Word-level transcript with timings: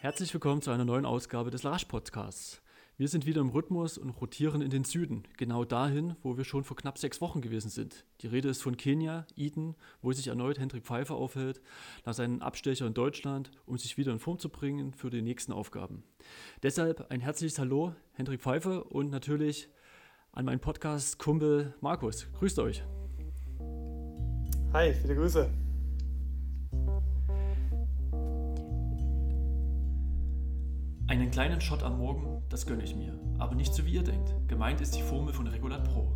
Herzlich 0.00 0.32
willkommen 0.32 0.62
zu 0.62 0.70
einer 0.70 0.84
neuen 0.84 1.04
Ausgabe 1.04 1.50
des 1.50 1.64
Larash 1.64 1.86
Podcasts. 1.86 2.62
Wir 2.98 3.08
sind 3.08 3.26
wieder 3.26 3.40
im 3.40 3.48
Rhythmus 3.48 3.98
und 3.98 4.10
rotieren 4.10 4.62
in 4.62 4.70
den 4.70 4.84
Süden, 4.84 5.24
genau 5.36 5.64
dahin, 5.64 6.14
wo 6.22 6.36
wir 6.36 6.44
schon 6.44 6.62
vor 6.62 6.76
knapp 6.76 6.98
sechs 6.98 7.20
Wochen 7.20 7.40
gewesen 7.40 7.68
sind. 7.68 8.04
Die 8.20 8.28
Rede 8.28 8.48
ist 8.48 8.62
von 8.62 8.76
Kenia, 8.76 9.26
Eden, 9.34 9.74
wo 10.00 10.12
sich 10.12 10.28
erneut 10.28 10.60
Hendrik 10.60 10.84
Pfeiffer 10.84 11.16
aufhält, 11.16 11.60
nach 12.04 12.14
seinen 12.14 12.42
Abstecher 12.42 12.86
in 12.86 12.94
Deutschland, 12.94 13.50
um 13.66 13.76
sich 13.76 13.98
wieder 13.98 14.12
in 14.12 14.20
Form 14.20 14.38
zu 14.38 14.50
bringen 14.50 14.94
für 14.94 15.10
die 15.10 15.20
nächsten 15.20 15.50
Aufgaben. 15.50 16.04
Deshalb 16.62 17.10
ein 17.10 17.20
herzliches 17.20 17.58
Hallo, 17.58 17.92
Hendrik 18.12 18.40
Pfeiffer 18.40 18.92
und 18.92 19.10
natürlich 19.10 19.68
an 20.30 20.44
meinen 20.44 20.60
Podcast-Kumpel 20.60 21.74
Markus. 21.80 22.28
Grüßt 22.38 22.60
euch. 22.60 22.84
Hi, 24.72 24.94
viele 24.94 25.16
Grüße. 25.16 25.50
Einen 31.08 31.30
kleinen 31.30 31.58
Shot 31.62 31.82
am 31.84 31.96
Morgen, 31.96 32.42
das 32.50 32.66
gönne 32.66 32.84
ich 32.84 32.94
mir. 32.94 33.18
Aber 33.38 33.54
nicht 33.54 33.72
so 33.72 33.86
wie 33.86 33.94
ihr 33.94 34.02
denkt. 34.02 34.34
Gemeint 34.46 34.82
ist 34.82 34.94
die 34.94 35.00
Formel 35.00 35.32
von 35.32 35.46
Regulat 35.46 35.82
Pro. 35.84 36.12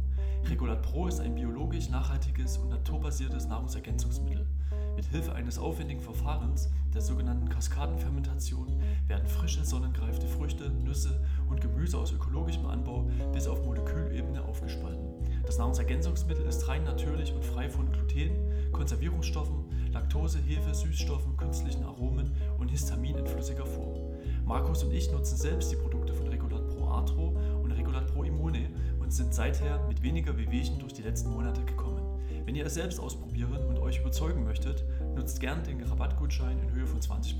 Regulat 0.51 0.83
Pro 0.83 1.07
ist 1.07 1.19
ein 1.19 1.35
biologisch 1.35 1.89
nachhaltiges 1.89 2.59
und 2.59 2.69
naturbasiertes 2.69 3.47
Nahrungsergänzungsmittel. 3.47 4.47
Mit 4.95 5.07
Hilfe 5.07 5.35
eines 5.35 5.59
aufwendigen 5.59 6.03
Verfahrens, 6.03 6.71
der 6.93 7.01
sogenannten 7.01 7.49
Kaskadenfermentation, 7.49 8.67
werden 9.09 9.27
frische, 9.27 9.65
sonnengreifte 9.65 10.27
Früchte, 10.27 10.69
Nüsse 10.69 11.25
und 11.49 11.63
Gemüse 11.63 11.97
aus 11.97 12.13
ökologischem 12.13 12.67
Anbau 12.67 13.09
bis 13.33 13.47
auf 13.47 13.65
Molekülebene 13.65 14.45
aufgespalten. 14.45 15.09
Das 15.47 15.57
Nahrungsergänzungsmittel 15.57 16.45
ist 16.45 16.69
rein 16.69 16.85
natürlich 16.85 17.33
und 17.33 17.47
frei 17.47 17.71
von 17.71 17.91
Gluten, 17.91 18.33
Konservierungsstoffen, 18.73 19.91
Laktose, 19.91 20.39
Hefe, 20.39 20.75
Süßstoffen, 20.75 21.39
künstlichen 21.39 21.85
Aromen 21.85 22.33
und 22.59 22.69
Histamin 22.69 23.17
in 23.17 23.27
flüssiger 23.27 23.65
Form. 23.65 24.02
Markus 24.45 24.83
und 24.83 24.93
ich 24.93 25.11
nutzen 25.11 25.37
selbst 25.37 25.71
die 25.71 25.77
Produkte 25.77 26.13
von 26.13 26.29
Regulat 26.29 26.67
Pro 26.69 26.87
Arthro 26.87 27.37
und 27.63 27.71
Regulat 27.73 28.07
Pro 28.13 28.25
Immune 28.25 28.69
und 29.01 29.13
sind 29.13 29.33
seither 29.33 29.87
mit 29.89 30.03
weniger 30.03 30.37
Wehwehchen 30.37 30.79
durch 30.79 30.93
die 30.93 31.03
letzten 31.03 31.31
Monate 31.31 31.65
gekommen. 31.65 32.03
Wenn 32.45 32.57
ihr 32.57 32.67
es 32.67 32.75
selbst 32.75 32.99
ausprobieren 32.99 33.65
und 33.67 33.79
euch 33.79 34.01
überzeugen 34.01 34.45
möchtet, 34.45 34.85
nutzt 35.15 35.41
gern 35.41 35.63
den 35.63 35.81
Rabattgutschein 35.83 36.59
in 36.59 36.73
Höhe 36.73 36.87
von 36.87 37.01
20%. 37.01 37.37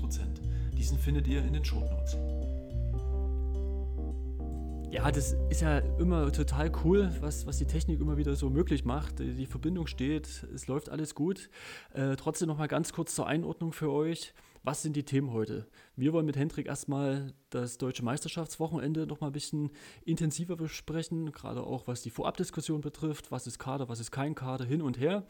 Diesen 0.77 0.97
findet 0.97 1.27
ihr 1.27 1.43
in 1.43 1.53
den 1.53 1.65
Show 1.65 1.81
Notes. 1.81 2.17
Ja, 4.89 5.11
das 5.11 5.35
ist 5.49 5.61
ja 5.61 5.79
immer 5.97 6.31
total 6.31 6.71
cool, 6.83 7.11
was, 7.19 7.47
was 7.47 7.57
die 7.57 7.65
Technik 7.65 7.99
immer 7.99 8.15
wieder 8.15 8.35
so 8.35 8.49
möglich 8.49 8.85
macht. 8.85 9.19
Die 9.19 9.47
Verbindung 9.47 9.87
steht, 9.87 10.47
es 10.53 10.67
läuft 10.67 10.89
alles 10.89 11.15
gut. 11.15 11.49
Äh, 11.93 12.15
trotzdem 12.15 12.47
noch 12.47 12.59
mal 12.59 12.67
ganz 12.67 12.93
kurz 12.93 13.15
zur 13.15 13.25
Einordnung 13.25 13.73
für 13.73 13.91
euch. 13.91 14.33
Was 14.65 14.81
sind 14.81 14.95
die 14.95 15.03
Themen 15.03 15.33
heute? 15.33 15.67
Wir 15.97 16.13
wollen 16.13 16.25
mit 16.25 16.37
Hendrik 16.37 16.67
erstmal 16.67 17.33
das 17.49 17.77
deutsche 17.77 18.05
Meisterschaftswochenende 18.05 19.05
noch 19.05 19.19
mal 19.19 19.27
ein 19.27 19.33
bisschen 19.33 19.71
intensiver 20.05 20.55
besprechen, 20.55 21.33
gerade 21.33 21.63
auch 21.63 21.85
was 21.85 22.01
die 22.01 22.09
Vorabdiskussion 22.09 22.79
betrifft, 22.79 23.29
was 23.29 23.45
ist 23.45 23.59
Kader, 23.59 23.89
was 23.89 23.99
ist 23.99 24.11
kein 24.11 24.35
Kader, 24.35 24.63
hin 24.63 24.81
und 24.81 24.97
her. 24.97 25.25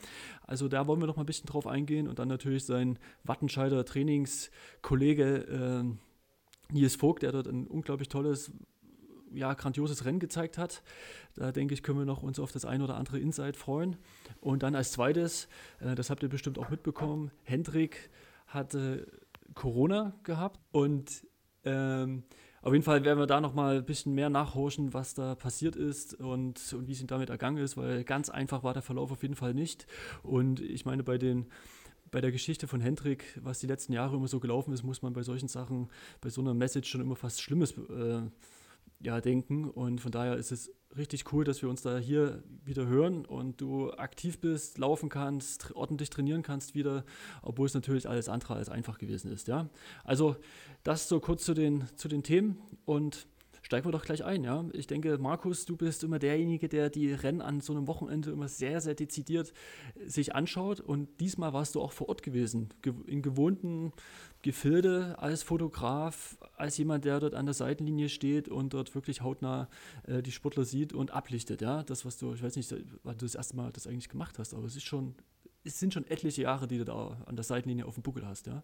Also 0.45 0.67
da 0.67 0.85
wollen 0.85 0.99
wir 0.99 1.07
noch 1.07 1.15
mal 1.15 1.23
ein 1.23 1.25
bisschen 1.25 1.47
drauf 1.47 1.65
eingehen 1.65 2.07
und 2.07 2.19
dann 2.19 2.27
natürlich 2.27 2.65
sein 2.65 2.99
Wattenscheider 3.23 3.83
Trainingskollege 3.85 5.25
äh, 5.25 6.71
Nils 6.71 6.95
Vogt, 6.95 7.23
der 7.23 7.31
dort 7.31 7.47
ein 7.47 7.65
unglaublich 7.65 8.09
tolles 8.09 8.51
ja, 9.33 9.55
grandioses 9.55 10.05
Rennen 10.05 10.19
gezeigt 10.19 10.59
hat. 10.59 10.83
Da 11.33 11.51
denke 11.51 11.73
ich, 11.73 11.81
können 11.81 11.97
wir 11.97 12.05
noch 12.05 12.21
uns 12.21 12.37
auf 12.37 12.51
das 12.51 12.65
ein 12.65 12.83
oder 12.83 12.97
andere 12.97 13.17
Insight 13.17 13.57
freuen. 13.57 13.95
Und 14.41 14.61
dann 14.61 14.75
als 14.75 14.91
zweites, 14.91 15.47
äh, 15.79 15.95
das 15.95 16.11
habt 16.11 16.21
ihr 16.21 16.29
bestimmt 16.29 16.59
auch 16.59 16.69
mitbekommen, 16.69 17.31
Hendrik 17.41 18.11
hatte 18.45 19.07
Corona 19.53 20.15
gehabt 20.23 20.59
und 20.71 21.25
ähm, 21.63 22.23
auf 22.61 22.71
jeden 22.71 22.85
Fall 22.85 23.03
werden 23.03 23.19
wir 23.19 23.27
da 23.27 23.41
noch 23.41 23.53
mal 23.53 23.77
ein 23.77 23.85
bisschen 23.85 24.13
mehr 24.13 24.29
nachhorchen, 24.29 24.93
was 24.93 25.13
da 25.13 25.35
passiert 25.35 25.75
ist 25.75 26.13
und, 26.13 26.73
und 26.73 26.87
wie 26.87 26.93
es 26.93 27.01
ihm 27.01 27.07
damit 27.07 27.29
ergangen 27.29 27.57
ist, 27.57 27.75
weil 27.75 28.05
ganz 28.05 28.29
einfach 28.29 28.63
war 28.63 28.73
der 28.73 28.81
Verlauf 28.81 29.11
auf 29.11 29.21
jeden 29.21 29.35
Fall 29.35 29.53
nicht. 29.53 29.85
Und 30.23 30.61
ich 30.61 30.85
meine, 30.85 31.03
bei 31.03 31.17
den 31.17 31.47
bei 32.13 32.21
der 32.21 32.31
Geschichte 32.31 32.67
von 32.67 32.79
Hendrik, 32.79 33.39
was 33.41 33.59
die 33.59 33.67
letzten 33.67 33.91
Jahre 33.91 34.15
immer 34.15 34.27
so 34.27 34.39
gelaufen 34.39 34.71
ist, 34.71 34.83
muss 34.83 35.01
man 35.01 35.13
bei 35.13 35.23
solchen 35.23 35.47
Sachen, 35.47 35.89
bei 36.21 36.29
so 36.29 36.41
einer 36.41 36.53
Message 36.53 36.89
schon 36.89 37.01
immer 37.01 37.15
fast 37.15 37.41
Schlimmes 37.41 37.71
äh, 37.71 38.21
ja, 39.03 39.21
denken. 39.21 39.69
Und 39.69 40.01
von 40.01 40.11
daher 40.11 40.35
ist 40.37 40.51
es 40.51 40.71
richtig 40.97 41.31
cool, 41.33 41.43
dass 41.43 41.61
wir 41.61 41.69
uns 41.69 41.81
da 41.81 41.97
hier 41.97 42.43
wieder 42.63 42.87
hören 42.87 43.25
und 43.25 43.59
du 43.61 43.91
aktiv 43.91 44.39
bist, 44.39 44.77
laufen 44.77 45.09
kannst, 45.09 45.75
ordentlich 45.75 46.09
trainieren 46.09 46.43
kannst 46.43 46.75
wieder, 46.75 47.03
obwohl 47.41 47.65
es 47.65 47.73
natürlich 47.73 48.07
alles 48.07 48.29
andere 48.29 48.55
als 48.55 48.69
einfach 48.69 48.97
gewesen 48.97 49.31
ist. 49.31 49.47
Ja? 49.47 49.69
Also 50.03 50.35
das 50.83 51.09
so 51.09 51.19
kurz 51.19 51.43
zu 51.43 51.53
den, 51.53 51.85
zu 51.95 52.07
den 52.07 52.23
Themen 52.23 52.57
und 52.85 53.27
steigen 53.73 53.87
wir 53.87 53.91
doch 53.91 54.05
gleich 54.05 54.23
ein. 54.23 54.43
Ja? 54.43 54.63
Ich 54.73 54.85
denke, 54.85 55.17
Markus, 55.17 55.65
du 55.65 55.75
bist 55.75 56.03
immer 56.03 56.19
derjenige, 56.19 56.69
der 56.69 56.91
die 56.91 57.11
Rennen 57.11 57.41
an 57.41 57.59
so 57.59 57.73
einem 57.73 57.87
Wochenende 57.87 58.29
immer 58.29 58.47
sehr, 58.47 58.81
sehr 58.81 58.93
dezidiert 58.93 59.51
sich 60.05 60.35
anschaut. 60.35 60.79
Und 60.79 61.19
diesmal 61.19 61.53
warst 61.53 61.73
du 61.73 61.81
auch 61.81 61.91
vor 61.91 62.07
Ort 62.07 62.21
gewesen, 62.21 62.69
in 63.07 63.23
gewohnten 63.23 63.91
Gefilde 64.43 65.17
als 65.17 65.41
Fotograf, 65.41 66.37
als 66.55 66.77
jemand, 66.77 67.05
der 67.05 67.19
dort 67.19 67.33
an 67.33 67.47
der 67.47 67.55
Seitenlinie 67.55 68.09
steht 68.09 68.47
und 68.47 68.75
dort 68.75 68.93
wirklich 68.93 69.21
hautnah 69.21 69.67
äh, 70.03 70.21
die 70.21 70.31
Sportler 70.31 70.65
sieht 70.65 70.93
und 70.93 71.09
ablichtet. 71.09 71.63
Ja? 71.63 71.81
Das, 71.81 72.05
was 72.05 72.19
du, 72.19 72.31
ich 72.35 72.43
weiß 72.43 72.55
nicht, 72.55 72.71
wann 73.01 73.17
du 73.17 73.25
das 73.25 73.33
erste 73.33 73.55
Mal 73.55 73.71
das 73.71 73.87
eigentlich 73.87 74.09
gemacht 74.09 74.37
hast, 74.37 74.53
aber 74.53 74.65
es 74.65 74.75
ist 74.75 74.83
schon, 74.83 75.15
es 75.63 75.79
sind 75.79 75.95
schon 75.95 76.05
etliche 76.05 76.43
Jahre, 76.43 76.67
die 76.67 76.77
du 76.77 76.85
da 76.85 77.17
an 77.25 77.35
der 77.35 77.43
Seitenlinie 77.43 77.87
auf 77.87 77.95
dem 77.95 78.03
Buckel 78.03 78.27
hast, 78.27 78.45
ja? 78.45 78.61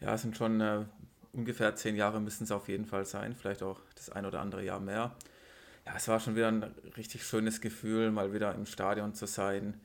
Ja, 0.00 0.14
es 0.14 0.22
sind 0.22 0.36
schon 0.36 0.60
äh, 0.60 0.86
ungefähr 1.32 1.74
zehn 1.76 1.96
Jahre 1.96 2.20
müssen 2.20 2.44
es 2.44 2.50
auf 2.50 2.68
jeden 2.68 2.86
Fall 2.86 3.04
sein, 3.04 3.34
vielleicht 3.34 3.62
auch 3.62 3.80
das 3.94 4.10
ein 4.10 4.26
oder 4.26 4.40
andere 4.40 4.64
Jahr 4.64 4.80
mehr. 4.80 5.14
Ja, 5.86 5.94
es 5.96 6.08
war 6.08 6.20
schon 6.20 6.36
wieder 6.36 6.48
ein 6.48 6.62
richtig 6.96 7.24
schönes 7.24 7.60
Gefühl, 7.60 8.10
mal 8.10 8.32
wieder 8.32 8.54
im 8.54 8.66
Stadion 8.66 9.14
zu 9.14 9.26
sein, 9.26 9.80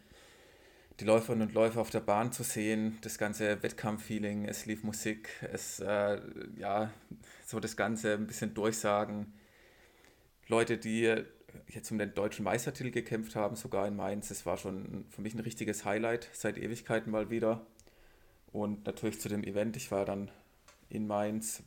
die 0.99 1.05
Läuferinnen 1.05 1.49
und 1.49 1.53
Läufer 1.53 1.81
auf 1.81 1.89
der 1.89 1.99
Bahn 1.99 2.31
zu 2.31 2.43
sehen, 2.43 2.97
das 3.01 3.17
ganze 3.17 3.61
Wettkampffeeling, 3.61 4.45
es 4.45 4.65
lief 4.65 4.83
Musik, 4.83 5.29
es, 5.51 5.79
äh, 5.79 6.21
ja, 6.57 6.91
so 7.45 7.59
das 7.59 7.75
Ganze 7.75 8.13
ein 8.13 8.27
bisschen 8.27 8.53
durchsagen. 8.53 9.33
Leute, 10.47 10.77
die 10.77 11.23
jetzt 11.67 11.91
um 11.91 11.97
den 11.97 12.13
deutschen 12.13 12.45
Meistertitel 12.45 12.91
gekämpft 12.91 13.35
haben, 13.35 13.55
sogar 13.55 13.87
in 13.87 13.95
Mainz, 13.95 14.31
es 14.31 14.45
war 14.45 14.57
schon 14.57 15.05
für 15.09 15.21
mich 15.21 15.33
ein 15.33 15.39
richtiges 15.39 15.83
Highlight, 15.83 16.29
seit 16.33 16.57
Ewigkeiten 16.57 17.11
mal 17.11 17.29
wieder. 17.29 17.65
Und 18.51 18.85
natürlich 18.85 19.19
zu 19.19 19.27
dem 19.27 19.43
Event, 19.43 19.75
ich 19.75 19.91
war 19.91 20.05
dann 20.05 20.31
in 20.89 21.07
Mainz. 21.07 21.63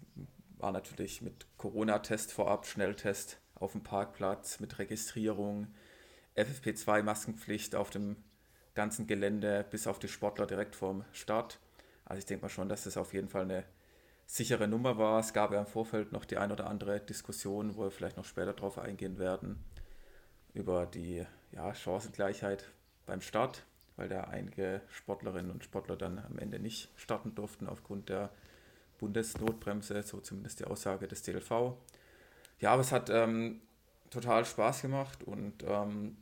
War 0.59 0.73
natürlich 0.73 1.23
mit 1.23 1.47
Corona-Test 1.57 2.33
vorab, 2.33 2.67
Schnelltest 2.67 3.39
auf 3.55 3.73
dem 3.73 3.83
Parkplatz 3.83 4.61
mit 4.61 4.79
Registrierung, 4.79 5.69
FFP2-Maskenpflicht 6.37 7.75
auf 7.75 7.91
dem 7.91 8.17
ganzen 8.75 9.07
Gelände 9.07 9.67
bis 9.71 9.87
auf 9.87 9.99
die 9.99 10.09
Sportler 10.09 10.47
direkt 10.47 10.77
vorm 10.77 11.05
Start. 11.13 11.59
Also 12.05 12.21
ich 12.21 12.27
denke 12.27 12.45
mal 12.45 12.49
schon, 12.49 12.69
dass 12.69 12.85
das 12.85 12.97
auf 12.97 13.13
jeden 13.13 13.29
Fall 13.29 13.43
eine 13.43 13.65
sichere 14.27 14.69
Nummer 14.69 14.99
war. 14.99 15.19
Es 15.21 15.33
gab 15.33 15.53
ja 15.53 15.61
im 15.61 15.67
Vorfeld 15.67 16.13
noch 16.13 16.25
die 16.25 16.37
ein 16.37 16.53
oder 16.53 16.69
andere 16.69 17.01
Diskussion, 17.01 17.77
wo 17.77 17.83
wir 17.83 17.91
vielleicht 17.91 18.17
noch 18.17 18.25
später 18.25 18.53
drauf 18.53 18.79
eingehen 18.79 19.19
werden, 19.19 19.65
über 20.55 20.87
die 20.87 21.27
ja, 21.51 21.75
Chancengleichheit 21.75 22.71
beim 23.07 23.21
Start, 23.21 23.65
weil 23.97 24.09
da 24.09 24.25
einige 24.25 24.83
Sportlerinnen 24.91 25.51
und 25.51 25.65
Sportler 25.65 25.97
dann 25.97 26.19
am 26.19 26.39
Ende 26.39 26.59
nicht 26.59 26.91
starten 26.97 27.35
durften 27.35 27.67
aufgrund 27.67 28.11
der 28.11 28.31
Bundesnotbremse, 28.99 30.03
so 30.03 30.21
zumindest 30.21 30.61
die 30.61 30.65
Aussage 30.65 31.09
des 31.09 31.23
DLV. 31.23 31.75
Ja, 32.61 32.73
aber 32.73 32.83
es 32.83 32.93
hat 32.93 33.11
ähm, 33.11 33.61
total 34.11 34.45
Spaß 34.45 34.83
gemacht 34.83 35.23
und 35.25 35.63
ähm, 35.67 36.17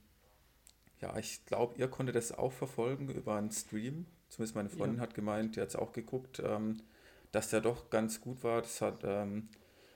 ja, 1.01 1.17
ich 1.19 1.45
glaube, 1.47 1.75
ihr 1.79 1.89
konntet 1.89 2.17
das 2.17 2.33
auch 2.33 2.53
verfolgen 2.53 3.09
über 3.09 3.37
einen 3.37 3.51
Stream. 3.51 4.07
Zumindest 4.29 4.57
meine 4.57 4.69
Freundin 4.69 4.97
ja. 4.97 5.03
hat 5.03 5.15
gemeint, 5.15 5.57
die 5.57 5.61
hat 5.61 5.69
es 5.69 5.77
auch 5.77 5.93
geguckt, 5.93 6.43
ähm, 6.45 6.79
dass 7.33 7.51
der 7.51 7.61
doch 7.61 7.91
ganz 7.91 8.21
gut 8.21 8.43
war. 8.43 8.63
Das 8.63 8.81
hat 8.81 9.03
ähm, 9.05 9.49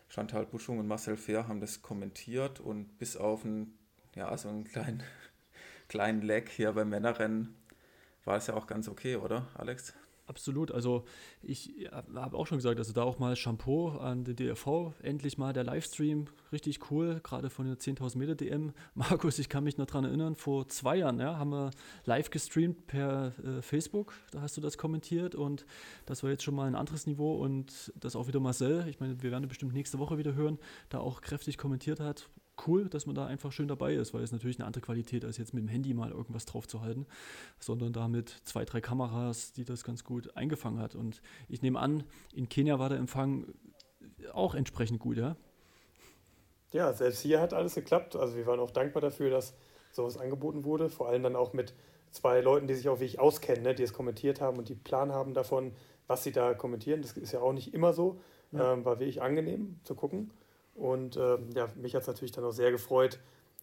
Chantal 0.09 0.47
Buschung 0.47 0.79
und 0.79 0.87
Marcel 0.87 1.17
Fehr 1.17 1.49
haben 1.49 1.61
das 1.61 1.83
kommentiert 1.83 2.61
und 2.61 2.99
bis 2.99 3.17
auf 3.17 3.45
einen, 3.45 3.79
ja, 4.15 4.37
so 4.37 4.49
einen 4.49 4.65
kleinen, 4.65 5.03
kleinen 5.89 6.23
Lag 6.23 6.49
hier 6.49 6.73
beim 6.73 6.91
Männerrennen 6.91 7.55
war 8.25 8.37
es 8.37 8.47
ja 8.47 8.55
auch 8.55 8.67
ganz 8.67 8.89
okay, 8.89 9.17
oder, 9.17 9.49
Alex? 9.55 9.95
Absolut. 10.31 10.71
Also 10.71 11.03
ich 11.43 11.89
habe 11.91 12.37
auch 12.37 12.47
schon 12.47 12.59
gesagt, 12.59 12.79
also 12.79 12.93
da 12.93 13.03
auch 13.03 13.19
mal 13.19 13.35
Shampoo 13.35 13.89
an 13.89 14.23
den 14.23 14.37
DRV, 14.37 14.95
endlich 15.03 15.39
mal 15.39 15.53
der 15.53 15.65
Livestream, 15.65 16.27
richtig 16.53 16.89
cool, 16.93 17.19
gerade 17.25 17.51
von 17.51 17.67
der 17.67 17.79
10.000 17.79 18.17
Meter 18.17 18.37
DM. 18.37 18.73
Markus, 18.95 19.41
ich 19.41 19.49
kann 19.49 19.65
mich 19.65 19.77
noch 19.77 19.87
daran 19.87 20.05
erinnern, 20.05 20.37
vor 20.37 20.69
zwei 20.69 20.99
Jahren 20.99 21.19
ja, 21.19 21.37
haben 21.37 21.51
wir 21.51 21.73
live 22.05 22.31
gestreamt 22.31 22.87
per 22.87 23.33
äh, 23.45 23.61
Facebook, 23.61 24.15
da 24.31 24.41
hast 24.41 24.57
du 24.57 24.61
das 24.61 24.79
kommentiert 24.79 25.35
und 25.35 25.67
das 26.07 26.23
war 26.23 26.31
jetzt 26.31 26.45
schon 26.45 26.55
mal 26.55 26.69
ein 26.69 26.77
anderes 26.77 27.09
Niveau 27.09 27.35
und 27.35 27.93
das 27.99 28.15
auch 28.15 28.29
wieder 28.29 28.39
Marcel, 28.39 28.87
ich 28.87 29.01
meine, 29.01 29.21
wir 29.21 29.33
werden 29.33 29.49
bestimmt 29.49 29.75
nächste 29.75 29.99
Woche 29.99 30.17
wieder 30.17 30.35
hören, 30.35 30.61
da 30.91 31.01
auch 31.01 31.23
kräftig 31.23 31.59
kommentiert 31.59 31.99
hat 31.99 32.31
cool, 32.67 32.89
dass 32.89 33.07
man 33.07 33.15
da 33.15 33.27
einfach 33.27 33.53
schön 33.53 33.69
dabei 33.69 33.95
ist, 33.95 34.15
weil 34.15 34.23
es 34.23 34.33
natürlich 34.33 34.59
eine 34.59 34.67
andere 34.67 34.83
Qualität 34.83 35.25
als 35.25 35.39
jetzt 35.39 35.55
mit 35.55 35.63
dem 35.63 35.69
Handy 35.69 35.95
mal 35.95 36.11
irgendwas 36.11 36.47
drauf 36.47 36.67
zu 36.67 36.81
halten, 36.81 37.07
sondern 37.59 37.93
da 37.93 38.09
mit 38.09 38.29
zwei, 38.45 38.65
drei 38.65 38.81
Kameras, 38.81 39.53
die 39.53 39.65
das 39.65 39.85
ganz 39.85 40.05
gut 40.05 40.37
eingefangen 40.37 40.81
hat. 40.81 40.95
Und 40.95 41.23
ich 41.49 41.63
nehme 41.63 41.79
an, 41.79 42.05
in 42.33 42.49
Kenia 42.49 42.79
war 42.79 42.89
der 42.89 42.99
Empfang 42.99 43.47
auch 44.33 44.55
entsprechend 44.55 45.01
gut, 45.01 45.17
ja? 45.17 45.37
Ja, 46.73 46.93
selbst 46.93 47.21
hier 47.21 47.41
hat 47.41 47.53
alles 47.53 47.75
geklappt. 47.75 48.17
Also 48.17 48.37
wir 48.37 48.47
waren 48.47 48.61
auch 48.61 48.71
dankbar 48.71 49.01
dafür, 49.01 49.31
dass 49.31 49.55
sowas 49.93 50.17
angeboten 50.17 50.65
wurde. 50.65 50.89
Vor 50.89 51.09
allem 51.09 51.23
dann 51.23 51.37
auch 51.37 51.53
mit 51.53 51.75
zwei 52.11 52.41
Leuten, 52.41 52.67
die 52.67 52.75
sich 52.75 52.89
auch 52.89 53.01
wirklich 53.01 53.19
auskennen, 53.19 53.63
ne, 53.63 53.75
die 53.75 53.83
es 53.83 53.93
kommentiert 53.93 54.41
haben 54.41 54.59
und 54.59 54.69
die 54.69 54.75
Plan 54.75 55.13
haben 55.13 55.35
davon, 55.35 55.73
was 56.07 56.23
sie 56.25 56.33
da 56.33 56.55
kommentieren. 56.55 57.03
Das 57.03 57.13
ist 57.13 57.33
ja 57.33 57.41
auch 57.41 57.53
nicht 57.53 57.75
immer 57.75 57.93
so. 57.93 58.21
Ja. 58.53 58.73
Ähm, 58.73 58.85
war 58.85 58.99
wirklich 58.99 59.23
angenehm 59.23 59.79
zu 59.85 59.95
gucken. 59.95 60.31
Und 60.81 61.19
ähm, 61.19 61.51
ja, 61.55 61.69
mich 61.77 61.95
hat 61.95 62.03
es 62.03 62.09
natürlich 62.09 62.33
dann 62.33 62.45
auch 62.45 62.53
sehr 62.53 62.71
gefreut, 62.71 63.21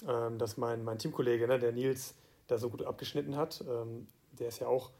ähm, 0.07 0.37
dass 0.37 0.55
mein, 0.55 0.83
mein 0.83 0.99
Teamkollege, 0.99 1.47
ne, 1.47 1.57
der 1.57 1.71
Nils, 1.71 2.13
da 2.45 2.59
so 2.59 2.69
gut 2.69 2.83
abgeschnitten 2.83 3.35
hat. 3.35 3.63
Ähm, 3.67 4.07
der 4.33 4.49
ist 4.49 4.59
ja 4.59 4.67
auch 4.67 4.91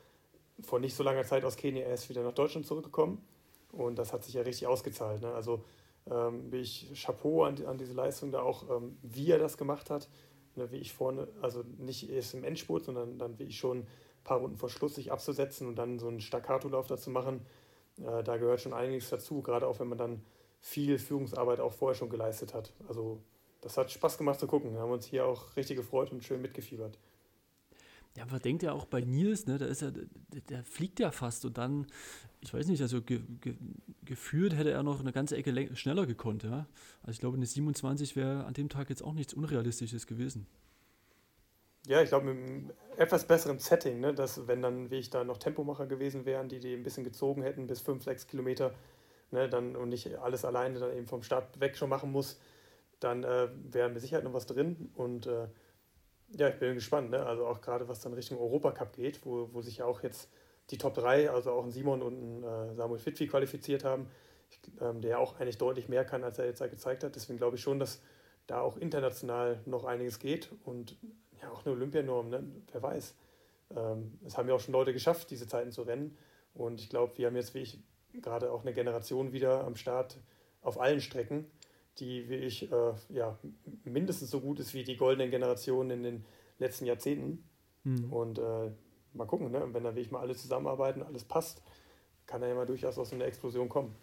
vor 0.61 0.79
nicht 0.79 0.95
so 0.95 1.03
langer 1.03 1.23
Zeit 1.23 1.45
aus 1.45 1.55
Kenia 1.55 1.85
erst 1.85 2.09
wieder 2.09 2.23
nach 2.23 2.33
Deutschland 2.33 2.65
zurückgekommen. 2.65 3.23
Und 3.71 3.99
das 3.99 4.13
hat 4.13 4.23
sich 4.23 4.33
ja 4.33 4.41
richtig 4.41 4.65
ausgezahlt. 4.65 5.21
Ne? 5.21 5.31
Also 5.31 5.63
ähm, 6.09 6.49
bin 6.49 6.61
ich 6.61 6.91
Chapeau 6.95 7.43
an, 7.43 7.63
an 7.67 7.77
diese 7.77 7.93
Leistung 7.93 8.31
da 8.31 8.41
auch, 8.41 8.67
ähm, 8.67 8.97
wie 9.03 9.29
er 9.29 9.37
das 9.37 9.55
gemacht 9.55 9.91
hat. 9.91 10.09
Ne, 10.55 10.71
wie 10.71 10.77
ich 10.77 10.93
vorne, 10.93 11.27
also 11.43 11.63
nicht 11.77 12.09
erst 12.09 12.33
im 12.33 12.43
Endspurt, 12.43 12.85
sondern 12.85 13.19
dann 13.19 13.37
wie 13.37 13.43
ich 13.43 13.59
schon 13.59 13.81
ein 13.81 13.87
paar 14.23 14.39
Runden 14.39 14.57
vor 14.57 14.69
Schluss 14.69 14.95
sich 14.95 15.11
abzusetzen 15.11 15.67
und 15.67 15.75
dann 15.75 15.99
so 15.99 16.07
einen 16.07 16.19
Staccato-Lauf 16.19 16.87
dazu 16.87 17.11
machen. 17.11 17.45
Äh, 17.99 18.23
da 18.23 18.37
gehört 18.37 18.61
schon 18.61 18.73
einiges 18.73 19.11
dazu, 19.11 19.43
gerade 19.43 19.67
auch 19.67 19.79
wenn 19.79 19.87
man 19.87 19.99
dann 19.99 20.23
viel 20.59 20.99
Führungsarbeit 20.99 21.59
auch 21.59 21.73
vorher 21.73 21.95
schon 21.95 22.09
geleistet 22.09 22.53
hat. 22.53 22.73
Also 22.87 23.21
das 23.61 23.77
hat 23.77 23.91
Spaß 23.91 24.17
gemacht 24.17 24.39
zu 24.39 24.47
gucken. 24.47 24.73
Wir 24.73 24.79
haben 24.79 24.91
uns 24.91 25.05
hier 25.05 25.25
auch 25.25 25.55
richtig 25.55 25.77
gefreut 25.77 26.11
und 26.11 26.23
schön 26.23 26.41
mitgefiebert. 26.41 26.97
Ja, 28.15 28.25
man 28.25 28.41
denkt 28.41 28.63
ja 28.63 28.71
auch 28.71 28.85
bei 28.85 29.01
Nils, 29.01 29.45
ne, 29.45 29.59
da 29.59 29.67
ist 29.67 29.83
er, 29.83 29.91
der, 29.91 30.41
der 30.49 30.63
fliegt 30.63 30.99
ja 30.99 31.11
fast 31.11 31.45
und 31.45 31.59
dann, 31.59 31.85
ich 32.41 32.51
weiß 32.51 32.65
nicht, 32.67 32.81
also 32.81 32.99
ge, 32.99 33.21
ge, 33.41 33.55
gefühlt 34.05 34.55
hätte 34.55 34.71
er 34.71 34.81
noch 34.81 34.99
eine 34.99 35.11
ganze 35.11 35.37
Ecke 35.37 35.75
schneller 35.75 36.07
gekonnt, 36.07 36.41
ja. 36.41 36.65
Also 37.01 37.11
ich 37.11 37.19
glaube, 37.19 37.37
eine 37.37 37.45
27 37.45 38.15
wäre 38.15 38.45
an 38.45 38.55
dem 38.55 38.69
Tag 38.69 38.89
jetzt 38.89 39.03
auch 39.03 39.13
nichts 39.13 39.35
Unrealistisches 39.35 40.07
gewesen. 40.07 40.47
Ja, 41.85 42.01
ich 42.01 42.09
glaube, 42.09 42.33
mit 42.33 42.37
einem 42.37 42.71
etwas 42.97 43.27
besseren 43.27 43.59
Setting, 43.59 43.99
ne, 43.99 44.15
dass 44.15 44.47
wenn 44.47 44.63
dann, 44.63 44.89
wie 44.89 44.95
ich 44.95 45.11
da 45.11 45.23
noch 45.23 45.37
Tempomacher 45.37 45.85
gewesen 45.85 46.25
wären, 46.25 46.49
die 46.49 46.59
die 46.59 46.73
ein 46.73 46.83
bisschen 46.83 47.03
gezogen 47.03 47.43
hätten 47.43 47.67
bis 47.67 47.81
5, 47.81 48.03
6 48.03 48.27
Kilometer, 48.27 48.73
ne, 49.31 49.49
dann 49.49 49.75
und 49.75 49.89
nicht 49.89 50.17
alles 50.17 50.45
alleine 50.45 50.79
dann 50.79 50.95
eben 50.95 51.07
vom 51.07 51.23
Start 51.23 51.59
weg 51.59 51.77
schon 51.77 51.89
machen 51.89 52.11
muss, 52.11 52.39
dann 52.99 53.23
äh, 53.23 53.49
wäre 53.71 53.89
mit 53.89 54.01
Sicherheit 54.01 54.23
noch 54.23 54.33
was 54.33 54.45
drin 54.45 54.89
und 54.95 55.27
äh, 55.27 55.47
ja, 56.35 56.49
ich 56.49 56.59
bin 56.59 56.73
gespannt. 56.73 57.11
Ne? 57.11 57.25
Also 57.25 57.45
auch 57.45 57.61
gerade 57.61 57.87
was 57.87 58.01
dann 58.01 58.13
Richtung 58.13 58.39
Europacup 58.39 58.93
geht, 58.93 59.25
wo, 59.25 59.49
wo 59.53 59.61
sich 59.61 59.77
ja 59.77 59.85
auch 59.85 60.03
jetzt 60.03 60.29
die 60.69 60.77
Top 60.77 60.95
3, 60.95 61.29
also 61.29 61.51
auch 61.51 61.63
ein 61.63 61.71
Simon 61.71 62.01
und 62.01 62.13
ein 62.21 62.43
äh, 62.43 62.75
Samuel 62.75 62.99
Fitwi 62.99 63.27
qualifiziert 63.27 63.83
haben, 63.83 64.07
ich, 64.49 64.59
ähm, 64.81 65.01
der 65.01 65.19
auch 65.19 65.39
eigentlich 65.39 65.57
deutlich 65.57 65.87
mehr 65.87 66.03
kann, 66.03 66.23
als 66.23 66.39
er 66.39 66.45
jetzt 66.45 66.61
gezeigt 66.61 67.03
hat. 67.03 67.15
Deswegen 67.15 67.37
glaube 67.37 67.55
ich 67.55 67.61
schon, 67.61 67.79
dass 67.79 68.01
da 68.47 68.61
auch 68.61 68.77
international 68.77 69.59
noch 69.65 69.85
einiges 69.85 70.19
geht 70.19 70.49
und 70.65 70.97
ja, 71.41 71.49
auch 71.51 71.65
eine 71.65 71.75
Olympianorm, 71.75 72.29
ne? 72.29 72.43
wer 72.71 72.81
weiß. 72.81 73.15
Ähm, 73.75 74.19
es 74.25 74.37
haben 74.37 74.47
ja 74.49 74.55
auch 74.55 74.59
schon 74.59 74.73
Leute 74.73 74.93
geschafft, 74.93 75.29
diese 75.31 75.47
Zeiten 75.47 75.71
zu 75.71 75.83
rennen. 75.83 76.17
Und 76.53 76.81
ich 76.81 76.89
glaube, 76.89 77.17
wir 77.17 77.27
haben 77.27 77.35
jetzt, 77.35 77.53
wie 77.53 77.59
ich, 77.59 77.79
gerade 78.21 78.51
auch 78.51 78.61
eine 78.61 78.73
Generation 78.73 79.31
wieder 79.31 79.63
am 79.65 79.75
Start 79.75 80.17
auf 80.61 80.79
allen 80.79 81.01
Strecken, 81.01 81.45
die 81.99 82.29
wie 82.29 82.35
ich 82.35 82.71
äh, 82.71 82.93
ja, 83.09 83.37
mindestens 83.83 84.29
so 84.29 84.41
gut 84.41 84.59
ist 84.59 84.73
wie 84.73 84.83
die 84.83 84.97
goldenen 84.97 85.31
Generationen 85.31 85.91
in 85.91 86.03
den 86.03 86.25
letzten 86.59 86.85
Jahrzehnten. 86.85 87.43
Mhm. 87.83 88.11
Und 88.11 88.39
äh, 88.39 88.71
mal 89.13 89.25
gucken, 89.25 89.51
ne? 89.51 89.67
wenn 89.71 89.83
da 89.83 89.95
wirklich 89.95 90.11
mal 90.11 90.19
alle 90.19 90.35
zusammenarbeiten, 90.35 91.03
alles 91.03 91.23
passt, 91.23 91.61
kann 92.25 92.41
da 92.41 92.47
ja 92.47 92.55
mal 92.55 92.65
durchaus 92.65 92.97
aus 92.97 93.09
so 93.09 93.15
einer 93.15 93.25
Explosion 93.25 93.69
kommen. 93.69 93.95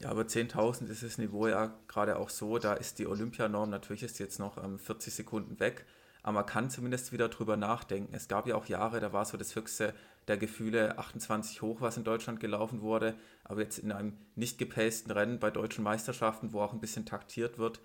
Ja, 0.00 0.10
aber 0.10 0.22
10.000 0.22 0.88
ist 0.88 1.02
das 1.02 1.18
Niveau 1.18 1.48
ja 1.48 1.76
gerade 1.88 2.18
auch 2.18 2.30
so, 2.30 2.58
da 2.58 2.74
ist 2.74 2.98
die 2.98 3.06
Olympianorm, 3.06 3.68
natürlich 3.68 4.04
ist 4.04 4.18
jetzt 4.20 4.38
noch 4.38 4.62
ähm, 4.62 4.78
40 4.78 5.12
Sekunden 5.12 5.58
weg, 5.58 5.84
aber 6.22 6.34
man 6.34 6.46
kann 6.46 6.70
zumindest 6.70 7.12
wieder 7.12 7.28
drüber 7.28 7.56
nachdenken. 7.56 8.14
Es 8.14 8.28
gab 8.28 8.46
ja 8.46 8.54
auch 8.54 8.66
Jahre, 8.66 9.00
da 9.00 9.12
war 9.12 9.24
so 9.24 9.36
das 9.36 9.56
höchste 9.56 9.94
der 10.28 10.36
Gefühle 10.36 10.98
28 10.98 11.62
hoch, 11.62 11.80
was 11.80 11.96
in 11.96 12.04
Deutschland 12.04 12.40
gelaufen 12.40 12.80
wurde. 12.80 13.14
Aber 13.44 13.62
jetzt 13.62 13.78
in 13.78 13.92
einem 13.92 14.16
nicht 14.34 14.58
gepasten 14.58 15.10
Rennen 15.10 15.38
bei 15.38 15.50
deutschen 15.50 15.84
Meisterschaften, 15.84 16.52
wo 16.52 16.60
auch 16.60 16.72
ein 16.72 16.80
bisschen 16.80 17.06
taktiert 17.06 17.58
wird, 17.58 17.80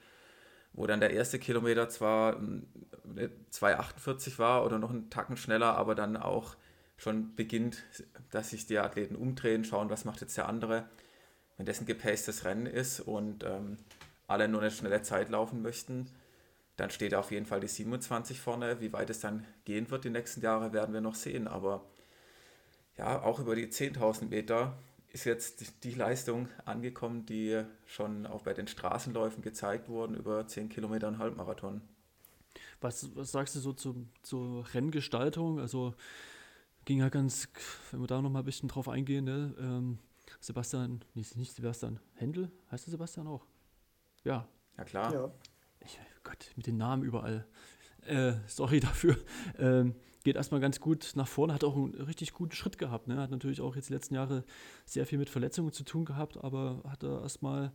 wo 0.73 0.85
dann 0.85 0.99
der 0.99 1.11
erste 1.11 1.39
Kilometer 1.39 1.89
zwar 1.89 2.35
2,48 2.35 4.27
ähm, 4.27 4.37
war 4.37 4.65
oder 4.65 4.79
noch 4.79 4.89
einen 4.89 5.09
Tacken 5.09 5.37
schneller, 5.37 5.77
aber 5.77 5.95
dann 5.95 6.17
auch 6.17 6.55
schon 6.97 7.35
beginnt, 7.35 7.83
dass 8.31 8.51
sich 8.51 8.65
die 8.65 8.79
Athleten 8.79 9.15
umdrehen, 9.15 9.63
schauen, 9.63 9.89
was 9.89 10.05
macht 10.05 10.21
jetzt 10.21 10.37
der 10.37 10.47
andere. 10.47 10.85
Wenn 11.57 11.65
das 11.65 11.79
ein 11.79 11.85
gepastes 11.85 12.45
Rennen 12.45 12.65
ist 12.65 12.99
und 12.99 13.43
ähm, 13.43 13.77
alle 14.27 14.47
nur 14.47 14.61
eine 14.61 14.71
schnelle 14.71 15.01
Zeit 15.01 15.29
laufen 15.29 15.61
möchten, 15.61 16.09
dann 16.75 16.89
steht 16.89 17.13
auf 17.13 17.31
jeden 17.31 17.45
Fall 17.45 17.59
die 17.59 17.67
27 17.67 18.39
vorne. 18.39 18.81
Wie 18.81 18.93
weit 18.93 19.09
es 19.09 19.19
dann 19.19 19.45
gehen 19.65 19.91
wird 19.91 20.05
die 20.05 20.09
nächsten 20.09 20.41
Jahre, 20.41 20.73
werden 20.73 20.93
wir 20.93 21.01
noch 21.01 21.15
sehen. 21.15 21.47
Aber 21.47 21.85
ja, 22.97 23.21
auch 23.21 23.39
über 23.39 23.55
die 23.55 23.67
10.000 23.67 24.29
Meter 24.29 24.77
ist 25.09 25.25
jetzt 25.25 25.83
die 25.83 25.93
Leistung 25.93 26.47
angekommen, 26.65 27.25
die 27.25 27.63
schon 27.85 28.25
auch 28.25 28.41
bei 28.41 28.53
den 28.53 28.67
Straßenläufen 28.67 29.43
gezeigt 29.43 29.87
wurden, 29.87 30.15
über 30.15 30.47
10 30.47 30.69
Kilometer 30.69 31.07
und 31.07 31.19
Halbmarathon. 31.19 31.81
Was, 32.81 33.15
was 33.15 33.31
sagst 33.31 33.55
du 33.55 33.59
so 33.59 33.73
zu, 33.73 34.07
zur 34.23 34.65
Renngestaltung? 34.73 35.59
Also 35.59 35.93
ging 36.85 36.99
ja 36.99 37.09
ganz, 37.09 37.47
wenn 37.91 38.01
wir 38.01 38.07
da 38.07 38.21
noch 38.21 38.29
mal 38.29 38.39
ein 38.39 38.45
bisschen 38.45 38.69
drauf 38.69 38.89
eingehen, 38.89 39.25
ne? 39.25 39.55
ähm, 39.59 39.99
Sebastian, 40.39 41.05
nicht, 41.13 41.37
nicht 41.37 41.53
Sebastian, 41.53 41.99
Händel, 42.15 42.51
heißt 42.71 42.87
der 42.87 42.91
Sebastian 42.91 43.27
auch? 43.27 43.45
Ja. 44.23 44.47
Ja, 44.77 44.83
klar. 44.83 45.13
Ja. 45.13 45.31
Ich, 45.81 45.99
Gott, 46.23 46.51
mit 46.55 46.65
den 46.65 46.77
Namen 46.77 47.03
überall. 47.03 47.45
Äh, 48.01 48.33
sorry 48.47 48.79
dafür. 48.79 49.17
Ähm, 49.57 49.95
geht 50.23 50.35
erstmal 50.35 50.61
ganz 50.61 50.79
gut 50.79 51.11
nach 51.15 51.27
vorne, 51.27 51.53
hat 51.53 51.63
auch 51.63 51.75
einen 51.75 51.93
richtig 51.95 52.33
guten 52.33 52.55
Schritt 52.55 52.77
gehabt. 52.77 53.07
Ne? 53.07 53.17
Hat 53.17 53.31
natürlich 53.31 53.61
auch 53.61 53.75
jetzt 53.75 53.89
die 53.89 53.93
letzten 53.93 54.15
Jahre 54.15 54.43
sehr 54.85 55.05
viel 55.05 55.19
mit 55.19 55.29
Verletzungen 55.29 55.71
zu 55.71 55.83
tun 55.83 56.05
gehabt, 56.05 56.37
aber 56.43 56.81
hat 56.87 57.03
er 57.03 57.21
erstmal, 57.21 57.71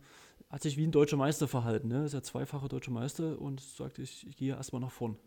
hat 0.49 0.61
sich 0.61 0.77
wie 0.77 0.85
ein 0.85 0.91
deutscher 0.91 1.17
Meister 1.17 1.47
verhalten. 1.47 1.87
Ne? 1.87 2.05
Ist 2.05 2.13
ja 2.13 2.23
zweifacher 2.23 2.67
deutscher 2.67 2.91
Meister 2.91 3.39
und 3.39 3.61
sagt, 3.61 3.99
ich, 3.99 4.27
ich 4.27 4.35
gehe 4.35 4.55
erstmal 4.55 4.81
nach 4.81 4.91
vorn. 4.91 5.17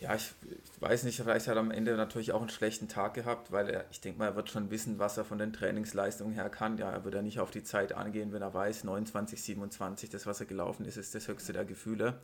Ja, 0.00 0.14
ich, 0.14 0.32
ich, 0.42 0.80
weiß 0.80 1.04
nicht, 1.04 1.20
vielleicht 1.20 1.46
hat 1.46 1.56
er 1.56 1.60
am 1.60 1.70
Ende 1.70 1.94
natürlich 1.94 2.32
auch 2.32 2.40
einen 2.40 2.48
schlechten 2.48 2.88
Tag 2.88 3.12
gehabt, 3.12 3.52
weil 3.52 3.68
er, 3.68 3.84
ich 3.90 4.00
denke 4.00 4.18
mal, 4.18 4.28
er 4.28 4.36
wird 4.36 4.48
schon 4.48 4.70
wissen, 4.70 4.98
was 4.98 5.18
er 5.18 5.26
von 5.26 5.36
den 5.36 5.52
Trainingsleistungen 5.52 6.32
her 6.32 6.48
kann. 6.48 6.78
Ja, 6.78 6.90
er 6.90 7.04
wird 7.04 7.14
ja 7.14 7.20
nicht 7.20 7.38
auf 7.38 7.50
die 7.50 7.62
Zeit 7.62 7.92
angehen, 7.92 8.32
wenn 8.32 8.40
er 8.40 8.54
weiß, 8.54 8.84
29, 8.84 9.42
27, 9.42 10.08
das, 10.08 10.24
was 10.24 10.40
er 10.40 10.46
gelaufen 10.46 10.86
ist, 10.86 10.96
ist 10.96 11.14
das 11.14 11.28
höchste 11.28 11.52
der 11.52 11.66
Gefühle. 11.66 12.18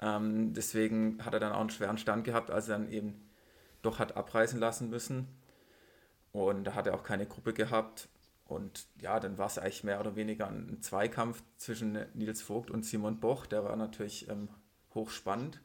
Ähm, 0.00 0.52
deswegen 0.52 1.24
hat 1.24 1.34
er 1.34 1.40
dann 1.40 1.52
auch 1.52 1.60
einen 1.60 1.70
schweren 1.70 1.98
Stand 1.98 2.24
gehabt, 2.24 2.50
als 2.50 2.68
er 2.68 2.78
dann 2.78 2.90
eben 2.90 3.28
doch 3.82 3.98
hat 3.98 4.16
abreisen 4.16 4.60
lassen 4.60 4.90
müssen. 4.90 5.28
Und 6.32 6.64
da 6.64 6.74
hat 6.74 6.86
er 6.86 6.94
auch 6.94 7.04
keine 7.04 7.26
Gruppe 7.26 7.52
gehabt. 7.52 8.08
Und 8.46 8.86
ja, 9.00 9.20
dann 9.20 9.38
war 9.38 9.46
es 9.46 9.58
eigentlich 9.58 9.84
mehr 9.84 10.00
oder 10.00 10.16
weniger 10.16 10.48
ein 10.48 10.82
Zweikampf 10.82 11.42
zwischen 11.56 11.98
Nils 12.14 12.42
Vogt 12.42 12.70
und 12.70 12.84
Simon 12.84 13.20
Boch. 13.20 13.46
Der 13.46 13.64
war 13.64 13.76
natürlich 13.76 14.28
ähm, 14.28 14.48
hochspannend. 14.94 15.60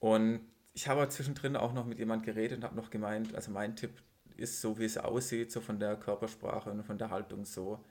Und 0.00 0.40
ich 0.74 0.88
habe 0.88 1.08
zwischendrin 1.08 1.56
auch 1.56 1.72
noch 1.72 1.86
mit 1.86 1.98
jemand 1.98 2.24
geredet 2.24 2.58
und 2.58 2.64
habe 2.64 2.76
noch 2.76 2.90
gemeint, 2.90 3.34
also 3.34 3.50
mein 3.50 3.76
Tipp 3.76 4.02
ist 4.36 4.60
so, 4.60 4.78
wie 4.78 4.84
es 4.84 4.98
aussieht, 4.98 5.52
so 5.52 5.60
von 5.60 5.78
der 5.78 5.96
Körpersprache 5.96 6.70
und 6.70 6.82
von 6.82 6.98
der 6.98 7.10
Haltung 7.10 7.44
so. 7.44 7.84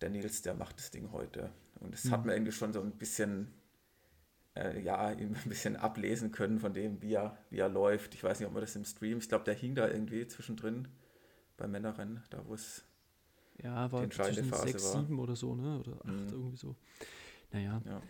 Der 0.00 0.10
Nils, 0.10 0.42
der 0.42 0.54
macht 0.54 0.78
das 0.78 0.90
Ding 0.90 1.10
heute. 1.12 1.50
Und 1.80 1.94
das 1.94 2.04
mhm. 2.04 2.10
hat 2.10 2.24
mir 2.24 2.34
irgendwie 2.34 2.52
schon 2.52 2.72
so 2.72 2.80
ein 2.80 2.92
bisschen 2.92 3.52
äh, 4.58 4.80
ja, 4.80 5.12
ihm 5.12 5.34
ein 5.44 5.48
bisschen 5.48 5.76
ablesen 5.76 6.32
können 6.32 6.58
von 6.58 6.72
dem, 6.72 7.00
wie 7.02 7.14
er, 7.14 7.38
wie 7.50 7.58
er 7.58 7.68
läuft. 7.68 8.14
Ich 8.14 8.22
weiß 8.22 8.40
nicht, 8.40 8.46
ob 8.46 8.54
man 8.54 8.62
das 8.62 8.76
im 8.76 8.84
Stream, 8.84 9.18
ich 9.18 9.28
glaube, 9.28 9.44
der 9.44 9.54
hing 9.54 9.74
da 9.74 9.88
irgendwie 9.88 10.26
zwischendrin 10.26 10.88
beim 11.56 11.70
Männerrennen, 11.70 12.22
da 12.30 12.44
wo 12.46 12.54
es 12.54 12.84
ja, 13.62 13.90
war 13.90 14.00
die 14.00 14.04
entscheidende 14.04 14.44
Phase 14.44 14.68
6, 14.68 14.94
war. 14.94 15.02
7 15.02 15.18
oder 15.18 15.36
so, 15.36 15.54
ne? 15.54 15.80
Oder 15.80 15.96
8 15.96 16.04
mhm. 16.06 16.28
irgendwie 16.30 16.56
so. 16.56 16.76
Naja. 17.52 17.82
Ja. 17.84 18.02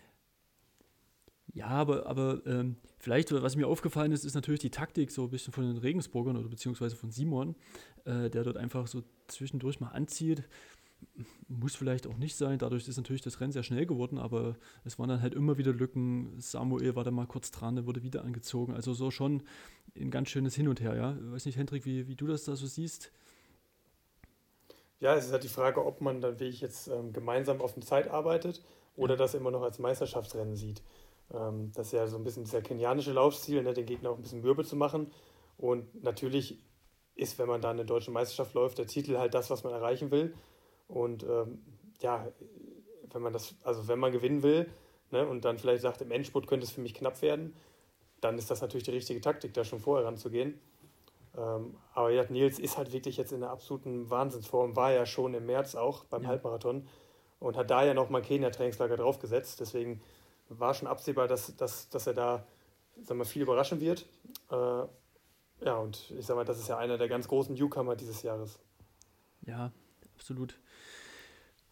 Ja, 1.51 1.67
aber, 1.67 2.05
aber 2.05 2.45
ähm, 2.45 2.75
vielleicht, 2.99 3.31
was 3.31 3.55
mir 3.55 3.67
aufgefallen 3.67 4.11
ist, 4.11 4.23
ist 4.23 4.35
natürlich 4.35 4.59
die 4.59 4.69
Taktik 4.69 5.09
so 5.09 5.23
ein 5.23 5.29
bisschen 5.31 5.51
von 5.51 5.63
den 5.63 5.77
Regensburgern 5.77 6.37
oder 6.37 6.47
beziehungsweise 6.47 6.95
von 6.95 7.09
Simon, 7.09 7.55
äh, 8.05 8.29
der 8.29 8.43
dort 8.43 8.57
einfach 8.57 8.85
so 8.85 9.03
zwischendurch 9.27 9.79
mal 9.79 9.89
anzieht 9.89 10.43
muss 11.47 11.75
vielleicht 11.75 12.07
auch 12.07 12.17
nicht 12.17 12.35
sein. 12.35 12.59
Dadurch 12.59 12.87
ist 12.87 12.97
natürlich 12.97 13.21
das 13.21 13.39
Rennen 13.39 13.51
sehr 13.51 13.63
schnell 13.63 13.85
geworden, 13.85 14.17
aber 14.17 14.55
es 14.83 14.99
waren 14.99 15.09
dann 15.09 15.21
halt 15.21 15.33
immer 15.33 15.57
wieder 15.57 15.73
Lücken. 15.73 16.39
Samuel 16.39 16.95
war 16.95 17.03
da 17.03 17.11
mal 17.11 17.27
kurz 17.27 17.51
dran, 17.51 17.75
der 17.75 17.85
wurde 17.85 18.03
wieder 18.03 18.23
angezogen. 18.23 18.73
Also 18.73 18.93
so 18.93 19.11
schon 19.11 19.43
ein 19.95 20.11
ganz 20.11 20.29
schönes 20.29 20.55
Hin 20.55 20.67
und 20.67 20.81
Her, 20.81 20.95
ja. 20.95 21.17
Ich 21.17 21.31
weiß 21.31 21.45
nicht, 21.45 21.57
Hendrik, 21.57 21.85
wie, 21.85 22.07
wie 22.07 22.15
du 22.15 22.27
das 22.27 22.45
da 22.45 22.55
so 22.55 22.67
siehst. 22.67 23.11
Ja, 24.99 25.15
es 25.15 25.25
ist 25.25 25.31
halt 25.31 25.43
die 25.43 25.49
Frage, 25.49 25.85
ob 25.85 26.01
man 26.01 26.21
dann 26.21 26.39
wirklich 26.39 26.61
jetzt 26.61 26.87
ähm, 26.87 27.13
gemeinsam 27.13 27.61
auf 27.61 27.75
eine 27.75 27.85
Zeit 27.85 28.09
arbeitet 28.09 28.61
oder 28.95 29.15
das 29.15 29.33
immer 29.33 29.49
noch 29.49 29.61
als 29.61 29.79
Meisterschaftsrennen 29.79 30.55
sieht. 30.55 30.83
Ähm, 31.33 31.71
das 31.73 31.87
ist 31.87 31.93
ja 31.93 32.07
so 32.07 32.17
ein 32.17 32.23
bisschen 32.23 32.43
dieser 32.43 32.61
kenianische 32.61 33.13
Laufstil, 33.13 33.63
ne, 33.63 33.73
den 33.73 33.85
Gegner 33.85 34.09
auch 34.09 34.17
ein 34.17 34.21
bisschen 34.21 34.41
mürbe 34.41 34.65
zu 34.65 34.75
machen. 34.75 35.11
Und 35.57 36.03
natürlich 36.03 36.59
ist, 37.15 37.39
wenn 37.39 37.47
man 37.47 37.61
da 37.61 37.71
eine 37.71 37.85
deutsche 37.85 38.11
Meisterschaft 38.11 38.53
läuft, 38.53 38.77
der 38.77 38.87
Titel 38.87 39.17
halt 39.17 39.33
das, 39.33 39.49
was 39.49 39.63
man 39.63 39.73
erreichen 39.73 40.11
will. 40.11 40.33
Und 40.89 41.23
ähm, 41.23 41.61
ja, 42.01 42.27
wenn 43.13 43.21
man 43.21 43.31
das, 43.31 43.55
also 43.63 43.87
wenn 43.87 43.99
man 43.99 44.11
gewinnen 44.11 44.43
will 44.43 44.69
ne, 45.11 45.25
und 45.25 45.45
dann 45.45 45.57
vielleicht 45.57 45.83
sagt, 45.83 46.01
im 46.01 46.11
Endspurt 46.11 46.47
könnte 46.47 46.65
es 46.65 46.71
für 46.71 46.81
mich 46.81 46.93
knapp 46.93 47.21
werden, 47.21 47.55
dann 48.19 48.37
ist 48.37 48.51
das 48.51 48.61
natürlich 48.61 48.83
die 48.83 48.91
richtige 48.91 49.21
Taktik, 49.21 49.53
da 49.53 49.63
schon 49.63 49.79
vorher 49.79 50.05
ranzugehen. 50.05 50.59
Ähm, 51.37 51.77
aber 51.93 52.09
ja, 52.09 52.25
Nils 52.29 52.59
ist 52.59 52.77
halt 52.77 52.91
wirklich 52.91 53.15
jetzt 53.17 53.31
in 53.31 53.43
einer 53.43 53.51
absoluten 53.51 54.09
Wahnsinnsform, 54.09 54.75
war 54.75 54.91
ja 54.91 55.05
schon 55.05 55.33
im 55.33 55.45
März 55.45 55.75
auch 55.75 56.03
beim 56.05 56.23
ja. 56.23 56.29
Halbmarathon 56.29 56.87
und 57.39 57.55
hat 57.55 57.69
da 57.69 57.85
ja 57.85 57.93
noch 57.93 58.09
mal 58.09 58.21
Kenia-Trainingslager 58.21 58.97
draufgesetzt. 58.97 59.59
Deswegen 59.59 60.01
war 60.49 60.73
schon 60.73 60.87
absehbar, 60.87 61.27
dass, 61.27 61.55
dass, 61.55 61.89
dass 61.89 62.07
er 62.07 62.13
da 62.13 62.45
sag 63.03 63.15
mal, 63.15 63.25
viel 63.25 63.43
überraschen 63.43 63.79
wird. 63.79 64.05
Äh, 64.51 64.55
ja, 65.65 65.77
und 65.77 66.11
ich 66.17 66.25
sag 66.25 66.35
mal, 66.35 66.45
das 66.45 66.59
ist 66.59 66.67
ja 66.67 66.77
einer 66.77 66.97
der 66.97 67.07
ganz 67.07 67.27
großen 67.27 67.55
Newcomer 67.55 67.95
dieses 67.95 68.23
Jahres. 68.23 68.59
Ja, 69.45 69.71
absolut. 70.15 70.57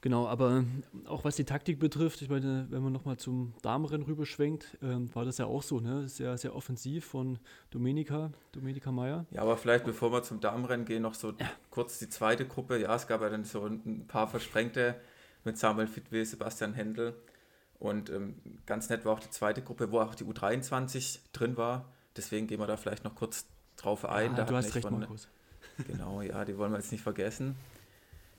Genau, 0.08 0.26
aber 0.26 0.64
auch 1.06 1.26
was 1.26 1.36
die 1.36 1.44
Taktik 1.44 1.80
betrifft, 1.80 2.22
ich 2.22 2.30
meine, 2.30 2.66
wenn 2.70 2.82
man 2.82 2.94
nochmal 2.94 3.18
zum 3.18 3.54
Damenrennen 3.62 4.08
rüberschwenkt, 4.08 4.78
ähm, 4.82 5.14
war 5.14 5.26
das 5.26 5.38
ja 5.38 5.48
auch 5.48 5.62
so, 5.62 5.82
ne? 5.82 6.08
Sehr, 6.08 6.38
sehr 6.38 6.56
offensiv 6.56 7.04
von 7.04 7.40
Domenica, 7.72 8.32
Domenica 8.54 8.90
Meyer. 8.90 9.26
Ja, 9.32 9.42
aber 9.42 9.58
vielleicht 9.58 9.84
bevor 9.84 10.14
wir 10.14 10.24
zum 10.24 10.40
Damenrennen 10.40 10.86
gehen, 10.86 11.02
noch 11.02 11.14
so 11.14 11.32
ja. 11.32 11.52
kurz 11.72 12.00
die 12.00 12.08
zweite 12.08 12.48
Gruppe. 12.48 12.80
Ja, 12.80 12.96
es 12.96 13.06
gab 13.06 13.20
ja 13.20 13.28
dann 13.28 13.44
so 13.44 13.66
ein 13.66 14.08
paar 14.08 14.30
Versprengte 14.30 14.96
mit 15.44 15.58
Samuel 15.58 15.88
Fitwe, 15.88 16.24
Sebastian 16.24 16.74
Händel. 16.74 17.14
Und 17.78 18.10
ähm, 18.10 18.36
ganz 18.66 18.88
nett 18.88 19.04
war 19.04 19.12
auch 19.12 19.20
die 19.20 19.30
zweite 19.30 19.62
Gruppe, 19.62 19.92
wo 19.92 20.00
auch 20.00 20.16
die 20.16 20.24
U23 20.24 21.20
drin 21.34 21.58
war. 21.58 21.84
Deswegen 22.16 22.48
gehen 22.48 22.62
wir 22.62 22.68
da 22.68 22.78
vielleicht 22.78 23.04
noch 23.04 23.16
kurz 23.16 23.46
drauf 23.76 24.06
ein. 24.06 24.32
Ja, 24.32 24.38
da 24.38 24.46
du 24.46 24.56
hast 24.56 24.74
recht, 24.74 24.88
von, 24.88 25.00
Markus. 25.00 25.28
Genau, 25.86 26.22
ja, 26.22 26.46
die 26.46 26.58
wollen 26.58 26.72
wir 26.72 26.78
jetzt 26.78 26.94
nicht 26.94 27.04
vergessen. 27.04 27.58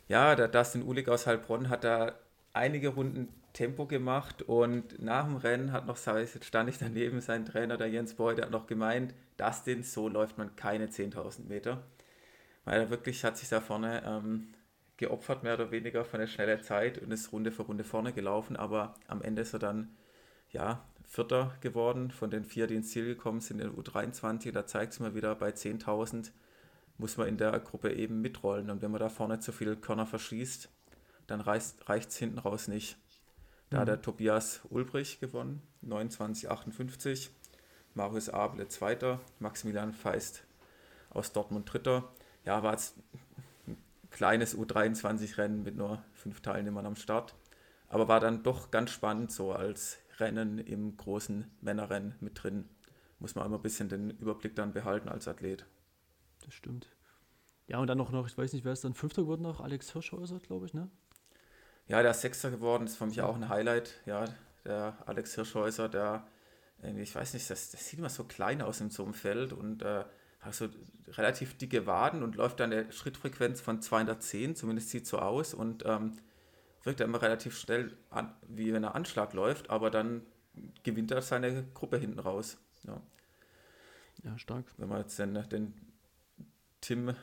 Ja, 0.08 0.34
der 0.34 0.48
Dustin 0.48 0.82
Ulig 0.82 1.08
aus 1.08 1.26
Heilbronn 1.26 1.68
hat 1.68 1.84
da 1.84 2.14
einige 2.54 2.88
Runden 2.88 3.28
Tempo 3.52 3.86
gemacht 3.86 4.42
und 4.42 5.02
nach 5.02 5.24
dem 5.24 5.36
Rennen 5.36 5.72
hat 5.72 5.86
noch, 5.86 5.98
jetzt 6.06 6.44
stand 6.44 6.70
ich 6.70 6.78
daneben, 6.78 7.20
sein 7.20 7.44
Trainer, 7.44 7.76
der 7.76 7.88
Jens 7.88 8.14
Boy, 8.14 8.34
der 8.34 8.46
hat 8.46 8.52
noch 8.52 8.66
gemeint, 8.66 9.14
Dustin, 9.36 9.82
so 9.82 10.08
läuft 10.08 10.38
man 10.38 10.56
keine 10.56 10.86
10.000 10.86 11.48
Meter. 11.48 11.82
Weil 12.64 12.80
er 12.80 12.90
wirklich 12.90 13.22
hat 13.24 13.36
sich 13.36 13.48
da 13.48 13.60
vorne 13.60 14.02
ähm, 14.06 14.54
geopfert, 14.96 15.42
mehr 15.42 15.54
oder 15.54 15.70
weniger 15.70 16.04
von 16.04 16.20
der 16.20 16.26
schnellen 16.26 16.62
Zeit 16.62 16.98
und 16.98 17.10
ist 17.10 17.32
Runde 17.32 17.52
für 17.52 17.62
Runde 17.62 17.84
vorne 17.84 18.12
gelaufen, 18.12 18.56
aber 18.56 18.94
am 19.08 19.22
Ende 19.22 19.42
ist 19.42 19.52
er 19.52 19.58
dann, 19.58 19.94
ja, 20.50 20.84
Vierter 21.04 21.54
geworden 21.60 22.10
von 22.10 22.30
den 22.30 22.44
vier, 22.44 22.66
die 22.66 22.76
ins 22.76 22.90
Ziel 22.90 23.06
gekommen 23.06 23.40
sind 23.40 23.60
in 23.60 23.74
der 23.74 23.82
U23. 23.82 24.52
Da 24.52 24.66
zeigt 24.66 24.92
es 24.92 25.00
mal 25.00 25.14
wieder, 25.14 25.34
bei 25.34 25.50
10.000 25.50 26.30
muss 26.98 27.16
man 27.16 27.28
in 27.28 27.38
der 27.38 27.58
Gruppe 27.60 27.92
eben 27.94 28.20
mitrollen. 28.20 28.70
Und 28.70 28.82
wenn 28.82 28.90
man 28.90 29.00
da 29.00 29.08
vorne 29.08 29.38
zu 29.38 29.52
viele 29.52 29.76
Körner 29.76 30.06
verschießt, 30.06 30.68
dann 31.26 31.40
reicht 31.40 32.08
es 32.10 32.16
hinten 32.16 32.38
raus 32.38 32.68
nicht. 32.68 32.96
Da 33.70 33.76
mhm. 33.76 33.80
hat 33.80 33.88
der 33.88 34.02
Tobias 34.02 34.60
Ulbrich 34.70 35.20
gewonnen, 35.20 35.62
29,58. 35.84 37.30
Marius 37.94 38.28
Able 38.28 38.68
Zweiter, 38.68 39.20
Maximilian 39.40 39.92
Feist 39.92 40.44
aus 41.10 41.32
Dortmund 41.32 41.72
Dritter. 41.72 42.08
Ja, 42.44 42.62
war 42.62 42.72
jetzt 42.72 42.96
ein 43.66 43.76
kleines 44.10 44.56
U23-Rennen 44.56 45.62
mit 45.64 45.76
nur 45.76 46.02
fünf 46.14 46.40
Teilnehmern 46.40 46.86
am 46.86 46.96
Start. 46.96 47.34
Aber 47.88 48.06
war 48.06 48.20
dann 48.20 48.42
doch 48.42 48.70
ganz 48.70 48.90
spannend, 48.90 49.32
so 49.32 49.52
als 49.52 49.98
Rennen 50.18 50.58
im 50.58 50.96
großen 50.96 51.50
Männerrennen 51.60 52.14
mit 52.20 52.42
drin. 52.42 52.68
Muss 53.18 53.34
man 53.34 53.46
immer 53.46 53.56
ein 53.56 53.62
bisschen 53.62 53.88
den 53.88 54.10
Überblick 54.10 54.54
dann 54.54 54.72
behalten 54.72 55.08
als 55.08 55.26
Athlet. 55.26 55.66
Das 56.48 56.54
stimmt. 56.54 56.88
Ja, 57.66 57.76
und 57.76 57.88
dann 57.88 57.98
noch, 57.98 58.10
noch 58.10 58.26
ich 58.26 58.38
weiß 58.38 58.54
nicht, 58.54 58.64
wer 58.64 58.72
ist 58.72 58.82
dann 58.82 58.94
Fünfter 58.94 59.20
geworden 59.20 59.42
noch? 59.42 59.60
Alex 59.60 59.92
Hirschhäuser, 59.92 60.38
glaube 60.38 60.64
ich, 60.64 60.72
ne? 60.72 60.90
Ja, 61.88 62.00
der 62.00 62.12
ist 62.12 62.22
Sechster 62.22 62.50
geworden, 62.50 62.86
ist 62.86 62.96
für 62.96 63.04
mich 63.04 63.20
auch 63.20 63.36
ein 63.36 63.50
Highlight. 63.50 64.00
Ja, 64.06 64.24
der 64.64 64.96
Alex 65.04 65.34
Hirschhäuser, 65.34 65.90
der, 65.90 66.26
ich 66.96 67.14
weiß 67.14 67.34
nicht, 67.34 67.50
das, 67.50 67.70
das 67.70 67.86
sieht 67.86 67.98
immer 67.98 68.08
so 68.08 68.24
klein 68.24 68.62
aus 68.62 68.80
in 68.80 68.88
so 68.88 69.04
einem 69.04 69.12
Feld 69.12 69.52
und 69.52 69.82
äh, 69.82 70.04
hat 70.40 70.54
so 70.54 70.68
relativ 71.08 71.58
dicke 71.58 71.86
Waden 71.86 72.22
und 72.22 72.36
läuft 72.36 72.60
dann 72.60 72.72
eine 72.72 72.90
Schrittfrequenz 72.92 73.60
von 73.60 73.82
210, 73.82 74.56
zumindest 74.56 74.88
sieht 74.88 75.06
so 75.06 75.18
aus 75.18 75.52
und 75.52 75.84
ähm, 75.84 76.16
wirkt 76.82 77.00
er 77.00 77.04
immer 77.04 77.20
relativ 77.20 77.58
schnell, 77.58 77.94
an, 78.08 78.34
wie 78.48 78.72
wenn 78.72 78.84
er 78.84 78.94
Anschlag 78.94 79.34
läuft, 79.34 79.68
aber 79.68 79.90
dann 79.90 80.22
gewinnt 80.82 81.10
er 81.10 81.20
seine 81.20 81.66
Gruppe 81.74 81.98
hinten 81.98 82.20
raus. 82.20 82.56
Ja, 82.84 83.02
ja 84.24 84.38
stark. 84.38 84.64
Wenn 84.78 84.88
man 84.88 85.00
jetzt 85.00 85.18
den, 85.18 85.34
den 85.50 85.87
Tim 86.80 87.14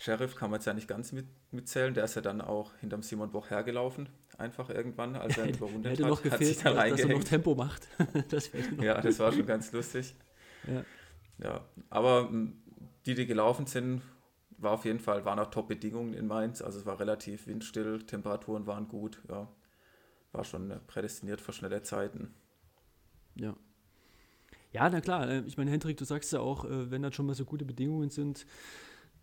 Sheriff 0.00 0.34
kann 0.34 0.50
man 0.50 0.58
jetzt 0.58 0.66
ja 0.66 0.72
nicht 0.72 0.88
ganz 0.88 1.12
mit, 1.12 1.26
mitzählen, 1.50 1.92
der 1.92 2.04
ist 2.04 2.14
ja 2.14 2.22
dann 2.22 2.40
auch 2.40 2.74
hinterm 2.76 3.02
Simon 3.02 3.30
Boch 3.32 3.50
hergelaufen, 3.50 4.08
einfach 4.38 4.70
irgendwann, 4.70 5.14
als 5.14 5.36
er 5.36 5.46
ihn 5.46 5.54
überwunden 5.54 5.88
hätte 5.88 6.04
hat. 6.04 6.10
noch 6.10 6.22
gefehlt, 6.22 6.64
hat 6.64 6.90
dass 6.90 7.00
er 7.00 7.08
noch 7.08 7.24
Tempo 7.24 7.54
macht. 7.54 7.86
das 8.30 8.50
ja, 8.80 8.98
das 9.00 9.18
war 9.18 9.30
schon 9.30 9.44
ganz 9.46 9.72
lustig. 9.72 10.14
Ja. 10.66 10.84
ja, 11.38 11.64
aber 11.90 12.30
die, 13.04 13.14
die 13.14 13.26
gelaufen 13.26 13.66
sind, 13.66 14.00
war 14.56 14.72
auf 14.72 14.86
jeden 14.86 15.00
Fall, 15.00 15.26
waren 15.26 15.38
auch 15.38 15.50
Top-Bedingungen 15.50 16.14
in 16.14 16.26
Mainz. 16.26 16.62
Also 16.62 16.78
es 16.78 16.86
war 16.86 16.98
relativ 16.98 17.46
windstill, 17.46 18.02
Temperaturen 18.06 18.66
waren 18.66 18.88
gut, 18.88 19.20
ja. 19.28 19.48
War 20.32 20.44
schon 20.44 20.72
prädestiniert 20.86 21.40
für 21.40 21.52
schnelle 21.52 21.82
Zeiten. 21.82 22.34
Ja. 23.34 23.56
Ja, 24.72 24.88
na 24.88 25.00
klar. 25.00 25.28
Äh, 25.28 25.42
ich 25.46 25.56
meine, 25.56 25.70
Hendrik, 25.70 25.96
du 25.96 26.04
sagst 26.04 26.32
ja 26.32 26.40
auch, 26.40 26.64
äh, 26.64 26.90
wenn 26.90 27.02
dann 27.02 27.12
schon 27.12 27.26
mal 27.26 27.34
so 27.34 27.44
gute 27.44 27.64
Bedingungen 27.64 28.10
sind, 28.10 28.46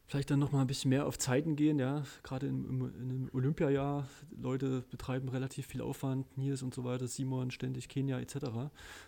vielleicht 0.07 0.31
dann 0.31 0.39
noch 0.39 0.51
mal 0.51 0.61
ein 0.61 0.67
bisschen 0.67 0.89
mehr 0.89 1.05
auf 1.05 1.17
Zeiten 1.17 1.55
gehen, 1.55 1.79
ja. 1.79 2.03
Gerade 2.23 2.47
im, 2.47 2.65
im, 2.65 2.81
im 2.81 3.29
Olympiajahr, 3.33 4.07
Leute 4.39 4.83
betreiben 4.89 5.29
relativ 5.29 5.67
viel 5.67 5.81
Aufwand, 5.81 6.37
Nils 6.37 6.63
und 6.63 6.73
so 6.73 6.83
weiter, 6.83 7.07
Simon 7.07 7.51
ständig 7.51 7.89
Kenia 7.89 8.19
etc. 8.19 8.35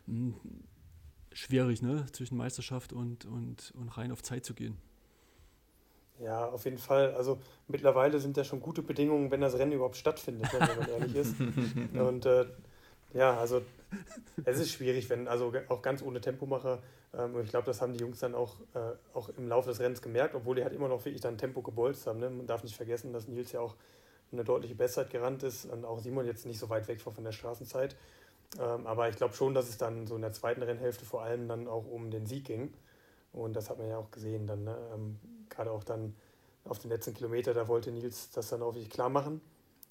Hm, 0.06 0.36
schwierig, 1.32 1.82
ne? 1.82 2.06
Zwischen 2.12 2.38
Meisterschaft 2.38 2.94
und, 2.94 3.25
und, 3.25 3.74
und 3.75 3.98
rein 3.98 4.12
auf 4.12 4.22
Zeit 4.22 4.46
zu 4.46 4.53
gehen. 4.53 4.77
Ja, 6.20 6.50
auf 6.50 6.65
jeden 6.65 6.77
Fall. 6.77 7.13
Also 7.13 7.39
mittlerweile 7.68 8.20
sind 8.20 8.36
ja 8.36 8.44
schon 8.44 8.60
gute 8.60 8.82
Bedingungen, 8.82 9.32
wenn 9.32 9.39
das 9.39 9.58
Rennen 9.58 9.72
überhaupt 9.72 9.96
stattfindet, 9.96 10.51
ne, 10.51 10.60
wenn 10.60 10.79
man 10.79 10.89
ehrlich 10.89 11.15
ist. 11.15 11.36
Und 11.94 12.25
äh, 12.25 12.46
ja, 13.13 13.38
also 13.38 13.62
es 14.46 14.60
ist 14.60 14.72
schwierig, 14.72 15.10
wenn, 15.10 15.28
also 15.28 15.51
auch 15.70 15.82
ganz 15.82 16.01
ohne 16.01 16.22
Tempomacher, 16.22 16.80
ähm, 17.13 17.36
und 17.36 17.44
ich 17.44 17.50
glaube, 17.50 17.66
das 17.66 17.82
haben 17.82 17.94
die 17.94 18.00
Jungs 18.00 18.20
dann 18.20 18.36
auch, 18.36 18.56
äh, 18.74 18.94
auch 19.13 19.30
im 19.30 19.48
Laufe 19.48 19.70
des 19.70 19.80
Rennens 19.80 20.01
gemerkt, 20.01 20.36
obwohl 20.36 20.56
die 20.56 20.63
halt 20.63 20.74
immer 20.74 20.88
noch 20.88 21.04
wirklich 21.06 21.22
dann 21.22 21.38
Tempo 21.38 21.62
gebolzt 21.62 22.08
haben. 22.08 22.20
Ne? 22.20 22.30
Man 22.30 22.48
darf 22.48 22.63
nicht 22.63 22.75
vergessen, 22.75 23.13
dass 23.13 23.28
Nils 23.28 23.51
ja 23.51 23.62
auch 23.62 23.75
eine 24.32 24.44
deutliche 24.44 24.75
Bestzeit 24.75 25.10
gerannt 25.10 25.44
ist 25.44 25.66
und 25.66 25.86
auch 25.86 26.00
Simon 26.00 26.25
jetzt 26.25 26.46
nicht 26.46 26.60
so 26.60 26.70
weit 26.70 26.88
weg 26.88 27.04
war 27.06 27.13
von 27.13 27.24
der 27.24 27.32
Straßenzeit. 27.32 27.96
Ähm, 28.60 28.86
aber 28.86 29.10
ich 29.10 29.16
glaube 29.16 29.34
schon, 29.34 29.54
dass 29.54 29.70
es 29.70 29.78
dann 29.78 30.06
so 30.08 30.16
in 30.16 30.22
der 30.22 30.34
zweiten 30.34 30.62
Rennhälfte 30.62 31.06
vor 31.06 31.24
allem 31.24 31.48
dann 31.48 31.68
auch 31.68 31.86
um 31.86 32.12
den 32.12 32.25
Sieg 32.25 32.46
ging. 32.46 32.74
Und 33.32 33.56
das 33.56 33.70
hat 33.70 33.78
man 33.80 33.89
ja 33.89 33.98
auch 33.98 34.12
gesehen 34.12 34.46
dann. 34.46 34.63
Ne? 34.63 34.78
Ähm, 34.94 35.20
gerade 35.50 35.72
auch 35.72 35.84
dann 35.84 36.16
auf 36.63 36.80
den 36.80 36.89
letzten 36.89 37.13
Kilometer, 37.16 37.54
da 37.54 37.68
wollte 37.68 37.92
Nils 37.92 38.30
das 38.32 38.50
dann 38.50 38.62
auch 38.62 38.75
wirklich 38.75 38.89
klar 38.89 39.10
machen. 39.10 39.42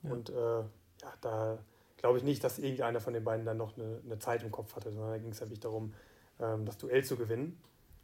Ja. 0.03 0.13
Und 0.13 0.31
äh, 0.31 0.35
ja, 0.35 1.13
da 1.21 1.59
glaube 1.99 2.19
ich 2.19 2.25
nicht, 2.25 2.43
dass 2.43 2.59
irgendeiner 2.59 3.01
von 3.01 3.13
den 3.13 3.25
beiden 3.25 3.45
dann 3.45 3.59
noch 3.59 3.77
eine, 3.77 4.01
eine 4.05 4.19
Zeit 4.19 4.43
im 4.43 4.51
Kopf 4.51 4.75
hatte, 4.75 4.91
sondern 4.91 5.11
da 5.11 5.19
ging 5.19 5.31
es 5.31 5.41
wirklich 5.41 5.61
darum, 5.61 5.93
ähm, 6.41 6.65
das 6.65 6.79
Duell 6.79 7.05
zu 7.05 7.17
gewinnen. 7.17 7.61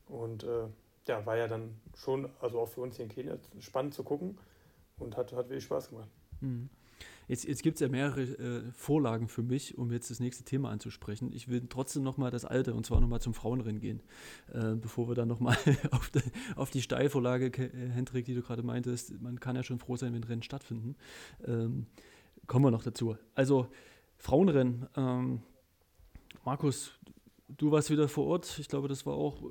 Und 0.08 0.44
äh, 0.44 0.66
ja, 1.06 1.24
war 1.24 1.36
ja 1.36 1.48
dann 1.48 1.80
schon, 1.94 2.28
also 2.40 2.60
auch 2.60 2.68
für 2.68 2.80
uns 2.80 2.96
hier 2.96 3.04
in 3.04 3.10
Kenia, 3.10 3.38
spannend 3.60 3.94
zu 3.94 4.02
gucken 4.02 4.38
und 4.98 5.16
hat, 5.16 5.32
hat 5.32 5.48
wirklich 5.48 5.64
Spaß 5.64 5.90
gemacht. 5.90 6.08
Mhm. 6.40 6.68
Jetzt, 7.26 7.44
jetzt 7.44 7.62
gibt 7.62 7.76
es 7.76 7.80
ja 7.80 7.88
mehrere 7.88 8.22
äh, 8.22 8.62
Vorlagen 8.72 9.28
für 9.28 9.42
mich, 9.42 9.78
um 9.78 9.90
jetzt 9.92 10.10
das 10.10 10.20
nächste 10.20 10.44
Thema 10.44 10.70
anzusprechen. 10.70 11.32
Ich 11.32 11.48
will 11.48 11.62
trotzdem 11.68 12.02
nochmal 12.02 12.30
das 12.30 12.44
alte, 12.44 12.74
und 12.74 12.84
zwar 12.84 13.00
nochmal 13.00 13.20
zum 13.20 13.32
Frauenrennen 13.32 13.80
gehen, 13.80 14.02
äh, 14.52 14.74
bevor 14.74 15.08
wir 15.08 15.14
dann 15.14 15.28
nochmal 15.28 15.56
auf, 15.90 16.10
auf 16.56 16.70
die 16.70 16.82
Steilvorlage, 16.82 17.46
äh, 17.46 17.70
Hendrik, 17.90 18.26
die 18.26 18.34
du 18.34 18.42
gerade 18.42 18.62
meintest, 18.62 19.20
man 19.22 19.40
kann 19.40 19.56
ja 19.56 19.62
schon 19.62 19.78
froh 19.78 19.96
sein, 19.96 20.12
wenn 20.12 20.24
Rennen 20.24 20.42
stattfinden. 20.42 20.96
Ähm, 21.46 21.86
kommen 22.46 22.64
wir 22.64 22.70
noch 22.70 22.82
dazu. 22.82 23.16
Also 23.34 23.68
Frauenrennen, 24.16 24.86
ähm, 24.96 25.42
Markus, 26.44 26.92
du 27.48 27.70
warst 27.70 27.90
wieder 27.90 28.08
vor 28.08 28.26
Ort. 28.26 28.58
Ich 28.58 28.68
glaube, 28.68 28.88
das 28.88 29.06
war 29.06 29.14
auch 29.14 29.42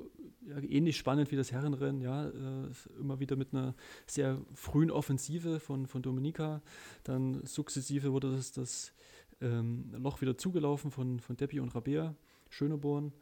ja, 0.46 0.58
ähnlich 0.58 0.96
spannend 0.96 1.30
wie 1.30 1.36
das 1.36 1.52
Herrenrennen, 1.52 2.00
ja, 2.00 2.28
äh, 2.28 2.70
immer 3.00 3.20
wieder 3.20 3.36
mit 3.36 3.52
einer 3.52 3.74
sehr 4.06 4.40
frühen 4.54 4.90
Offensive 4.90 5.60
von, 5.60 5.86
von 5.86 6.02
Dominika. 6.02 6.62
Dann 7.02 7.44
sukzessive 7.44 8.12
wurde 8.12 8.32
das, 8.32 8.52
das 8.52 8.92
ähm, 9.40 9.92
Loch 9.92 10.20
wieder 10.20 10.36
zugelaufen 10.36 10.90
von, 10.90 11.20
von 11.20 11.36
Deppi 11.36 11.60
und 11.60 11.74
Rabea, 11.74 12.14
Schöneborn. 12.50 13.12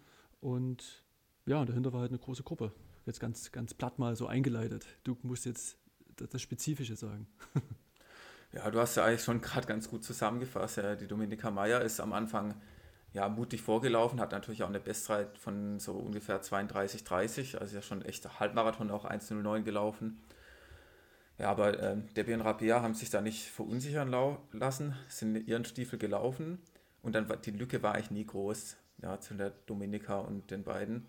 Und 0.40 1.04
ja, 1.46 1.64
dahinter 1.64 1.92
war 1.92 2.00
halt 2.00 2.10
eine 2.10 2.18
große 2.18 2.42
Gruppe. 2.42 2.72
Jetzt 3.06 3.20
ganz, 3.20 3.52
ganz 3.52 3.74
platt 3.74 3.98
mal 3.98 4.16
so 4.16 4.26
eingeleitet. 4.26 4.86
Du 5.04 5.16
musst 5.22 5.44
jetzt 5.44 5.78
das, 6.16 6.28
das 6.30 6.42
Spezifische 6.42 6.96
sagen. 6.96 7.26
Ja, 8.52 8.70
du 8.70 8.78
hast 8.78 8.96
ja 8.96 9.04
eigentlich 9.04 9.24
schon 9.24 9.40
gerade 9.40 9.66
ganz 9.66 9.88
gut 9.88 10.04
zusammengefasst. 10.04 10.76
Ja, 10.76 10.94
die 10.94 11.06
Dominika 11.06 11.50
Meyer 11.50 11.80
ist 11.80 12.00
am 12.00 12.12
Anfang 12.12 12.54
ja, 13.14 13.28
mutig 13.28 13.62
vorgelaufen, 13.62 14.20
hat 14.20 14.32
natürlich 14.32 14.62
auch 14.62 14.68
eine 14.68 14.80
Bestzeit 14.80 15.38
von 15.38 15.78
so 15.78 15.92
ungefähr 15.92 16.40
32, 16.40 17.04
30, 17.04 17.60
also 17.60 17.74
ja 17.74 17.82
schon 17.82 18.02
echt 18.02 18.40
Halbmarathon 18.40 18.90
auch 18.90 19.04
1,09 19.04 19.62
gelaufen. 19.62 20.22
Ja, 21.38 21.50
aber 21.50 21.78
äh, 21.78 21.96
Debbie 22.16 22.34
und 22.34 22.40
Rabea 22.42 22.80
haben 22.82 22.94
sich 22.94 23.10
da 23.10 23.20
nicht 23.20 23.48
verunsichern 23.48 24.14
lassen, 24.52 24.94
sind 25.08 25.36
in 25.36 25.46
ihren 25.46 25.64
Stiefel 25.64 25.98
gelaufen 25.98 26.58
und 27.02 27.14
dann 27.14 27.28
war 27.28 27.36
die 27.36 27.50
Lücke 27.50 27.82
war 27.82 27.94
eigentlich 27.94 28.10
nie 28.10 28.26
groß, 28.26 28.76
ja, 29.02 29.18
zu 29.20 29.34
der 29.34 29.50
Dominika 29.66 30.18
und 30.20 30.50
den 30.50 30.62
beiden. 30.62 31.06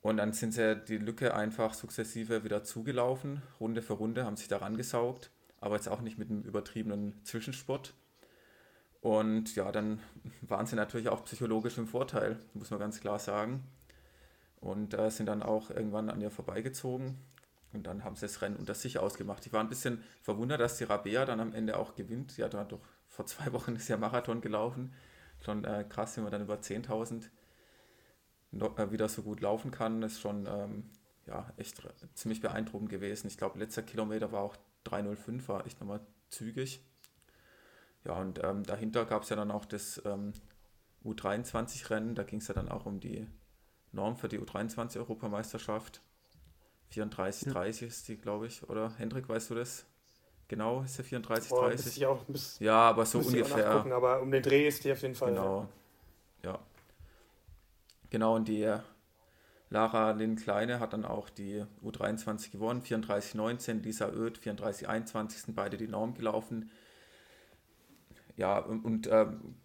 Und 0.00 0.18
dann 0.18 0.32
sind 0.32 0.52
sie 0.52 0.76
die 0.76 0.98
Lücke 0.98 1.34
einfach 1.34 1.74
sukzessive 1.74 2.44
wieder 2.44 2.62
zugelaufen, 2.62 3.42
Runde 3.58 3.82
für 3.82 3.94
Runde, 3.94 4.24
haben 4.24 4.36
sich 4.36 4.48
da 4.48 4.58
rangesaugt, 4.58 5.30
aber 5.60 5.76
jetzt 5.76 5.88
auch 5.88 6.00
nicht 6.00 6.18
mit 6.18 6.30
einem 6.30 6.42
übertriebenen 6.42 7.24
Zwischensport. 7.24 7.94
Und 9.00 9.54
ja, 9.54 9.70
dann 9.70 10.00
waren 10.40 10.66
sie 10.66 10.76
natürlich 10.76 11.08
auch 11.08 11.24
psychologisch 11.24 11.78
im 11.78 11.86
Vorteil, 11.86 12.38
muss 12.54 12.70
man 12.70 12.80
ganz 12.80 13.00
klar 13.00 13.18
sagen. 13.18 13.64
Und 14.60 14.94
äh, 14.94 15.10
sind 15.10 15.26
dann 15.26 15.42
auch 15.42 15.70
irgendwann 15.70 16.10
an 16.10 16.20
ihr 16.20 16.30
vorbeigezogen. 16.30 17.16
Und 17.72 17.86
dann 17.86 18.02
haben 18.02 18.16
sie 18.16 18.22
das 18.22 18.40
Rennen 18.42 18.56
unter 18.56 18.74
sich 18.74 18.98
ausgemacht. 18.98 19.46
Ich 19.46 19.52
war 19.52 19.60
ein 19.60 19.68
bisschen 19.68 20.02
verwundert, 20.22 20.60
dass 20.60 20.78
die 20.78 20.84
Rabea 20.84 21.24
dann 21.24 21.38
am 21.38 21.52
Ende 21.52 21.76
auch 21.76 21.94
gewinnt. 21.94 22.36
Hat 22.38 22.54
da 22.54 22.64
doch 22.64 22.80
vor 23.06 23.26
zwei 23.26 23.52
Wochen 23.52 23.76
ist 23.76 23.88
ja 23.88 23.96
Marathon 23.96 24.40
gelaufen. 24.40 24.92
Schon 25.40 25.64
äh, 25.64 25.84
krass, 25.88 26.16
wenn 26.16 26.24
man 26.24 26.32
dann 26.32 26.42
über 26.42 26.56
10.000 26.56 27.28
äh, 28.52 28.90
wieder 28.90 29.08
so 29.08 29.22
gut 29.22 29.40
laufen 29.40 29.70
kann. 29.70 30.02
Ist 30.02 30.20
schon 30.20 30.46
ähm, 30.46 30.90
ja, 31.26 31.52
echt 31.56 31.80
ziemlich 32.14 32.40
beeindruckend 32.40 32.90
gewesen. 32.90 33.28
Ich 33.28 33.36
glaube, 33.36 33.58
letzter 33.58 33.82
Kilometer 33.82 34.32
war 34.32 34.42
auch 34.42 34.56
3.05, 34.88 35.48
war 35.48 35.66
echt 35.66 35.80
nochmal 35.80 36.00
zügig. 36.30 36.82
Ja, 38.04 38.14
und 38.14 38.42
ähm, 38.42 38.64
dahinter 38.64 39.04
gab 39.04 39.22
es 39.22 39.28
ja 39.28 39.36
dann 39.36 39.50
auch 39.50 39.64
das 39.64 40.00
ähm, 40.04 40.32
U23-Rennen. 41.04 42.14
Da 42.14 42.22
ging 42.22 42.40
es 42.40 42.48
ja 42.48 42.54
dann 42.54 42.68
auch 42.68 42.86
um 42.86 43.00
die 43.00 43.26
Norm 43.92 44.16
für 44.16 44.28
die 44.28 44.38
U23-Europameisterschaft. 44.38 46.00
34, 46.90 47.52
30 47.52 47.80
ja. 47.80 47.86
ist 47.86 48.08
die, 48.08 48.16
glaube 48.16 48.46
ich, 48.46 48.68
oder? 48.68 48.92
Hendrik, 48.96 49.28
weißt 49.28 49.50
du 49.50 49.54
das? 49.54 49.84
Genau, 50.48 50.80
ist 50.82 50.96
der 50.96 51.04
34, 51.04 51.50
Boah, 51.50 51.68
30? 51.68 52.06
Auch, 52.06 52.26
müsst, 52.26 52.60
ja, 52.60 52.88
aber 52.88 53.04
so 53.04 53.18
ungefähr. 53.18 53.68
aber 53.68 54.22
um 54.22 54.30
den 54.30 54.42
Dreh 54.42 54.66
ist 54.66 54.82
die 54.84 54.92
auf 54.92 55.02
jeden 55.02 55.14
Fall. 55.14 55.32
Genau, 55.32 55.68
ja. 56.42 56.52
ja. 56.52 56.58
Genau, 58.08 58.36
und 58.36 58.48
die 58.48 58.74
Lara 59.70 60.12
Lynn 60.12 60.36
Kleine 60.36 60.80
hat 60.80 60.92
dann 60.92 61.04
auch 61.04 61.28
die 61.28 61.64
U23 61.82 62.50
gewonnen, 62.50 62.82
34, 62.82 63.34
19. 63.34 63.82
Lisa 63.82 64.08
Oeth, 64.08 64.38
34, 64.38 64.88
21 64.88 65.42
sind 65.42 65.54
beide 65.54 65.76
die 65.76 65.88
Norm 65.88 66.14
gelaufen. 66.14 66.70
Ja, 68.36 68.58
und, 68.58 68.84
und 68.84 69.08
ähm, 69.10 69.56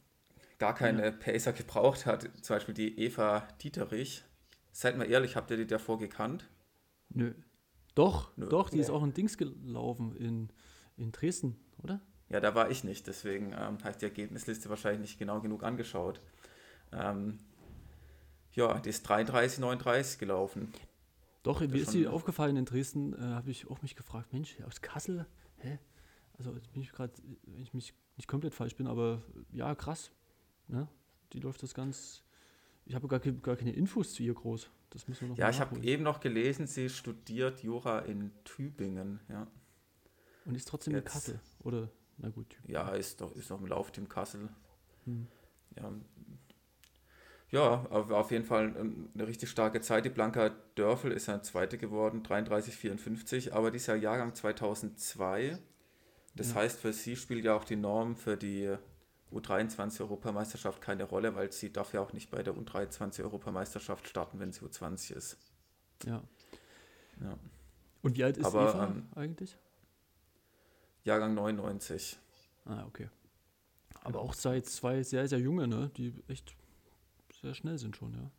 gar 0.59 0.75
keine 0.75 1.05
ja. 1.05 1.11
Pacer 1.11 1.53
gebraucht 1.53 2.05
hat, 2.05 2.29
zum 2.41 2.55
Beispiel 2.55 2.73
die 2.73 2.99
Eva 2.99 3.47
Dieterich. 3.61 4.23
Seid 4.71 4.97
mal 4.97 5.09
ehrlich, 5.09 5.35
habt 5.35 5.51
ihr 5.51 5.57
die 5.57 5.67
davor 5.67 5.99
gekannt? 5.99 6.49
Nö. 7.09 7.33
Doch, 7.95 8.35
Nö. 8.35 8.47
doch, 8.47 8.69
die 8.69 8.77
nee. 8.77 8.81
ist 8.81 8.89
auch 8.89 9.03
in 9.03 9.13
Dings 9.13 9.37
gelaufen 9.37 10.15
in, 10.15 10.49
in 10.97 11.11
Dresden, 11.11 11.59
oder? 11.81 12.01
Ja, 12.29 12.39
da 12.39 12.55
war 12.55 12.71
ich 12.71 12.83
nicht, 12.83 13.05
deswegen 13.05 13.51
ähm, 13.51 13.77
habe 13.79 13.91
ich 13.91 13.97
die 13.97 14.05
Ergebnisliste 14.05 14.67
wahrscheinlich 14.69 15.01
nicht 15.01 15.19
genau 15.19 15.39
genug 15.39 15.61
angeschaut. 15.63 16.19
Ähm, 16.91 17.39
ja, 18.53 18.79
die 18.79 18.89
ist 18.89 19.03
33, 19.03 19.59
39 19.59 20.19
gelaufen. 20.19 20.71
Doch, 21.43 21.59
mir 21.59 21.75
ist 21.75 21.91
sie 21.91 22.07
aufgefallen 22.07 22.55
in 22.55 22.65
Dresden, 22.65 23.13
äh, 23.13 23.17
habe 23.17 23.51
ich 23.51 23.69
auch 23.69 23.81
mich 23.81 23.95
gefragt, 23.95 24.31
Mensch, 24.31 24.61
aus 24.61 24.81
Kassel, 24.81 25.25
hä? 25.57 25.77
Also 26.37 26.51
bin 26.51 26.81
ich 26.81 26.91
gerade, 26.91 27.13
wenn 27.43 27.61
ich 27.61 27.73
mich 27.73 27.93
nicht 28.15 28.27
komplett 28.27 28.53
falsch 28.53 28.75
bin, 28.75 28.87
aber 28.87 29.21
ja, 29.51 29.75
krass. 29.75 30.11
Ne? 30.67 30.87
Die 31.33 31.39
läuft 31.39 31.63
das 31.63 31.73
ganz. 31.73 32.23
Ich 32.85 32.95
habe 32.95 33.07
gar, 33.07 33.19
gar 33.19 33.55
keine 33.55 33.71
Infos 33.71 34.13
zu 34.13 34.23
ihr 34.23 34.33
groß. 34.33 34.69
Das 34.89 35.07
müssen 35.07 35.21
wir 35.21 35.29
noch 35.29 35.37
Ja, 35.37 35.49
ich 35.49 35.59
habe 35.59 35.79
eben 35.81 36.03
noch 36.03 36.19
gelesen, 36.19 36.67
sie 36.67 36.89
studiert 36.89 37.63
Jura 37.63 37.99
in 37.99 38.31
Tübingen, 38.43 39.19
ja. 39.29 39.47
Und 40.45 40.55
ist 40.55 40.67
trotzdem 40.67 40.93
Jetzt, 40.93 41.05
in 41.05 41.11
Kassel, 41.11 41.39
oder? 41.59 41.89
Na 42.17 42.29
gut. 42.29 42.49
Tübingen. 42.49 42.73
Ja, 42.73 42.89
ist 42.89 43.21
doch, 43.21 43.35
ist 43.35 43.49
doch 43.49 43.59
im 43.59 43.67
Laufteam 43.67 44.07
Kassel. 44.07 44.49
Hm. 45.05 45.27
Ja. 45.75 45.91
Ja, 47.53 47.85
auf, 47.91 48.31
jeden 48.31 48.45
Fall 48.45 48.73
eine 49.13 49.27
richtig 49.27 49.47
starke 49.47 49.79
Zeit. 49.79 50.05
Die 50.05 50.09
Blanka 50.09 50.49
Dörfel 50.73 51.11
ist 51.11 51.27
ja 51.27 51.39
Zweite 51.43 51.77
geworden, 51.77 52.23
33,54, 52.23 53.51
aber 53.51 53.69
dieser 53.69 53.95
Jahrgang 53.95 54.33
2002. 54.33 55.59
Das 56.33 56.49
ja. 56.49 56.55
heißt, 56.55 56.79
für 56.79 56.91
sie 56.93 57.15
spielt 57.15 57.45
ja 57.45 57.53
auch 57.55 57.63
die 57.63 57.75
Norm 57.75 58.15
für 58.15 58.37
die 58.37 58.75
U23-Europameisterschaft 59.31 60.81
keine 60.81 61.03
Rolle, 61.03 61.35
weil 61.35 61.51
sie 61.51 61.71
darf 61.71 61.93
ja 61.93 62.01
auch 62.01 62.11
nicht 62.11 62.31
bei 62.31 62.41
der 62.41 62.55
U23-Europameisterschaft 62.55 64.07
starten, 64.07 64.39
wenn 64.39 64.51
sie 64.51 64.61
U20 64.61 65.13
ist. 65.13 65.37
Ja. 66.05 66.23
ja. 67.21 67.37
Und 68.01 68.17
wie 68.17 68.23
alt 68.23 68.37
ist 68.37 68.47
Aber, 68.47 68.73
Eva 68.73 68.85
ähm, 68.87 69.07
eigentlich? 69.13 69.55
Jahrgang 71.03 71.35
99. 71.35 72.17
Ah, 72.65 72.83
okay. 72.87 73.09
Aber 74.03 74.21
auch 74.21 74.33
seit 74.33 74.65
zwei 74.65 75.03
sehr, 75.03 75.27
sehr 75.27 75.39
junge, 75.39 75.67
ne? 75.67 75.91
Die 75.95 76.15
echt 76.27 76.55
sehr 77.43 77.53
schnell 77.53 77.77
sind 77.77 77.95
schon, 77.95 78.13
ja. 78.13 78.31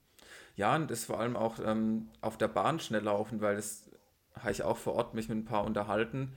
Ja, 0.57 0.77
und 0.77 0.91
das 0.91 1.05
vor 1.05 1.21
allem 1.21 1.37
auch 1.37 1.59
ähm, 1.65 2.09
auf 2.21 2.39
der 2.39 2.49
Bahn 2.49 2.81
schnell 2.81 3.03
laufen, 3.03 3.41
weil 3.41 3.57
das 3.57 3.91
habe 4.35 4.51
ich 4.51 4.63
auch 4.63 4.77
vor 4.77 4.95
Ort 4.95 5.15
mich 5.15 5.29
mit 5.29 5.39
ein 5.39 5.45
paar 5.45 5.65
unterhalten. 5.65 6.33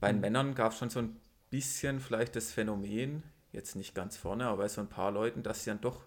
Bei 0.00 0.08
den 0.08 0.16
mhm. 0.16 0.22
Männern 0.22 0.54
gab 0.54 0.72
es 0.72 0.78
schon 0.78 0.90
so 0.90 1.00
ein 1.00 1.16
bisschen 1.50 2.00
vielleicht 2.00 2.36
das 2.36 2.52
Phänomen, 2.52 3.22
jetzt 3.52 3.76
nicht 3.76 3.94
ganz 3.94 4.16
vorne, 4.16 4.46
aber 4.46 4.62
bei 4.62 4.68
so 4.68 4.80
ein 4.80 4.88
paar 4.88 5.10
Leuten, 5.10 5.42
dass 5.42 5.64
sie 5.64 5.70
dann 5.70 5.80
doch 5.80 6.04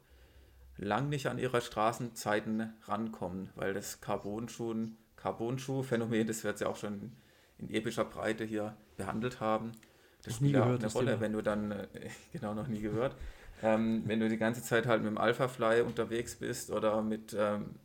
lang 0.78 1.10
nicht 1.10 1.28
an 1.28 1.38
ihre 1.38 1.62
Straßenzeiten 1.62 2.74
rankommen, 2.86 3.50
weil 3.56 3.74
das 3.74 4.02
Carbonschuh, 4.02 4.88
Carbonschuh-Phänomen, 5.18 6.28
das 6.28 6.44
wird 6.44 6.60
ja 6.62 6.68
auch 6.68 6.78
schon 6.78 7.12
in 7.58 7.70
epischer 7.70 8.06
Breite 8.06 8.46
hier 8.46 8.76
behandelt 8.98 9.42
haben. 9.42 9.74
Das 10.24 10.36
spielt 10.36 10.58
auch 10.58 10.66
eine 10.66 10.88
Rolle, 10.88 11.12
Thema. 11.12 11.22
wenn 11.22 11.34
du 11.34 11.42
dann, 11.42 11.72
äh, 11.72 11.88
genau 12.34 12.54
noch 12.54 12.68
nie 12.68 12.82
gehört, 12.82 13.16
ähm, 13.62 14.04
wenn 14.06 14.20
du 14.20 14.30
die 14.30 14.38
ganze 14.38 14.62
Zeit 14.64 14.86
halt 14.86 15.02
mit 15.02 15.12
dem 15.12 15.18
Alpha 15.18 15.48
Fly 15.48 15.82
unterwegs 15.82 16.36
bist 16.36 16.72
oder 16.72 17.02
mit, 17.02 17.36
ähm, 17.38 17.76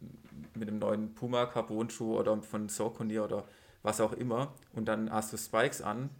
mit 0.54 0.68
dem 0.68 0.78
neuen 0.78 1.14
Puma 1.14 1.46
Carbonschuh 1.46 2.18
oder 2.18 2.40
von 2.42 2.68
Saucony 2.68 3.18
oder 3.18 3.44
was 3.82 4.00
auch 4.00 4.12
immer 4.12 4.54
und 4.72 4.87
dann 4.87 5.10
hast 5.10 5.32
du 5.32 5.37
Spikes 5.37 5.82
an 5.82 6.10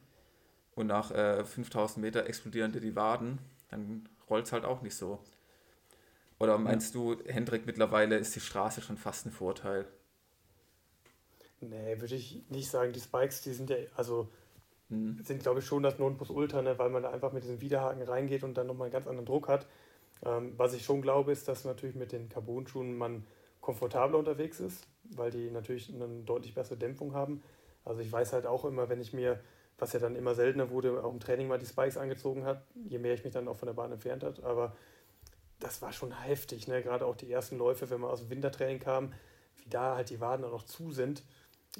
und 0.75 0.89
nach 0.89 1.11
äh, 1.11 1.45
5000 1.45 2.05
Meter 2.05 2.27
explodieren 2.27 2.73
dir 2.73 2.81
die 2.81 2.97
Waden, 2.97 3.39
dann 3.71 4.09
rollt 4.29 4.47
es 4.47 4.53
halt 4.53 4.65
auch 4.65 4.83
nicht 4.83 4.97
so. 4.97 5.21
Oder 6.39 6.59
meinst 6.59 6.95
ja. 6.95 7.01
du, 7.01 7.17
Hendrik, 7.27 7.65
mittlerweile 7.65 8.17
ist 8.17 8.35
die 8.35 8.41
Straße 8.41 8.83
schon 8.83 8.97
fast 8.97 9.27
ein 9.27 9.31
Vorteil? 9.31 9.87
Nee, 11.61 12.01
würde 12.01 12.17
ich 12.17 12.43
nicht 12.51 12.71
sagen. 12.71 12.93
Die 12.93 13.01
Spikes, 13.01 13.43
die 13.43 13.53
sind 13.53 13.71
ja, 13.71 13.77
also 13.95 14.29
hm. 14.89 15.19
sind 15.23 15.43
glaube 15.43 15.61
ich 15.61 15.67
schon 15.67 15.83
das 15.83 15.99
Nonplusultra, 15.99 16.63
ne, 16.63 16.79
weil 16.79 16.91
man 16.91 17.03
da 17.03 17.11
einfach 17.11 17.33
mit 17.33 17.43
diesem 17.43 17.61
Widerhaken 17.61 18.03
reingeht 18.03 18.45
und 18.45 18.55
dann 18.55 18.67
nochmal 18.67 18.87
einen 18.87 18.93
ganz 18.93 19.07
anderen 19.07 19.27
Druck 19.27 19.49
hat. 19.49 19.67
Ähm, 20.25 20.55
was 20.57 20.75
ich 20.75 20.85
schon 20.85 21.03
glaube, 21.03 21.33
ist, 21.33 21.49
dass 21.49 21.65
natürlich 21.65 21.97
mit 21.97 22.13
den 22.13 22.29
Carbon-Schuhen 22.29 22.97
man 22.97 23.27
komfortabler 23.61 24.19
unterwegs 24.19 24.61
ist, 24.61 24.87
weil 25.05 25.31
die 25.31 25.51
natürlich 25.51 25.93
eine 25.93 26.07
deutlich 26.25 26.55
bessere 26.55 26.77
Dämpfung 26.77 27.15
haben. 27.15 27.43
Also 27.85 28.01
ich 28.01 28.11
weiß 28.11 28.33
halt 28.33 28.47
auch 28.47 28.65
immer, 28.65 28.89
wenn 28.89 29.01
ich 29.01 29.13
mir 29.13 29.41
was 29.79 29.93
ja 29.93 30.01
dann 30.01 30.17
immer 30.17 30.35
seltener 30.35 30.71
wurde, 30.71 31.03
auch 31.03 31.13
im 31.13 31.21
Training 31.21 31.49
mal 31.49 31.59
die 31.59 31.67
Spikes 31.67 31.97
angezogen 31.97 32.45
hat, 32.45 32.63
je 32.75 32.99
mehr 32.99 33.15
ich 33.15 33.25
mich 33.25 33.33
dann 33.33 33.49
auch 33.49 33.57
von 33.57 33.67
der 33.67 33.75
Bahn 33.75 33.93
entfernt 33.93 34.23
hat. 34.23 34.43
Aber 34.45 34.77
das 35.59 35.83
war 35.83 35.93
schon 35.93 36.13
heftig, 36.23 36.69
ne? 36.69 36.83
gerade 36.83 37.07
auch 37.07 37.17
die 37.17 37.31
ersten 37.31 37.59
Läufe, 37.59 37.91
wenn 37.91 38.01
man 38.01 38.11
aus 38.11 38.21
dem 38.21 38.31
Wintertraining 38.31 38.79
kam, 38.79 39.13
wie 39.57 39.69
da 39.69 39.97
halt 39.97 40.11
die 40.11 40.21
Waden 40.21 40.45
auch 40.45 40.53
noch 40.53 40.65
zu 40.65 40.93
sind. 40.93 41.25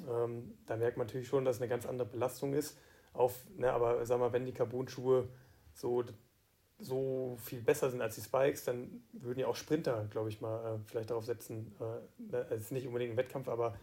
Ähm, 0.09 0.57
da 0.65 0.75
merkt 0.75 0.97
man 0.97 1.07
natürlich 1.07 1.27
schon, 1.27 1.45
dass 1.45 1.57
es 1.57 1.61
eine 1.61 1.69
ganz 1.69 1.85
andere 1.85 2.07
Belastung 2.07 2.53
ist. 2.53 2.77
Auf, 3.15 3.45
ne, 3.57 3.71
aber 3.71 4.05
sag 4.05 4.19
mal, 4.19 4.33
wenn 4.33 4.45
die 4.45 4.51
Carbon-Schuhe 4.51 5.27
so, 5.73 6.03
so 6.79 7.37
viel 7.41 7.61
besser 7.61 7.89
sind 7.89 8.01
als 8.01 8.15
die 8.15 8.21
Spikes, 8.21 8.65
dann 8.65 9.03
würden 9.13 9.39
ja 9.39 9.47
auch 9.47 9.55
Sprinter, 9.55 10.07
glaube 10.09 10.29
ich 10.29 10.41
mal, 10.41 10.75
äh, 10.75 10.79
vielleicht 10.85 11.09
darauf 11.09 11.25
setzen. 11.25 11.73
Äh, 11.79 12.31
ne, 12.31 12.45
es 12.49 12.61
ist 12.61 12.71
nicht 12.71 12.87
unbedingt 12.87 13.13
ein 13.13 13.17
Wettkampf, 13.17 13.47
aber 13.47 13.75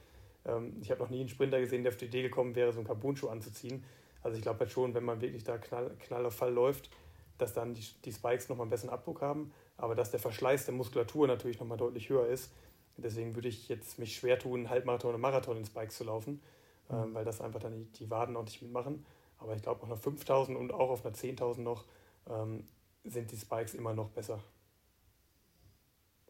ähm, 0.45 0.77
ich 0.81 0.90
habe 0.90 1.01
noch 1.03 1.11
nie 1.11 1.21
einen 1.21 1.29
Sprinter 1.29 1.61
gesehen, 1.61 1.83
der 1.83 1.92
auf 1.92 1.97
die 1.97 2.07
Idee 2.07 2.23
gekommen 2.23 2.55
wäre, 2.55 2.73
so 2.73 2.79
einen 2.79 2.87
Carbon-Schuh 2.87 3.29
anzuziehen. 3.29 3.85
Also 4.23 4.37
ich 4.37 4.42
glaube 4.42 4.61
halt 4.61 4.71
schon, 4.71 4.95
wenn 4.95 5.05
man 5.05 5.21
wirklich 5.21 5.45
da 5.45 5.59
knall, 5.59 5.90
knall 5.99 6.27
auf 6.27 6.35
Fall 6.35 6.53
läuft, 6.53 6.90
dass 7.38 7.55
dann 7.55 7.75
die, 7.75 7.85
die 8.05 8.12
Spikes 8.12 8.49
nochmal 8.49 8.64
einen 8.64 8.71
besseren 8.71 8.90
Abdruck 8.90 9.21
haben, 9.21 9.53
aber 9.77 9.95
dass 9.95 10.11
der 10.11 10.21
Verschleiß 10.21 10.64
der 10.66 10.75
Muskulatur 10.75 11.27
natürlich 11.27 11.59
nochmal 11.59 11.79
deutlich 11.79 12.09
höher 12.09 12.27
ist. 12.27 12.53
Deswegen 12.97 13.35
würde 13.35 13.49
ich 13.49 13.68
jetzt 13.68 13.99
mich 13.99 14.14
schwer 14.14 14.38
tun, 14.38 14.68
Halbmarathon 14.68 15.11
oder 15.11 15.18
Marathon 15.18 15.57
in 15.57 15.64
Spikes 15.64 15.97
zu 15.97 16.05
laufen, 16.05 16.40
mhm. 16.88 16.97
ähm, 16.97 17.14
weil 17.14 17.25
das 17.25 17.40
einfach 17.40 17.61
dann 17.61 17.73
die, 17.73 17.85
die 17.92 18.11
Waden 18.11 18.37
auch 18.37 18.45
nicht 18.45 18.62
mitmachen. 18.62 19.05
Aber 19.42 19.55
ich 19.55 19.62
glaube, 19.62 19.83
auf 19.83 19.87
einer 19.87 19.96
5000 19.96 20.57
und 20.57 20.72
auch 20.72 20.90
auf 20.90 21.05
einer 21.05 21.14
10.000 21.14 21.61
noch 21.61 21.85
ähm, 22.28 22.66
sind 23.05 23.31
die 23.33 23.37
Spikes 23.37 23.74
immer 23.74 23.94
noch 23.94 24.11
besser. 24.11 24.38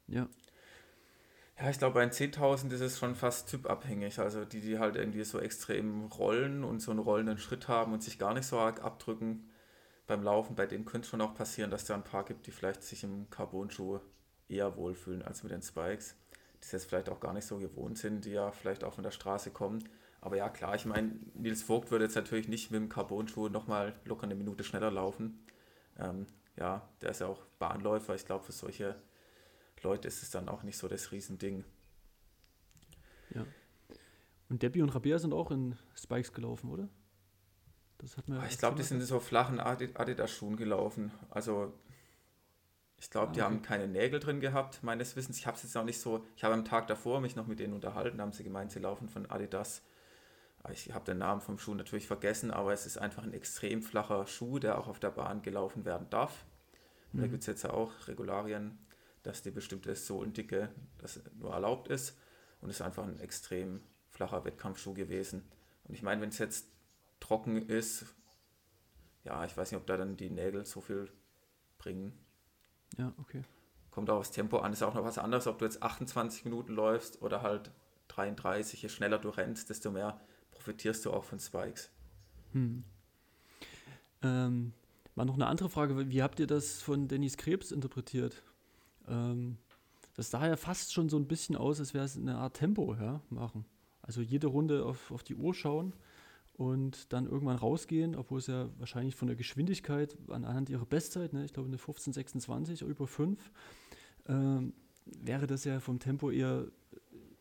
Ja, 0.07 0.29
ja, 1.62 1.70
ich 1.70 1.79
glaube, 1.79 1.94
bei 1.94 2.05
10.000 2.05 2.72
ist 2.72 2.81
es 2.81 2.98
schon 2.98 3.14
fast 3.14 3.48
typabhängig. 3.48 4.18
Also 4.18 4.44
die, 4.44 4.61
die 4.61 4.79
halt 4.79 4.96
irgendwie 4.96 5.22
so 5.22 5.38
extrem 5.38 6.07
rollen 6.07 6.64
und 6.64 6.81
so 6.81 6.90
einen 6.90 7.01
rollenden 7.01 7.38
Schritt 7.38 7.68
haben 7.68 7.92
und 7.92 8.03
sich 8.03 8.18
gar 8.18 8.35
nicht 8.35 8.46
so 8.46 8.59
arg 8.59 8.83
abdrücken, 8.83 9.48
beim 10.09 10.25
Laufen, 10.25 10.57
bei 10.57 10.66
denen 10.66 10.85
könnte 10.85 11.05
es 11.07 11.11
schon 11.11 11.20
auch 11.20 11.35
passieren, 11.35 11.70
dass 11.70 11.85
da 11.85 11.94
ein 11.94 12.03
paar 12.03 12.25
gibt, 12.25 12.46
die 12.46 12.51
vielleicht 12.51 12.83
sich 12.83 13.05
im 13.05 13.31
Carbon-Schuh 13.31 14.01
eher 14.48 14.77
wohlfühlen 14.77 15.22
als 15.22 15.44
mit 15.44 15.53
den 15.53 15.62
Spikes, 15.62 16.16
die 16.57 16.64
es 16.64 16.72
jetzt 16.72 16.87
vielleicht 16.87 17.09
auch 17.09 17.20
gar 17.20 17.33
nicht 17.33 17.46
so 17.46 17.59
gewohnt 17.59 17.96
sind, 17.96 18.25
die 18.25 18.33
ja 18.33 18.51
vielleicht 18.51 18.83
auch 18.83 18.94
von 18.94 19.05
der 19.05 19.12
Straße 19.12 19.53
kommen. 19.53 19.88
Aber 20.23 20.37
ja, 20.37 20.49
klar, 20.49 20.77
ich 20.77 20.87
meine, 20.87 21.17
Nils 21.35 21.65
Vogt 21.65 21.91
würde 21.91 22.05
jetzt 22.05 22.15
natürlich 22.15 22.47
nicht 22.47 22.71
mit 22.71 22.81
dem 22.81 22.89
Carbon-Schuh 22.89 23.49
nochmal 23.49 23.93
locker 24.05 24.23
eine 24.23 24.37
Minute 24.37 24.63
schneller 24.63 24.91
laufen. 24.91 25.45
Ähm, 25.99 26.27
ja, 26.57 26.89
der 27.01 27.11
ist 27.11 27.21
ja 27.21 27.27
auch 27.27 27.45
Bahnläufer. 27.59 28.15
Ich 28.15 28.25
glaube, 28.25 28.45
für 28.45 28.53
solche 28.53 28.95
Leute 29.83 30.07
ist 30.07 30.23
es 30.23 30.31
dann 30.31 30.49
auch 30.49 30.63
nicht 30.63 30.79
so 30.79 30.87
das 30.87 31.11
Riesending. 31.11 31.65
Ja. 33.35 33.45
Und 34.49 34.63
Debbie 34.63 34.83
und 34.83 34.91
Rabea 34.91 35.19
sind 35.19 35.33
auch 35.33 35.51
in 35.51 35.77
Spikes 35.97 36.33
gelaufen, 36.33 36.71
oder? 36.71 36.89
Das 37.99 38.17
hat 38.17 38.29
mir 38.29 38.45
ich 38.49 38.59
glaube, 38.59 38.77
die 38.77 38.85
sind 38.85 39.01
in 39.01 39.07
so 39.07 39.19
flachen 39.19 39.59
Adidas-Schuhen 39.59 40.57
gelaufen. 40.57 41.11
Also 41.31 41.73
ich 42.97 43.11
glaube, 43.11 43.31
ah, 43.31 43.33
die 43.33 43.43
haben 43.43 43.63
keine 43.63 43.89
Nägel 43.89 44.21
drin 44.21 44.39
gehabt, 44.39 44.85
meines 44.85 45.17
Wissens. 45.17 45.37
Ich 45.39 45.49
habe 45.49 45.57
es 45.57 45.65
jetzt 45.65 45.77
auch 45.77 45.85
nicht 45.85 46.01
so. 46.01 46.25
Ich 46.37 46.45
habe 46.45 46.55
am 46.55 46.65
Tag 46.65 46.87
davor 46.87 47.21
mich 47.21 47.35
noch 47.35 47.49
mit 47.49 47.59
denen 47.59 47.75
unterhalten, 47.75 48.21
haben 48.21 48.33
sie 48.33 48.45
gemeint, 48.45 48.71
sie 48.71 48.79
laufen 48.79 49.09
von 49.09 49.29
Adidas. 49.29 49.83
Ich 50.70 50.94
habe 50.94 51.05
den 51.05 51.18
Namen 51.18 51.40
vom 51.40 51.59
Schuh 51.59 51.75
natürlich 51.75 52.07
vergessen, 52.07 52.51
aber 52.51 52.72
es 52.72 52.87
ist 52.87 52.96
einfach 52.96 53.25
ein 53.25 53.33
extrem 53.33 53.83
flacher 53.83 54.27
Schuh, 54.27 54.59
der 54.59 54.79
auch 54.79 54.87
auf 54.87 55.01
der 55.01 55.11
Bahn 55.11 55.42
gelaufen 55.42 55.85
werden 55.85 56.09
darf. 56.11 56.44
Mhm. 57.12 57.20
Da 57.20 57.27
gibt 57.27 57.40
es 57.40 57.46
jetzt 57.46 57.68
auch 57.68 57.90
Regularien, 58.07 58.79
dass 59.22 59.42
die 59.42 59.51
bestimmte 59.51 59.94
Sohlendicke 59.94 60.70
das 60.98 61.20
nur 61.35 61.53
erlaubt 61.53 61.88
ist. 61.88 62.16
Und 62.61 62.70
es 62.70 62.77
ist 62.77 62.83
einfach 62.83 63.05
ein 63.05 63.18
extrem 63.18 63.83
flacher 64.09 64.44
Wettkampfschuh 64.44 64.94
gewesen. 64.94 65.44
Und 65.85 65.94
ich 65.94 66.03
meine, 66.03 66.20
wenn 66.20 66.29
es 66.29 66.38
jetzt 66.38 66.68
trocken 67.18 67.68
ist, 67.68 68.07
ja, 69.25 69.44
ich 69.44 69.57
weiß 69.57 69.72
nicht, 69.72 69.81
ob 69.81 69.87
da 69.87 69.96
dann 69.96 70.16
die 70.16 70.31
Nägel 70.31 70.64
so 70.64 70.81
viel 70.81 71.11
bringen. 71.79 72.12
Ja, 72.96 73.12
okay. 73.18 73.42
Kommt 73.90 74.11
auch 74.11 74.18
aufs 74.18 74.31
Tempo 74.31 74.59
an, 74.59 74.72
ist 74.72 74.83
auch 74.83 74.94
noch 74.94 75.05
was 75.05 75.18
anderes, 75.18 75.46
ob 75.46 75.59
du 75.59 75.64
jetzt 75.64 75.83
28 75.83 76.44
Minuten 76.44 76.72
läufst 76.72 77.20
oder 77.20 77.42
halt 77.42 77.70
33. 78.09 78.83
Je 78.83 78.88
schneller 78.88 79.18
du 79.18 79.29
rennst, 79.29 79.70
desto 79.70 79.90
mehr 79.90 80.20
profitierst 80.62 81.05
du 81.05 81.12
auch 81.12 81.25
von 81.25 81.40
Spikes. 81.40 81.90
Hm. 82.53 82.85
Ähm, 84.22 84.72
mal 85.16 85.25
noch 85.25 85.35
eine 85.35 85.46
andere 85.46 85.68
Frage. 85.68 86.09
Wie 86.11 86.22
habt 86.22 86.38
ihr 86.38 86.46
das 86.46 86.81
von 86.81 87.09
Dennis 87.09 87.37
Krebs 87.37 87.72
interpretiert? 87.72 88.42
Ähm, 89.09 89.59
das 90.14 90.31
sah 90.31 90.46
ja 90.46 90.57
fast 90.57 90.92
schon 90.92 91.09
so 91.09 91.16
ein 91.16 91.27
bisschen 91.27 91.57
aus, 91.57 91.81
als 91.81 91.94
wäre 91.94 92.05
es 92.05 92.16
eine 92.16 92.37
Art 92.37 92.55
Tempo 92.55 92.94
ja, 92.94 93.20
machen. 93.31 93.64
Also 94.03 94.20
jede 94.20 94.46
Runde 94.46 94.85
auf, 94.85 95.11
auf 95.11 95.25
die 95.25 95.35
Uhr 95.35 95.53
schauen 95.53 95.94
und 96.55 97.12
dann 97.12 97.27
irgendwann 97.27 97.57
rausgehen, 97.57 98.14
obwohl 98.14 98.38
es 98.38 98.46
ja 98.46 98.68
wahrscheinlich 98.79 99.16
von 99.16 99.27
der 99.27 99.37
Geschwindigkeit 99.37 100.16
anhand 100.29 100.70
ihrer 100.70 100.87
Bestzeit, 100.87 101.33
ne, 101.33 101.44
ich 101.44 101.53
glaube 101.53 101.68
eine 101.68 101.79
15,26 101.79 102.85
über 102.85 103.07
5, 103.09 103.51
ähm, 104.29 104.75
wäre 105.07 105.48
das 105.48 105.64
ja 105.64 105.81
vom 105.81 105.98
Tempo 105.98 106.31
eher 106.31 106.66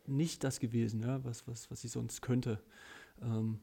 nicht 0.06 0.42
das 0.42 0.58
gewesen, 0.58 1.02
ja, 1.02 1.22
was, 1.24 1.46
was, 1.46 1.70
was 1.70 1.80
sie 1.80 1.88
sonst 1.88 2.22
könnte. 2.22 2.60
Ähm, 3.22 3.60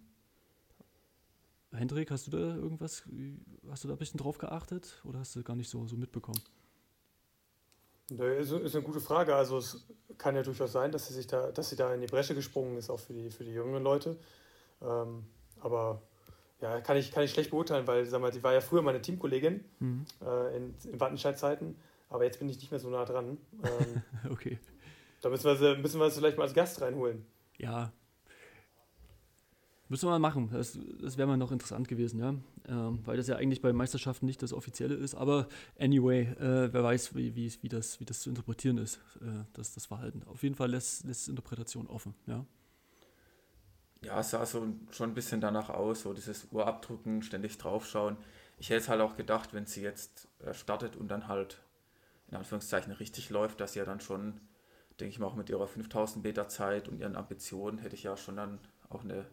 Hendrik, 1.71 2.09
hast 2.09 2.27
du 2.27 2.31
da 2.31 2.37
irgendwas, 2.37 3.03
hast 3.69 3.83
du 3.83 3.87
da 3.87 3.93
ein 3.93 3.97
bisschen 3.97 4.17
drauf 4.17 4.37
geachtet 4.37 5.01
oder 5.03 5.19
hast 5.19 5.35
du 5.35 5.43
gar 5.43 5.55
nicht 5.55 5.69
so, 5.69 5.85
so 5.87 5.95
mitbekommen? 5.95 6.41
Das 8.09 8.49
ist 8.49 8.75
eine 8.75 8.83
gute 8.83 8.99
Frage. 8.99 9.35
Also 9.35 9.57
es 9.57 9.85
kann 10.17 10.35
ja 10.35 10.41
durchaus 10.41 10.71
sein, 10.71 10.91
dass 10.91 11.07
sie 11.07 11.13
sich 11.13 11.27
da, 11.27 11.51
dass 11.51 11.69
sie 11.69 11.75
da 11.75 11.93
in 11.93 12.01
die 12.01 12.07
Bresche 12.07 12.33
gesprungen 12.33 12.77
ist, 12.77 12.89
auch 12.89 12.99
für 12.99 13.13
die, 13.13 13.29
für 13.29 13.43
die 13.43 13.51
jüngeren 13.53 13.83
Leute. 13.83 14.17
Ähm, 14.81 15.25
aber 15.59 16.01
ja, 16.61 16.81
kann 16.81 16.97
ich, 16.97 17.11
kann 17.11 17.23
ich 17.23 17.31
schlecht 17.31 17.51
beurteilen, 17.51 17.85
weil 17.85 18.05
sag 18.05 18.19
mal, 18.21 18.33
sie 18.33 18.43
war 18.43 18.53
ja 18.53 18.61
früher 18.61 18.81
meine 18.81 19.01
Teamkollegin 19.01 19.63
mhm. 19.79 20.05
äh, 20.25 20.57
in, 20.57 20.75
in 20.91 20.99
Wattenscheid-Zeiten, 20.99 21.75
aber 22.09 22.23
jetzt 22.23 22.39
bin 22.39 22.49
ich 22.49 22.57
nicht 22.57 22.71
mehr 22.71 22.79
so 22.79 22.89
nah 22.89 23.05
dran. 23.05 23.37
Ähm, 23.63 24.01
okay. 24.31 24.57
Da 25.21 25.29
müssen 25.29 25.45
wir, 25.45 25.55
sie, 25.55 25.79
müssen 25.79 25.99
wir 25.99 26.09
sie 26.09 26.19
vielleicht 26.19 26.37
mal 26.37 26.45
als 26.45 26.53
Gast 26.53 26.81
reinholen. 26.81 27.25
Ja, 27.57 27.91
Müssen 29.89 30.05
wir 30.05 30.11
mal 30.11 30.19
machen. 30.19 30.49
Das, 30.53 30.77
das 31.01 31.17
wäre 31.17 31.27
mal 31.27 31.35
noch 31.35 31.51
interessant 31.51 31.87
gewesen, 31.87 32.19
ja. 32.19 32.35
Ähm, 32.67 32.99
weil 33.05 33.17
das 33.17 33.27
ja 33.27 33.37
eigentlich 33.37 33.59
bei 33.59 33.73
Meisterschaften 33.73 34.27
nicht 34.27 34.41
das 34.43 34.53
Offizielle 34.53 34.93
ist. 34.93 35.15
Aber 35.15 35.47
anyway, 35.79 36.21
äh, 36.39 36.71
wer 36.71 36.83
weiß, 36.83 37.15
wie, 37.15 37.35
wie, 37.35 37.51
wie, 37.61 37.69
das, 37.69 37.99
wie 37.99 38.05
das 38.05 38.19
zu 38.19 38.29
interpretieren 38.29 38.77
ist, 38.77 38.97
äh, 39.21 39.45
das, 39.53 39.73
das 39.73 39.87
Verhalten. 39.87 40.21
Auf 40.27 40.43
jeden 40.43 40.53
Fall 40.53 40.69
lässt, 40.69 41.05
lässt 41.05 41.27
Interpretation 41.27 41.87
offen, 41.87 42.13
ja. 42.27 42.45
Ja, 44.03 44.19
es 44.19 44.29
sah 44.29 44.45
so 44.45 44.65
schon 44.91 45.09
ein 45.09 45.15
bisschen 45.15 45.41
danach 45.41 45.69
aus, 45.69 46.03
so 46.03 46.13
dieses 46.13 46.47
Uhrabdrücken, 46.51 47.23
ständig 47.23 47.57
draufschauen. 47.57 48.15
Ich 48.59 48.69
hätte 48.69 48.81
es 48.81 48.89
halt 48.89 49.01
auch 49.01 49.17
gedacht, 49.17 49.53
wenn 49.53 49.65
sie 49.65 49.81
jetzt 49.81 50.27
äh, 50.45 50.53
startet 50.53 50.97
und 50.97 51.07
dann 51.09 51.27
halt 51.27 51.57
in 52.29 52.37
Anführungszeichen 52.37 52.93
richtig 52.93 53.31
läuft, 53.31 53.59
dass 53.59 53.73
sie 53.73 53.79
ja 53.79 53.85
dann 53.85 54.01
schon, 54.01 54.39
denke 54.99 55.13
ich 55.13 55.19
mal, 55.19 55.25
auch 55.25 55.35
mit 55.35 55.49
ihrer 55.49 55.67
5000 55.67 56.23
Meter 56.23 56.47
Zeit 56.47 56.87
und 56.87 56.99
ihren 56.99 57.15
Ambitionen 57.15 57.79
hätte 57.79 57.95
ich 57.95 58.03
ja 58.03 58.15
schon 58.15 58.35
dann 58.35 58.59
auch 58.87 59.03
eine 59.03 59.25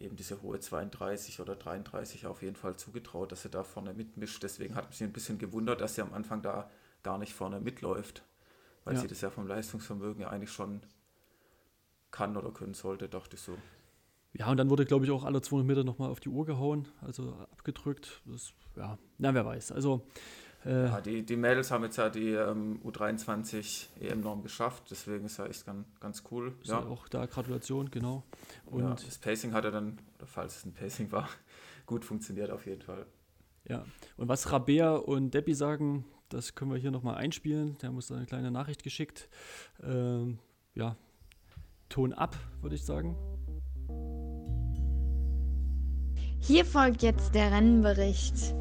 eben 0.00 0.16
diese 0.16 0.40
hohe 0.42 0.58
32 0.58 1.40
oder 1.40 1.54
33 1.54 2.26
auf 2.26 2.42
jeden 2.42 2.56
Fall 2.56 2.76
zugetraut, 2.76 3.32
dass 3.32 3.42
sie 3.42 3.50
da 3.50 3.62
vorne 3.62 3.94
mitmischt. 3.94 4.42
Deswegen 4.42 4.74
hat 4.74 4.88
mich 4.88 5.02
ein 5.02 5.12
bisschen 5.12 5.38
gewundert, 5.38 5.80
dass 5.80 5.94
sie 5.94 6.02
am 6.02 6.14
Anfang 6.14 6.42
da 6.42 6.70
gar 7.02 7.18
nicht 7.18 7.34
vorne 7.34 7.60
mitläuft, 7.60 8.24
weil 8.84 8.94
ja. 8.94 9.00
sie 9.00 9.08
das 9.08 9.20
ja 9.20 9.30
vom 9.30 9.46
Leistungsvermögen 9.46 10.22
ja 10.22 10.30
eigentlich 10.30 10.52
schon 10.52 10.80
kann 12.10 12.36
oder 12.36 12.50
können 12.50 12.74
sollte, 12.74 13.08
dachte 13.08 13.36
ich 13.36 13.42
so. 13.42 13.56
Ja, 14.32 14.50
und 14.50 14.56
dann 14.56 14.70
wurde, 14.70 14.84
glaube 14.84 15.04
ich, 15.04 15.10
auch 15.10 15.24
alle 15.24 15.42
200 15.42 15.66
Meter 15.66 15.84
nochmal 15.84 16.10
auf 16.10 16.20
die 16.20 16.28
Uhr 16.28 16.46
gehauen, 16.46 16.88
also 17.00 17.32
abgedrückt. 17.52 18.22
Das, 18.24 18.52
ja, 18.76 18.98
na, 19.18 19.34
wer 19.34 19.44
weiß. 19.44 19.72
Also 19.72 20.06
äh, 20.64 20.86
ja, 20.86 21.00
die, 21.00 21.24
die 21.24 21.36
Mädels 21.36 21.70
haben 21.70 21.84
jetzt 21.84 21.96
ja 21.96 22.08
die 22.08 22.32
ähm, 22.32 22.80
U23 22.84 23.86
EM-Norm 24.00 24.42
geschafft, 24.42 24.84
deswegen 24.90 25.24
ist 25.24 25.38
ja 25.38 25.46
echt 25.46 25.64
ganz, 25.64 25.86
ganz 26.00 26.22
cool. 26.30 26.54
Ist 26.62 26.70
ja. 26.70 26.80
auch 26.80 27.08
da 27.08 27.26
Gratulation, 27.26 27.90
genau. 27.90 28.24
Und 28.66 28.82
ja, 28.82 28.90
das 28.90 29.18
Pacing 29.18 29.52
hat 29.52 29.64
er 29.64 29.70
dann, 29.70 29.98
oder 30.18 30.26
falls 30.26 30.58
es 30.58 30.64
ein 30.66 30.72
Pacing 30.72 31.10
war, 31.12 31.28
gut 31.86 32.04
funktioniert 32.04 32.50
auf 32.50 32.66
jeden 32.66 32.82
Fall. 32.82 33.06
Ja, 33.68 33.84
und 34.16 34.28
was 34.28 34.50
Rabea 34.52 34.96
und 34.96 35.32
Debbie 35.32 35.54
sagen, 35.54 36.04
das 36.28 36.54
können 36.54 36.70
wir 36.70 36.78
hier 36.78 36.90
nochmal 36.90 37.16
einspielen. 37.16 37.76
Der 37.78 37.88
haben 37.88 37.96
uns 37.96 38.08
da 38.08 38.16
eine 38.16 38.26
kleine 38.26 38.50
Nachricht 38.50 38.82
geschickt. 38.82 39.28
Ähm, 39.82 40.38
ja, 40.74 40.96
Ton 41.88 42.12
ab, 42.12 42.36
würde 42.60 42.76
ich 42.76 42.84
sagen. 42.84 43.16
Hier 46.38 46.64
folgt 46.64 47.02
jetzt 47.02 47.34
der 47.34 47.50
Rennenbericht. 47.50 48.54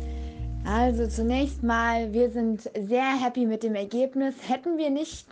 Also 0.65 1.07
zunächst 1.07 1.63
mal, 1.63 2.13
wir 2.13 2.29
sind 2.29 2.61
sehr 2.61 3.21
happy 3.23 3.45
mit 3.45 3.63
dem 3.63 3.75
Ergebnis. 3.75 4.35
Hätten 4.47 4.77
wir 4.77 4.89
nicht 4.89 5.27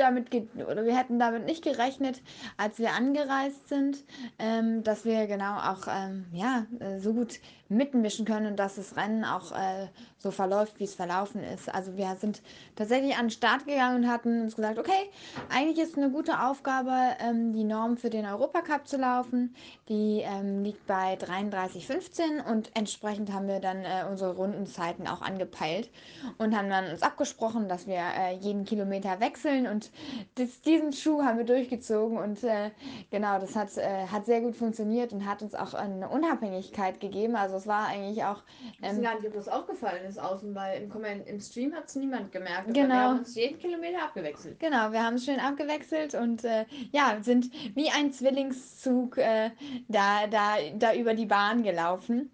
damit 0.00 0.28
oder 0.54 0.84
wir 0.84 0.96
hätten 0.96 1.18
damit 1.18 1.44
nicht 1.44 1.62
gerechnet, 1.62 2.20
als 2.56 2.78
wir 2.78 2.92
angereist 2.92 3.68
sind, 3.68 4.04
ähm, 4.38 4.82
dass 4.82 5.04
wir 5.04 5.26
genau 5.26 5.56
auch 5.56 5.86
ähm, 5.88 6.26
ja 6.32 6.66
äh, 6.80 6.98
so 6.98 7.12
gut 7.12 7.40
mitmischen 7.70 8.26
können 8.26 8.46
und 8.46 8.56
dass 8.56 8.74
das 8.74 8.96
Rennen 8.96 9.24
auch 9.24 9.52
äh, 9.52 9.86
so 10.18 10.32
verläuft, 10.32 10.80
wie 10.80 10.84
es 10.84 10.94
verlaufen 10.94 11.42
ist. 11.42 11.72
Also 11.72 11.96
wir 11.96 12.16
sind 12.20 12.42
tatsächlich 12.74 13.16
an 13.16 13.26
den 13.26 13.30
Start 13.30 13.64
gegangen 13.64 14.04
und 14.04 14.10
hatten 14.10 14.42
uns 14.42 14.56
gesagt, 14.56 14.78
okay, 14.78 15.08
eigentlich 15.48 15.78
ist 15.78 15.96
eine 15.96 16.10
gute 16.10 16.42
Aufgabe, 16.42 16.92
ähm, 17.20 17.52
die 17.52 17.62
Norm 17.62 17.96
für 17.96 18.10
den 18.10 18.26
Europacup 18.26 18.88
zu 18.88 18.96
laufen. 18.96 19.54
Die 19.88 20.20
ähm, 20.24 20.64
liegt 20.64 20.84
bei 20.86 21.14
33,15 21.14 22.44
und 22.44 22.70
entsprechend 22.74 23.32
haben 23.32 23.46
wir 23.46 23.60
dann 23.60 23.84
äh, 23.84 24.04
unsere 24.10 24.34
Rundenzeiten 24.34 25.06
auch 25.06 25.22
angepeilt 25.22 25.90
und 26.38 26.56
haben 26.56 26.68
dann 26.68 26.90
uns 26.90 27.02
abgesprochen, 27.02 27.68
dass 27.68 27.86
wir 27.86 28.00
äh, 28.00 28.34
jeden 28.34 28.64
Kilometer 28.64 29.20
wechseln 29.20 29.68
und 29.68 29.89
das, 30.34 30.60
diesen 30.62 30.92
Schuh 30.92 31.22
haben 31.22 31.38
wir 31.38 31.44
durchgezogen 31.44 32.18
und 32.18 32.42
äh, 32.44 32.70
genau, 33.10 33.38
das 33.38 33.56
hat, 33.56 33.76
äh, 33.76 34.06
hat 34.06 34.26
sehr 34.26 34.40
gut 34.40 34.56
funktioniert 34.56 35.12
und 35.12 35.26
hat 35.26 35.42
uns 35.42 35.54
auch 35.54 35.74
eine 35.74 36.08
Unabhängigkeit 36.08 37.00
gegeben. 37.00 37.36
Also 37.36 37.56
es 37.56 37.66
war 37.66 37.88
eigentlich 37.88 38.24
auch. 38.24 38.42
Ähm, 38.82 38.82
ich 38.82 38.88
weiß 38.88 39.02
gar 39.02 39.14
nicht, 39.16 39.26
ob 39.26 39.34
das 39.34 39.48
aufgefallen 39.48 40.04
ist 40.04 40.18
außen, 40.18 40.54
weil 40.54 40.82
im, 40.82 40.92
im 41.26 41.40
Stream 41.40 41.74
hat 41.74 41.86
es 41.86 41.96
niemand 41.96 42.32
gemerkt. 42.32 42.72
Genau. 42.72 42.88
Wir 42.88 43.00
haben 43.00 43.18
uns 43.18 43.34
jeden 43.34 43.58
Kilometer 43.58 44.02
abgewechselt. 44.02 44.58
Genau, 44.60 44.92
wir 44.92 45.04
haben 45.04 45.14
es 45.14 45.24
schön 45.24 45.40
abgewechselt 45.40 46.14
und 46.14 46.44
äh, 46.44 46.64
ja, 46.92 47.18
sind 47.20 47.50
wie 47.74 47.90
ein 47.90 48.12
Zwillingszug 48.12 49.18
äh, 49.18 49.50
da, 49.88 50.26
da, 50.26 50.56
da 50.74 50.94
über 50.94 51.14
die 51.14 51.26
Bahn 51.26 51.62
gelaufen. 51.62 52.30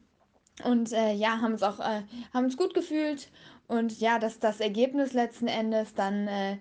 Und 0.64 0.92
äh, 0.92 1.12
ja, 1.12 1.40
haben 1.40 1.52
uns 1.52 1.62
auch 1.62 1.80
äh, 1.80 2.02
haben 2.32 2.44
uns 2.44 2.56
gut 2.56 2.74
gefühlt. 2.74 3.30
Und 3.68 4.00
ja, 4.00 4.18
dass 4.18 4.38
das 4.38 4.60
Ergebnis 4.60 5.12
letzten 5.12 5.48
Endes 5.48 5.94
dann 5.94 6.28
äh, 6.28 6.58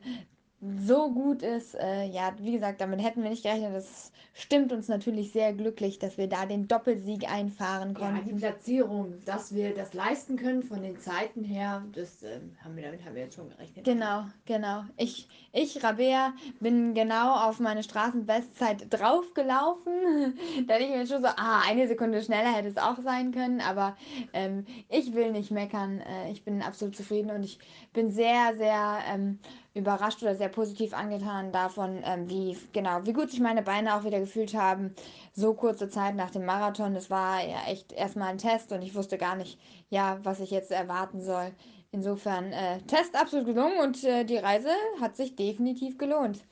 so 0.62 1.12
gut 1.12 1.42
ist. 1.42 1.76
Äh, 1.76 2.06
ja, 2.06 2.34
wie 2.40 2.54
gesagt, 2.54 2.82
damit 2.82 3.04
hätten 3.04 3.24
wir 3.24 3.30
nicht 3.30 3.44
gerechnet. 3.44 3.76
Das 3.76 4.12
stimmt 4.34 4.72
uns 4.72 4.88
natürlich 4.88 5.32
sehr 5.32 5.54
glücklich, 5.54 6.00
dass 6.00 6.18
wir 6.18 6.28
da 6.28 6.46
den 6.46 6.68
Doppelsieg 6.68 7.30
einfahren 7.32 7.94
konnten. 7.94 8.16
Ja, 8.18 8.22
die 8.24 8.34
Platzierung, 8.34 9.14
dass 9.26 9.54
wir 9.54 9.74
das 9.74 9.94
leisten 9.94 10.38
können 10.38 10.64
von 10.64 10.82
den 10.82 11.00
Zeiten 11.00 11.44
her, 11.44 11.84
das 11.94 12.24
äh, 12.24 12.40
haben 12.64 12.76
wir 12.76 12.84
damit 12.84 13.06
haben 13.06 13.16
wir 13.16 13.24
jetzt 13.24 13.36
schon 13.36 13.50
gerechnet. 13.50 13.86
Genau, 13.86 14.26
genau. 14.46 14.84
Ich, 14.98 15.28
ich 15.52 15.84
Rabea, 15.84 16.34
bin 16.60 16.94
genau 16.94 17.36
auf 17.36 17.60
meine 17.60 17.84
Straßenbestzeit 17.84 18.88
draufgelaufen. 18.90 20.38
da 20.68 20.78
denke 20.78 20.94
ich 20.94 21.00
mir 21.00 21.08
schon 21.08 21.22
so, 21.22 21.30
ah, 21.30 21.62
eine 21.68 21.88
Sekunde 21.88 22.22
schneller 22.22 22.54
hätte 22.54 22.70
es 22.70 22.78
auch 22.78 22.98
sein 23.04 23.32
können, 23.32 23.62
aber 23.62 23.96
ähm, 24.34 24.66
ich 24.90 25.14
will 25.14 25.32
nicht 25.32 25.52
meckern. 25.52 26.00
Äh, 26.00 26.32
ich 26.32 26.44
bin 26.44 26.62
absolut 26.62 26.96
zufrieden 26.96 27.32
und 27.32 27.44
ich 27.44 27.60
bin 27.94 28.10
sehr, 28.10 28.56
sehr 28.58 29.00
ähm, 29.14 29.40
überrascht 29.76 30.24
oder 30.24 30.36
sehr 30.36 30.50
positiv 30.50 30.94
angetan 30.94 31.52
davon, 31.52 32.02
ähm, 32.04 32.30
wie 32.30 32.58
genau, 32.72 33.06
wie 33.06 33.14
gut 33.14 33.30
sich 33.30 33.42
meine 33.42 33.62
Beine 33.62 33.96
auch 33.96 34.06
wieder 34.06 34.20
gefühlt 34.20 34.56
haben. 34.56 34.96
So 35.34 35.54
kurze 35.54 35.90
Zeit 35.90 36.16
nach 36.16 36.32
dem 36.32 36.46
Marathon. 36.46 36.94
Das 36.94 37.10
war 37.10 37.46
ja 37.46 37.58
echt 37.68 37.92
erstmal 37.92 38.30
ein 38.30 38.38
Test 38.38 38.72
und 38.72 38.82
ich 38.82 38.96
wusste 38.96 39.18
gar 39.18 39.36
nicht, 39.36 39.60
ja, 39.90 40.18
was 40.24 40.40
ich 40.40 40.50
jetzt 40.50 40.72
erwarten 40.72 41.22
soll. 41.22 41.52
Insofern 41.92 42.52
äh, 42.54 42.80
Test 42.84 43.20
absolut 43.20 43.46
gelungen 43.46 43.80
und 43.80 44.04
äh, 44.04 44.24
die 44.24 44.38
Reise 44.38 44.72
hat 45.00 45.18
sich 45.18 45.36
definitiv 45.36 45.98
gelohnt. 45.98 46.46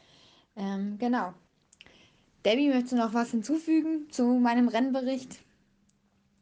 Ähm, 0.56 0.98
genau. 1.00 1.34
Debbie, 2.46 2.68
möchtest 2.68 2.92
du 2.92 2.98
noch 2.98 3.14
was 3.14 3.32
hinzufügen 3.32 4.10
zu 4.12 4.26
meinem 4.26 4.68
Rennbericht? 4.68 5.40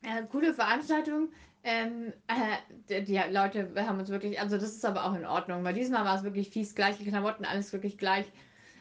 Äh, 0.01 0.23
coole 0.31 0.53
Veranstaltung. 0.53 1.29
Ähm, 1.63 2.12
äh, 2.28 3.02
die, 3.04 3.21
Leute 3.30 3.71
haben 3.76 4.00
uns 4.00 4.10
wirklich, 4.10 4.39
also 4.39 4.58
das 4.58 4.76
ist 4.76 4.86
aber 4.86 5.06
auch 5.06 5.13
in 5.13 5.26
Ordnung, 5.26 5.63
weil 5.63 5.76
diesmal 5.76 6.06
war 6.06 6.17
es 6.17 6.24
wirklich 6.24 6.50
fies, 6.50 6.74
gleiche 6.74 7.04
Klamotten, 7.04 7.45
alles 7.45 7.71
wirklich 7.71 7.97
gleich. 7.97 8.26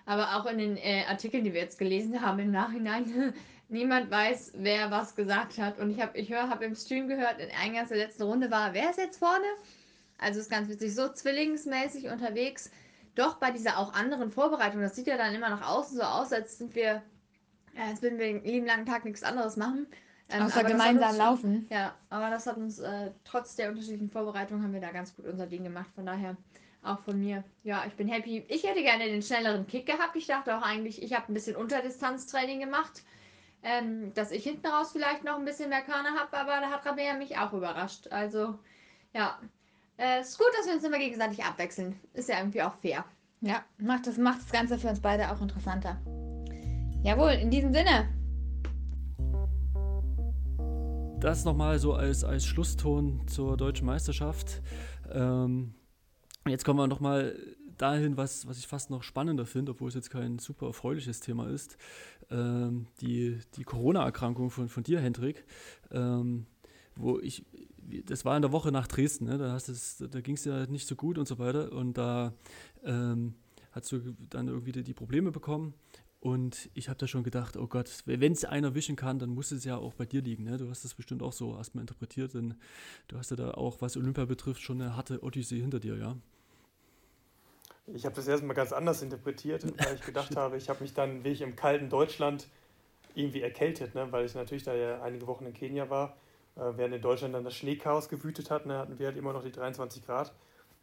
Aber 0.07 0.37
auch 0.37 0.47
in 0.47 0.59
den 0.59 0.77
äh, 0.79 1.05
Artikeln, 1.07 1.45
die 1.45 1.53
wir 1.53 1.61
jetzt 1.61 1.79
gelesen 1.79 2.23
haben 2.23 2.39
im 2.39 2.51
Nachhinein, 2.51 3.35
niemand 3.69 4.11
weiß, 4.11 4.53
wer 4.57 4.91
was 4.91 5.15
gesagt 5.15 5.59
hat. 5.59 5.79
Und 5.79 5.91
ich 5.91 6.01
habe, 6.01 6.19
ich 6.19 6.31
höre, 6.31 6.49
habe 6.49 6.65
im 6.65 6.75
Stream 6.75 7.07
gehört, 7.07 7.39
in 7.39 7.51
eingangs 7.63 7.91
der 7.91 7.99
letzten 7.99 8.23
Runde 8.23 8.51
war, 8.51 8.73
wer 8.73 8.91
ist 8.91 8.99
jetzt 8.99 9.19
vorne? 9.19 9.45
Also 10.19 10.41
ist 10.41 10.51
ganz 10.51 10.69
witzig, 10.69 10.95
so 10.95 11.09
zwillingsmäßig 11.09 12.09
unterwegs. 12.09 12.71
Doch 13.15 13.37
bei 13.37 13.51
dieser 13.51 13.79
auch 13.79 13.93
anderen 13.93 14.31
Vorbereitung, 14.31 14.81
das 14.81 14.97
sieht 14.97 15.07
ja 15.07 15.17
dann 15.17 15.35
immer 15.35 15.51
nach 15.51 15.69
außen 15.69 15.97
so 15.97 16.03
aus, 16.03 16.33
als 16.33 16.59
sind 16.59 16.75
wir, 16.75 17.03
als 17.77 18.03
würden 18.03 18.19
wir 18.19 18.27
den 18.27 18.45
lieben 18.45 18.67
langen 18.67 18.87
Tag 18.87 19.05
nichts 19.05 19.23
anderes 19.23 19.57
machen. 19.57 19.87
Ähm, 20.31 20.43
Außer 20.43 20.65
gemeinsam 20.65 21.11
uns, 21.11 21.19
laufen. 21.19 21.67
Ja, 21.71 21.95
aber 22.09 22.31
das 22.31 22.47
hat 22.47 22.57
uns, 22.57 22.79
äh, 22.79 23.11
trotz 23.25 23.57
der 23.57 23.71
unterschiedlichen 23.71 24.11
Vorbereitungen, 24.11 24.63
haben 24.63 24.73
wir 24.73 24.81
da 24.81 24.91
ganz 24.93 25.15
gut 25.15 25.27
unser 25.27 25.47
Ding 25.47 25.65
gemacht. 25.65 25.91
Von 25.95 26.07
daher 26.07 26.37
auch 26.83 27.01
von 27.01 27.19
mir. 27.19 27.45
Ja, 27.65 27.85
ich 27.87 27.95
bin 27.95 28.09
happy. 28.09 28.45
Ich 28.49 28.65
hätte 28.65 28.83
gerne 28.83 29.05
den 29.05 29.23
schnelleren 29.23 29.67
Kick 29.67 29.87
gehabt. 29.87 30.17
Ich 30.17 30.27
dachte 30.27 30.57
auch 30.57 30.63
eigentlich, 30.63 31.03
ich 31.03 31.15
habe 31.15 31.31
ein 31.31 31.35
bisschen 31.35 31.57
Unterdistanztraining 31.57 32.61
gemacht. 32.61 33.03
Ähm, 33.63 34.15
dass 34.15 34.31
ich 34.31 34.45
hinten 34.45 34.67
raus 34.67 34.91
vielleicht 34.93 35.23
noch 35.23 35.39
ein 35.39 35.45
bisschen 35.45 35.69
mehr 35.69 35.83
Körner 35.83 36.15
habe, 36.19 36.35
aber 36.35 36.61
da 36.61 36.71
hat 36.71 36.87
Rabea 36.87 37.13
mich 37.15 37.37
auch 37.37 37.53
überrascht. 37.53 38.09
Also, 38.11 38.59
ja. 39.13 39.39
Äh, 39.99 40.23
ist 40.23 40.39
gut, 40.39 40.49
dass 40.57 40.67
wir 40.67 40.73
uns 40.73 40.85
immer 40.85 40.99
gegenseitig 40.99 41.45
abwechseln. 41.45 42.01
Ist 42.15 42.31
ja 42.31 42.39
irgendwie 42.39 42.63
auch 42.63 42.73
fair. 42.81 43.05
Ja, 43.43 43.63
macht 43.77 44.07
das, 44.07 44.17
macht 44.17 44.41
das 44.41 44.51
Ganze 44.51 44.79
für 44.79 44.89
uns 44.89 45.01
beide 45.01 45.31
auch 45.31 45.43
interessanter. 45.43 45.99
Jawohl, 47.03 47.33
in 47.33 47.51
diesem 47.51 47.75
Sinne 47.75 48.09
das 51.21 51.45
nochmal 51.45 51.79
so 51.79 51.93
als, 51.93 52.25
als 52.25 52.47
Schlusston 52.47 53.21
zur 53.27 53.57
deutschen 53.57 53.87
Meisterschaft. 53.87 54.63
Ähm, 55.13 55.75
jetzt 56.49 56.65
kommen 56.65 56.79
wir 56.79 56.87
nochmal 56.87 57.37
dahin, 57.77 58.17
was, 58.17 58.47
was 58.47 58.59
ich 58.59 58.67
fast 58.67 58.91
noch 58.91 59.03
spannender 59.03 59.45
finde, 59.45 59.73
obwohl 59.73 59.89
es 59.89 59.95
jetzt 59.95 60.11
kein 60.11 60.39
super 60.39 60.67
erfreuliches 60.69 61.21
Thema 61.21 61.49
ist. 61.49 61.77
Ähm, 62.31 62.87
die 63.01 63.39
die 63.57 63.65
Corona-Erkrankung 63.65 64.51
von, 64.51 64.69
von 64.69 64.83
dir, 64.83 65.01
Hendrik, 65.01 65.45
ähm, 65.91 66.47
wo 66.97 67.19
ich, 67.19 67.45
das 68.07 68.25
war 68.25 68.37
in 68.37 68.43
der 68.43 68.53
Woche 68.53 68.73
nach 68.73 68.87
Dresden, 68.87 69.27
ne? 69.27 69.37
da, 69.37 69.59
da 69.59 70.21
ging 70.21 70.37
es 70.37 70.45
ja 70.45 70.67
nicht 70.67 70.87
so 70.87 70.95
gut 70.95 71.19
und 71.19 71.27
so 71.27 71.39
weiter 71.39 71.73
und 71.73 71.99
da 71.99 72.33
ähm, 72.85 73.35
hast 73.73 73.91
du 73.93 74.17
dann 74.31 74.49
irgendwie 74.49 74.73
die, 74.73 74.85
die 74.85 74.95
Probleme 74.95 75.33
bekommen 75.33 75.75
und 76.21 76.69
ich 76.75 76.91
habe 76.91 76.99
da 76.99 77.07
schon 77.07 77.25
gedacht, 77.25 77.57
oh 77.57 77.67
Gott, 77.67 78.03
wenn 78.05 78.33
es 78.33 78.45
einer 78.45 78.75
wischen 78.75 78.95
kann, 78.95 79.19
dann 79.19 79.31
muss 79.31 79.53
es 79.53 79.65
ja 79.65 79.79
auch 79.79 79.95
bei 79.95 80.05
dir 80.05 80.21
liegen. 80.21 80.45
Ne? 80.45 80.59
Du 80.59 80.69
hast 80.69 80.85
das 80.85 80.93
bestimmt 80.93 81.23
auch 81.23 81.33
so 81.33 81.57
erstmal 81.57 81.81
interpretiert, 81.81 82.35
denn 82.35 82.55
du 83.09 83.17
hast 83.17 83.31
ja 83.31 83.37
da 83.37 83.53
auch, 83.53 83.81
was 83.81 83.97
Olympia 83.97 84.27
betrifft, 84.27 84.61
schon 84.61 84.83
eine 84.83 84.97
harte 84.97 85.23
Odyssee 85.23 85.61
hinter 85.61 85.81
dir, 85.81 85.97
ja? 85.97 86.17
Ich 87.87 88.05
habe 88.05 88.15
das 88.15 88.29
erstmal 88.29 88.55
ganz 88.55 88.73
anders 88.73 89.01
interpretiert, 89.01 89.65
weil 89.85 89.95
ich 89.95 90.03
gedacht 90.03 90.37
habe, 90.37 90.59
ich 90.59 90.69
habe 90.69 90.83
mich 90.83 90.93
dann, 90.93 91.25
wie 91.25 91.31
ich 91.31 91.41
im 91.41 91.57
kalten 91.57 91.89
Deutschland 91.89 92.49
irgendwie 93.15 93.41
erkältet, 93.41 93.95
ne? 93.95 94.13
weil 94.13 94.27
ich 94.27 94.35
natürlich 94.35 94.63
da 94.63 94.75
ja 94.75 95.01
einige 95.01 95.27
Wochen 95.27 95.47
in 95.47 95.55
Kenia 95.55 95.89
war, 95.89 96.19
äh, 96.57 96.73
während 96.77 96.95
in 96.95 97.03
Deutschland 97.03 97.35
dann 97.35 97.45
das 97.45 97.57
Schneechaos 97.57 98.11
gewütet 98.11 98.51
hat, 98.51 98.67
ne? 98.67 98.77
hatten 98.77 98.99
wir 98.99 99.07
halt 99.07 99.17
immer 99.17 99.33
noch 99.33 99.43
die 99.43 99.53
23 99.53 100.05
Grad. 100.05 100.35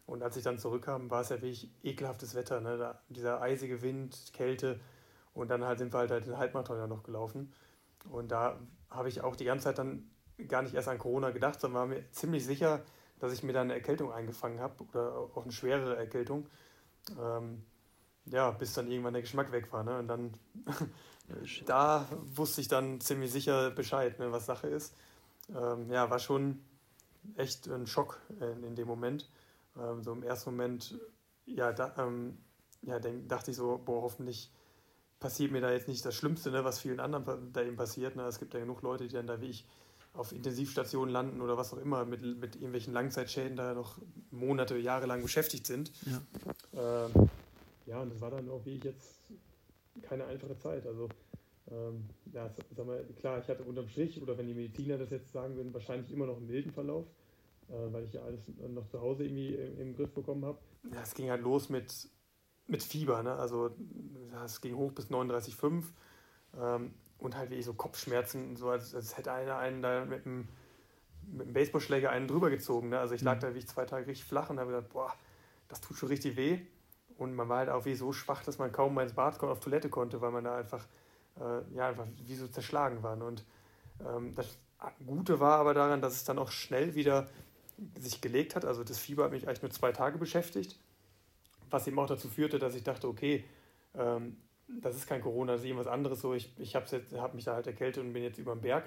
Und 0.04 0.22
als 0.22 0.36
ich 0.36 0.42
dann 0.42 0.58
zurückkam, 0.58 1.10
war 1.10 1.20
es 1.20 1.28
ja 1.28 1.36
wirklich 1.36 1.70
ekelhaftes 1.84 2.34
Wetter. 2.34 2.60
Ne? 2.60 2.76
Da, 2.76 3.00
dieser 3.08 3.40
eisige 3.40 3.82
Wind, 3.82 4.32
Kälte, 4.32 4.80
und 5.38 5.48
dann 5.48 5.64
halt 5.64 5.78
sind 5.78 5.92
wir 5.92 5.98
halt, 5.98 6.10
halt 6.10 6.26
den 6.26 6.36
Halbmarathon 6.36 6.78
ja 6.78 6.86
noch 6.86 7.04
gelaufen. 7.04 7.52
Und 8.10 8.32
da 8.32 8.58
habe 8.90 9.08
ich 9.08 9.20
auch 9.20 9.36
die 9.36 9.44
ganze 9.44 9.64
Zeit 9.64 9.78
dann 9.78 10.10
gar 10.48 10.62
nicht 10.62 10.74
erst 10.74 10.88
an 10.88 10.98
Corona 10.98 11.30
gedacht, 11.30 11.60
sondern 11.60 11.80
war 11.80 11.86
mir 11.86 12.10
ziemlich 12.10 12.44
sicher, 12.44 12.82
dass 13.20 13.32
ich 13.32 13.42
mir 13.42 13.52
da 13.52 13.60
eine 13.60 13.74
Erkältung 13.74 14.12
eingefangen 14.12 14.60
habe 14.60 14.84
oder 14.84 15.16
auch 15.16 15.44
eine 15.44 15.52
schwerere 15.52 15.96
Erkältung. 15.96 16.48
Ähm, 17.20 17.64
ja, 18.26 18.50
bis 18.50 18.74
dann 18.74 18.90
irgendwann 18.90 19.14
der 19.14 19.22
Geschmack 19.22 19.52
weg 19.52 19.72
war. 19.72 19.84
Ne? 19.84 19.98
Und 19.98 20.08
dann, 20.08 20.32
da 21.66 22.06
wusste 22.34 22.60
ich 22.60 22.68
dann 22.68 23.00
ziemlich 23.00 23.32
sicher 23.32 23.70
Bescheid, 23.70 24.18
ne, 24.18 24.32
was 24.32 24.46
Sache 24.46 24.66
ist. 24.66 24.94
Ähm, 25.54 25.90
ja, 25.90 26.10
war 26.10 26.18
schon 26.18 26.60
echt 27.36 27.68
ein 27.68 27.86
Schock 27.86 28.20
in, 28.40 28.64
in 28.64 28.74
dem 28.74 28.88
Moment. 28.88 29.30
Ähm, 29.76 30.02
so 30.02 30.12
im 30.12 30.24
ersten 30.24 30.50
Moment, 30.50 30.98
ja, 31.46 31.72
da, 31.72 31.94
ähm, 31.98 32.38
ja, 32.82 32.98
denk, 32.98 33.28
dachte 33.28 33.52
ich 33.52 33.56
so, 33.56 33.80
boah, 33.84 34.02
hoffentlich 34.02 34.52
passiert 35.20 35.50
mir 35.50 35.60
da 35.60 35.72
jetzt 35.72 35.88
nicht 35.88 36.04
das 36.04 36.14
Schlimmste, 36.14 36.50
ne, 36.50 36.64
was 36.64 36.78
vielen 36.78 37.00
anderen 37.00 37.52
da 37.52 37.62
eben 37.62 37.76
passiert. 37.76 38.16
Ne. 38.16 38.22
Es 38.22 38.38
gibt 38.38 38.54
ja 38.54 38.60
genug 38.60 38.82
Leute, 38.82 39.08
die 39.08 39.14
dann 39.14 39.26
da 39.26 39.40
wie 39.40 39.50
ich 39.50 39.66
auf 40.14 40.32
Intensivstationen 40.32 41.12
landen 41.12 41.40
oder 41.40 41.56
was 41.56 41.72
auch 41.72 41.78
immer, 41.78 42.04
mit, 42.04 42.22
mit 42.22 42.56
irgendwelchen 42.56 42.92
Langzeitschäden 42.92 43.56
da 43.56 43.74
noch 43.74 43.98
Monate, 44.30 44.76
Jahre 44.76 45.06
lang 45.06 45.22
beschäftigt 45.22 45.66
sind. 45.66 45.92
Ja. 46.06 47.06
Ähm, 47.06 47.30
ja, 47.86 48.00
und 48.00 48.12
das 48.12 48.20
war 48.20 48.30
dann 48.30 48.48
auch 48.50 48.64
wie 48.64 48.76
ich 48.76 48.84
jetzt 48.84 49.20
keine 50.02 50.24
einfache 50.26 50.56
Zeit. 50.58 50.86
Also, 50.86 51.08
ähm, 51.70 52.04
ja, 52.32 52.50
sag 52.76 52.86
mal, 52.86 53.04
klar, 53.20 53.40
ich 53.40 53.48
hatte 53.48 53.62
unterm 53.62 53.88
Strich, 53.88 54.20
oder 54.20 54.36
wenn 54.36 54.46
die 54.46 54.54
Mediziner 54.54 54.98
das 54.98 55.10
jetzt 55.10 55.32
sagen 55.32 55.56
würden, 55.56 55.72
wahrscheinlich 55.72 56.10
immer 56.10 56.26
noch 56.26 56.36
einen 56.36 56.46
milden 56.46 56.72
Verlauf, 56.72 57.06
äh, 57.68 57.92
weil 57.92 58.04
ich 58.04 58.12
ja 58.12 58.22
alles 58.22 58.40
noch 58.68 58.88
zu 58.88 59.00
Hause 59.00 59.24
irgendwie 59.24 59.54
im, 59.54 59.78
im 59.78 59.96
Griff 59.96 60.12
bekommen 60.12 60.44
habe. 60.44 60.58
Ja, 60.92 61.02
es 61.02 61.14
ging 61.14 61.30
halt 61.30 61.42
los 61.42 61.68
mit 61.68 62.08
mit 62.68 62.82
Fieber, 62.82 63.22
ne? 63.22 63.34
Also 63.34 63.70
es 64.44 64.60
ging 64.60 64.76
hoch 64.76 64.92
bis 64.92 65.10
39,5 65.10 65.84
ähm, 66.60 66.94
und 67.18 67.36
halt 67.36 67.50
wie 67.50 67.62
so 67.62 67.72
Kopfschmerzen, 67.72 68.56
so 68.56 68.68
als, 68.68 68.94
als 68.94 69.16
hätte 69.16 69.32
einer 69.32 69.56
einen 69.56 69.82
da 69.82 70.04
mit 70.04 70.26
einem, 70.26 70.48
mit 71.26 71.46
einem 71.46 71.54
Baseballschläger 71.54 72.10
einen 72.10 72.28
drüber 72.28 72.50
gezogen. 72.50 72.90
Ne? 72.90 73.00
Also 73.00 73.14
ich 73.14 73.22
lag 73.22 73.36
mhm. 73.36 73.40
da 73.40 73.54
wie 73.54 73.58
ich 73.58 73.68
zwei 73.68 73.86
Tage 73.86 74.06
richtig 74.06 74.26
flach 74.26 74.50
und 74.50 74.60
habe 74.60 74.70
gedacht, 74.70 74.90
boah, 74.92 75.12
das 75.68 75.80
tut 75.80 75.96
schon 75.96 76.10
richtig 76.10 76.36
weh. 76.36 76.60
Und 77.16 77.34
man 77.34 77.48
war 77.48 77.58
halt 77.58 77.70
auch 77.70 77.84
wie 77.84 77.96
so 77.96 78.12
schwach, 78.12 78.44
dass 78.44 78.58
man 78.58 78.70
kaum 78.70 78.94
mal 78.94 79.02
ins 79.02 79.14
Bad 79.14 79.38
kommen, 79.38 79.50
auf 79.50 79.60
Toilette 79.60 79.88
konnte, 79.88 80.20
weil 80.20 80.30
man 80.30 80.44
da 80.44 80.56
einfach, 80.56 80.86
äh, 81.40 81.74
ja, 81.74 81.88
einfach 81.88 82.06
wie 82.24 82.36
so 82.36 82.46
zerschlagen 82.46 83.02
war. 83.02 83.16
Ne? 83.16 83.24
Und 83.24 83.44
ähm, 84.06 84.34
das 84.36 84.56
Gute 85.04 85.40
war 85.40 85.58
aber 85.58 85.74
daran, 85.74 86.00
dass 86.00 86.14
es 86.14 86.24
dann 86.24 86.38
auch 86.38 86.52
schnell 86.52 86.94
wieder 86.94 87.28
sich 87.98 88.20
gelegt 88.20 88.54
hat. 88.54 88.64
Also 88.64 88.84
das 88.84 88.98
Fieber 88.98 89.24
hat 89.24 89.32
mich 89.32 89.48
eigentlich 89.48 89.62
nur 89.62 89.70
zwei 89.72 89.90
Tage 89.90 90.18
beschäftigt 90.18 90.78
was 91.70 91.86
eben 91.86 91.98
auch 91.98 92.06
dazu 92.06 92.28
führte, 92.28 92.58
dass 92.58 92.74
ich 92.74 92.82
dachte, 92.82 93.08
okay, 93.08 93.44
ähm, 93.94 94.36
das 94.68 94.96
ist 94.96 95.06
kein 95.06 95.22
Corona, 95.22 95.52
das 95.52 95.62
ist 95.62 95.66
irgendwas 95.66 95.86
anderes. 95.86 96.20
So, 96.20 96.34
ich, 96.34 96.52
ich 96.58 96.76
habe 96.76 96.86
hab 97.16 97.34
mich 97.34 97.44
da 97.44 97.54
halt 97.54 97.66
erkältet 97.66 98.04
und 98.04 98.12
bin 98.12 98.22
jetzt 98.22 98.38
über 98.38 98.54
den 98.54 98.60
Berg. 98.60 98.84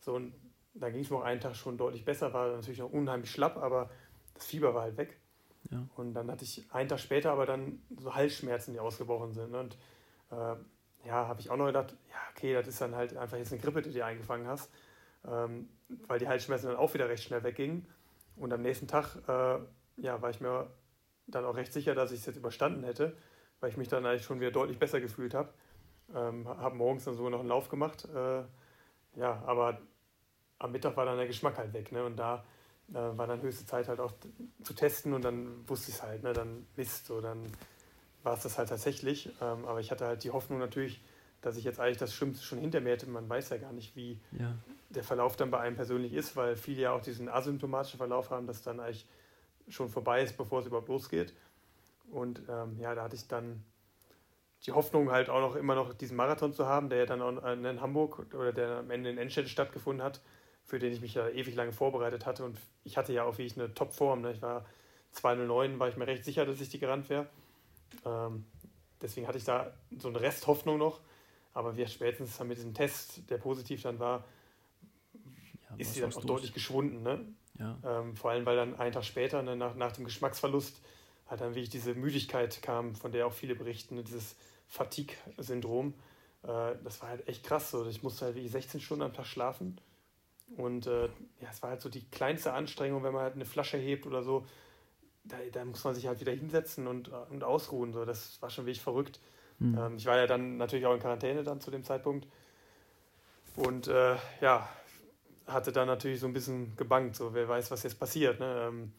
So, 0.00 0.14
und 0.14 0.34
dann 0.74 0.92
ging 0.92 1.02
es 1.02 1.10
mir 1.10 1.16
auch 1.16 1.22
einen 1.22 1.40
Tag 1.40 1.56
schon 1.56 1.78
deutlich 1.78 2.04
besser, 2.04 2.32
war 2.32 2.48
natürlich 2.54 2.80
noch 2.80 2.92
unheimlich 2.92 3.30
schlapp, 3.30 3.56
aber 3.56 3.90
das 4.34 4.46
Fieber 4.46 4.74
war 4.74 4.82
halt 4.82 4.96
weg. 4.96 5.16
Ja. 5.70 5.86
Und 5.96 6.14
dann 6.14 6.30
hatte 6.30 6.44
ich 6.44 6.66
einen 6.70 6.88
Tag 6.88 7.00
später 7.00 7.32
aber 7.32 7.46
dann 7.46 7.82
so 7.98 8.14
Halsschmerzen, 8.14 8.74
die 8.74 8.80
ausgebrochen 8.80 9.32
sind. 9.32 9.54
Und 9.54 9.76
äh, 10.30 10.56
ja, 11.06 11.26
habe 11.26 11.40
ich 11.40 11.50
auch 11.50 11.56
noch 11.56 11.66
gedacht, 11.66 11.96
ja, 12.10 12.16
okay, 12.32 12.52
das 12.52 12.68
ist 12.68 12.80
dann 12.80 12.94
halt 12.94 13.16
einfach 13.16 13.38
jetzt 13.38 13.52
eine 13.52 13.60
Grippe, 13.60 13.82
die 13.82 13.92
du 13.92 14.04
eingefangen 14.04 14.46
hast, 14.46 14.70
ähm, 15.26 15.68
weil 16.06 16.18
die 16.18 16.28
Halsschmerzen 16.28 16.66
dann 16.66 16.76
auch 16.76 16.92
wieder 16.94 17.08
recht 17.08 17.24
schnell 17.24 17.42
weggingen. 17.42 17.86
Und 18.36 18.52
am 18.52 18.62
nächsten 18.62 18.86
Tag 18.86 19.16
äh, 19.28 19.58
ja, 19.96 20.20
war 20.20 20.30
ich 20.30 20.40
mir 20.40 20.70
dann 21.26 21.44
auch 21.44 21.56
recht 21.56 21.72
sicher, 21.72 21.94
dass 21.94 22.12
ich 22.12 22.20
es 22.20 22.26
jetzt 22.26 22.36
überstanden 22.36 22.84
hätte, 22.84 23.16
weil 23.60 23.70
ich 23.70 23.76
mich 23.76 23.88
dann 23.88 24.06
eigentlich 24.06 24.24
schon 24.24 24.40
wieder 24.40 24.50
deutlich 24.50 24.78
besser 24.78 25.00
gefühlt 25.00 25.34
habe. 25.34 25.52
Ähm, 26.14 26.46
habe 26.46 26.76
morgens 26.76 27.04
dann 27.04 27.16
sogar 27.16 27.30
noch 27.30 27.40
einen 27.40 27.48
Lauf 27.48 27.68
gemacht. 27.68 28.06
Äh, 28.14 28.42
ja, 29.18 29.42
aber 29.46 29.80
am 30.58 30.72
Mittag 30.72 30.96
war 30.96 31.04
dann 31.04 31.16
der 31.16 31.26
Geschmack 31.26 31.58
halt 31.58 31.72
weg. 31.72 31.90
Ne? 31.92 32.04
Und 32.04 32.16
da 32.16 32.44
äh, 32.90 32.94
war 32.94 33.26
dann 33.26 33.42
höchste 33.42 33.66
Zeit 33.66 33.88
halt 33.88 34.00
auch 34.00 34.12
zu 34.62 34.74
testen 34.74 35.12
und 35.14 35.22
dann 35.22 35.68
wusste 35.68 35.90
ich 35.90 35.96
es 35.96 36.02
halt. 36.02 36.22
Ne? 36.22 36.32
Dann 36.32 36.66
Mist, 36.76 37.06
so 37.06 37.20
dann 37.20 37.42
war 38.22 38.34
es 38.34 38.42
das 38.42 38.58
halt 38.58 38.68
tatsächlich. 38.68 39.30
Ähm, 39.40 39.64
aber 39.64 39.80
ich 39.80 39.90
hatte 39.90 40.06
halt 40.06 40.22
die 40.22 40.30
Hoffnung 40.30 40.58
natürlich, 40.58 41.02
dass 41.40 41.56
ich 41.56 41.64
jetzt 41.64 41.80
eigentlich 41.80 41.98
das 41.98 42.14
Schlimmste 42.14 42.44
schon 42.44 42.58
hinter 42.58 42.80
mir 42.80 42.90
hätte. 42.90 43.08
Man 43.08 43.28
weiß 43.28 43.50
ja 43.50 43.56
gar 43.56 43.72
nicht, 43.72 43.96
wie 43.96 44.20
ja. 44.32 44.54
der 44.90 45.04
Verlauf 45.04 45.36
dann 45.36 45.50
bei 45.50 45.60
einem 45.60 45.76
persönlich 45.76 46.12
ist, 46.12 46.36
weil 46.36 46.56
viele 46.56 46.82
ja 46.82 46.92
auch 46.92 47.02
diesen 47.02 47.28
asymptomatischen 47.28 47.98
Verlauf 47.98 48.30
haben, 48.30 48.46
dass 48.46 48.62
dann 48.62 48.80
eigentlich 48.80 49.06
schon 49.68 49.88
vorbei 49.88 50.22
ist, 50.22 50.36
bevor 50.36 50.60
es 50.60 50.66
überhaupt 50.66 50.88
losgeht. 50.88 51.34
Und 52.10 52.42
ähm, 52.48 52.78
ja, 52.78 52.94
da 52.94 53.04
hatte 53.04 53.16
ich 53.16 53.26
dann 53.26 53.64
die 54.64 54.72
Hoffnung 54.72 55.10
halt 55.10 55.28
auch 55.28 55.40
noch 55.40 55.56
immer 55.56 55.74
noch 55.74 55.92
diesen 55.94 56.16
Marathon 56.16 56.52
zu 56.52 56.66
haben, 56.66 56.88
der 56.88 56.98
ja 57.00 57.06
dann 57.06 57.22
auch 57.22 57.44
in 57.52 57.80
Hamburg 57.80 58.34
oder 58.34 58.52
der 58.52 58.78
am 58.78 58.90
Ende 58.90 59.10
in 59.10 59.18
Enschede 59.18 59.48
stattgefunden 59.48 60.02
hat, 60.02 60.20
für 60.64 60.78
den 60.78 60.92
ich 60.92 61.00
mich 61.00 61.14
ja 61.14 61.28
ewig 61.28 61.54
lange 61.54 61.72
vorbereitet 61.72 62.26
hatte. 62.26 62.44
Und 62.44 62.58
ich 62.84 62.96
hatte 62.96 63.12
ja 63.12 63.24
auch 63.24 63.38
wie 63.38 63.44
ich 63.44 63.58
eine 63.58 63.72
Topform. 63.74 64.22
Ne? 64.22 64.32
Ich 64.32 64.42
war 64.42 64.64
209, 65.12 65.78
war 65.78 65.88
ich 65.88 65.96
mir 65.96 66.06
recht 66.06 66.24
sicher, 66.24 66.46
dass 66.46 66.60
ich 66.60 66.68
die 66.68 66.78
gerannt 66.78 67.08
wäre. 67.08 67.26
Ähm, 68.04 68.44
deswegen 69.00 69.28
hatte 69.28 69.38
ich 69.38 69.44
da 69.44 69.72
so 69.98 70.08
eine 70.08 70.20
Resthoffnung 70.20 70.78
noch. 70.78 71.00
Aber 71.52 71.76
wir 71.76 71.86
spätestens 71.86 72.38
mit 72.40 72.58
diesem 72.58 72.74
Test, 72.74 73.30
der 73.30 73.38
positiv 73.38 73.82
dann 73.82 73.98
war, 73.98 74.24
ja, 75.70 75.76
ist 75.78 75.94
sie 75.94 76.00
dann 76.00 76.10
auch 76.10 76.16
durch. 76.16 76.26
deutlich 76.26 76.52
geschwunden. 76.52 77.02
Ne? 77.02 77.24
Ja. 77.58 77.78
Ähm, 77.84 78.16
vor 78.16 78.30
allem, 78.30 78.46
weil 78.46 78.56
dann 78.56 78.78
einen 78.78 78.92
Tag 78.92 79.04
später, 79.04 79.42
ne, 79.42 79.56
nach, 79.56 79.74
nach 79.74 79.92
dem 79.92 80.04
Geschmacksverlust, 80.04 80.80
halt 81.28 81.40
dann 81.40 81.54
wirklich 81.54 81.70
diese 81.70 81.94
Müdigkeit 81.94 82.62
kam, 82.62 82.94
von 82.94 83.12
der 83.12 83.26
auch 83.26 83.32
viele 83.32 83.54
berichten, 83.54 83.96
ne, 83.96 84.02
dieses 84.02 84.36
Fatigue-Syndrom. 84.68 85.94
Äh, 86.42 86.74
das 86.84 87.00
war 87.02 87.08
halt 87.08 87.28
echt 87.28 87.44
krass. 87.44 87.70
So. 87.70 87.86
Ich 87.86 88.02
musste 88.02 88.26
halt 88.26 88.34
wirklich 88.34 88.52
16 88.52 88.80
Stunden 88.80 89.02
am 89.02 89.12
Tag 89.12 89.26
schlafen. 89.26 89.78
Und 90.56 90.86
äh, 90.86 91.06
ja, 91.06 91.48
es 91.50 91.62
war 91.62 91.70
halt 91.70 91.80
so 91.80 91.88
die 91.88 92.04
kleinste 92.10 92.52
Anstrengung, 92.52 93.02
wenn 93.02 93.12
man 93.12 93.22
halt 93.22 93.34
eine 93.34 93.44
Flasche 93.44 93.78
hebt 93.78 94.06
oder 94.06 94.22
so. 94.22 94.46
Da, 95.24 95.36
da 95.52 95.64
muss 95.64 95.82
man 95.82 95.94
sich 95.94 96.06
halt 96.06 96.20
wieder 96.20 96.32
hinsetzen 96.32 96.86
und, 96.86 97.08
und 97.08 97.42
ausruhen. 97.42 97.92
So. 97.92 98.04
Das 98.04 98.40
war 98.40 98.50
schon 98.50 98.66
wirklich 98.66 98.82
verrückt. 98.82 99.18
Mhm. 99.58 99.78
Ähm, 99.78 99.96
ich 99.96 100.06
war 100.06 100.16
ja 100.16 100.26
dann 100.26 100.56
natürlich 100.56 100.86
auch 100.86 100.94
in 100.94 101.00
Quarantäne 101.00 101.42
dann 101.42 101.60
zu 101.60 101.70
dem 101.70 101.82
Zeitpunkt. 101.82 102.28
Und 103.56 103.88
äh, 103.88 104.16
ja, 104.40 104.68
hatte 105.46 105.72
dann 105.72 105.86
natürlich 105.86 106.20
so 106.20 106.26
ein 106.26 106.32
bisschen 106.32 106.76
gebankt, 106.76 107.16
so 107.16 107.34
wer 107.34 107.48
weiß, 107.48 107.70
was 107.70 107.82
jetzt 107.82 107.98
passiert. 107.98 108.40
Ne? 108.40 108.66
Ähm, 108.68 108.92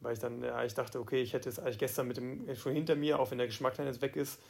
weil 0.00 0.14
ich 0.14 0.18
dann 0.18 0.42
ja, 0.42 0.62
ich 0.64 0.74
dachte, 0.74 1.00
okay, 1.00 1.22
ich 1.22 1.32
hätte 1.32 1.48
es 1.48 1.58
eigentlich 1.58 1.78
gestern 1.78 2.06
mit 2.08 2.16
dem 2.16 2.54
schon 2.56 2.72
hinter 2.72 2.94
mir, 2.94 3.18
auch 3.18 3.30
wenn 3.30 3.38
der 3.38 3.46
Geschmack 3.46 3.76
dann 3.76 3.86
jetzt 3.86 4.02
weg 4.02 4.16
ist. 4.16 4.40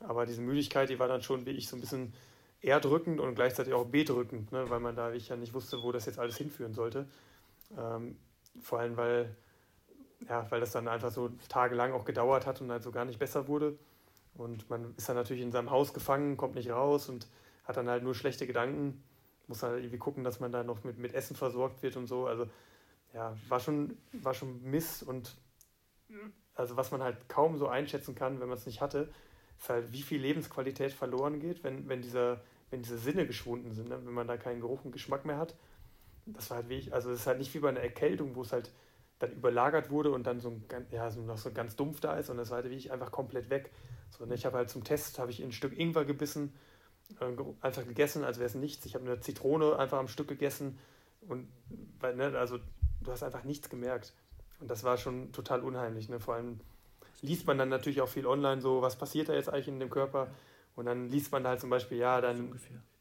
Aber 0.00 0.26
diese 0.26 0.40
Müdigkeit, 0.40 0.88
die 0.88 0.98
war 0.98 1.08
dann 1.08 1.22
schon 1.22 1.46
wie 1.46 1.50
ich 1.50 1.68
so 1.68 1.76
ein 1.76 1.80
bisschen 1.80 2.14
eher 2.60 2.80
drückend 2.80 3.20
und 3.20 3.34
gleichzeitig 3.34 3.74
auch 3.74 3.84
bedrückend, 3.84 4.50
ne? 4.50 4.68
weil 4.70 4.80
man 4.80 4.96
da 4.96 5.12
ich 5.12 5.28
ja 5.28 5.36
nicht 5.36 5.52
wusste, 5.52 5.82
wo 5.82 5.92
das 5.92 6.06
jetzt 6.06 6.18
alles 6.18 6.36
hinführen 6.36 6.74
sollte. 6.74 7.06
Ähm, 7.76 8.16
vor 8.62 8.78
allem, 8.78 8.96
weil, 8.96 9.36
ja, 10.28 10.50
weil 10.50 10.60
das 10.60 10.72
dann 10.72 10.88
einfach 10.88 11.10
so 11.10 11.30
tagelang 11.48 11.92
auch 11.92 12.04
gedauert 12.04 12.46
hat 12.46 12.60
und 12.60 12.70
halt 12.70 12.82
so 12.82 12.90
gar 12.90 13.04
nicht 13.04 13.18
besser 13.18 13.48
wurde. 13.48 13.76
Und 14.34 14.68
man 14.70 14.94
ist 14.96 15.08
dann 15.08 15.16
natürlich 15.16 15.42
in 15.42 15.52
seinem 15.52 15.70
Haus 15.70 15.92
gefangen, 15.92 16.36
kommt 16.36 16.54
nicht 16.54 16.70
raus 16.70 17.08
und 17.08 17.28
hat 17.64 17.76
dann 17.76 17.88
halt 17.88 18.02
nur 18.02 18.14
schlechte 18.14 18.46
Gedanken. 18.46 19.02
Muss 19.46 19.62
halt 19.62 19.78
irgendwie 19.78 19.98
gucken, 19.98 20.24
dass 20.24 20.40
man 20.40 20.52
da 20.52 20.62
noch 20.62 20.84
mit, 20.84 20.98
mit 20.98 21.12
Essen 21.14 21.36
versorgt 21.36 21.82
wird 21.82 21.96
und 21.96 22.06
so. 22.06 22.26
Also 22.26 22.46
ja, 23.12 23.36
war 23.48 23.60
schon, 23.60 23.98
war 24.12 24.34
schon 24.34 24.62
Mist 24.62 25.02
und 25.02 25.36
also 26.54 26.76
was 26.76 26.90
man 26.90 27.02
halt 27.02 27.28
kaum 27.28 27.58
so 27.58 27.68
einschätzen 27.68 28.14
kann, 28.14 28.40
wenn 28.40 28.48
man 28.48 28.58
es 28.58 28.66
nicht 28.66 28.80
hatte, 28.80 29.12
ist 29.58 29.68
halt, 29.68 29.92
wie 29.92 30.02
viel 30.02 30.20
Lebensqualität 30.20 30.92
verloren 30.92 31.40
geht, 31.40 31.64
wenn, 31.64 31.88
wenn, 31.88 32.02
dieser, 32.02 32.40
wenn 32.70 32.82
diese 32.82 32.98
Sinne 32.98 33.26
geschwunden 33.26 33.72
sind, 33.72 33.88
ne? 33.88 34.00
wenn 34.04 34.14
man 34.14 34.28
da 34.28 34.36
keinen 34.36 34.60
Geruch 34.60 34.84
und 34.84 34.92
Geschmack 34.92 35.24
mehr 35.24 35.38
hat. 35.38 35.54
Das 36.26 36.50
war 36.50 36.58
halt 36.58 36.68
wie 36.68 36.78
ich, 36.78 36.94
also 36.94 37.10
es 37.10 37.20
ist 37.20 37.26
halt 37.26 37.38
nicht 37.38 37.52
wie 37.54 37.58
bei 37.58 37.68
einer 37.68 37.80
Erkältung, 37.80 38.34
wo 38.34 38.42
es 38.42 38.52
halt 38.52 38.72
dann 39.18 39.32
überlagert 39.32 39.90
wurde 39.90 40.10
und 40.10 40.26
dann 40.26 40.40
so, 40.40 40.50
ein, 40.50 40.64
ja, 40.90 41.10
so 41.10 41.20
noch 41.20 41.38
so 41.38 41.52
ganz 41.52 41.76
dumpf 41.76 42.00
da 42.00 42.16
ist 42.18 42.30
und 42.30 42.36
das 42.36 42.50
war 42.50 42.62
halt 42.62 42.70
wie 42.70 42.76
ich 42.76 42.92
einfach 42.92 43.12
komplett 43.12 43.50
weg. 43.50 43.70
So, 44.10 44.24
ne? 44.24 44.34
Ich 44.34 44.46
habe 44.46 44.56
halt 44.56 44.70
zum 44.70 44.84
Test 44.84 45.18
habe 45.18 45.30
ich 45.30 45.42
ein 45.42 45.52
Stück 45.52 45.78
Ingwer 45.78 46.04
gebissen, 46.04 46.54
einfach 47.60 47.86
gegessen, 47.86 48.24
als 48.24 48.38
wäre 48.38 48.46
es 48.46 48.54
nichts. 48.54 48.86
Ich 48.86 48.94
habe 48.94 49.04
eine 49.04 49.20
Zitrone 49.20 49.78
einfach 49.78 49.98
am 49.98 50.08
Stück 50.08 50.28
gegessen 50.28 50.78
und 51.28 51.48
weil, 52.00 52.16
ne, 52.16 52.36
also 52.38 52.58
du 53.02 53.10
hast 53.10 53.22
einfach 53.22 53.44
nichts 53.44 53.68
gemerkt. 53.68 54.12
Und 54.60 54.70
das 54.70 54.84
war 54.84 54.96
schon 54.96 55.32
total 55.32 55.60
unheimlich. 55.60 56.08
Ne? 56.08 56.20
Vor 56.20 56.34
allem 56.34 56.60
liest 57.20 57.46
man 57.46 57.58
dann 57.58 57.68
natürlich 57.68 58.00
auch 58.00 58.08
viel 58.08 58.26
online, 58.26 58.60
so 58.60 58.82
was 58.82 58.96
passiert 58.96 59.28
da 59.28 59.34
jetzt 59.34 59.48
eigentlich 59.48 59.68
in 59.68 59.80
dem 59.80 59.90
Körper. 59.90 60.28
Und 60.76 60.86
dann 60.86 61.08
liest 61.08 61.32
man 61.32 61.46
halt 61.46 61.60
zum 61.60 61.70
Beispiel, 61.70 61.98
ja, 61.98 62.20
dann 62.20 62.58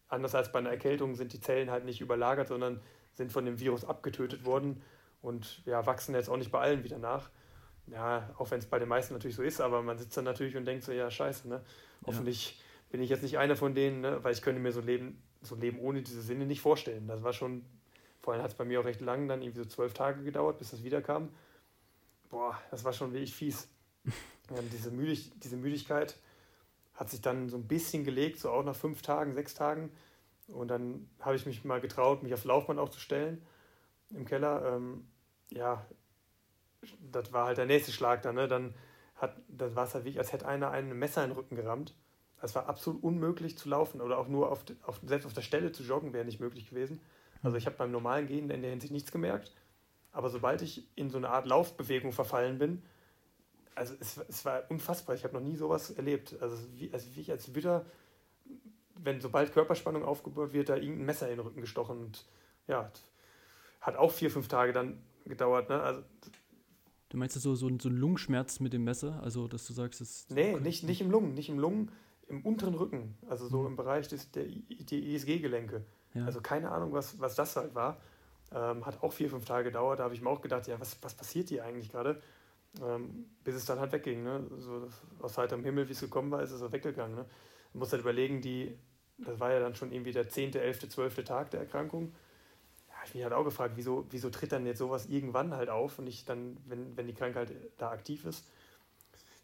anders 0.07 0.35
als 0.35 0.51
bei 0.51 0.59
einer 0.59 0.69
Erkältung 0.69 1.15
sind 1.15 1.33
die 1.33 1.41
Zellen 1.41 1.71
halt 1.71 1.85
nicht 1.85 2.01
überlagert, 2.01 2.47
sondern 2.47 2.81
sind 3.13 3.31
von 3.31 3.45
dem 3.45 3.59
Virus 3.59 3.85
abgetötet 3.85 4.45
worden 4.45 4.81
und 5.21 5.65
ja, 5.65 5.85
wachsen 5.85 6.13
jetzt 6.15 6.29
auch 6.29 6.37
nicht 6.37 6.51
bei 6.51 6.59
allen 6.59 6.83
wieder 6.83 6.99
nach. 6.99 7.29
Ja, 7.87 8.29
auch 8.37 8.49
wenn 8.51 8.59
es 8.59 8.65
bei 8.65 8.79
den 8.79 8.87
meisten 8.87 9.13
natürlich 9.13 9.35
so 9.35 9.43
ist, 9.43 9.59
aber 9.59 9.81
man 9.81 9.97
sitzt 9.97 10.15
dann 10.15 10.23
natürlich 10.23 10.55
und 10.55 10.65
denkt 10.65 10.83
so, 10.83 10.91
ja, 10.91 11.09
scheiße, 11.11 11.49
ne? 11.49 11.61
Hoffentlich 12.05 12.57
ja. 12.57 12.72
Bin 12.93 13.01
ich 13.01 13.09
jetzt 13.09 13.23
nicht 13.23 13.37
einer 13.37 13.57
von 13.57 13.75
denen, 13.75 13.99
ne? 13.99 14.23
weil 14.23 14.31
ich 14.31 14.41
könnte 14.41 14.61
mir 14.61 14.71
so 14.71 14.79
ein 14.79 14.85
Leben, 14.85 15.21
so 15.41 15.55
ein 15.55 15.61
Leben 15.61 15.79
ohne 15.79 16.01
diese 16.01 16.21
Sinne 16.21 16.45
nicht 16.45 16.61
vorstellen. 16.61 17.07
Das 17.07 17.23
war 17.23 17.33
schon 17.33 17.65
vor 18.23 18.33
allem 18.33 18.41
hat 18.41 18.51
es 18.51 18.57
bei 18.57 18.63
mir 18.63 18.79
auch 18.79 18.85
recht 18.85 19.01
lang, 19.01 19.27
dann 19.27 19.41
irgendwie 19.41 19.59
so 19.59 19.65
zwölf 19.65 19.93
Tage 19.93 20.23
gedauert, 20.23 20.57
bis 20.57 20.71
das 20.71 20.81
wiederkam. 20.81 21.27
Boah, 22.29 22.57
das 22.71 22.85
war 22.85 22.93
schon 22.93 23.11
wirklich 23.11 23.35
fies. 23.35 23.67
Ja, 24.49 24.61
diese, 24.71 24.91
Müdig 24.91 25.31
diese 25.41 25.57
Müdigkeit 25.57 26.17
hat 26.93 27.09
sich 27.09 27.19
dann 27.19 27.49
so 27.49 27.57
ein 27.57 27.67
bisschen 27.67 28.05
gelegt, 28.05 28.39
so 28.39 28.49
auch 28.49 28.63
nach 28.63 28.77
fünf 28.77 29.01
Tagen, 29.01 29.33
sechs 29.33 29.55
Tagen. 29.55 29.91
Und 30.47 30.69
dann 30.69 31.09
habe 31.19 31.35
ich 31.35 31.45
mich 31.45 31.65
mal 31.65 31.81
getraut, 31.81 32.23
mich 32.23 32.33
aufs 32.33 32.45
Laufband 32.45 32.79
auch 32.79 32.89
zu 32.89 33.01
stellen 33.01 33.45
im 34.11 34.23
Keller. 34.23 34.73
Ähm, 34.73 35.05
ja, 35.51 35.85
das 37.11 37.33
war 37.33 37.47
halt 37.47 37.57
der 37.57 37.65
nächste 37.65 37.91
Schlag 37.91 38.21
dann. 38.21 38.35
Ne? 38.35 38.47
Dann 38.47 38.73
hat, 39.15 39.35
das 39.49 39.75
war 39.75 39.83
es 39.83 39.95
halt 39.95 40.05
wie, 40.05 40.17
als 40.17 40.31
hätte 40.31 40.47
einer 40.47 40.71
ein 40.71 40.97
Messer 40.97 41.25
in 41.25 41.31
den 41.31 41.35
Rücken 41.35 41.57
gerammt. 41.57 41.93
Das 42.43 42.55
war 42.55 42.67
absolut 42.67 43.01
unmöglich 43.01 43.57
zu 43.57 43.69
laufen 43.69 44.01
oder 44.01 44.17
auch 44.17 44.27
nur 44.27 44.51
auf, 44.51 44.65
auf, 44.81 44.99
selbst 45.05 45.25
auf 45.25 45.31
der 45.31 45.43
Stelle 45.43 45.71
zu 45.71 45.81
joggen 45.81 46.11
wäre 46.11 46.25
nicht 46.25 46.41
möglich 46.41 46.69
gewesen. 46.69 46.99
Also 47.41 47.55
ich 47.55 47.65
habe 47.65 47.77
beim 47.77 47.89
normalen 47.89 48.27
Gehen 48.27 48.49
in 48.49 48.61
der 48.61 48.69
Hinsicht 48.69 48.91
nichts 48.91 49.13
gemerkt. 49.13 49.53
Aber 50.11 50.29
sobald 50.29 50.61
ich 50.61 50.89
in 50.97 51.09
so 51.09 51.17
eine 51.17 51.29
Art 51.29 51.47
Laufbewegung 51.47 52.11
verfallen 52.11 52.57
bin, 52.57 52.83
also 53.75 53.93
es, 53.97 54.17
es 54.27 54.43
war 54.43 54.63
unfassbar. 54.67 55.15
Ich 55.15 55.23
habe 55.23 55.33
noch 55.33 55.41
nie 55.41 55.55
sowas 55.55 55.91
erlebt. 55.91 56.35
Also 56.41 56.57
wie, 56.75 56.91
also 56.91 57.15
wie 57.15 57.21
ich 57.21 57.31
als 57.31 57.55
Witter, 57.55 57.85
wenn 58.95 59.21
sobald 59.21 59.53
Körperspannung 59.53 60.03
aufgebaut 60.03 60.51
wird, 60.51 60.67
da 60.67 60.75
irgendein 60.75 61.05
Messer 61.05 61.29
in 61.29 61.37
den 61.37 61.45
Rücken 61.45 61.61
gestochen. 61.61 61.97
Und 61.97 62.25
ja, 62.67 62.91
hat 63.79 63.95
auch 63.95 64.11
vier, 64.11 64.29
fünf 64.29 64.49
Tage 64.49 64.73
dann 64.73 65.01
gedauert. 65.23 65.69
Ne? 65.69 65.81
Also, 65.81 66.03
du 67.07 67.15
meinst 67.15 67.39
so, 67.39 67.55
so, 67.55 67.69
so 67.79 67.87
ein 67.87 67.95
Lungenschmerz 67.95 68.59
mit 68.59 68.73
dem 68.73 68.83
Messer? 68.83 69.23
Also, 69.23 69.47
dass 69.47 69.65
du 69.65 69.71
sagst, 69.71 70.01
es. 70.01 70.27
Nee, 70.29 70.59
nicht, 70.59 70.83
nicht 70.83 70.99
im 70.99 71.09
Lungen, 71.09 71.35
nicht 71.35 71.47
im 71.47 71.57
Lungen, 71.57 71.89
im 72.27 72.41
unteren 72.45 72.75
Rücken. 72.75 73.15
Also 73.29 73.47
so 73.47 73.61
mhm. 73.61 73.67
im 73.67 73.75
Bereich 73.75 74.07
des, 74.07 74.31
der 74.31 74.45
ISG-Gelenke. 74.45 75.83
Ja. 76.13 76.25
Also 76.25 76.41
keine 76.41 76.71
Ahnung, 76.71 76.93
was, 76.93 77.19
was 77.19 77.35
das 77.35 77.55
halt 77.55 77.75
war. 77.75 77.97
Ähm, 78.51 78.85
hat 78.85 79.01
auch 79.01 79.13
vier, 79.13 79.29
fünf 79.29 79.45
Tage 79.45 79.65
gedauert. 79.65 79.99
Da 79.99 80.03
habe 80.03 80.13
ich 80.13 80.21
mir 80.21 80.29
auch 80.29 80.41
gedacht, 80.41 80.67
ja, 80.67 80.79
was, 80.79 80.97
was 81.01 81.15
passiert 81.15 81.49
hier 81.49 81.65
eigentlich 81.65 81.91
gerade? 81.91 82.21
Ähm, 82.81 83.25
bis 83.43 83.55
es 83.55 83.65
dann 83.65 83.79
halt 83.79 83.91
wegging. 83.91 84.23
Ne? 84.23 84.45
So, 84.57 84.87
aus 85.19 85.37
heiterem 85.37 85.63
Himmel, 85.63 85.87
wie 85.87 85.93
es 85.93 85.99
gekommen 85.99 86.31
war, 86.31 86.41
ist 86.41 86.51
es 86.51 86.61
auch 86.61 86.71
weggegangen. 86.71 87.15
Ne? 87.15 87.25
Man 87.73 87.79
muss 87.79 87.91
halt 87.91 88.01
überlegen, 88.01 88.41
die, 88.41 88.77
das 89.17 89.39
war 89.39 89.51
ja 89.51 89.59
dann 89.59 89.75
schon 89.75 89.91
irgendwie 89.91 90.11
der 90.11 90.29
10., 90.29 90.53
11., 90.55 90.89
12. 90.89 91.23
Tag 91.23 91.51
der 91.51 91.61
Erkrankung. 91.61 92.13
Ja, 92.89 92.95
ich 93.05 93.13
mich 93.15 93.23
halt 93.23 93.33
auch 93.33 93.43
gefragt, 93.43 93.73
wieso, 93.75 94.05
wieso 94.11 94.29
tritt 94.29 94.51
dann 94.51 94.65
jetzt 94.65 94.79
sowas 94.79 95.07
irgendwann 95.07 95.53
halt 95.53 95.69
auf 95.69 95.97
und 95.99 96.05
nicht 96.05 96.29
dann, 96.29 96.57
wenn, 96.65 96.95
wenn 96.95 97.07
die 97.07 97.13
Krankheit 97.13 97.51
da 97.77 97.89
aktiv 97.91 98.25
ist. 98.25 98.45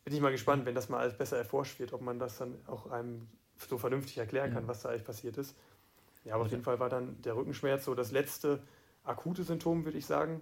Bin 0.03 0.13
ich 0.13 0.21
mal 0.21 0.31
gespannt, 0.31 0.65
wenn 0.65 0.75
das 0.75 0.89
mal 0.89 0.99
alles 0.99 1.17
besser 1.17 1.37
erforscht 1.37 1.79
wird, 1.79 1.93
ob 1.93 2.01
man 2.01 2.19
das 2.19 2.37
dann 2.37 2.57
auch 2.67 2.89
einem 2.89 3.27
so 3.57 3.77
vernünftig 3.77 4.17
erklären 4.17 4.53
kann, 4.53 4.67
was 4.67 4.81
da 4.81 4.89
eigentlich 4.89 5.03
passiert 5.03 5.37
ist. 5.37 5.55
Ja, 6.23 6.35
aber 6.35 6.45
auf 6.45 6.51
jeden 6.51 6.63
Fall 6.63 6.79
war 6.79 6.89
dann 6.89 7.21
der 7.21 7.35
Rückenschmerz 7.35 7.85
so 7.85 7.95
das 7.95 8.11
letzte 8.11 8.61
akute 9.03 9.43
Symptom, 9.43 9.85
würde 9.85 9.97
ich 9.97 10.05
sagen. 10.05 10.41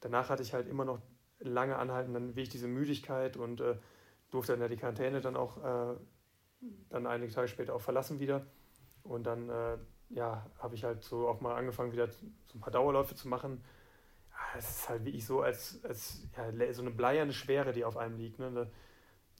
Danach 0.00 0.28
hatte 0.30 0.42
ich 0.42 0.54
halt 0.54 0.68
immer 0.68 0.84
noch 0.84 1.00
lange 1.40 1.76
anhalten, 1.76 2.14
dann 2.14 2.36
wie 2.36 2.42
ich 2.42 2.48
diese 2.48 2.68
Müdigkeit 2.68 3.36
und 3.36 3.60
äh, 3.60 3.76
durfte 4.30 4.52
dann 4.52 4.60
ja 4.60 4.68
die 4.68 4.76
Quarantäne 4.76 5.20
dann 5.20 5.36
auch 5.36 5.58
äh, 5.58 5.96
dann 6.90 7.06
einige 7.06 7.32
Tage 7.32 7.48
später 7.48 7.74
auch 7.74 7.80
verlassen 7.80 8.20
wieder. 8.20 8.46
Und 9.02 9.24
dann 9.24 9.48
äh, 9.48 9.78
ja, 10.10 10.46
habe 10.58 10.74
ich 10.74 10.84
halt 10.84 11.04
so 11.04 11.28
auch 11.28 11.40
mal 11.40 11.54
angefangen, 11.54 11.92
wieder 11.92 12.08
so 12.08 12.26
ein 12.54 12.60
paar 12.60 12.72
Dauerläufe 12.72 13.14
zu 13.14 13.28
machen. 13.28 13.62
Es 14.56 14.70
ist 14.70 14.88
halt 14.88 15.04
wie 15.04 15.10
ich 15.10 15.26
so 15.26 15.42
als, 15.42 15.84
als 15.84 16.22
ja, 16.36 16.72
so 16.72 16.82
eine 16.82 16.90
bleierne 16.90 17.32
Schwere, 17.32 17.72
die 17.72 17.84
auf 17.84 17.96
einem 17.96 18.16
liegt. 18.16 18.38
Ne? 18.38 18.50
Da, 18.52 18.66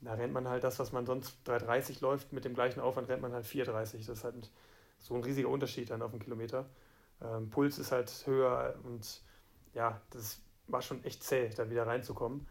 da, 0.02 0.14
rennt 0.14 0.32
man 0.32 0.48
halt 0.48 0.64
das, 0.64 0.78
was 0.78 0.92
man 0.92 1.06
sonst 1.06 1.36
3,30 1.46 2.00
läuft, 2.00 2.32
mit 2.32 2.44
dem 2.44 2.54
gleichen 2.54 2.80
Aufwand 2.80 3.08
rennt 3.08 3.22
man 3.22 3.32
halt 3.32 3.46
4,30. 3.46 4.06
Das 4.06 4.08
ist 4.08 4.24
halt 4.24 4.50
so 4.98 5.14
ein 5.14 5.22
riesiger 5.22 5.48
Unterschied 5.48 5.90
dann 5.90 6.02
auf 6.02 6.12
einen 6.12 6.20
Kilometer. 6.20 6.66
Ähm, 7.22 7.50
Puls 7.50 7.78
ist 7.78 7.92
halt 7.92 8.10
höher 8.26 8.74
und 8.84 9.22
ja, 9.74 10.00
das 10.10 10.40
war 10.66 10.82
schon 10.82 11.02
echt 11.04 11.22
zäh, 11.22 11.48
da 11.56 11.70
wieder 11.70 11.86
reinzukommen. 11.86 12.46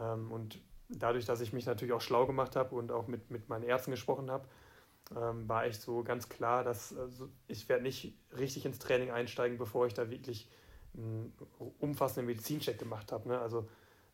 Ähm, 0.00 0.30
und 0.30 0.60
dadurch, 0.88 1.24
dass 1.24 1.40
ich 1.40 1.52
mich 1.52 1.66
natürlich 1.66 1.92
auch 1.92 2.00
schlau 2.00 2.26
gemacht 2.26 2.56
habe 2.56 2.74
und 2.74 2.92
auch 2.92 3.08
mit, 3.08 3.30
mit 3.30 3.48
meinen 3.48 3.64
Ärzten 3.64 3.90
gesprochen 3.90 4.30
habe, 4.30 4.46
ähm, 5.14 5.48
war 5.48 5.64
echt 5.64 5.80
so 5.82 6.02
ganz 6.02 6.28
klar, 6.28 6.64
dass 6.64 6.96
also 6.96 7.28
ich 7.46 7.68
werde 7.68 7.82
nicht 7.82 8.16
richtig 8.36 8.66
ins 8.66 8.78
Training 8.78 9.10
einsteigen, 9.10 9.58
bevor 9.58 9.86
ich 9.86 9.94
da 9.94 10.10
wirklich 10.10 10.48
einen 10.96 11.32
umfassenden 11.78 12.26
Medizincheck 12.26 12.78
gemacht 12.78 13.12
habe. 13.12 13.28
Ne? 13.28 13.38
Also 13.38 13.66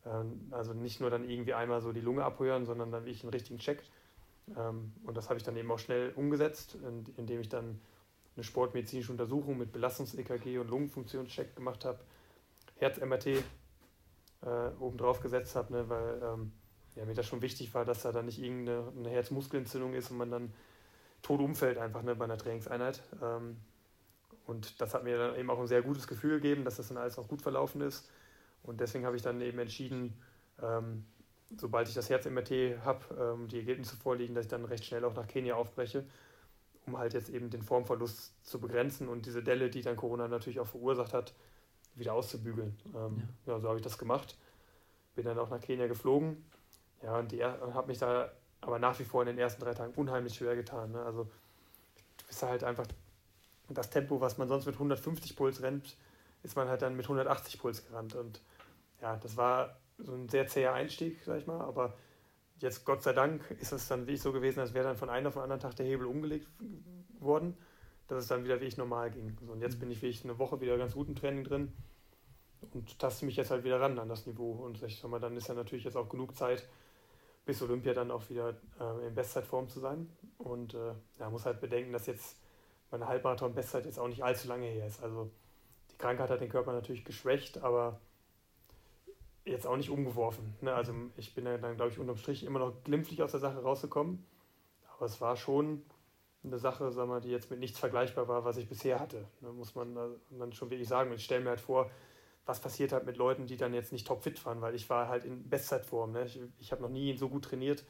Ähm, 0.05 0.47
also 0.51 0.73
nicht 0.73 0.99
nur 0.99 1.09
dann 1.09 1.29
irgendwie 1.29 1.53
einmal 1.53 1.81
so 1.81 1.93
die 1.93 2.01
Lunge 2.01 2.23
abhören, 2.23 2.65
sondern 2.65 2.91
dann 2.91 3.05
wirklich 3.05 3.23
einen 3.23 3.33
richtigen 3.33 3.59
Check. 3.59 3.83
Ähm, 4.57 4.93
und 5.03 5.15
das 5.15 5.29
habe 5.29 5.37
ich 5.37 5.43
dann 5.43 5.55
eben 5.55 5.71
auch 5.71 5.79
schnell 5.79 6.11
umgesetzt, 6.15 6.77
indem 7.17 7.39
ich 7.39 7.49
dann 7.49 7.79
eine 8.35 8.43
sportmedizinische 8.43 9.11
Untersuchung 9.11 9.57
mit 9.57 9.71
Belastungs-EKG 9.71 10.57
und 10.57 10.69
Lungenfunktionscheck 10.69 11.55
gemacht 11.55 11.85
habe, 11.85 11.99
Herz-MRT 12.77 13.27
äh, 13.27 13.41
obendrauf 14.79 15.21
gesetzt 15.21 15.55
habe, 15.55 15.71
ne, 15.71 15.89
weil 15.89 16.21
ähm, 16.21 16.51
ja, 16.95 17.05
mir 17.05 17.13
das 17.13 17.25
schon 17.25 17.41
wichtig 17.41 17.73
war, 17.73 17.85
dass 17.85 18.01
da 18.01 18.11
dann 18.11 18.25
nicht 18.25 18.41
irgendeine 18.41 19.09
Herzmuskelentzündung 19.09 19.93
ist 19.93 20.11
und 20.11 20.17
man 20.17 20.31
dann 20.31 20.53
tot 21.21 21.39
umfällt 21.39 21.77
einfach 21.77 22.03
ne, 22.03 22.15
bei 22.15 22.25
einer 22.25 22.37
Trainingseinheit. 22.37 23.01
Ähm, 23.21 23.57
und 24.45 24.81
das 24.81 24.93
hat 24.93 25.03
mir 25.03 25.17
dann 25.17 25.35
eben 25.35 25.49
auch 25.49 25.59
ein 25.59 25.67
sehr 25.67 25.81
gutes 25.81 26.07
Gefühl 26.07 26.39
gegeben, 26.41 26.65
dass 26.65 26.77
das 26.77 26.89
dann 26.89 26.97
alles 26.97 27.17
auch 27.17 27.27
gut 27.27 27.41
verlaufen 27.41 27.81
ist. 27.81 28.09
Und 28.63 28.79
deswegen 28.81 29.05
habe 29.05 29.15
ich 29.15 29.21
dann 29.21 29.39
eben 29.41 29.59
entschieden, 29.59 30.13
ähm, 30.61 31.05
sobald 31.57 31.87
ich 31.87 31.93
das 31.93 32.09
Herz-MRT 32.09 32.83
habe, 32.83 33.35
ähm, 33.35 33.47
die 33.47 33.57
Ergebnisse 33.57 33.95
vorliegen, 33.95 34.35
dass 34.35 34.45
ich 34.45 34.51
dann 34.51 34.65
recht 34.65 34.85
schnell 34.85 35.05
auch 35.05 35.13
nach 35.13 35.27
Kenia 35.27 35.55
aufbreche, 35.55 36.05
um 36.85 36.97
halt 36.97 37.13
jetzt 37.13 37.29
eben 37.29 37.49
den 37.49 37.61
Formverlust 37.61 38.33
zu 38.45 38.59
begrenzen 38.59 39.07
und 39.07 39.25
diese 39.25 39.43
Delle, 39.43 39.69
die 39.69 39.81
dann 39.81 39.95
Corona 39.95 40.27
natürlich 40.27 40.59
auch 40.59 40.67
verursacht 40.67 41.13
hat, 41.13 41.33
wieder 41.95 42.13
auszubügeln. 42.13 42.77
Ähm, 42.95 43.23
ja. 43.45 43.53
ja. 43.53 43.59
so 43.59 43.67
habe 43.67 43.77
ich 43.77 43.83
das 43.83 43.97
gemacht. 43.97 44.37
Bin 45.15 45.25
dann 45.25 45.37
auch 45.37 45.49
nach 45.49 45.61
Kenia 45.61 45.87
geflogen. 45.87 46.43
Ja, 47.01 47.19
und, 47.19 47.33
und 47.33 47.73
habe 47.73 47.87
mich 47.87 47.99
da 47.99 48.31
aber 48.61 48.79
nach 48.79 48.97
wie 48.99 49.03
vor 49.03 49.21
in 49.21 49.27
den 49.27 49.37
ersten 49.37 49.61
drei 49.61 49.73
Tagen 49.73 49.93
unheimlich 49.95 50.35
schwer 50.35 50.55
getan. 50.55 50.93
Ne? 50.93 51.03
Also 51.03 51.23
du 52.17 52.25
bist 52.27 52.41
halt 52.43 52.63
einfach 52.63 52.87
das 53.69 53.89
Tempo, 53.89 54.21
was 54.21 54.37
man 54.37 54.47
sonst 54.47 54.65
mit 54.65 54.75
150 54.75 55.35
Puls 55.35 55.61
rennt, 55.61 55.95
ist 56.43 56.55
man 56.55 56.67
halt 56.67 56.81
dann 56.81 56.95
mit 56.95 57.05
180 57.05 57.59
Puls 57.59 57.85
gerannt. 57.85 58.15
Und 58.15 58.41
ja, 59.01 59.15
das 59.17 59.37
war 59.37 59.77
so 59.97 60.13
ein 60.13 60.29
sehr 60.29 60.47
zäher 60.47 60.73
Einstieg, 60.73 61.21
sag 61.25 61.39
ich 61.39 61.47
mal. 61.47 61.61
Aber 61.61 61.93
jetzt, 62.59 62.85
Gott 62.85 63.03
sei 63.03 63.13
Dank, 63.13 63.49
ist 63.59 63.71
es 63.71 63.87
dann 63.87 64.01
wirklich 64.01 64.21
so 64.21 64.31
gewesen, 64.31 64.59
als 64.59 64.73
wäre 64.73 64.85
dann 64.85 64.97
von 64.97 65.09
einem 65.09 65.27
auf 65.27 65.33
den 65.33 65.43
anderen 65.43 65.61
Tag 65.61 65.75
der 65.75 65.85
Hebel 65.85 66.05
umgelegt 66.05 66.47
worden, 67.19 67.57
dass 68.07 68.23
es 68.23 68.27
dann 68.27 68.43
wieder 68.43 68.55
wirklich 68.55 68.77
normal 68.77 69.11
ging. 69.11 69.37
So, 69.45 69.53
und 69.53 69.61
jetzt 69.61 69.79
bin 69.79 69.89
ich 69.91 70.01
wirklich 70.01 70.23
eine 70.23 70.37
Woche 70.39 70.59
wieder 70.61 70.77
ganz 70.77 70.93
gut 70.93 71.07
im 71.07 71.15
Training 71.15 71.43
drin 71.43 71.73
und 72.71 72.99
taste 72.99 73.25
mich 73.25 73.35
jetzt 73.35 73.51
halt 73.51 73.63
wieder 73.63 73.79
ran 73.79 73.99
an 73.99 74.09
das 74.09 74.25
Niveau. 74.25 74.51
Und 74.51 74.81
ich 74.83 74.99
sag 74.99 75.09
mal, 75.09 75.19
dann 75.19 75.35
ist 75.37 75.47
ja 75.47 75.53
natürlich 75.53 75.83
jetzt 75.83 75.95
auch 75.95 76.09
genug 76.09 76.35
Zeit, 76.35 76.67
bis 77.45 77.61
Olympia 77.61 77.93
dann 77.93 78.11
auch 78.11 78.29
wieder 78.29 78.55
äh, 78.79 79.07
in 79.07 79.15
Bestzeitform 79.15 79.67
zu 79.67 79.79
sein. 79.79 80.09
Und 80.37 80.73
äh, 80.73 80.93
ja, 81.19 81.29
muss 81.29 81.45
halt 81.45 81.59
bedenken, 81.59 81.91
dass 81.93 82.07
jetzt 82.07 82.37
meine 82.93 83.07
Halbmarathon-Bestzeit 83.07 83.85
jetzt 83.85 83.99
auch 83.99 84.07
nicht 84.07 84.23
allzu 84.23 84.47
lange 84.47 84.67
her 84.67 84.85
ist. 84.85 85.01
Also 85.01 85.31
die 85.91 85.97
Krankheit 85.97 86.29
hat 86.29 86.41
den 86.41 86.49
Körper 86.49 86.73
natürlich 86.73 87.03
geschwächt, 87.03 87.57
aber 87.63 87.99
jetzt 89.45 89.65
auch 89.65 89.75
nicht 89.75 89.89
umgeworfen. 89.89 90.55
Ne? 90.61 90.73
Also 90.73 90.93
ich 91.17 91.33
bin 91.33 91.45
dann, 91.45 91.75
glaube 91.75 91.91
ich, 91.91 91.97
unterm 91.97 92.17
Strich 92.17 92.43
immer 92.45 92.59
noch 92.59 92.83
glimpflich 92.83 93.23
aus 93.23 93.31
der 93.31 93.39
Sache 93.39 93.63
rausgekommen. 93.63 94.23
Aber 94.95 95.07
es 95.07 95.19
war 95.19 95.35
schon 95.35 95.81
eine 96.43 96.59
Sache, 96.59 96.91
sag 96.91 97.07
mal, 97.07 97.19
die 97.19 97.31
jetzt 97.31 97.49
mit 97.49 97.59
nichts 97.59 97.79
vergleichbar 97.79 98.27
war, 98.27 98.45
was 98.45 98.57
ich 98.57 98.69
bisher 98.69 98.99
hatte. 98.99 99.27
Ne? 99.41 99.51
Muss 99.51 99.73
man 99.73 99.95
dann 100.29 100.53
schon 100.53 100.69
wirklich 100.69 100.87
sagen. 100.87 101.09
Und 101.09 101.15
ich 101.15 101.25
stelle 101.25 101.43
mir 101.43 101.49
halt 101.49 101.61
vor, 101.61 101.89
was 102.45 102.59
passiert 102.59 102.91
hat 102.91 103.07
mit 103.07 103.17
Leuten, 103.17 103.47
die 103.47 103.57
dann 103.57 103.73
jetzt 103.73 103.91
nicht 103.91 104.05
topfit 104.05 104.45
waren, 104.45 104.61
weil 104.61 104.75
ich 104.75 104.87
war 104.91 105.07
halt 105.07 105.25
in 105.25 105.49
Bestzeitform. 105.49 106.11
Ne? 106.11 106.25
Ich, 106.25 106.39
ich 106.59 106.71
habe 106.71 106.83
noch 106.83 106.89
nie 106.89 107.17
so 107.17 107.27
gut 107.27 107.45
trainiert 107.45 107.85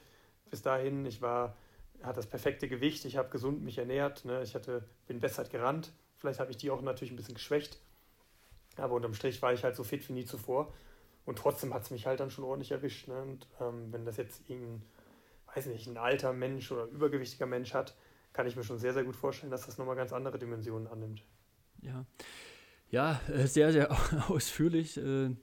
bis 0.49 0.61
dahin. 0.61 1.05
Ich 1.05 1.21
war, 1.21 1.57
hatte 2.03 2.17
das 2.17 2.27
perfekte 2.27 2.67
Gewicht, 2.67 3.05
ich 3.05 3.17
habe 3.17 3.29
gesund 3.29 3.63
mich 3.63 3.77
ernährt, 3.77 4.25
ne? 4.25 4.41
ich 4.43 4.55
hatte, 4.55 4.83
bin 5.07 5.19
Bestzeit 5.19 5.49
gerannt. 5.49 5.91
Vielleicht 6.17 6.39
habe 6.39 6.51
ich 6.51 6.57
die 6.57 6.69
auch 6.71 6.81
natürlich 6.81 7.11
ein 7.11 7.15
bisschen 7.15 7.35
geschwächt. 7.35 7.79
Aber 8.77 8.95
unterm 8.95 9.13
Strich 9.13 9.41
war 9.41 9.53
ich 9.53 9.63
halt 9.63 9.75
so 9.75 9.83
fit 9.83 10.07
wie 10.09 10.13
nie 10.13 10.25
zuvor. 10.25 10.73
Und 11.25 11.37
trotzdem 11.37 11.73
hat 11.73 11.83
es 11.83 11.91
mich 11.91 12.05
halt 12.05 12.19
dann 12.19 12.31
schon 12.31 12.43
ordentlich 12.43 12.71
erwischt. 12.71 13.07
Ne? 13.07 13.21
Und 13.21 13.47
ähm, 13.61 13.91
wenn 13.91 14.05
das 14.05 14.17
jetzt 14.17 14.49
irgendein, 14.49 14.81
weiß 15.53 15.67
nicht, 15.67 15.87
ein 15.87 15.97
alter 15.97 16.33
Mensch 16.33 16.71
oder 16.71 16.85
übergewichtiger 16.85 17.45
Mensch 17.45 17.73
hat, 17.73 17.95
kann 18.33 18.47
ich 18.47 18.55
mir 18.55 18.63
schon 18.63 18.79
sehr, 18.79 18.93
sehr 18.93 19.03
gut 19.03 19.15
vorstellen, 19.15 19.51
dass 19.51 19.65
das 19.65 19.77
nochmal 19.77 19.95
ganz 19.95 20.11
andere 20.11 20.39
Dimensionen 20.39 20.87
annimmt. 20.87 21.23
Ja, 21.81 22.05
ja, 22.89 23.21
äh, 23.27 23.47
sehr, 23.47 23.71
sehr 23.71 23.91
ausführlich, 24.29 24.97
äh, 24.97 25.35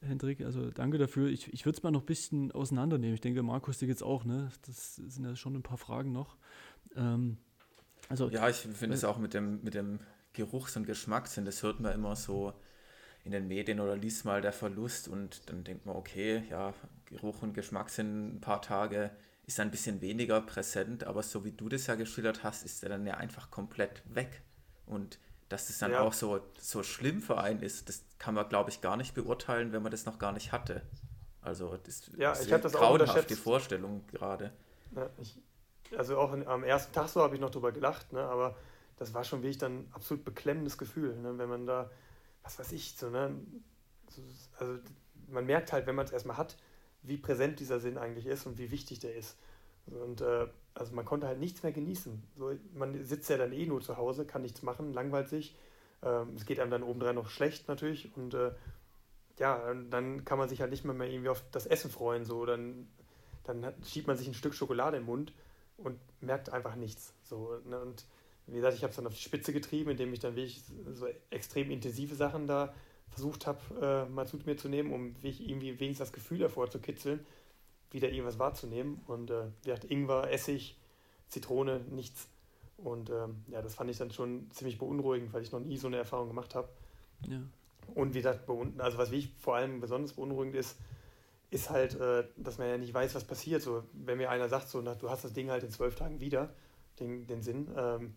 Hendrik. 0.00 0.42
Also 0.42 0.70
danke 0.70 0.98
dafür. 0.98 1.28
Ich, 1.28 1.52
ich 1.52 1.64
würde 1.64 1.76
es 1.76 1.82
mal 1.82 1.90
noch 1.90 2.02
ein 2.02 2.06
bisschen 2.06 2.52
auseinandernehmen. 2.52 3.14
Ich 3.14 3.20
denke, 3.20 3.42
Markus, 3.42 3.78
dir 3.78 3.86
geht's 3.86 4.02
auch, 4.02 4.24
ne? 4.24 4.50
Das 4.66 4.96
sind 4.96 5.24
ja 5.24 5.34
schon 5.36 5.56
ein 5.56 5.62
paar 5.62 5.78
Fragen 5.78 6.12
noch. 6.12 6.36
Ähm, 6.94 7.38
also, 8.08 8.30
ja, 8.30 8.48
ich 8.48 8.56
finde 8.56 8.94
es 8.94 9.04
auch 9.04 9.18
mit 9.18 9.34
dem, 9.34 9.62
mit 9.62 9.74
dem 9.74 10.00
Geruchs- 10.32 10.76
und 10.76 10.86
Geschmackssinn, 10.86 11.44
das 11.44 11.62
hört 11.62 11.80
man 11.80 11.92
immer 11.92 12.16
so 12.16 12.52
in 13.24 13.32
den 13.32 13.48
Medien 13.48 13.80
oder 13.80 13.96
liest 13.96 14.24
mal 14.24 14.40
der 14.40 14.52
Verlust 14.52 15.08
und 15.08 15.50
dann 15.50 15.64
denkt 15.64 15.84
man, 15.84 15.96
okay, 15.96 16.44
ja, 16.48 16.72
Geruch 17.06 17.42
und 17.42 17.52
Geschmackssinn 17.54 18.36
ein 18.36 18.40
paar 18.40 18.62
Tage 18.62 19.10
ist 19.46 19.60
ein 19.60 19.70
bisschen 19.70 20.00
weniger 20.00 20.40
präsent, 20.40 21.04
aber 21.04 21.22
so 21.22 21.44
wie 21.44 21.52
du 21.52 21.68
das 21.68 21.86
ja 21.86 21.94
geschildert 21.94 22.44
hast, 22.44 22.64
ist 22.64 22.82
er 22.82 22.90
dann 22.90 23.06
ja 23.06 23.14
einfach 23.14 23.50
komplett 23.50 24.02
weg. 24.14 24.42
Und 24.86 25.18
dass 25.48 25.68
das 25.68 25.78
dann 25.78 25.92
ja. 25.92 26.00
auch 26.00 26.12
so, 26.12 26.40
so 26.58 26.82
schlimm 26.82 27.22
für 27.22 27.38
einen 27.38 27.62
ist, 27.62 27.88
das 27.88 28.02
kann 28.18 28.34
man, 28.34 28.48
glaube 28.48 28.70
ich, 28.70 28.80
gar 28.80 28.96
nicht 28.96 29.14
beurteilen, 29.14 29.72
wenn 29.72 29.82
man 29.82 29.90
das 29.90 30.04
noch 30.04 30.18
gar 30.18 30.32
nicht 30.32 30.52
hatte. 30.52 30.82
Also 31.40 31.78
das 31.84 32.10
ja, 32.16 32.32
ist 32.32 32.44
ich 32.44 32.50
das 32.50 32.74
auch 32.74 32.98
die 33.24 33.34
Vorstellung 33.34 34.06
gerade. 34.08 34.52
Ja, 34.94 35.08
ich, 35.18 35.38
also 35.96 36.18
auch 36.18 36.32
am 36.32 36.62
ersten 36.64 36.92
Tag 36.92 37.08
so 37.08 37.22
habe 37.22 37.34
ich 37.34 37.40
noch 37.40 37.50
drüber 37.50 37.72
gelacht, 37.72 38.12
ne, 38.12 38.20
aber 38.20 38.56
das 38.96 39.14
war 39.14 39.24
schon 39.24 39.42
wirklich 39.42 39.58
dann 39.58 39.88
absolut 39.92 40.24
beklemmendes 40.24 40.76
Gefühl, 40.76 41.16
ne, 41.16 41.38
wenn 41.38 41.48
man 41.48 41.66
da, 41.66 41.90
was 42.42 42.58
weiß 42.58 42.72
ich, 42.72 42.96
so, 42.96 43.08
ne, 43.08 43.34
so, 44.10 44.22
also 44.58 44.78
man 45.28 45.46
merkt 45.46 45.72
halt, 45.72 45.86
wenn 45.86 45.94
man 45.94 46.04
es 46.04 46.12
erstmal 46.12 46.36
hat, 46.36 46.56
wie 47.02 47.16
präsent 47.16 47.60
dieser 47.60 47.80
Sinn 47.80 47.96
eigentlich 47.96 48.26
ist 48.26 48.46
und 48.46 48.58
wie 48.58 48.70
wichtig 48.70 48.98
der 48.98 49.14
ist. 49.14 49.36
Und 49.90 50.20
äh, 50.20 50.46
also 50.74 50.94
man 50.94 51.04
konnte 51.04 51.26
halt 51.26 51.38
nichts 51.38 51.62
mehr 51.62 51.72
genießen. 51.72 52.22
So, 52.36 52.52
man 52.74 53.04
sitzt 53.04 53.28
ja 53.30 53.36
dann 53.36 53.52
eh 53.52 53.66
nur 53.66 53.80
zu 53.80 53.96
Hause, 53.96 54.26
kann 54.26 54.42
nichts 54.42 54.62
machen, 54.62 54.92
langweilt 54.92 55.28
sich. 55.28 55.56
Ähm, 56.02 56.34
es 56.36 56.46
geht 56.46 56.60
einem 56.60 56.70
dann 56.70 56.82
obendrein 56.82 57.14
noch 57.14 57.30
schlecht 57.30 57.68
natürlich. 57.68 58.10
Und 58.16 58.34
äh, 58.34 58.52
ja, 59.38 59.74
dann 59.90 60.24
kann 60.24 60.38
man 60.38 60.48
sich 60.48 60.60
halt 60.60 60.70
nicht 60.70 60.84
mehr, 60.84 60.94
mehr 60.94 61.08
irgendwie 61.08 61.30
auf 61.30 61.42
das 61.50 61.66
Essen 61.66 61.90
freuen. 61.90 62.24
So, 62.24 62.46
dann, 62.46 62.88
dann 63.44 63.74
schiebt 63.84 64.06
man 64.06 64.16
sich 64.16 64.28
ein 64.28 64.34
Stück 64.34 64.54
Schokolade 64.54 64.98
im 64.98 65.04
Mund 65.04 65.32
und 65.76 65.98
merkt 66.20 66.50
einfach 66.50 66.76
nichts. 66.76 67.14
So, 67.24 67.58
ne? 67.64 67.80
Und 67.80 68.04
wie 68.46 68.56
gesagt, 68.56 68.74
ich 68.74 68.82
habe 68.82 68.90
es 68.90 68.96
dann 68.96 69.06
auf 69.06 69.14
die 69.14 69.20
Spitze 69.20 69.52
getrieben, 69.52 69.90
indem 69.90 70.12
ich 70.12 70.20
dann 70.20 70.34
wirklich 70.34 70.62
so 70.92 71.06
extrem 71.30 71.70
intensive 71.70 72.14
Sachen 72.14 72.46
da 72.46 72.74
versucht 73.10 73.46
habe, 73.46 74.06
äh, 74.08 74.10
mal 74.10 74.26
zu 74.26 74.38
mir 74.38 74.56
zu 74.56 74.68
nehmen, 74.68 74.92
um 74.92 75.16
irgendwie 75.22 75.78
wenigstens 75.78 76.08
das 76.08 76.12
Gefühl 76.12 76.38
davor 76.38 76.70
zu 76.70 76.78
kitzeln 76.78 77.26
wieder 77.90 78.10
irgendwas 78.10 78.38
wahrzunehmen. 78.38 79.00
Und 79.06 79.30
äh, 79.30 79.46
wir 79.62 79.74
hatten 79.74 79.88
Ingwer, 79.88 80.30
Essig, 80.30 80.78
Zitrone, 81.28 81.80
nichts. 81.90 82.28
Und 82.76 83.10
ähm, 83.10 83.44
ja, 83.48 83.60
das 83.60 83.74
fand 83.74 83.90
ich 83.90 83.98
dann 83.98 84.10
schon 84.10 84.50
ziemlich 84.50 84.78
beunruhigend, 84.78 85.32
weil 85.32 85.42
ich 85.42 85.52
noch 85.52 85.60
nie 85.60 85.76
so 85.76 85.88
eine 85.88 85.96
Erfahrung 85.96 86.28
gemacht 86.28 86.54
habe. 86.54 86.68
Ja. 87.28 87.40
Und 87.94 88.14
wie 88.14 88.18
gesagt, 88.18 88.48
also 88.78 88.98
was 88.98 89.12
ich 89.12 89.32
vor 89.38 89.56
allem 89.56 89.80
besonders 89.80 90.12
beunruhigend 90.12 90.54
ist, 90.54 90.76
ist 91.50 91.70
halt, 91.70 91.98
äh, 91.98 92.24
dass 92.36 92.58
man 92.58 92.68
ja 92.68 92.78
nicht 92.78 92.92
weiß, 92.92 93.14
was 93.14 93.24
passiert. 93.24 93.62
So, 93.62 93.84
wenn 93.92 94.18
mir 94.18 94.30
einer 94.30 94.48
sagt, 94.48 94.68
so, 94.68 94.80
na, 94.80 94.94
du 94.94 95.10
hast 95.10 95.24
das 95.24 95.32
Ding 95.32 95.50
halt 95.50 95.64
in 95.64 95.70
zwölf 95.70 95.94
Tagen 95.94 96.20
wieder, 96.20 96.54
den, 97.00 97.26
den 97.26 97.42
Sinn, 97.42 97.68
ähm, 97.76 98.14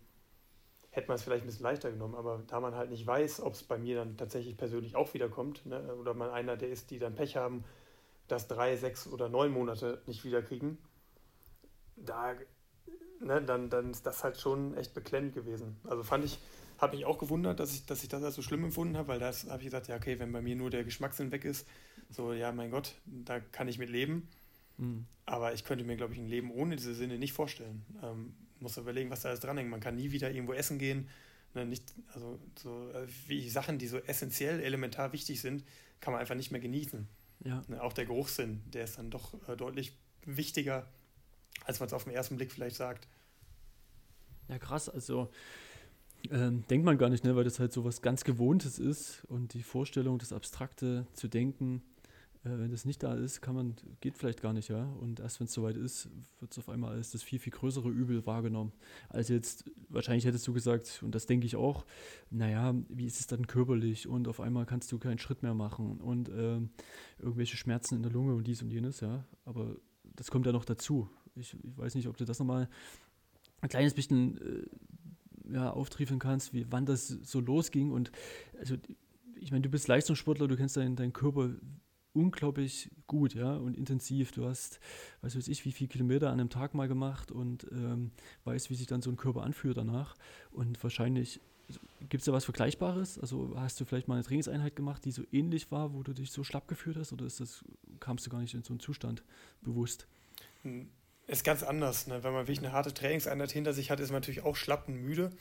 hätte 0.92 1.08
man 1.08 1.16
es 1.16 1.24
vielleicht 1.24 1.46
ein 1.46 1.48
bisschen 1.48 1.64
leichter 1.64 1.92
genommen. 1.92 2.16
Aber 2.16 2.44
da 2.48 2.60
man 2.60 2.76
halt 2.76 2.90
nicht 2.90 3.08
weiß, 3.08 3.42
ob 3.42 3.54
es 3.54 3.64
bei 3.64 3.78
mir 3.78 3.96
dann 3.96 4.18
tatsächlich 4.18 4.58
persönlich 4.58 4.96
auch 4.96 5.14
wiederkommt, 5.14 5.66
ne, 5.66 5.96
oder 5.96 6.14
man 6.14 6.30
einer 6.30 6.58
der 6.58 6.70
ist, 6.70 6.92
die 6.92 7.00
dann 7.00 7.16
Pech 7.16 7.38
haben 7.38 7.64
das 8.32 8.48
drei, 8.48 8.76
sechs 8.78 9.08
oder 9.08 9.30
neun 9.30 9.52
Monate 9.52 10.02
nicht 10.06 10.24
wiederkriegen, 10.24 10.78
da, 11.96 12.34
ne, 13.20 13.42
dann, 13.42 13.70
dann 13.70 13.92
ist 13.92 14.06
das 14.06 14.24
halt 14.24 14.40
schon 14.40 14.76
echt 14.76 14.94
beklemmt 14.94 15.34
gewesen. 15.34 15.78
Also 15.84 16.04
fand 16.04 16.26
ich, 16.26 16.40
habe 16.78 16.96
mich 16.96 17.06
auch 17.06 17.20
gewundert, 17.20 17.60
dass 17.60 17.74
ich, 17.74 17.86
dass 17.86 18.04
ich 18.04 18.10
das 18.10 18.24
als 18.24 18.36
so 18.36 18.42
schlimm 18.42 18.64
empfunden 18.64 18.98
habe, 18.98 19.10
weil 19.10 19.20
das 19.20 19.50
habe 19.50 19.60
ich 19.60 19.66
gesagt, 19.66 19.88
ja, 19.88 19.96
okay, 19.96 20.20
wenn 20.20 20.32
bei 20.32 20.42
mir 20.42 20.56
nur 20.56 20.70
der 20.70 20.84
Geschmackssinn 20.84 21.32
weg 21.32 21.46
ist, 21.46 21.68
so, 22.10 22.34
ja, 22.34 22.52
mein 22.52 22.72
Gott, 22.72 22.96
da 23.06 23.40
kann 23.40 23.68
ich 23.68 23.78
mit 23.78 23.90
leben. 23.90 24.28
Mhm. 24.78 25.06
Aber 25.26 25.54
ich 25.54 25.64
könnte 25.64 25.86
mir, 25.86 25.96
glaube 25.96 26.14
ich, 26.14 26.20
ein 26.20 26.28
Leben 26.28 26.52
ohne 26.52 26.76
diese 26.76 26.96
Sinne 26.96 27.18
nicht 27.18 27.34
vorstellen. 27.34 27.86
Ähm, 28.04 28.34
muss 28.60 28.78
überlegen, 28.78 29.10
was 29.10 29.22
da 29.22 29.30
alles 29.30 29.40
dranhängt. 29.40 29.70
Man 29.70 29.80
kann 29.80 29.96
nie 29.96 30.12
wieder 30.12 30.32
irgendwo 30.32 30.54
essen 30.54 30.78
gehen. 30.78 31.08
Ne, 31.54 31.66
nicht, 31.66 31.94
also 32.14 32.40
so 32.58 32.90
äh, 32.92 33.08
wie 33.28 33.50
Sachen, 33.50 33.78
die 33.78 33.88
so 33.88 33.98
essentiell, 33.98 34.62
elementar 34.62 35.14
wichtig 35.14 35.42
sind, 35.42 35.64
kann 36.00 36.14
man 36.14 36.22
einfach 36.22 36.36
nicht 36.36 36.52
mehr 36.52 36.62
genießen. 36.62 37.08
Ja. 37.44 37.64
Ne, 37.68 37.82
auch 37.82 37.94
der 37.94 38.06
Geruchssinn, 38.06 38.62
der 38.72 38.84
ist 38.84 38.98
dann 38.98 39.10
doch 39.10 39.34
äh, 39.48 39.56
deutlich 39.56 39.98
wichtiger, 40.26 40.88
als 41.66 41.80
man 41.80 41.88
es 41.88 41.94
auf 41.94 42.04
den 42.04 42.14
ersten 42.14 42.38
Blick 42.38 42.52
vielleicht 42.52 42.76
sagt. 42.76 43.08
Ja, 44.48 44.60
krass. 44.60 44.90
Also 44.90 45.32
ähm, 46.30 46.66
denkt 46.68 46.86
man 46.86 46.98
gar 46.98 47.10
nicht, 47.10 47.24
ne, 47.24 47.36
weil 47.36 47.44
das 47.44 47.60
halt 47.60 47.74
so 47.74 47.84
was 47.84 48.02
ganz 48.02 48.24
Gewohntes 48.24 48.78
ist 48.78 49.24
und 49.26 49.54
die 49.54 49.64
Vorstellung, 49.64 50.20
das 50.20 50.34
Abstrakte 50.34 51.08
zu 51.14 51.28
denken, 51.28 51.82
wenn 52.44 52.72
das 52.72 52.86
nicht 52.86 53.04
da 53.04 53.14
ist, 53.14 53.42
kann 53.42 53.54
man, 53.54 53.76
geht 54.00 54.18
vielleicht 54.18 54.42
gar 54.42 54.52
nicht, 54.52 54.70
ja. 54.70 54.84
Und 55.00 55.20
erst 55.20 55.40
wenn 55.40 55.46
es 55.46 55.54
soweit 55.54 55.78
ist, 55.78 56.10
wird 56.40 56.52
es 56.52 56.58
auf 56.58 56.70
einmal 56.70 56.94
als 56.94 57.12
das 57.12 57.22
viel, 57.22 57.38
viel 57.38 57.54
größere 57.54 57.90
Übel 57.90 58.26
wahrgenommen. 58.26 58.72
Also 59.10 59.34
jetzt, 59.34 59.70
wahrscheinlich 59.90 60.26
hättest 60.26 60.48
du 60.48 60.54
gesagt, 60.54 61.02
und 61.04 61.14
das 61.14 61.28
denke 61.28 61.46
ich 61.46 61.56
auch, 61.56 61.86
naja, 62.32 62.74
wie 62.90 63.06
ist 63.06 63.20
es 63.20 63.28
dann 63.28 63.46
körperlich? 63.46 64.08
Und 64.08 64.28
auf 64.28 64.40
einmal 64.40 64.66
kannst 64.66 64.92
du 64.92 64.98
keinen 64.98 65.20
Schritt 65.20 65.44
mehr 65.44 65.54
machen 65.54 66.02
und 66.02 66.30
äh, 66.30 66.60
irgendwelche 67.20 67.58
Schmerzen 67.58 67.96
in 67.96 68.04
der 68.04 68.12
Lunge 68.12 68.34
und 68.34 68.48
dies 68.48 68.64
und 68.64 68.72
jenes, 68.72 69.02
ja. 69.02 69.24
Aber 69.46 69.76
das 70.16 70.32
kommt 70.32 70.48
ja 70.48 70.52
noch 70.52 70.66
dazu. 70.66 71.10
Ich, 71.36 71.54
ich 71.54 71.78
weiß 71.78 71.94
nicht, 71.94 72.08
ob 72.08 72.18
du 72.18 72.26
das 72.26 72.40
nochmal 72.40 72.70
ein 73.62 73.70
kleines 73.70 73.94
bisschen 73.94 74.42
äh, 74.42 75.54
ja, 75.54 75.70
auftriefeln 75.70 76.20
kannst, 76.20 76.54
wie, 76.54 76.66
wann 76.72 76.88
das 76.88 77.08
so 77.08 77.40
losging. 77.40 77.92
Und 77.92 78.12
also, 78.58 78.78
ich 79.36 79.52
meine, 79.52 79.62
du 79.62 79.70
bist 79.70 79.88
Leistungssportler, 79.88 80.48
du 80.48 80.56
kennst 80.56 80.76
deinen, 80.78 80.96
deinen 80.96 81.14
Körper 81.14 81.52
unglaublich 82.14 82.90
gut, 83.08 83.34
ja, 83.34 83.56
und 83.56 83.78
intensiv. 83.78 84.32
Du 84.32 84.46
hast, 84.46 84.80
weiß 85.22 85.36
weiß 85.36 85.48
ich, 85.48 85.66
wie 85.66 85.72
viele 85.72 85.88
Kilometer 85.88 86.30
an 86.30 86.40
einem 86.40 86.50
Tag 86.50 86.74
mal 86.74 86.88
gemacht 86.88 87.32
und 87.32 87.68
ähm, 87.72 88.12
weißt, 88.44 88.70
wie 88.70 88.76
sich 88.76 88.88
dann 88.88 89.02
so 89.02 89.10
ein 89.10 89.18
Körper 89.18 89.44
anfühlt 89.44 89.78
danach. 89.78 90.16
Und 90.52 90.82
wahrscheinlich 90.84 91.40
gibt 92.10 92.22
es 92.22 92.26
da 92.26 92.34
was 92.34 92.46
Vergleichbares? 92.46 93.20
Also 93.20 93.54
hast 93.56 93.80
du 93.80 93.86
vielleicht 93.86 94.08
mal 94.08 94.16
eine 94.16 94.24
Trainingseinheit 94.24 94.76
gemacht, 94.76 95.06
die 95.06 95.12
so 95.12 95.24
ähnlich 95.32 95.72
war, 95.72 95.94
wo 95.94 96.04
du 96.04 96.14
dich 96.14 96.32
so 96.32 96.44
schlapp 96.44 96.68
gefühlt 96.68 96.98
hast, 96.98 97.14
oder 97.14 97.26
ist 97.26 97.40
das, 97.40 97.64
kamst 98.00 98.26
du 98.26 98.30
gar 98.30 98.40
nicht 98.40 98.54
in 98.54 98.64
so 98.64 98.74
einen 98.74 98.80
Zustand 98.80 99.24
bewusst? 99.62 100.08
Hm, 100.64 100.90
ist 101.28 101.44
ganz 101.44 101.64
anders. 101.64 102.08
Ne? 102.08 102.24
Wenn 102.24 102.34
man 102.34 102.48
wirklich 102.48 102.60
eine 102.60 102.72
harte 102.72 102.94
Trainingseinheit 102.94 103.52
hinter 103.52 103.74
sich 103.74 103.92
hat, 103.92 104.00
ist 104.00 104.10
man 104.10 104.22
natürlich 104.22 104.44
auch 104.44 104.56
schlapp 104.56 104.88
und 104.88 104.96
müde. 104.96 105.32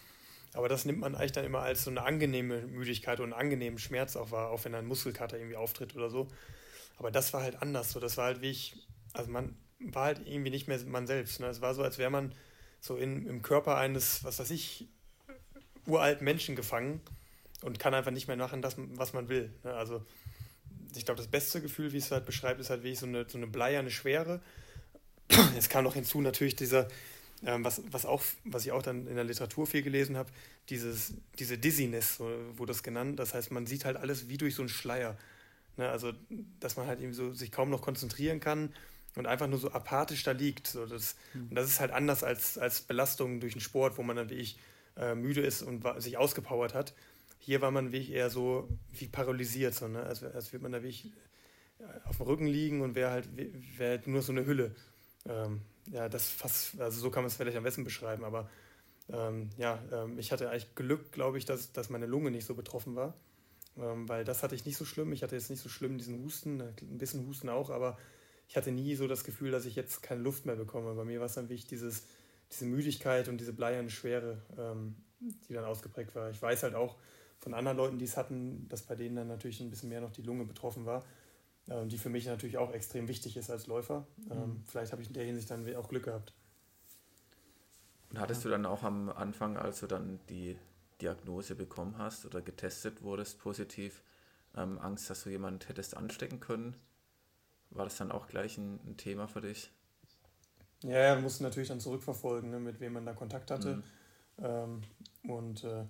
Aber 0.52 0.68
das 0.68 0.84
nimmt 0.84 0.98
man 0.98 1.14
eigentlich 1.14 1.32
dann 1.32 1.44
immer 1.44 1.60
als 1.60 1.84
so 1.84 1.90
eine 1.90 2.02
angenehme 2.02 2.66
Müdigkeit 2.66 3.20
und 3.20 3.32
einen 3.32 3.40
angenehmen 3.40 3.78
Schmerz 3.78 4.16
auch 4.16 4.32
wahr, 4.32 4.50
auch 4.50 4.64
wenn 4.64 4.74
ein 4.74 4.86
Muskelkater 4.86 5.38
irgendwie 5.38 5.56
auftritt 5.56 5.94
oder 5.94 6.10
so. 6.10 6.26
Aber 7.00 7.10
das 7.10 7.32
war 7.32 7.40
halt 7.40 7.62
anders. 7.62 7.92
So, 7.92 7.98
das 7.98 8.18
war 8.18 8.26
halt 8.26 8.42
wie 8.42 8.50
ich, 8.50 8.76
also 9.14 9.30
man 9.30 9.56
war 9.78 10.04
halt 10.04 10.20
irgendwie 10.26 10.50
nicht 10.50 10.68
mehr 10.68 10.78
man 10.84 11.06
selbst. 11.06 11.40
Ne? 11.40 11.46
Es 11.46 11.62
war 11.62 11.74
so, 11.74 11.82
als 11.82 11.96
wäre 11.96 12.10
man 12.10 12.34
so 12.78 12.96
in, 12.96 13.26
im 13.26 13.40
Körper 13.40 13.78
eines, 13.78 14.22
was 14.22 14.38
weiß 14.38 14.50
ich, 14.50 14.86
uralten 15.86 16.26
Menschen 16.26 16.56
gefangen 16.56 17.00
und 17.62 17.78
kann 17.78 17.94
einfach 17.94 18.10
nicht 18.10 18.28
mehr 18.28 18.36
machen, 18.36 18.60
das, 18.60 18.74
was 18.76 19.14
man 19.14 19.30
will. 19.30 19.50
Ne? 19.64 19.72
Also 19.72 20.04
ich 20.94 21.06
glaube, 21.06 21.16
das 21.16 21.26
beste 21.26 21.62
Gefühl, 21.62 21.94
wie 21.94 21.96
es 21.96 22.10
halt 22.10 22.26
beschreibt, 22.26 22.60
ist 22.60 22.68
halt 22.68 22.84
wie 22.84 22.94
so 22.94 23.06
eine, 23.06 23.26
so 23.26 23.38
eine 23.38 23.46
bleierne 23.46 23.90
Schwere. 23.90 24.42
Es 25.56 25.70
kam 25.70 25.84
noch 25.84 25.94
hinzu 25.94 26.20
natürlich 26.20 26.54
dieser, 26.54 26.86
ähm, 27.46 27.64
was, 27.64 27.80
was, 27.90 28.04
auch, 28.04 28.22
was 28.44 28.66
ich 28.66 28.72
auch 28.72 28.82
dann 28.82 29.06
in 29.06 29.14
der 29.14 29.24
Literatur 29.24 29.66
viel 29.66 29.80
gelesen 29.80 30.18
habe, 30.18 30.30
diese 30.68 31.56
Dizziness, 31.56 32.16
so, 32.16 32.30
wo 32.56 32.66
das 32.66 32.82
genannt, 32.82 33.18
das 33.18 33.32
heißt, 33.32 33.52
man 33.52 33.64
sieht 33.64 33.86
halt 33.86 33.96
alles 33.96 34.28
wie 34.28 34.36
durch 34.36 34.54
so 34.54 34.60
einen 34.60 34.68
Schleier. 34.68 35.16
Ne? 35.76 35.88
Also, 35.88 36.12
dass 36.58 36.76
man 36.76 36.86
halt 36.86 37.00
eben 37.00 37.12
so 37.12 37.32
sich 37.32 37.50
kaum 37.50 37.70
noch 37.70 37.82
konzentrieren 37.82 38.40
kann 38.40 38.72
und 39.16 39.26
einfach 39.26 39.46
nur 39.46 39.58
so 39.58 39.70
apathisch 39.72 40.22
da 40.22 40.32
liegt. 40.32 40.66
So, 40.66 40.86
das, 40.86 41.16
mhm. 41.34 41.48
Und 41.48 41.54
das 41.54 41.68
ist 41.68 41.80
halt 41.80 41.90
anders 41.90 42.22
als, 42.22 42.58
als 42.58 42.82
Belastung 42.82 43.40
durch 43.40 43.54
den 43.54 43.60
Sport, 43.60 43.98
wo 43.98 44.02
man 44.02 44.16
dann 44.16 44.30
wie 44.30 44.34
ich 44.34 44.58
äh, 44.96 45.14
müde 45.14 45.40
ist 45.40 45.62
und 45.62 45.84
sich 45.98 46.16
ausgepowert 46.16 46.74
hat. 46.74 46.94
Hier 47.38 47.60
war 47.60 47.70
man 47.70 47.92
wie 47.92 47.98
ich 47.98 48.12
eher 48.12 48.30
so 48.30 48.68
wie 48.92 49.08
paralysiert, 49.08 49.74
so, 49.74 49.88
ne? 49.88 50.02
als, 50.02 50.22
als 50.22 50.52
würde 50.52 50.62
man 50.62 50.72
da 50.72 50.82
wie 50.82 50.88
ich 50.88 51.06
äh, 51.78 51.84
auf 52.04 52.18
dem 52.18 52.26
Rücken 52.26 52.46
liegen 52.46 52.82
und 52.82 52.94
wäre 52.94 53.10
halt, 53.10 53.28
wär 53.78 53.90
halt 53.90 54.06
nur 54.06 54.22
so 54.22 54.32
eine 54.32 54.44
Hülle. 54.46 54.74
Ähm, 55.26 55.62
ja, 55.90 56.08
das 56.08 56.28
fast, 56.28 56.80
also 56.80 57.00
so 57.00 57.10
kann 57.10 57.22
man 57.22 57.28
es 57.28 57.36
vielleicht 57.36 57.56
am 57.56 57.64
besten 57.64 57.84
beschreiben, 57.84 58.24
aber 58.24 58.48
ähm, 59.08 59.50
ja, 59.56 59.82
ähm, 59.90 60.18
ich 60.18 60.30
hatte 60.30 60.50
eigentlich 60.50 60.74
Glück, 60.74 61.10
glaube 61.12 61.38
ich, 61.38 61.44
dass, 61.44 61.72
dass 61.72 61.90
meine 61.90 62.06
Lunge 62.06 62.30
nicht 62.30 62.46
so 62.46 62.54
betroffen 62.54 62.94
war 62.94 63.14
ähm, 63.78 64.08
weil 64.08 64.24
das 64.24 64.42
hatte 64.42 64.54
ich 64.54 64.64
nicht 64.64 64.76
so 64.76 64.84
schlimm. 64.84 65.12
Ich 65.12 65.22
hatte 65.22 65.36
jetzt 65.36 65.50
nicht 65.50 65.62
so 65.62 65.68
schlimm 65.68 65.98
diesen 65.98 66.22
Husten, 66.22 66.60
äh, 66.60 66.72
ein 66.80 66.98
bisschen 66.98 67.26
Husten 67.26 67.48
auch, 67.48 67.70
aber 67.70 67.98
ich 68.48 68.56
hatte 68.56 68.72
nie 68.72 68.94
so 68.96 69.06
das 69.06 69.24
Gefühl, 69.24 69.50
dass 69.50 69.64
ich 69.64 69.76
jetzt 69.76 70.02
keine 70.02 70.22
Luft 70.22 70.46
mehr 70.46 70.56
bekomme. 70.56 70.94
Bei 70.94 71.04
mir 71.04 71.20
war 71.20 71.26
es 71.26 71.34
dann 71.34 71.48
wichtig, 71.48 71.68
dieses, 71.68 72.04
diese 72.50 72.64
Müdigkeit 72.64 73.28
und 73.28 73.38
diese 73.38 73.52
bleierne 73.52 73.90
Schwere, 73.90 74.42
ähm, 74.58 74.96
die 75.20 75.54
dann 75.54 75.64
ausgeprägt 75.64 76.14
war. 76.14 76.30
Ich 76.30 76.42
weiß 76.42 76.64
halt 76.64 76.74
auch 76.74 76.96
von 77.38 77.54
anderen 77.54 77.76
Leuten, 77.76 77.98
die 77.98 78.04
es 78.04 78.16
hatten, 78.16 78.68
dass 78.68 78.82
bei 78.82 78.96
denen 78.96 79.16
dann 79.16 79.28
natürlich 79.28 79.60
ein 79.60 79.70
bisschen 79.70 79.88
mehr 79.88 80.00
noch 80.00 80.10
die 80.10 80.22
Lunge 80.22 80.44
betroffen 80.44 80.84
war, 80.84 81.04
ähm, 81.68 81.88
die 81.88 81.96
für 81.96 82.10
mich 82.10 82.26
natürlich 82.26 82.58
auch 82.58 82.72
extrem 82.72 83.08
wichtig 83.08 83.36
ist 83.36 83.50
als 83.50 83.66
Läufer. 83.66 84.06
Ähm, 84.30 84.38
mhm. 84.38 84.64
Vielleicht 84.66 84.92
habe 84.92 85.02
ich 85.02 85.08
in 85.08 85.14
der 85.14 85.24
Hinsicht 85.24 85.50
dann 85.50 85.74
auch 85.76 85.88
Glück 85.88 86.04
gehabt. 86.04 86.34
Und 88.10 88.18
hattest 88.18 88.44
du 88.44 88.48
dann 88.48 88.66
auch 88.66 88.82
am 88.82 89.08
Anfang, 89.08 89.56
als 89.56 89.80
du 89.80 89.86
dann 89.86 90.18
die 90.28 90.56
Diagnose 91.00 91.54
bekommen 91.54 91.96
hast 91.98 92.26
oder 92.26 92.40
getestet 92.40 93.02
wurdest 93.02 93.38
positiv, 93.38 94.02
ähm, 94.56 94.78
Angst, 94.78 95.10
dass 95.10 95.24
du 95.24 95.30
jemand 95.30 95.68
hättest 95.68 95.96
anstecken 95.96 96.40
können? 96.40 96.76
War 97.70 97.84
das 97.84 97.96
dann 97.96 98.10
auch 98.10 98.26
gleich 98.26 98.58
ein, 98.58 98.80
ein 98.86 98.96
Thema 98.96 99.28
für 99.28 99.40
dich? 99.40 99.70
Ja, 100.82 100.98
ja, 100.98 101.14
wir 101.14 101.22
mussten 101.22 101.44
natürlich 101.44 101.68
dann 101.68 101.80
zurückverfolgen, 101.80 102.50
ne, 102.50 102.58
mit 102.58 102.80
wem 102.80 102.94
man 102.94 103.06
da 103.06 103.12
Kontakt 103.12 103.50
hatte. 103.50 103.76
Mhm. 103.76 103.82
Ähm, 104.42 104.82
und 105.24 105.64
äh, 105.64 105.84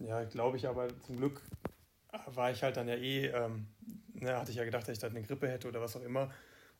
ja, 0.00 0.24
glaube 0.24 0.58
ich, 0.58 0.68
aber 0.68 0.88
zum 1.06 1.16
Glück 1.16 1.40
war 2.26 2.50
ich 2.50 2.62
halt 2.62 2.76
dann 2.76 2.88
ja 2.88 2.94
eh, 2.94 3.26
ähm, 3.26 3.66
ne, 4.14 4.36
hatte 4.36 4.50
ich 4.50 4.56
ja 4.56 4.64
gedacht, 4.64 4.82
dass 4.84 4.92
ich 4.92 4.98
da 4.98 5.08
eine 5.08 5.22
Grippe 5.22 5.48
hätte 5.48 5.68
oder 5.68 5.80
was 5.80 5.96
auch 5.96 6.02
immer 6.02 6.30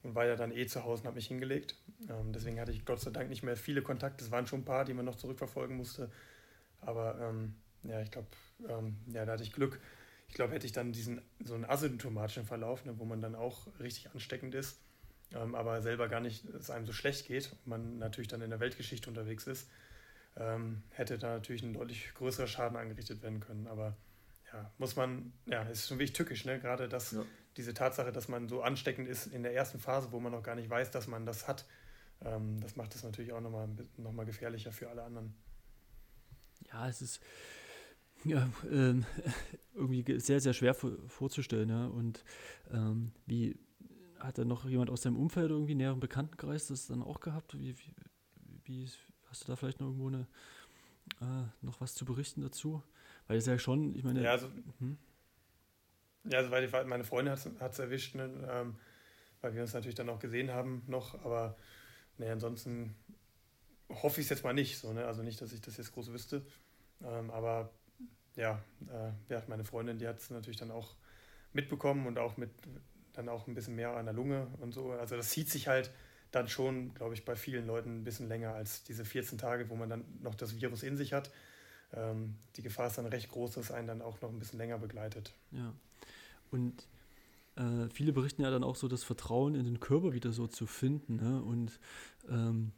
und 0.02 0.14
war 0.14 0.26
ja 0.26 0.36
dann 0.36 0.52
eh 0.52 0.66
zu 0.66 0.84
Hause 0.84 1.02
und 1.02 1.06
habe 1.06 1.16
mich 1.16 1.26
hingelegt. 1.26 1.76
Ähm, 2.08 2.32
deswegen 2.32 2.60
hatte 2.60 2.72
ich 2.72 2.84
Gott 2.84 3.00
sei 3.00 3.10
Dank 3.10 3.28
nicht 3.28 3.42
mehr 3.42 3.56
viele 3.56 3.82
Kontakte. 3.82 4.24
Es 4.24 4.30
waren 4.30 4.46
schon 4.46 4.60
ein 4.60 4.64
paar, 4.64 4.84
die 4.84 4.94
man 4.94 5.04
noch 5.04 5.16
zurückverfolgen 5.16 5.76
musste. 5.76 6.10
Aber 6.80 7.18
ähm, 7.20 7.54
ja, 7.82 8.00
ich 8.00 8.10
glaube, 8.10 8.28
ähm, 8.68 8.96
ja, 9.12 9.24
da 9.24 9.32
hatte 9.32 9.42
ich 9.42 9.52
Glück. 9.52 9.80
Ich 10.28 10.34
glaube, 10.34 10.52
hätte 10.52 10.66
ich 10.66 10.72
dann 10.72 10.92
diesen 10.92 11.22
so 11.42 11.54
einen 11.54 11.64
asymptomatischen 11.64 12.44
Verlauf, 12.44 12.84
ne, 12.84 12.98
wo 12.98 13.04
man 13.04 13.20
dann 13.20 13.34
auch 13.34 13.66
richtig 13.80 14.10
ansteckend 14.10 14.54
ist, 14.54 14.78
ähm, 15.34 15.54
aber 15.54 15.80
selber 15.82 16.08
gar 16.08 16.20
nicht, 16.20 16.44
es 16.44 16.70
einem 16.70 16.86
so 16.86 16.92
schlecht 16.92 17.26
geht, 17.26 17.54
man 17.64 17.98
natürlich 17.98 18.28
dann 18.28 18.42
in 18.42 18.50
der 18.50 18.60
Weltgeschichte 18.60 19.08
unterwegs 19.08 19.46
ist, 19.46 19.70
ähm, 20.36 20.82
hätte 20.90 21.18
da 21.18 21.34
natürlich 21.34 21.62
ein 21.62 21.72
deutlich 21.72 22.12
größerer 22.14 22.46
Schaden 22.46 22.76
angerichtet 22.76 23.22
werden 23.22 23.40
können. 23.40 23.66
Aber 23.66 23.96
ja, 24.52 24.70
muss 24.78 24.96
man, 24.96 25.32
ja, 25.46 25.62
ist 25.62 25.88
schon 25.88 25.98
wirklich 25.98 26.12
tückisch, 26.12 26.44
ne? 26.44 26.60
Gerade 26.60 26.88
das, 26.88 27.12
ja. 27.12 27.24
diese 27.56 27.74
Tatsache, 27.74 28.12
dass 28.12 28.28
man 28.28 28.48
so 28.48 28.62
ansteckend 28.62 29.08
ist 29.08 29.26
in 29.26 29.42
der 29.42 29.54
ersten 29.54 29.78
Phase, 29.78 30.12
wo 30.12 30.20
man 30.20 30.32
noch 30.32 30.42
gar 30.42 30.54
nicht 30.54 30.70
weiß, 30.70 30.90
dass 30.90 31.06
man 31.06 31.26
das 31.26 31.48
hat, 31.48 31.66
ähm, 32.22 32.60
das 32.60 32.76
macht 32.76 32.94
es 32.94 33.02
natürlich 33.02 33.32
auch 33.32 33.40
nochmal 33.40 33.68
noch 33.96 34.12
mal 34.12 34.26
gefährlicher 34.26 34.72
für 34.72 34.90
alle 34.90 35.02
anderen 35.02 35.34
ja, 36.72 36.88
es 36.88 37.02
ist 37.02 37.20
ja, 38.24 38.48
ähm, 38.70 39.04
irgendwie 39.74 40.18
sehr, 40.18 40.40
sehr 40.40 40.52
schwer 40.52 40.74
vorzustellen. 40.74 41.68
Ja? 41.68 41.86
Und 41.86 42.24
ähm, 42.72 43.12
wie 43.26 43.56
hat 44.18 44.38
da 44.38 44.44
noch 44.44 44.64
jemand 44.64 44.90
aus 44.90 45.02
deinem 45.02 45.16
Umfeld 45.16 45.50
irgendwie 45.50 45.74
näheren 45.74 46.00
Bekanntenkreis 46.00 46.68
das 46.68 46.88
dann 46.88 47.02
auch 47.02 47.20
gehabt? 47.20 47.58
Wie, 47.58 47.76
wie, 47.78 47.94
wie 48.64 48.88
hast 49.28 49.44
du 49.44 49.46
da 49.46 49.56
vielleicht 49.56 49.80
noch 49.80 49.88
irgendwo 49.88 50.08
eine, 50.08 50.26
äh, 51.20 51.46
noch 51.62 51.80
was 51.80 51.94
zu 51.94 52.04
berichten 52.04 52.42
dazu? 52.42 52.82
Weil 53.28 53.38
es 53.38 53.46
ja 53.46 53.58
schon, 53.58 53.94
ich 53.94 54.04
meine. 54.04 54.22
Ja, 54.22 54.32
also, 54.32 54.48
hm? 54.78 54.96
ja, 56.24 56.38
also 56.38 56.50
weil 56.50 56.68
meine 56.86 57.04
Freundin 57.04 57.34
hat 57.34 57.72
es 57.72 57.78
erwischt, 57.78 58.14
ne? 58.14 58.30
ähm, 58.50 58.76
weil 59.40 59.54
wir 59.54 59.62
uns 59.62 59.74
natürlich 59.74 59.94
dann 59.94 60.08
auch 60.08 60.18
gesehen 60.18 60.50
haben 60.50 60.82
noch, 60.86 61.14
aber 61.24 61.56
ne, 62.16 62.32
ansonsten 62.32 62.96
hoffe 63.89 64.20
ich 64.20 64.26
es 64.26 64.30
jetzt 64.30 64.45
mal 64.45 64.53
nicht. 64.53 64.78
So, 64.78 64.93
ne? 64.93 65.07
Also 65.07 65.22
nicht, 65.22 65.41
dass 65.41 65.53
ich 65.53 65.61
das 65.61 65.76
jetzt 65.76 65.93
groß 65.93 66.12
wüsste. 66.12 66.45
Ähm, 67.03 67.30
aber 67.30 67.70
ja, 68.36 68.62
äh, 68.89 69.41
meine 69.49 69.64
Freundin, 69.64 69.99
die 69.99 70.07
hat 70.07 70.18
es 70.18 70.30
natürlich 70.30 70.59
dann 70.59 70.70
auch 70.70 70.95
mitbekommen 71.53 72.07
und 72.07 72.18
auch 72.18 72.36
mit 72.36 72.51
dann 73.14 73.28
auch 73.28 73.49
ein 73.49 73.55
bisschen 73.55 73.74
mehr 73.74 73.97
an 73.97 74.05
der 74.05 74.14
Lunge 74.14 74.47
und 74.61 74.72
so. 74.72 74.93
Also 74.93 75.16
das 75.16 75.30
zieht 75.30 75.51
sich 75.51 75.66
halt 75.66 75.91
dann 76.30 76.49
schon, 76.49 76.95
glaube 76.95 77.14
ich, 77.14 77.24
bei 77.24 77.34
vielen 77.34 77.66
Leuten 77.66 78.01
ein 78.01 78.05
bisschen 78.05 78.28
länger 78.28 78.55
als 78.55 78.84
diese 78.84 79.05
14 79.05 79.39
Tage, 79.39 79.68
wo 79.70 79.74
man 79.74 79.89
dann 79.89 80.05
noch 80.22 80.34
das 80.34 80.61
Virus 80.61 80.82
in 80.82 80.97
sich 80.97 81.12
hat. 81.12 81.30
Ähm, 81.93 82.36
die 82.57 82.62
Gefahr 82.62 82.86
ist 82.86 82.99
dann 82.99 83.07
recht 83.07 83.28
groß, 83.28 83.53
dass 83.53 83.72
einen 83.72 83.89
dann 83.89 84.03
auch 84.03 84.20
noch 84.20 84.30
ein 84.30 84.39
bisschen 84.39 84.59
länger 84.59 84.78
begleitet. 84.78 85.32
Ja. 85.51 85.74
Und 86.51 86.86
äh, 87.57 87.89
viele 87.93 88.12
berichten 88.12 88.43
ja 88.43 88.51
dann 88.51 88.62
auch 88.62 88.76
so, 88.76 88.89
das 88.89 89.05
Vertrauen 89.05 89.55
in 89.55 89.64
den 89.64 89.80
Körper 89.80 90.12
wieder 90.12 90.32
so 90.32 90.47
zu 90.47 90.66
finden. 90.66 91.16
Ne? 91.16 91.43
Und 91.43 91.80
ähm, 92.28 92.72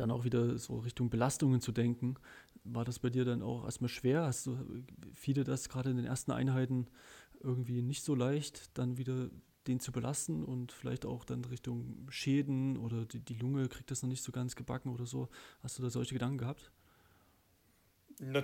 dann 0.00 0.10
auch 0.10 0.24
wieder 0.24 0.58
so 0.58 0.78
Richtung 0.78 1.10
Belastungen 1.10 1.60
zu 1.60 1.72
denken. 1.72 2.16
War 2.64 2.84
das 2.84 2.98
bei 2.98 3.10
dir 3.10 3.24
dann 3.24 3.42
auch 3.42 3.64
erstmal 3.64 3.88
schwer? 3.88 4.22
Hast 4.22 4.46
du 4.46 4.58
viele 5.12 5.44
das 5.44 5.68
gerade 5.68 5.90
in 5.90 5.96
den 5.96 6.06
ersten 6.06 6.32
Einheiten 6.32 6.88
irgendwie 7.42 7.82
nicht 7.82 8.04
so 8.04 8.14
leicht, 8.14 8.76
dann 8.78 8.98
wieder 8.98 9.30
den 9.66 9.80
zu 9.80 9.92
belasten 9.92 10.44
und 10.44 10.72
vielleicht 10.72 11.04
auch 11.04 11.24
dann 11.24 11.44
Richtung 11.44 12.06
Schäden 12.10 12.76
oder 12.76 13.04
die, 13.04 13.20
die 13.20 13.34
Lunge 13.34 13.68
kriegt 13.68 13.90
das 13.90 14.02
noch 14.02 14.08
nicht 14.08 14.22
so 14.22 14.32
ganz 14.32 14.56
gebacken 14.56 14.90
oder 14.90 15.06
so? 15.06 15.28
Hast 15.62 15.78
du 15.78 15.82
da 15.82 15.90
solche 15.90 16.14
Gedanken 16.14 16.38
gehabt? 16.38 16.72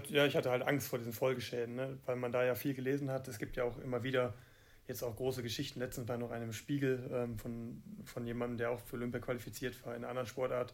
Ja, 0.08 0.24
ich 0.24 0.36
hatte 0.36 0.50
halt 0.50 0.62
Angst 0.62 0.88
vor 0.88 0.98
diesen 0.98 1.12
Folgeschäden, 1.12 1.74
ne? 1.74 1.98
weil 2.06 2.16
man 2.16 2.32
da 2.32 2.44
ja 2.44 2.54
viel 2.54 2.74
gelesen 2.74 3.10
hat. 3.10 3.28
Es 3.28 3.38
gibt 3.38 3.56
ja 3.56 3.64
auch 3.64 3.78
immer 3.78 4.02
wieder 4.02 4.34
jetzt 4.86 5.02
auch 5.02 5.16
große 5.16 5.42
Geschichten. 5.42 5.80
Letztens 5.80 6.08
war 6.08 6.16
noch 6.16 6.30
einem 6.30 6.52
Spiegel 6.52 7.10
ähm, 7.12 7.38
von, 7.38 7.82
von 8.04 8.26
jemandem, 8.26 8.58
der 8.58 8.70
auch 8.70 8.80
für 8.80 8.96
Olympia 8.96 9.20
qualifiziert 9.20 9.84
war 9.84 9.94
in 9.94 10.02
einer 10.02 10.08
anderen 10.08 10.26
Sportart, 10.26 10.72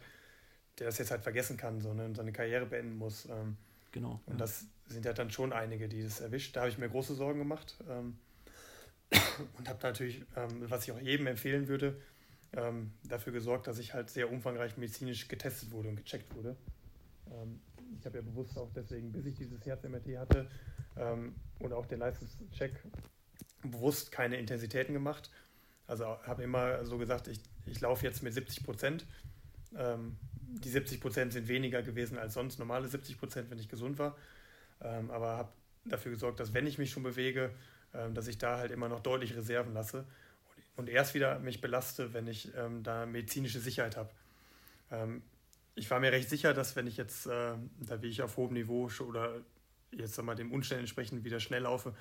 der 0.78 0.86
das 0.86 0.98
jetzt 0.98 1.10
halt 1.10 1.22
vergessen 1.22 1.56
kann 1.56 1.80
so, 1.80 1.92
ne, 1.92 2.04
und 2.04 2.16
seine 2.16 2.32
Karriere 2.32 2.66
beenden 2.66 2.96
muss. 2.96 3.26
Ähm, 3.26 3.56
genau. 3.90 4.20
Und 4.26 4.34
ja. 4.34 4.38
das 4.38 4.66
sind 4.86 5.04
ja 5.04 5.12
dann 5.12 5.30
schon 5.30 5.52
einige, 5.52 5.88
die 5.88 6.02
das 6.02 6.20
erwischt. 6.20 6.56
Da 6.56 6.60
habe 6.60 6.70
ich 6.70 6.78
mir 6.78 6.88
große 6.88 7.14
Sorgen 7.14 7.38
gemacht. 7.38 7.76
Ähm, 7.88 8.18
und 9.58 9.68
habe 9.68 9.78
natürlich, 9.82 10.24
ähm, 10.36 10.70
was 10.70 10.84
ich 10.84 10.92
auch 10.92 11.00
jedem 11.00 11.26
empfehlen 11.26 11.68
würde, 11.68 12.00
ähm, 12.54 12.92
dafür 13.04 13.32
gesorgt, 13.32 13.66
dass 13.66 13.78
ich 13.78 13.94
halt 13.94 14.10
sehr 14.10 14.30
umfangreich 14.30 14.76
medizinisch 14.76 15.28
getestet 15.28 15.70
wurde 15.70 15.88
und 15.88 15.96
gecheckt 15.96 16.34
wurde. 16.34 16.56
Ähm, 17.30 17.60
ich 17.98 18.06
habe 18.06 18.18
ja 18.18 18.22
bewusst 18.22 18.58
auch 18.58 18.70
deswegen, 18.74 19.12
bis 19.12 19.26
ich 19.26 19.34
dieses 19.34 19.64
Herz-MRT 19.64 20.18
hatte 20.18 20.50
ähm, 20.96 21.34
und 21.58 21.72
auch 21.72 21.86
den 21.86 21.98
Leistungscheck, 21.98 22.72
bewusst 23.62 24.12
keine 24.12 24.36
Intensitäten 24.36 24.92
gemacht. 24.92 25.30
Also 25.86 26.04
habe 26.04 26.42
immer 26.42 26.84
so 26.84 26.98
gesagt, 26.98 27.28
ich, 27.28 27.40
ich 27.66 27.80
laufe 27.80 28.04
jetzt 28.04 28.22
mit 28.22 28.34
70 28.34 28.64
Prozent. 28.64 29.06
Ähm, 29.76 30.16
die 30.32 30.68
70 30.68 31.00
Prozent 31.00 31.32
sind 31.32 31.48
weniger 31.48 31.82
gewesen 31.82 32.18
als 32.18 32.34
sonst 32.34 32.58
normale 32.58 32.88
70 32.88 33.18
Prozent, 33.18 33.50
wenn 33.50 33.58
ich 33.58 33.68
gesund 33.68 33.98
war. 33.98 34.16
Ähm, 34.80 35.10
aber 35.10 35.36
habe 35.36 35.52
dafür 35.84 36.12
gesorgt, 36.12 36.40
dass 36.40 36.54
wenn 36.54 36.66
ich 36.66 36.78
mich 36.78 36.90
schon 36.90 37.02
bewege, 37.02 37.50
ähm, 37.94 38.14
dass 38.14 38.28
ich 38.28 38.38
da 38.38 38.58
halt 38.58 38.70
immer 38.70 38.88
noch 38.88 39.00
deutlich 39.00 39.36
Reserven 39.36 39.72
lasse 39.72 40.04
und 40.76 40.88
erst 40.88 41.14
wieder 41.14 41.38
mich 41.38 41.60
belaste, 41.60 42.12
wenn 42.12 42.26
ich 42.26 42.50
ähm, 42.56 42.82
da 42.82 43.06
medizinische 43.06 43.60
Sicherheit 43.60 43.96
habe. 43.96 44.10
Ähm, 44.90 45.22
ich 45.74 45.90
war 45.90 46.00
mir 46.00 46.12
recht 46.12 46.28
sicher, 46.28 46.54
dass 46.54 46.76
wenn 46.76 46.86
ich 46.86 46.96
jetzt, 46.96 47.26
äh, 47.26 47.54
da 47.80 48.02
wie 48.02 48.08
ich 48.08 48.22
auf 48.22 48.36
hohem 48.36 48.54
Niveau 48.54 48.90
oder 49.00 49.40
jetzt 49.90 50.14
sag 50.14 50.24
mal 50.24 50.34
dem 50.34 50.52
Umständen 50.52 50.82
entsprechend 50.82 51.24
wieder 51.24 51.40
schnell 51.40 51.62
laufe, 51.62 51.94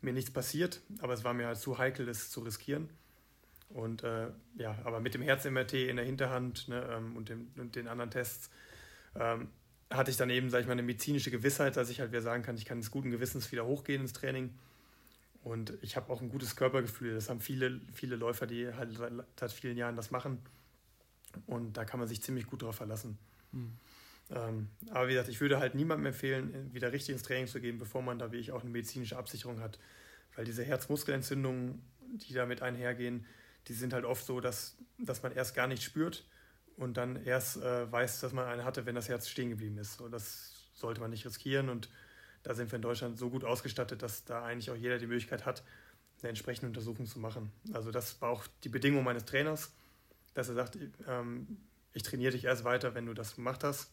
mir 0.00 0.12
nichts 0.12 0.30
passiert, 0.30 0.80
aber 1.00 1.12
es 1.12 1.24
war 1.24 1.34
mir 1.34 1.46
halt 1.46 1.58
zu 1.58 1.78
heikel, 1.78 2.06
das 2.06 2.30
zu 2.30 2.40
riskieren. 2.40 2.88
Und 3.70 4.02
äh, 4.02 4.28
ja, 4.56 4.78
aber 4.84 5.00
mit 5.00 5.14
dem 5.14 5.22
Herz-MRT 5.22 5.74
in 5.74 5.96
der 5.96 6.04
Hinterhand 6.04 6.68
ne, 6.68 6.88
ähm, 6.90 7.16
und, 7.16 7.28
dem, 7.28 7.50
und, 7.56 7.76
den 7.76 7.86
anderen 7.86 8.10
Tests 8.10 8.50
ähm, 9.14 9.48
hatte 9.90 10.10
ich 10.10 10.16
dann 10.16 10.30
eben, 10.30 10.50
sag 10.50 10.60
ich 10.60 10.66
mal, 10.66 10.72
eine 10.72 10.82
medizinische 10.82 11.30
Gewissheit, 11.30 11.76
dass 11.76 11.90
ich 11.90 12.00
halt 12.00 12.10
wieder 12.10 12.22
sagen 12.22 12.42
kann, 12.42 12.56
ich 12.56 12.64
kann 12.64 12.78
des 12.80 12.90
guten 12.90 13.10
Gewissens 13.10 13.52
wieder 13.52 13.66
hochgehen 13.66 14.02
ins 14.02 14.12
Training. 14.12 14.54
Und 15.42 15.74
ich 15.82 15.96
habe 15.96 16.12
auch 16.12 16.20
ein 16.20 16.28
gutes 16.28 16.56
Körpergefühl. 16.56 17.14
Das 17.14 17.30
haben 17.30 17.40
viele, 17.40 17.80
viele 17.92 18.16
Läufer, 18.16 18.46
die 18.46 18.72
halt 18.72 18.98
seit 19.38 19.52
vielen 19.52 19.76
Jahren 19.76 19.96
das 19.96 20.10
machen. 20.10 20.38
Und 21.46 21.76
da 21.76 21.84
kann 21.84 22.00
man 22.00 22.08
sich 22.08 22.22
ziemlich 22.22 22.46
gut 22.46 22.62
drauf 22.62 22.76
verlassen. 22.76 23.18
Mhm. 23.52 23.72
Ähm, 24.30 24.68
aber 24.90 25.08
wie 25.08 25.12
gesagt, 25.12 25.28
ich 25.28 25.40
würde 25.40 25.58
halt 25.58 25.74
niemandem 25.74 26.06
empfehlen, 26.06 26.72
wieder 26.74 26.92
richtig 26.92 27.14
ins 27.14 27.22
Training 27.22 27.46
zu 27.46 27.60
gehen, 27.60 27.78
bevor 27.78 28.02
man 28.02 28.18
da 28.18 28.30
wie 28.32 28.36
ich 28.36 28.52
auch 28.52 28.60
eine 28.60 28.70
medizinische 28.70 29.16
Absicherung 29.16 29.60
hat. 29.60 29.78
Weil 30.36 30.44
diese 30.44 30.64
Herzmuskelentzündungen, 30.64 31.80
die 32.28 32.34
damit 32.34 32.62
einhergehen, 32.62 33.24
die 33.68 33.74
sind 33.74 33.92
halt 33.92 34.04
oft 34.04 34.24
so, 34.24 34.40
dass, 34.40 34.76
dass 34.98 35.22
man 35.22 35.32
erst 35.32 35.54
gar 35.54 35.66
nicht 35.66 35.82
spürt 35.82 36.24
und 36.76 36.96
dann 36.96 37.22
erst 37.24 37.58
äh, 37.58 37.90
weiß, 37.90 38.20
dass 38.20 38.32
man 38.32 38.46
eine 38.46 38.64
hatte, 38.64 38.86
wenn 38.86 38.94
das 38.94 39.08
Herz 39.08 39.28
stehen 39.28 39.50
geblieben 39.50 39.78
ist. 39.78 40.00
Und 40.00 40.12
das 40.12 40.70
sollte 40.74 41.00
man 41.00 41.10
nicht 41.10 41.26
riskieren. 41.26 41.68
Und 41.68 41.90
da 42.42 42.54
sind 42.54 42.70
wir 42.70 42.76
in 42.76 42.82
Deutschland 42.82 43.18
so 43.18 43.30
gut 43.30 43.44
ausgestattet, 43.44 44.02
dass 44.02 44.24
da 44.24 44.44
eigentlich 44.44 44.70
auch 44.70 44.76
jeder 44.76 44.98
die 44.98 45.06
Möglichkeit 45.06 45.44
hat, 45.44 45.62
eine 46.22 46.30
entsprechende 46.30 46.68
Untersuchung 46.68 47.06
zu 47.06 47.18
machen. 47.18 47.52
Also 47.72 47.90
das 47.90 48.20
war 48.20 48.30
auch 48.30 48.46
die 48.64 48.68
Bedingung 48.68 49.04
meines 49.04 49.24
Trainers, 49.24 49.72
dass 50.34 50.48
er 50.48 50.54
sagt, 50.54 50.78
ähm, 51.06 51.58
ich 51.92 52.02
trainiere 52.02 52.32
dich 52.32 52.44
erst 52.44 52.64
weiter, 52.64 52.94
wenn 52.94 53.06
du 53.06 53.14
das 53.14 53.36
gemacht 53.36 53.64
hast, 53.64 53.90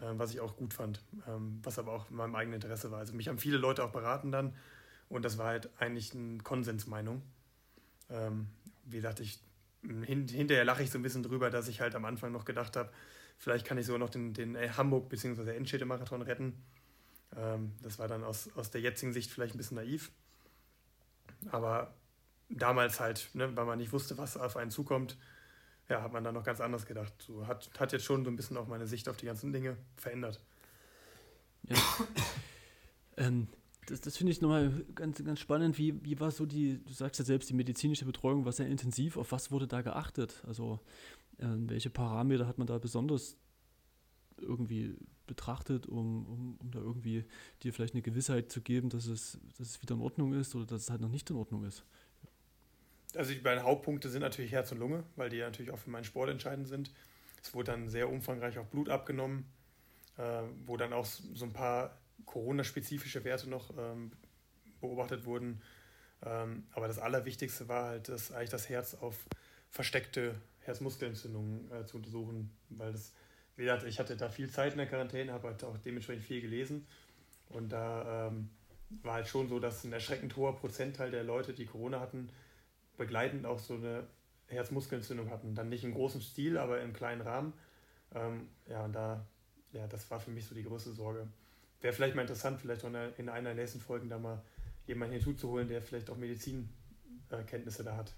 ähm, 0.00 0.18
was 0.18 0.30
ich 0.30 0.40
auch 0.40 0.56
gut 0.56 0.74
fand, 0.74 1.02
ähm, 1.26 1.60
was 1.62 1.78
aber 1.78 1.92
auch 1.92 2.10
in 2.10 2.16
meinem 2.16 2.34
eigenen 2.34 2.60
Interesse 2.60 2.90
war. 2.90 3.00
Also 3.00 3.14
mich 3.14 3.28
haben 3.28 3.38
viele 3.38 3.58
Leute 3.58 3.84
auch 3.84 3.92
beraten 3.92 4.32
dann 4.32 4.54
und 5.08 5.24
das 5.24 5.38
war 5.38 5.46
halt 5.46 5.70
eigentlich 5.78 6.14
eine 6.14 6.38
Konsensmeinung. 6.38 7.22
Wie 8.86 8.96
gesagt, 8.96 9.20
ich, 9.20 9.38
hin, 9.82 10.28
hinterher 10.28 10.64
lache 10.64 10.82
ich 10.82 10.90
so 10.90 10.98
ein 10.98 11.02
bisschen 11.02 11.22
drüber, 11.22 11.50
dass 11.50 11.68
ich 11.68 11.80
halt 11.80 11.94
am 11.94 12.04
Anfang 12.04 12.32
noch 12.32 12.44
gedacht 12.44 12.76
habe, 12.76 12.90
vielleicht 13.38 13.66
kann 13.66 13.78
ich 13.78 13.86
sogar 13.86 13.98
noch 13.98 14.10
den, 14.10 14.32
den 14.32 14.54
äh, 14.54 14.70
Hamburg- 14.70 15.08
bzw. 15.08 15.54
Enschede-Marathon 15.54 16.22
retten. 16.22 16.54
Ähm, 17.36 17.72
das 17.82 17.98
war 17.98 18.08
dann 18.08 18.24
aus, 18.24 18.50
aus 18.56 18.70
der 18.70 18.80
jetzigen 18.80 19.12
Sicht 19.12 19.30
vielleicht 19.30 19.54
ein 19.54 19.58
bisschen 19.58 19.76
naiv. 19.76 20.10
Aber 21.50 21.94
damals 22.48 23.00
halt, 23.00 23.30
ne, 23.34 23.54
weil 23.56 23.66
man 23.66 23.78
nicht 23.78 23.92
wusste, 23.92 24.16
was 24.18 24.36
auf 24.36 24.56
einen 24.56 24.70
zukommt, 24.70 25.16
ja, 25.88 26.02
hat 26.02 26.12
man 26.12 26.24
dann 26.24 26.34
noch 26.34 26.44
ganz 26.44 26.60
anders 26.60 26.86
gedacht. 26.86 27.12
So, 27.18 27.46
hat, 27.46 27.70
hat 27.78 27.92
jetzt 27.92 28.04
schon 28.04 28.24
so 28.24 28.30
ein 28.30 28.36
bisschen 28.36 28.56
auch 28.56 28.66
meine 28.66 28.86
Sicht 28.86 29.08
auf 29.08 29.16
die 29.16 29.26
ganzen 29.26 29.52
Dinge 29.52 29.76
verändert. 29.96 30.40
Ja. 31.64 31.76
ähm, 33.18 33.48
das, 33.86 34.00
das 34.00 34.16
finde 34.16 34.32
ich 34.32 34.40
nochmal 34.40 34.84
ganz, 34.94 35.22
ganz 35.24 35.40
spannend. 35.40 35.78
Wie, 35.78 36.04
wie 36.04 36.18
war 36.20 36.30
so 36.30 36.46
die, 36.46 36.82
du 36.84 36.92
sagst 36.92 37.18
ja 37.18 37.24
selbst, 37.24 37.48
die 37.50 37.54
medizinische 37.54 38.04
Betreuung 38.04 38.44
war 38.44 38.52
sehr 38.52 38.66
intensiv. 38.66 39.16
Auf 39.16 39.32
was 39.32 39.50
wurde 39.50 39.66
da 39.66 39.82
geachtet? 39.82 40.42
Also, 40.46 40.80
ähm, 41.38 41.68
welche 41.70 41.90
Parameter 41.90 42.46
hat 42.46 42.58
man 42.58 42.66
da 42.66 42.78
besonders 42.78 43.36
irgendwie 44.38 44.96
betrachtet, 45.26 45.86
um, 45.86 46.26
um, 46.26 46.56
um 46.60 46.70
da 46.70 46.78
irgendwie 46.78 47.24
dir 47.62 47.72
vielleicht 47.72 47.94
eine 47.94 48.02
Gewissheit 48.02 48.50
zu 48.50 48.60
geben, 48.60 48.90
dass 48.90 49.06
es, 49.06 49.38
dass 49.58 49.68
es 49.70 49.82
wieder 49.82 49.94
in 49.94 50.00
Ordnung 50.00 50.34
ist 50.34 50.54
oder 50.54 50.66
dass 50.66 50.82
es 50.82 50.90
halt 50.90 51.00
noch 51.00 51.10
nicht 51.10 51.30
in 51.30 51.36
Ordnung 51.36 51.64
ist? 51.64 51.84
Also 53.14 53.32
die 53.32 53.40
beiden 53.40 53.62
Hauptpunkte 53.62 54.10
sind 54.10 54.20
natürlich 54.20 54.52
Herz 54.52 54.72
und 54.72 54.78
Lunge, 54.78 55.04
weil 55.16 55.30
die 55.30 55.38
natürlich 55.38 55.70
auch 55.70 55.78
für 55.78 55.90
meinen 55.90 56.04
Sport 56.04 56.30
entscheidend 56.30 56.68
sind. 56.68 56.90
Es 57.42 57.54
wurde 57.54 57.72
dann 57.72 57.88
sehr 57.88 58.10
umfangreich 58.10 58.58
auch 58.58 58.66
Blut 58.66 58.88
abgenommen, 58.88 59.46
äh, 60.18 60.42
wo 60.66 60.76
dann 60.76 60.92
auch 60.92 61.06
so 61.06 61.44
ein 61.44 61.52
paar 61.52 61.96
Corona-spezifische 62.24 63.24
Werte 63.24 63.48
noch 63.48 63.70
ähm, 63.78 64.12
beobachtet 64.80 65.24
wurden. 65.24 65.60
Ähm, 66.24 66.66
aber 66.72 66.88
das 66.88 66.98
Allerwichtigste 66.98 67.68
war 67.68 67.88
halt, 67.88 68.08
dass 68.08 68.32
eigentlich 68.32 68.50
das 68.50 68.68
Herz 68.68 68.94
auf 68.94 69.16
versteckte 69.70 70.34
Herzmuskelentzündungen 70.60 71.70
äh, 71.70 71.84
zu 71.84 71.98
untersuchen, 71.98 72.50
weil 72.70 72.92
das 72.92 73.12
wie 73.56 73.62
gesagt, 73.62 73.84
ich 73.84 73.98
hatte 73.98 74.16
da 74.16 74.28
viel 74.28 74.50
Zeit 74.50 74.72
in 74.72 74.78
der 74.78 74.86
Quarantäne, 74.86 75.32
habe 75.32 75.48
halt 75.48 75.64
auch 75.64 75.78
dementsprechend 75.78 76.24
viel 76.24 76.42
gelesen. 76.42 76.86
Und 77.48 77.70
da 77.70 78.28
ähm, 78.28 78.50
war 79.02 79.14
halt 79.14 79.28
schon 79.28 79.48
so, 79.48 79.58
dass 79.58 79.82
ein 79.84 79.92
erschreckend 79.92 80.36
hoher 80.36 80.56
Prozentteil 80.56 81.10
der 81.10 81.24
Leute, 81.24 81.54
die 81.54 81.64
Corona 81.64 82.00
hatten, 82.00 82.28
begleitend 82.98 83.46
auch 83.46 83.58
so 83.58 83.74
eine 83.74 84.06
Herzmuskelentzündung 84.48 85.30
hatten. 85.30 85.54
Dann 85.54 85.70
nicht 85.70 85.84
im 85.84 85.94
großen 85.94 86.20
Stil, 86.20 86.58
aber 86.58 86.82
im 86.82 86.92
kleinen 86.92 87.22
Rahmen. 87.22 87.54
Ähm, 88.14 88.48
ja, 88.68 88.84
und 88.84 88.92
da, 88.92 89.26
ja, 89.72 89.86
das 89.86 90.10
war 90.10 90.20
für 90.20 90.30
mich 90.30 90.44
so 90.44 90.54
die 90.54 90.62
größte 90.62 90.92
Sorge. 90.92 91.26
Wäre 91.86 91.94
vielleicht 91.94 92.16
mal 92.16 92.22
interessant, 92.22 92.60
vielleicht 92.60 92.84
auch 92.84 92.90
in 93.16 93.28
einer 93.28 93.50
der 93.50 93.54
nächsten 93.54 93.78
Folgen 93.78 94.08
da 94.08 94.18
mal 94.18 94.42
jemanden 94.88 95.14
hinzuzuholen, 95.14 95.68
der 95.68 95.80
vielleicht 95.80 96.10
auch 96.10 96.16
Medizinkenntnisse 96.16 97.84
da 97.84 97.96
hat. 97.96 98.12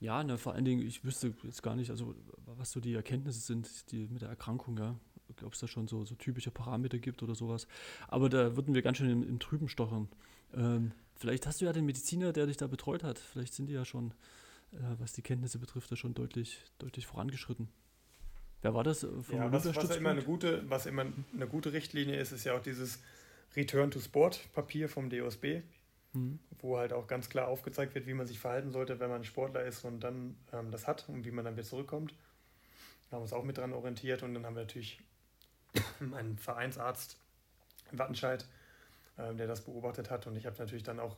Ja, 0.00 0.24
ne, 0.24 0.36
vor 0.36 0.54
allen 0.54 0.64
Dingen, 0.64 0.84
ich 0.84 1.04
wüsste 1.04 1.32
jetzt 1.44 1.62
gar 1.62 1.76
nicht, 1.76 1.90
also 1.90 2.16
was 2.44 2.72
so 2.72 2.80
die 2.80 2.92
Erkenntnisse 2.92 3.38
sind, 3.38 3.92
die 3.92 4.08
mit 4.08 4.22
der 4.22 4.30
Erkrankung, 4.30 4.76
ja. 4.78 4.96
Ob 5.44 5.52
es 5.52 5.60
da 5.60 5.68
schon 5.68 5.86
so, 5.86 6.04
so 6.04 6.16
typische 6.16 6.50
Parameter 6.50 6.98
gibt 6.98 7.22
oder 7.22 7.36
sowas. 7.36 7.68
Aber 8.08 8.28
da 8.28 8.56
würden 8.56 8.74
wir 8.74 8.82
ganz 8.82 8.96
schön 8.96 9.10
im, 9.10 9.22
im 9.22 9.38
Trüben 9.38 9.68
stochern. 9.68 10.08
Ähm, 10.52 10.90
vielleicht 11.14 11.46
hast 11.46 11.60
du 11.60 11.66
ja 11.66 11.72
den 11.72 11.86
Mediziner, 11.86 12.32
der 12.32 12.46
dich 12.46 12.56
da 12.56 12.66
betreut 12.66 13.04
hat. 13.04 13.20
Vielleicht 13.20 13.54
sind 13.54 13.68
die 13.68 13.74
ja 13.74 13.84
schon, 13.84 14.10
äh, 14.72 14.78
was 14.98 15.12
die 15.12 15.22
Kenntnisse 15.22 15.60
betrifft, 15.60 15.92
da 15.92 15.94
schon 15.94 16.14
deutlich, 16.14 16.58
deutlich 16.78 17.06
vorangeschritten. 17.06 17.68
Wer 18.62 18.74
war 18.74 18.84
das? 18.84 19.02
Ja, 19.02 19.52
was, 19.52 19.74
was, 19.76 19.96
immer 19.96 20.10
eine 20.10 20.22
gute, 20.22 20.68
was 20.68 20.86
immer 20.86 21.06
eine 21.34 21.46
gute 21.46 21.72
Richtlinie 21.72 22.16
ist, 22.16 22.32
ist 22.32 22.44
ja 22.44 22.56
auch 22.56 22.62
dieses 22.62 23.02
Return 23.54 23.90
to 23.90 24.00
Sport 24.00 24.52
Papier 24.52 24.88
vom 24.88 25.10
DOSB 25.10 25.62
mhm. 26.16 26.38
wo 26.60 26.78
halt 26.78 26.92
auch 26.92 27.06
ganz 27.06 27.28
klar 27.28 27.48
aufgezeigt 27.48 27.94
wird, 27.94 28.06
wie 28.06 28.14
man 28.14 28.26
sich 28.26 28.38
verhalten 28.38 28.70
sollte, 28.70 28.98
wenn 28.98 29.10
man 29.10 29.24
Sportler 29.24 29.64
ist 29.64 29.84
und 29.84 30.00
dann 30.00 30.36
ähm, 30.52 30.70
das 30.70 30.86
hat 30.86 31.08
und 31.08 31.24
wie 31.24 31.30
man 31.30 31.44
dann 31.44 31.54
wieder 31.54 31.66
zurückkommt. 31.66 32.12
Da 33.08 33.16
haben 33.16 33.20
wir 33.20 33.22
uns 33.22 33.32
auch 33.32 33.44
mit 33.44 33.58
dran 33.58 33.72
orientiert 33.72 34.22
und 34.22 34.34
dann 34.34 34.44
haben 34.44 34.56
wir 34.56 34.62
natürlich 34.62 35.00
einen 36.00 36.38
Vereinsarzt 36.38 37.18
in 37.92 37.98
Wattenscheid, 37.98 38.46
äh, 39.16 39.34
der 39.34 39.46
das 39.46 39.62
beobachtet 39.64 40.10
hat 40.10 40.26
und 40.26 40.36
ich 40.36 40.46
habe 40.46 40.56
natürlich 40.58 40.82
dann 40.82 40.98
auch, 40.98 41.16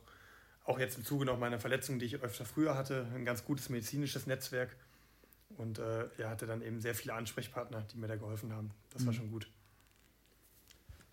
auch 0.65 0.79
jetzt 0.79 0.97
im 0.97 1.05
Zuge 1.05 1.25
noch 1.25 1.39
meiner 1.39 1.59
Verletzung, 1.59 1.97
die 1.99 2.05
ich 2.05 2.21
öfter 2.21 2.45
früher 2.45 2.75
hatte, 2.75 3.07
ein 3.15 3.25
ganz 3.25 3.43
gutes 3.43 3.69
medizinisches 3.69 4.27
Netzwerk 4.27 4.75
und 5.57 5.79
äh, 5.79 6.07
er 6.17 6.29
hatte 6.29 6.45
dann 6.45 6.61
eben 6.61 6.81
sehr 6.81 6.95
viele 6.95 7.13
Ansprechpartner, 7.13 7.85
die 7.91 7.97
mir 7.97 8.07
da 8.07 8.15
geholfen 8.15 8.53
haben. 8.53 8.71
Das 8.91 9.01
mhm. 9.01 9.05
war 9.07 9.13
schon 9.13 9.31
gut. 9.31 9.49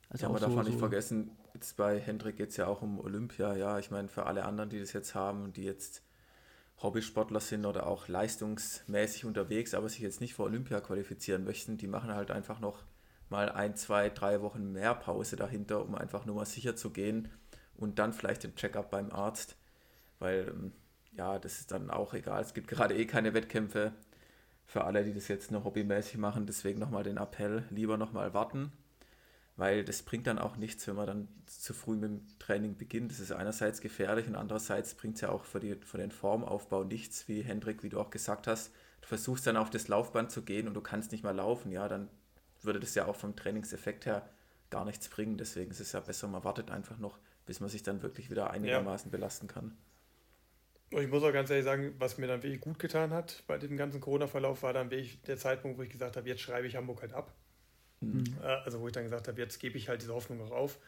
Also 0.09 0.24
ja, 0.24 0.28
aber 0.30 0.39
darf 0.39 0.55
man 0.55 0.64
nicht 0.64 0.74
so 0.74 0.78
vergessen, 0.78 1.30
jetzt 1.55 1.76
bei 1.76 1.99
Hendrik 1.99 2.37
geht 2.37 2.51
es 2.51 2.57
ja 2.57 2.66
auch 2.66 2.82
um 2.82 3.01
Olympia. 3.01 3.57
Ja, 3.57 3.78
ich 3.78 3.91
meine, 3.91 4.09
für 4.09 4.26
alle 4.26 4.45
anderen, 4.45 4.70
die 4.70 4.78
das 4.78 4.93
jetzt 4.93 5.14
haben, 5.14 5.53
die 5.53 5.64
jetzt 5.64 6.03
Hobbysportler 6.82 7.41
sind 7.41 7.66
oder 7.66 7.87
auch 7.87 8.07
leistungsmäßig 8.07 9.24
unterwegs, 9.24 9.74
aber 9.74 9.89
sich 9.89 10.01
jetzt 10.01 10.20
nicht 10.20 10.34
für 10.34 10.43
Olympia 10.43 10.80
qualifizieren 10.80 11.45
möchten, 11.45 11.78
die 11.78 11.87
machen 11.87 12.14
halt 12.14 12.30
einfach 12.30 12.61
noch 12.61 12.84
mal 13.30 13.51
ein, 13.51 13.74
zwei, 13.76 14.11
drei 14.11 14.43
Wochen 14.43 14.72
mehr 14.72 14.95
Pause 14.95 15.37
dahinter, 15.37 15.84
um 15.84 15.95
einfach 15.95 16.26
nur 16.26 16.37
mal 16.37 16.45
sicher 16.45 16.76
zu 16.76 16.91
gehen 16.91 17.28
und 17.74 17.99
dann 17.99 18.12
vielleicht 18.12 18.45
den 18.45 18.55
Check-up 18.55 18.91
beim 18.91 19.11
Arzt, 19.11 19.57
weil 20.18 20.49
ähm, 20.49 20.72
ja, 21.16 21.39
das 21.39 21.61
ist 21.61 21.72
dann 21.72 21.91
auch 21.91 22.14
egal. 22.14 22.43
Es 22.43 22.55
gibt 22.55 22.68
gerade 22.68 22.95
eh 22.95 23.07
keine 23.07 23.34
Wettkämpfe 23.34 23.93
für 24.67 24.85
alle, 24.85 25.05
die 25.05 25.14
das 25.14 25.29
jetzt 25.29 25.51
nur 25.51 25.64
hobbymäßig 25.64 26.19
machen. 26.19 26.47
Deswegen 26.47 26.79
nochmal 26.79 27.05
den 27.05 27.17
Appell, 27.17 27.64
lieber 27.71 27.97
nochmal 27.97 28.35
warten, 28.35 28.73
weil 29.57 29.85
das 29.85 30.03
bringt 30.03 30.27
dann 30.27 30.39
auch 30.39 30.57
nichts, 30.57 30.87
wenn 30.87 30.97
man 30.97 31.07
dann 31.07 31.29
zu 31.47 31.73
früh 31.73 31.95
mit 31.95 32.11
dem 32.11 32.27
Training 32.39 32.77
beginnt. 32.77 33.12
Das 33.12 33.21
ist 33.21 33.33
einerseits 33.33 33.81
gefährlich 33.81 34.27
und 34.27 34.35
andererseits 34.35 34.95
bringt 34.95 35.14
es 35.14 35.21
ja 35.23 35.31
auch 35.31 35.45
für, 35.45 35.61
die, 35.61 35.77
für 35.77 35.99
den 35.99 36.11
Formaufbau 36.11 36.85
nichts, 36.85 37.29
wie 37.29 37.43
Hendrik, 37.43 37.83
wie 37.83 37.89
du 37.89 38.01
auch 38.01 38.11
gesagt 38.11 38.47
hast. 38.49 38.73
Du 39.01 39.09
versuchst 39.09 39.47
dann 39.47 39.57
auf 39.57 39.71
das 39.71 39.89
Laufband 39.89 40.31
zu 40.33 40.43
gehen 40.43 40.67
und 40.67 40.75
du 40.75 40.81
kannst 40.81 41.12
nicht 41.12 41.23
mal 41.23 41.35
laufen, 41.35 41.71
ja, 41.71 41.87
dann 41.89 42.09
würde 42.62 42.81
das 42.81 42.95
ja 42.97 43.07
auch 43.07 43.17
vom 43.17 43.37
Trainingseffekt 43.37 44.05
her 44.05 44.29
gar 44.71 44.85
nichts 44.85 45.09
bringen. 45.09 45.39
Deswegen 45.39 45.71
ist 45.71 45.81
es 45.81 45.93
ja 45.93 46.01
besser, 46.01 46.27
man 46.27 46.43
wartet 46.43 46.73
einfach 46.73 46.99
noch, 46.99 47.19
bis 47.47 47.61
man 47.61 47.69
sich 47.69 47.85
dann 47.85 48.03
wirklich 48.03 48.31
wieder 48.31 48.51
einigermaßen 48.51 49.11
ja. 49.11 49.17
belasten 49.17 49.47
kann. 49.47 49.77
Und 50.93 51.03
ich 51.03 51.09
muss 51.09 51.22
auch 51.22 51.32
ganz 51.32 51.51
ehrlich 51.51 51.64
sagen, 51.64 51.95
was 51.99 52.16
mir 52.16 52.28
dann 52.28 52.43
wirklich 52.43 52.61
gut 52.61 52.78
getan 52.78 53.11
hat 53.11 53.43
bei 53.47 53.59
dem 53.59 53.76
ganzen 53.76 54.01
Corona-Verlauf, 54.01 54.62
war 54.62 54.72
dann 54.72 54.91
wirklich 54.91 55.20
der 55.22 55.37
Zeitpunkt, 55.37 55.78
wo 55.78 55.82
ich 55.82 55.91
gesagt 55.91 56.16
habe, 56.16 56.28
jetzt 56.28 56.41
schreibe 56.43 56.66
ich 56.66 56.76
Hamburg 56.76 57.03
halt 57.03 57.12
ab. 57.12 57.32
Mhm. 58.01 58.24
Äh, 58.43 58.47
also 58.47 58.80
wo 58.80 58.87
ich 58.87 58.93
dann 58.93 59.05
gesagt 59.05 59.26
habe, 59.26 59.41
jetzt 59.41 59.59
gebe 59.59 59.76
ich 59.78 59.89
halt 59.89 60.03
diese 60.03 60.14
Hoffnung 60.14 60.41
auch 60.43 60.53
auf. 60.53 60.78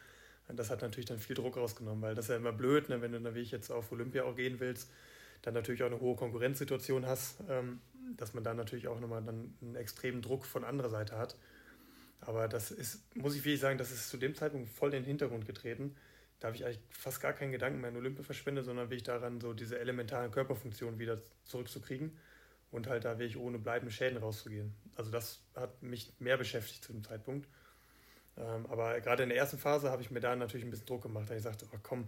Und 0.47 0.57
das 0.57 0.69
hat 0.69 0.81
natürlich 0.81 1.05
dann 1.05 1.19
viel 1.19 1.35
Druck 1.35 1.57
rausgenommen, 1.57 2.01
weil 2.01 2.15
das 2.15 2.25
ist 2.25 2.29
ja 2.29 2.37
immer 2.37 2.53
blöd, 2.53 2.89
ne, 2.89 3.01
wenn 3.01 3.11
du 3.11 3.19
dann 3.19 3.35
wirklich 3.35 3.51
jetzt 3.51 3.69
auf 3.71 3.91
Olympia 3.91 4.23
auch 4.23 4.35
gehen 4.35 4.59
willst, 4.59 4.89
dann 5.41 5.53
natürlich 5.53 5.83
auch 5.83 5.87
eine 5.87 5.99
hohe 5.99 6.15
Konkurrenzsituation 6.15 7.05
hast, 7.05 7.37
ähm, 7.49 7.79
dass 8.17 8.33
man 8.33 8.43
dann 8.43 8.57
natürlich 8.57 8.87
auch 8.87 8.99
nochmal 8.99 9.21
dann 9.23 9.53
einen 9.61 9.75
extremen 9.75 10.21
Druck 10.21 10.45
von 10.45 10.63
anderer 10.63 10.89
Seite 10.89 11.17
hat. 11.17 11.35
Aber 12.21 12.47
das 12.47 12.71
ist, 12.71 13.15
muss 13.15 13.35
ich 13.35 13.45
wirklich 13.45 13.61
sagen, 13.61 13.77
das 13.77 13.91
ist 13.91 14.09
zu 14.09 14.17
dem 14.17 14.35
Zeitpunkt 14.35 14.69
voll 14.69 14.93
in 14.93 15.03
den 15.03 15.05
Hintergrund 15.05 15.45
getreten. 15.45 15.95
Da 16.39 16.47
habe 16.47 16.55
ich 16.55 16.65
eigentlich 16.65 16.79
fast 16.89 17.21
gar 17.21 17.33
keinen 17.33 17.51
Gedanken 17.51 17.81
mehr 17.81 17.89
an 17.89 17.97
Olympia 17.97 18.23
verschwendet, 18.23 18.65
sondern 18.65 18.89
will 18.89 18.97
ich 18.97 19.03
daran, 19.03 19.41
so 19.41 19.53
diese 19.53 19.77
elementaren 19.77 20.31
Körperfunktionen 20.31 20.97
wieder 20.97 21.21
zurückzukriegen 21.43 22.17
und 22.71 22.87
halt 22.87 23.03
da 23.03 23.19
wirklich 23.19 23.37
ohne 23.37 23.59
bleibende 23.59 23.91
Schäden 23.91 24.17
rauszugehen. 24.17 24.73
Also 24.95 25.11
das 25.11 25.41
hat 25.55 25.83
mich 25.83 26.13
mehr 26.19 26.37
beschäftigt 26.37 26.83
zu 26.83 26.93
dem 26.93 27.03
Zeitpunkt. 27.03 27.49
Ähm, 28.37 28.65
aber 28.67 29.01
gerade 29.01 29.23
in 29.23 29.29
der 29.29 29.37
ersten 29.37 29.57
Phase 29.57 29.91
habe 29.91 30.01
ich 30.01 30.11
mir 30.11 30.21
da 30.21 30.33
natürlich 30.35 30.65
ein 30.65 30.69
bisschen 30.69 30.85
Druck 30.85 31.03
gemacht. 31.03 31.29
Da 31.29 31.35
ich 31.35 31.43
sagte, 31.43 31.67
oh, 31.73 31.77
komm, 31.83 32.07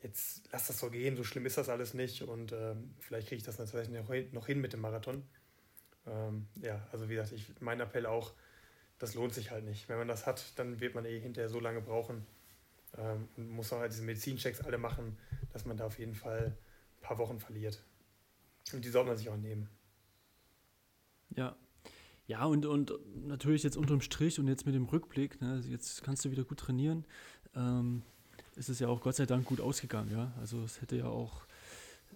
jetzt 0.00 0.48
lass 0.52 0.68
das 0.68 0.78
so 0.78 0.88
gehen, 0.88 1.16
so 1.16 1.24
schlimm 1.24 1.44
ist 1.46 1.58
das 1.58 1.68
alles 1.68 1.92
nicht 1.92 2.22
und 2.22 2.52
ähm, 2.52 2.94
vielleicht 3.00 3.28
kriege 3.28 3.38
ich 3.38 3.44
das 3.44 3.58
natürlich 3.58 3.88
noch 3.88 4.46
hin 4.46 4.60
mit 4.60 4.74
dem 4.74 4.80
Marathon. 4.80 5.24
Ähm, 6.06 6.46
ja, 6.62 6.86
also 6.92 7.08
wie 7.08 7.14
gesagt, 7.14 7.32
ich, 7.32 7.50
mein 7.58 7.80
Appell 7.80 8.06
auch, 8.06 8.32
das 9.00 9.14
lohnt 9.14 9.34
sich 9.34 9.50
halt 9.50 9.64
nicht. 9.64 9.88
Wenn 9.88 9.98
man 9.98 10.06
das 10.06 10.24
hat, 10.24 10.56
dann 10.56 10.78
wird 10.78 10.94
man 10.94 11.04
eh 11.04 11.18
hinterher 11.18 11.48
so 11.48 11.58
lange 11.58 11.80
brauchen 11.80 12.24
ähm, 12.98 13.28
und 13.36 13.50
muss 13.50 13.72
auch 13.72 13.78
halt 13.78 13.92
diese 13.92 14.02
Medizinchecks 14.02 14.60
alle 14.60 14.78
machen, 14.78 15.16
dass 15.52 15.64
man 15.64 15.76
da 15.76 15.86
auf 15.86 15.98
jeden 15.98 16.14
Fall 16.14 16.56
ein 16.96 17.02
paar 17.02 17.18
Wochen 17.18 17.38
verliert. 17.38 17.82
Und 18.72 18.84
die 18.84 18.88
sollte 18.88 19.08
man 19.08 19.16
sich 19.16 19.28
auch 19.28 19.36
nehmen. 19.36 19.68
Ja. 21.34 21.56
Ja, 22.26 22.44
und, 22.44 22.66
und 22.66 22.92
natürlich 23.24 23.62
jetzt 23.62 23.76
unterm 23.76 24.00
Strich 24.00 24.40
und 24.40 24.48
jetzt 24.48 24.66
mit 24.66 24.74
dem 24.74 24.86
Rückblick, 24.86 25.40
ne, 25.40 25.62
jetzt 25.68 26.02
kannst 26.02 26.24
du 26.24 26.30
wieder 26.32 26.42
gut 26.42 26.58
trainieren. 26.58 27.04
Ähm, 27.54 28.02
ist 28.56 28.68
es 28.68 28.80
ja 28.80 28.88
auch 28.88 29.00
Gott 29.00 29.14
sei 29.14 29.26
Dank 29.26 29.46
gut 29.46 29.60
ausgegangen, 29.60 30.10
ja. 30.10 30.32
Also 30.40 30.64
es 30.64 30.80
hätte 30.80 30.96
ja 30.96 31.06
auch 31.06 31.46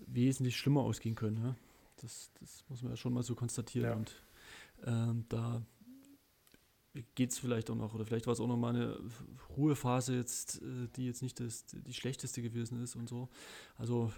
wesentlich 0.07 0.57
schlimmer 0.57 0.81
ausgehen 0.81 1.15
können, 1.15 1.37
ja. 1.45 1.55
Das, 1.99 2.31
das 2.41 2.65
muss 2.69 2.83
man 2.83 2.93
ja 2.93 2.97
schon 2.97 3.13
mal 3.13 3.23
so 3.23 3.37
konstatieren. 3.37 3.89
Ja. 3.89 3.95
Und 3.95 4.23
ähm, 4.85 5.25
da 5.29 5.63
geht 7.15 7.31
es 7.31 7.39
vielleicht 7.39 7.71
auch 7.71 7.77
noch, 7.77 7.95
oder 7.95 8.05
vielleicht 8.05 8.27
war 8.27 8.33
es 8.33 8.41
auch 8.41 8.49
noch 8.49 8.57
mal 8.57 8.75
eine 8.75 8.99
Ruhephase 9.57 10.17
jetzt, 10.17 10.61
äh, 10.63 10.89
die 10.97 11.07
jetzt 11.07 11.23
nicht 11.23 11.39
das, 11.41 11.67
die 11.67 11.95
schlechteste 11.95 12.43
gewesen 12.43 12.83
ist 12.83 12.97
und 12.97 13.09
so. 13.09 13.29
Also 13.77 14.13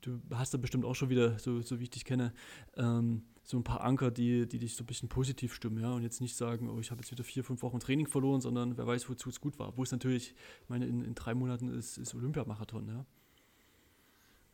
du 0.00 0.20
hast 0.32 0.54
da 0.54 0.58
bestimmt 0.58 0.84
auch 0.84 0.94
schon 0.94 1.10
wieder, 1.10 1.38
so, 1.38 1.60
so 1.60 1.78
wie 1.78 1.84
ich 1.84 1.90
dich 1.90 2.04
kenne, 2.04 2.32
ähm, 2.76 3.24
so 3.42 3.56
ein 3.56 3.64
paar 3.64 3.82
Anker, 3.82 4.10
die, 4.10 4.46
die 4.46 4.58
dich 4.58 4.76
so 4.76 4.84
ein 4.84 4.86
bisschen 4.86 5.08
positiv 5.08 5.54
stimmen, 5.54 5.80
ja, 5.80 5.92
und 5.92 6.02
jetzt 6.02 6.20
nicht 6.20 6.36
sagen, 6.36 6.68
oh, 6.68 6.78
ich 6.78 6.90
habe 6.90 7.00
jetzt 7.00 7.10
wieder 7.10 7.24
vier, 7.24 7.42
fünf 7.44 7.62
Wochen 7.62 7.80
Training 7.80 8.06
verloren, 8.06 8.40
sondern 8.40 8.76
wer 8.76 8.86
weiß, 8.86 9.08
wozu 9.08 9.28
es 9.28 9.40
gut 9.40 9.58
war. 9.58 9.76
Wo 9.76 9.82
es 9.82 9.90
natürlich, 9.90 10.34
ich 10.62 10.68
meine, 10.68 10.86
in, 10.86 11.02
in 11.04 11.14
drei 11.14 11.34
Monaten 11.34 11.68
ist, 11.68 11.98
ist 11.98 12.14
Olympiamarathon, 12.14 12.88
ja. 12.88 13.06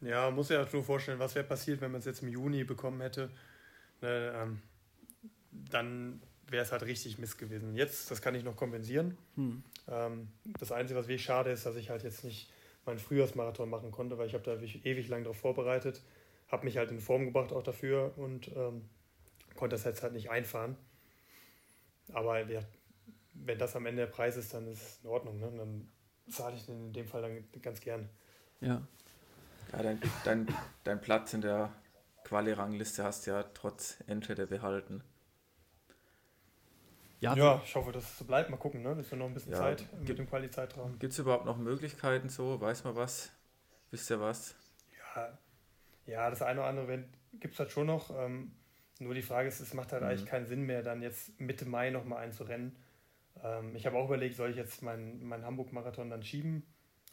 Ja, 0.03 0.31
muss 0.31 0.51
ja 0.51 0.67
nur 0.71 0.85
vorstellen, 0.85 1.19
was 1.19 1.35
wäre 1.35 1.47
passiert, 1.47 1.81
wenn 1.81 1.91
man 1.91 2.01
es 2.01 2.05
jetzt 2.05 2.23
im 2.23 2.29
Juni 2.29 2.65
bekommen 2.65 3.01
hätte. 3.01 3.31
Ne, 4.03 4.33
ähm, 4.35 4.63
dann 5.51 6.21
wäre 6.49 6.63
es 6.65 6.73
halt 6.73 6.83
richtig 6.83 7.19
Mist 7.19 7.39
gewesen. 7.39 7.75
Jetzt, 7.75 8.11
das 8.11 8.23
kann 8.23 8.35
ich 8.35 8.45
noch 8.45 8.57
kompensieren. 8.57 9.17
Hm. 9.35 9.63
Ähm, 9.89 10.29
das 10.59 10.73
Einzige, 10.73 10.99
was 10.99 11.09
wirklich 11.09 11.25
schade 11.25 11.51
ist, 11.51 11.67
dass 11.67 11.77
ich 11.77 11.91
halt 11.91 12.03
jetzt 12.03 12.25
nicht 12.25 12.51
meinen 12.85 12.99
Frühjahrsmarathon 12.99 13.69
machen 13.69 13.91
konnte, 13.91 14.17
weil 14.17 14.29
ich 14.29 14.35
habe 14.35 14.45
da 14.45 14.55
ewig 14.55 15.09
lang 15.09 15.25
darauf 15.25 15.39
vorbereitet, 15.39 16.03
habe 16.49 16.65
mich 16.65 16.77
halt 16.77 16.91
in 16.91 17.01
Form 17.01 17.25
gebracht 17.25 17.53
auch 17.53 17.65
dafür 17.65 18.13
und 18.17 18.49
ähm, 18.57 18.89
konnte 19.57 19.75
das 19.75 19.85
jetzt 19.85 20.03
halt 20.03 20.13
nicht 20.13 20.31
einfahren. 20.31 20.77
Aber 22.13 22.47
ja, 22.49 22.61
wenn 23.35 23.59
das 23.59 23.75
am 23.75 23.87
Ende 23.87 24.03
der 24.03 24.13
Preis 24.13 24.37
ist, 24.37 24.55
dann 24.55 24.69
ist 24.69 24.81
es 24.81 25.01
in 25.03 25.11
Ordnung. 25.11 25.41
Ne? 25.41 25.53
Dann 25.57 25.89
zahle 26.31 26.57
ich 26.57 26.67
den 26.67 26.87
in 26.87 26.93
dem 26.93 27.09
Fall 27.09 27.23
dann 27.23 27.63
ganz 27.63 27.81
gern. 27.81 28.09
Ja. 28.61 28.87
ja 29.73 29.83
dein, 29.83 30.01
dein, 30.25 30.47
dein 30.85 31.01
Platz 31.01 31.35
in 31.35 31.41
der 31.41 31.73
Quali-Rangliste 32.25 33.03
hast 33.03 33.27
du 33.27 33.33
ja 33.33 33.43
trotz 33.43 33.99
Entschäde 34.07 34.47
behalten. 34.47 35.03
Ja, 37.35 37.35
ja, 37.35 37.63
ich 37.65 37.75
hoffe, 37.75 37.93
dass 37.93 38.05
es 38.05 38.19
so 38.19 38.25
bleibt. 38.25 38.51
Mal 38.51 38.57
gucken, 38.57 38.83
ne? 38.83 38.91
Das 38.91 39.07
ist 39.07 39.11
ja 39.11 39.19
noch 39.19 39.27
ein 39.27 39.35
bisschen 39.35 39.53
ja, 39.53 39.59
Zeit 39.59 39.87
mit 39.93 40.07
gibt, 40.07 40.19
dem 40.19 40.29
Quali-Zeitraum. 40.29 40.99
Gibt 40.99 41.13
es 41.13 41.19
überhaupt 41.19 41.45
noch 41.45 41.57
Möglichkeiten 41.57 42.29
so? 42.29 42.61
Weiß 42.61 42.85
man 42.85 42.95
was? 42.95 43.33
Wisst 43.91 44.11
ihr 44.11 44.21
was? 44.21 44.55
Ja, 45.15 45.39
ja 46.07 46.31
das 46.31 46.43
eine 46.43 46.61
oder 46.61 46.69
andere 46.69 47.05
gibt 47.41 47.55
es 47.55 47.61
halt 47.61 47.71
schon 47.71 47.87
noch. 47.87 48.11
Ähm, 48.17 48.53
nur 48.99 49.15
die 49.15 49.23
Frage 49.23 49.49
ist, 49.49 49.61
es 49.61 49.75
macht 49.75 49.93
halt 49.93 50.03
mhm. 50.03 50.09
eigentlich 50.09 50.27
keinen 50.27 50.47
Sinn 50.47 50.63
mehr, 50.63 50.83
dann 50.83 51.03
jetzt 51.03 51.39
Mitte 51.41 51.67
Mai 51.67 51.91
nochmal 51.91 52.25
einzurennen. 52.25 52.77
Ähm, 53.43 53.75
ich 53.75 53.87
habe 53.87 53.97
auch 53.97 54.07
überlegt, 54.07 54.37
soll 54.37 54.51
ich 54.51 54.57
jetzt 54.57 54.83
meinen 54.83 55.27
mein 55.27 55.45
Hamburg-Marathon 55.45 56.11
dann 56.11 56.23
schieben 56.23 56.63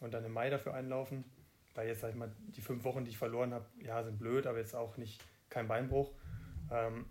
und 0.00 0.14
dann 0.14 0.24
im 0.24 0.32
Mai 0.32 0.50
dafür 0.50 0.74
einlaufen? 0.74 1.24
Weil 1.74 1.88
jetzt, 1.88 2.00
sag 2.00 2.10
ich 2.10 2.16
mal, 2.16 2.30
die 2.38 2.60
fünf 2.60 2.84
Wochen, 2.84 3.04
die 3.04 3.10
ich 3.10 3.18
verloren 3.18 3.52
habe, 3.52 3.66
ja, 3.80 4.02
sind 4.04 4.18
blöd, 4.18 4.46
aber 4.46 4.58
jetzt 4.58 4.76
auch 4.76 4.96
nicht 4.96 5.20
kein 5.50 5.66
Beinbruch. 5.66 6.12
Ähm, 6.70 7.04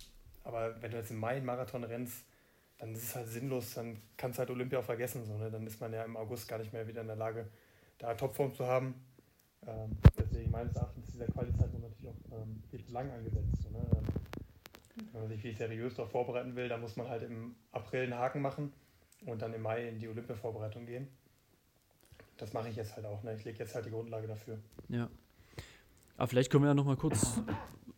aber 0.43 0.81
wenn 0.81 0.91
du 0.91 0.97
jetzt 0.97 1.11
im 1.11 1.19
Mai 1.19 1.35
einen 1.35 1.45
Marathon 1.45 1.83
rennst, 1.83 2.25
dann 2.77 2.93
ist 2.93 3.03
es 3.03 3.15
halt 3.15 3.27
sinnlos, 3.27 3.73
dann 3.73 3.97
kannst 4.17 4.37
du 4.37 4.39
halt 4.41 4.49
Olympia 4.49 4.79
auch 4.79 4.83
vergessen. 4.83 5.25
So, 5.25 5.37
ne? 5.37 5.49
Dann 5.49 5.65
ist 5.65 5.79
man 5.79 5.93
ja 5.93 6.03
im 6.03 6.17
August 6.17 6.47
gar 6.47 6.59
nicht 6.59 6.73
mehr 6.73 6.87
wieder 6.87 7.01
in 7.01 7.07
der 7.07 7.15
Lage, 7.15 7.47
da 7.97 8.13
Topform 8.13 8.53
zu 8.53 8.65
haben. 8.65 8.95
Ähm, 9.65 9.97
deswegen 10.17 10.51
meines 10.51 10.75
Erachtens 10.75 11.05
ist 11.05 11.13
dieser 11.13 11.27
Qualizeitraum 11.27 11.81
natürlich 11.81 12.09
auch 12.09 12.37
ähm, 12.37 12.61
viel 12.69 12.83
zu 12.83 12.91
lang 12.91 13.09
angesetzt. 13.11 13.63
So, 13.63 13.69
ne? 13.69 13.85
Wenn 15.11 15.21
man 15.21 15.29
sich 15.29 15.43
wie 15.43 15.53
seriös 15.53 15.95
darauf 15.95 16.11
vorbereiten 16.11 16.55
will, 16.55 16.67
dann 16.67 16.81
muss 16.81 16.95
man 16.95 17.07
halt 17.07 17.23
im 17.23 17.55
April 17.71 18.03
einen 18.03 18.15
Haken 18.15 18.41
machen 18.41 18.73
und 19.25 19.41
dann 19.41 19.53
im 19.53 19.61
Mai 19.61 19.87
in 19.87 19.99
die 19.99 20.07
Olympia-Vorbereitung 20.07 20.85
gehen. 20.85 21.07
Das 22.37 22.53
mache 22.53 22.69
ich 22.69 22.75
jetzt 22.75 22.95
halt 22.95 23.05
auch. 23.05 23.23
Ne? 23.23 23.35
Ich 23.35 23.45
lege 23.45 23.59
jetzt 23.59 23.75
halt 23.75 23.85
die 23.85 23.91
Grundlage 23.91 24.27
dafür. 24.27 24.59
Ja. 24.89 25.09
Aber 26.17 26.27
vielleicht 26.27 26.51
können 26.51 26.63
wir 26.63 26.69
ja 26.69 26.73
noch 26.73 26.85
mal 26.85 26.97
kurz, 26.97 27.41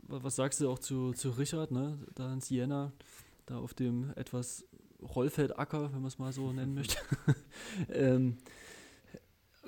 was 0.04 0.36
sagst 0.36 0.62
du 0.62 0.70
auch 0.70 0.80
zu, 0.80 1.14
zu 1.14 1.32
Richard, 1.32 1.72
ne? 1.72 1.98
da 2.16 2.32
in 2.32 2.42
Siena, 2.42 2.94
da 3.46 3.58
auf 3.58 3.74
dem 3.74 4.12
etwas 4.16 4.66
Rollfeldacker, 5.02 5.94
wenn 5.94 6.02
man 6.02 6.08
es 6.08 6.18
mal 6.18 6.32
so 6.32 6.52
nennen 6.52 6.74
möchte. 6.74 6.98
ähm, 7.90 8.38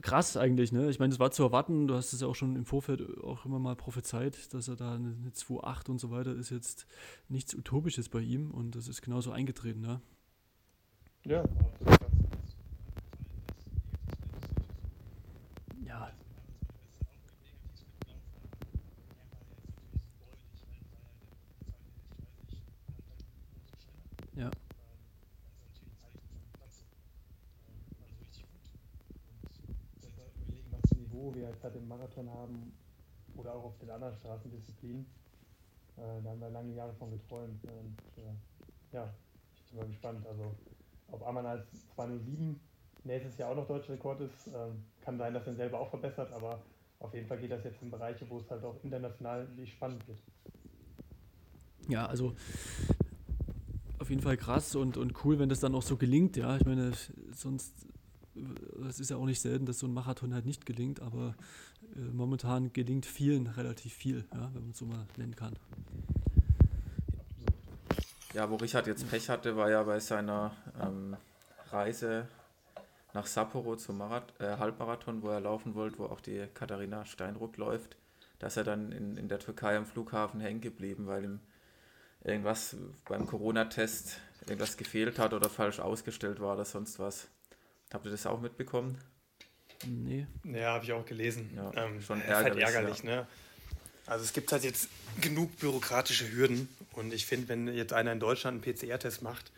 krass 0.02 0.38
eigentlich, 0.38 0.72
ne? 0.72 0.90
Ich 0.90 1.00
meine, 1.00 1.14
es 1.14 1.20
war 1.20 1.32
zu 1.32 1.44
erwarten, 1.44 1.88
du 1.88 1.96
hast 1.96 2.14
es 2.14 2.22
ja 2.22 2.28
auch 2.28 2.36
schon 2.36 2.56
im 2.56 2.66
Vorfeld 2.66 3.02
auch 3.24 3.46
immer 3.46 3.60
mal 3.60 3.76
prophezeit, 3.76 4.54
dass 4.54 4.68
er 4.68 4.76
da 4.76 4.96
eine, 4.96 5.16
eine 5.22 5.32
2.8 5.32 5.90
und 5.90 6.00
so 6.00 6.12
weiter 6.12 6.36
ist 6.36 6.50
jetzt 6.50 6.88
nichts 7.30 7.54
Utopisches 7.54 8.10
bei 8.10 8.22
ihm 8.22 8.52
und 8.52 8.76
das 8.76 8.88
ist 8.88 9.02
genauso 9.02 9.32
eingetreten, 9.32 9.82
ne? 9.82 10.02
Ja, 11.26 11.44
wir 31.38 31.50
jetzt 31.50 31.64
halt 31.64 31.76
im 31.76 31.87
Marathon 31.98 32.30
haben 32.30 32.74
oder 33.36 33.54
auch 33.54 33.66
auf 33.66 33.78
den 33.80 33.90
anderen 33.90 34.16
Straßendisziplinen. 34.16 35.06
Äh, 35.98 36.22
da 36.24 36.30
haben 36.30 36.42
wir 36.42 36.50
lange 36.50 36.74
Jahre 36.74 36.94
von 36.94 37.12
geträumt. 37.12 37.64
Und 37.64 37.98
äh, 38.18 38.94
ja, 38.94 39.14
ich 39.56 39.66
bin 39.72 39.80
mal 39.80 39.88
gespannt. 39.88 40.26
Also, 40.26 40.56
ob 41.12 41.26
Ammann 41.26 41.46
als 41.46 41.66
207 41.96 42.60
nächstes 43.04 43.38
Jahr 43.38 43.52
auch 43.52 43.56
noch 43.56 43.68
deutscher 43.68 43.94
Rekord 43.94 44.22
ist, 44.22 44.48
äh, 44.48 44.70
kann 45.02 45.18
sein, 45.18 45.34
dass 45.34 45.48
er 45.48 45.56
selber 45.56 45.80
auch 45.80 45.90
verbessert, 45.90 46.32
aber 46.34 46.62
auf 47.00 47.14
jeden 47.14 47.28
Fall 47.28 47.38
geht 47.38 47.52
das 47.52 47.64
jetzt 47.64 47.82
in 47.82 47.92
Bereiche, 47.92 48.30
wo 48.30 48.40
es 48.40 48.50
halt 48.50 48.64
auch 48.64 48.76
international 48.84 49.48
spannend 49.66 50.08
wird. 50.08 50.20
Ja, 51.88 52.06
also 52.08 52.36
auf 54.00 54.10
jeden 54.10 54.22
Fall 54.22 54.36
krass 54.36 54.76
und, 54.76 54.98
und 54.98 55.24
cool, 55.24 55.40
wenn 55.40 55.48
das 55.48 55.60
dann 55.60 55.74
auch 55.74 55.84
so 55.84 55.96
gelingt, 55.96 56.36
ja. 56.38 56.58
Ich 56.58 56.66
meine, 56.66 56.92
sonst 57.32 57.88
es 58.88 59.00
ist 59.00 59.10
ja 59.10 59.18
auch 59.18 59.26
nicht 59.26 59.42
selten, 59.42 59.66
dass 59.66 59.80
so 59.80 59.88
ein 59.88 59.94
Marathon 59.94 60.34
halt 60.34 60.46
nicht 60.46 60.66
gelingt, 60.66 61.02
aber 61.02 61.36
äh, 61.96 62.00
momentan 62.00 62.74
gelingt 62.74 63.06
vielen 63.06 63.48
relativ 63.48 63.94
viel, 63.94 64.26
ja, 64.34 64.50
wenn 64.54 64.64
man 64.64 64.72
es 64.72 64.78
so 64.78 64.86
mal 64.86 65.06
nennen 65.18 65.36
kann. 65.36 65.54
Ja, 68.34 68.50
wo 68.50 68.56
Richard 68.56 68.88
jetzt 68.88 69.10
Pech 69.10 69.30
hatte, 69.30 69.56
war 69.56 69.70
ja 69.70 69.84
bei 69.84 70.00
seiner 70.00 70.52
ähm, 70.82 71.16
Reise 71.72 72.28
nach 73.14 73.26
Sapporo 73.26 73.76
zum 73.76 73.98
Marath 73.98 74.34
äh, 74.40 74.58
Halbmarathon, 74.58 75.24
wo 75.24 75.30
er 75.30 75.40
laufen 75.40 75.74
wollte, 75.76 76.00
wo 76.00 76.06
auch 76.06 76.22
die 76.22 76.46
Katharina 76.54 77.06
Steinruck 77.06 77.58
läuft, 77.58 77.98
dass 78.40 78.58
er 78.58 78.64
dann 78.64 78.92
in, 78.92 79.18
in 79.18 79.28
der 79.28 79.40
Türkei 79.40 79.76
am 79.76 79.86
Flughafen 79.86 80.40
hängen 80.40 80.62
geblieben, 80.62 81.08
weil 81.08 81.24
ihm 81.24 81.40
irgendwas 82.24 82.76
beim 83.08 83.26
Corona-Test 83.26 84.20
irgendwas 84.42 84.78
gefehlt 84.78 85.18
hat 85.18 85.34
oder 85.34 85.50
falsch 85.50 85.80
ausgestellt 85.80 86.40
war 86.40 86.54
oder 86.56 86.66
sonst 86.66 87.00
was. 87.00 87.28
Habt 87.92 88.06
ihr 88.06 88.12
das 88.12 88.28
auch 88.28 88.42
mitbekommen? 88.42 88.98
Nee. 89.86 90.26
Ja, 90.44 90.74
habe 90.74 90.86
ich 90.86 90.94
auch 90.94 91.06
gelesen. 91.06 91.52
Ja, 91.56 91.72
ähm, 91.76 92.02
schon 92.02 92.22
ärgerlich. 92.22 92.64
Ist 92.64 92.66
halt 92.66 92.76
ärgerlich, 92.76 93.04
ja. 93.04 93.16
ne? 93.16 93.28
Also 94.06 94.24
es 94.24 94.34
gibt 94.34 94.52
halt 94.52 94.64
jetzt 94.64 94.90
genug 95.22 95.58
bürokratische 95.60 96.32
Hürden 96.32 96.70
und 96.94 97.14
ich 97.14 97.26
finde, 97.26 97.50
wenn 97.50 97.68
jetzt 97.68 97.94
einer 97.94 98.14
in 98.14 98.20
Deutschland 98.20 98.66
einen 98.66 98.76
PCR-Test 98.76 99.22
macht, 99.22 99.52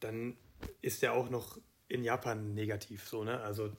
dann 0.00 0.36
ist 0.82 1.02
der 1.02 1.12
auch 1.12 1.30
noch 1.30 1.58
in 1.86 2.02
Japan 2.02 2.54
negativ. 2.54 3.08
So, 3.08 3.24
ne? 3.24 3.40
Also 3.40 3.72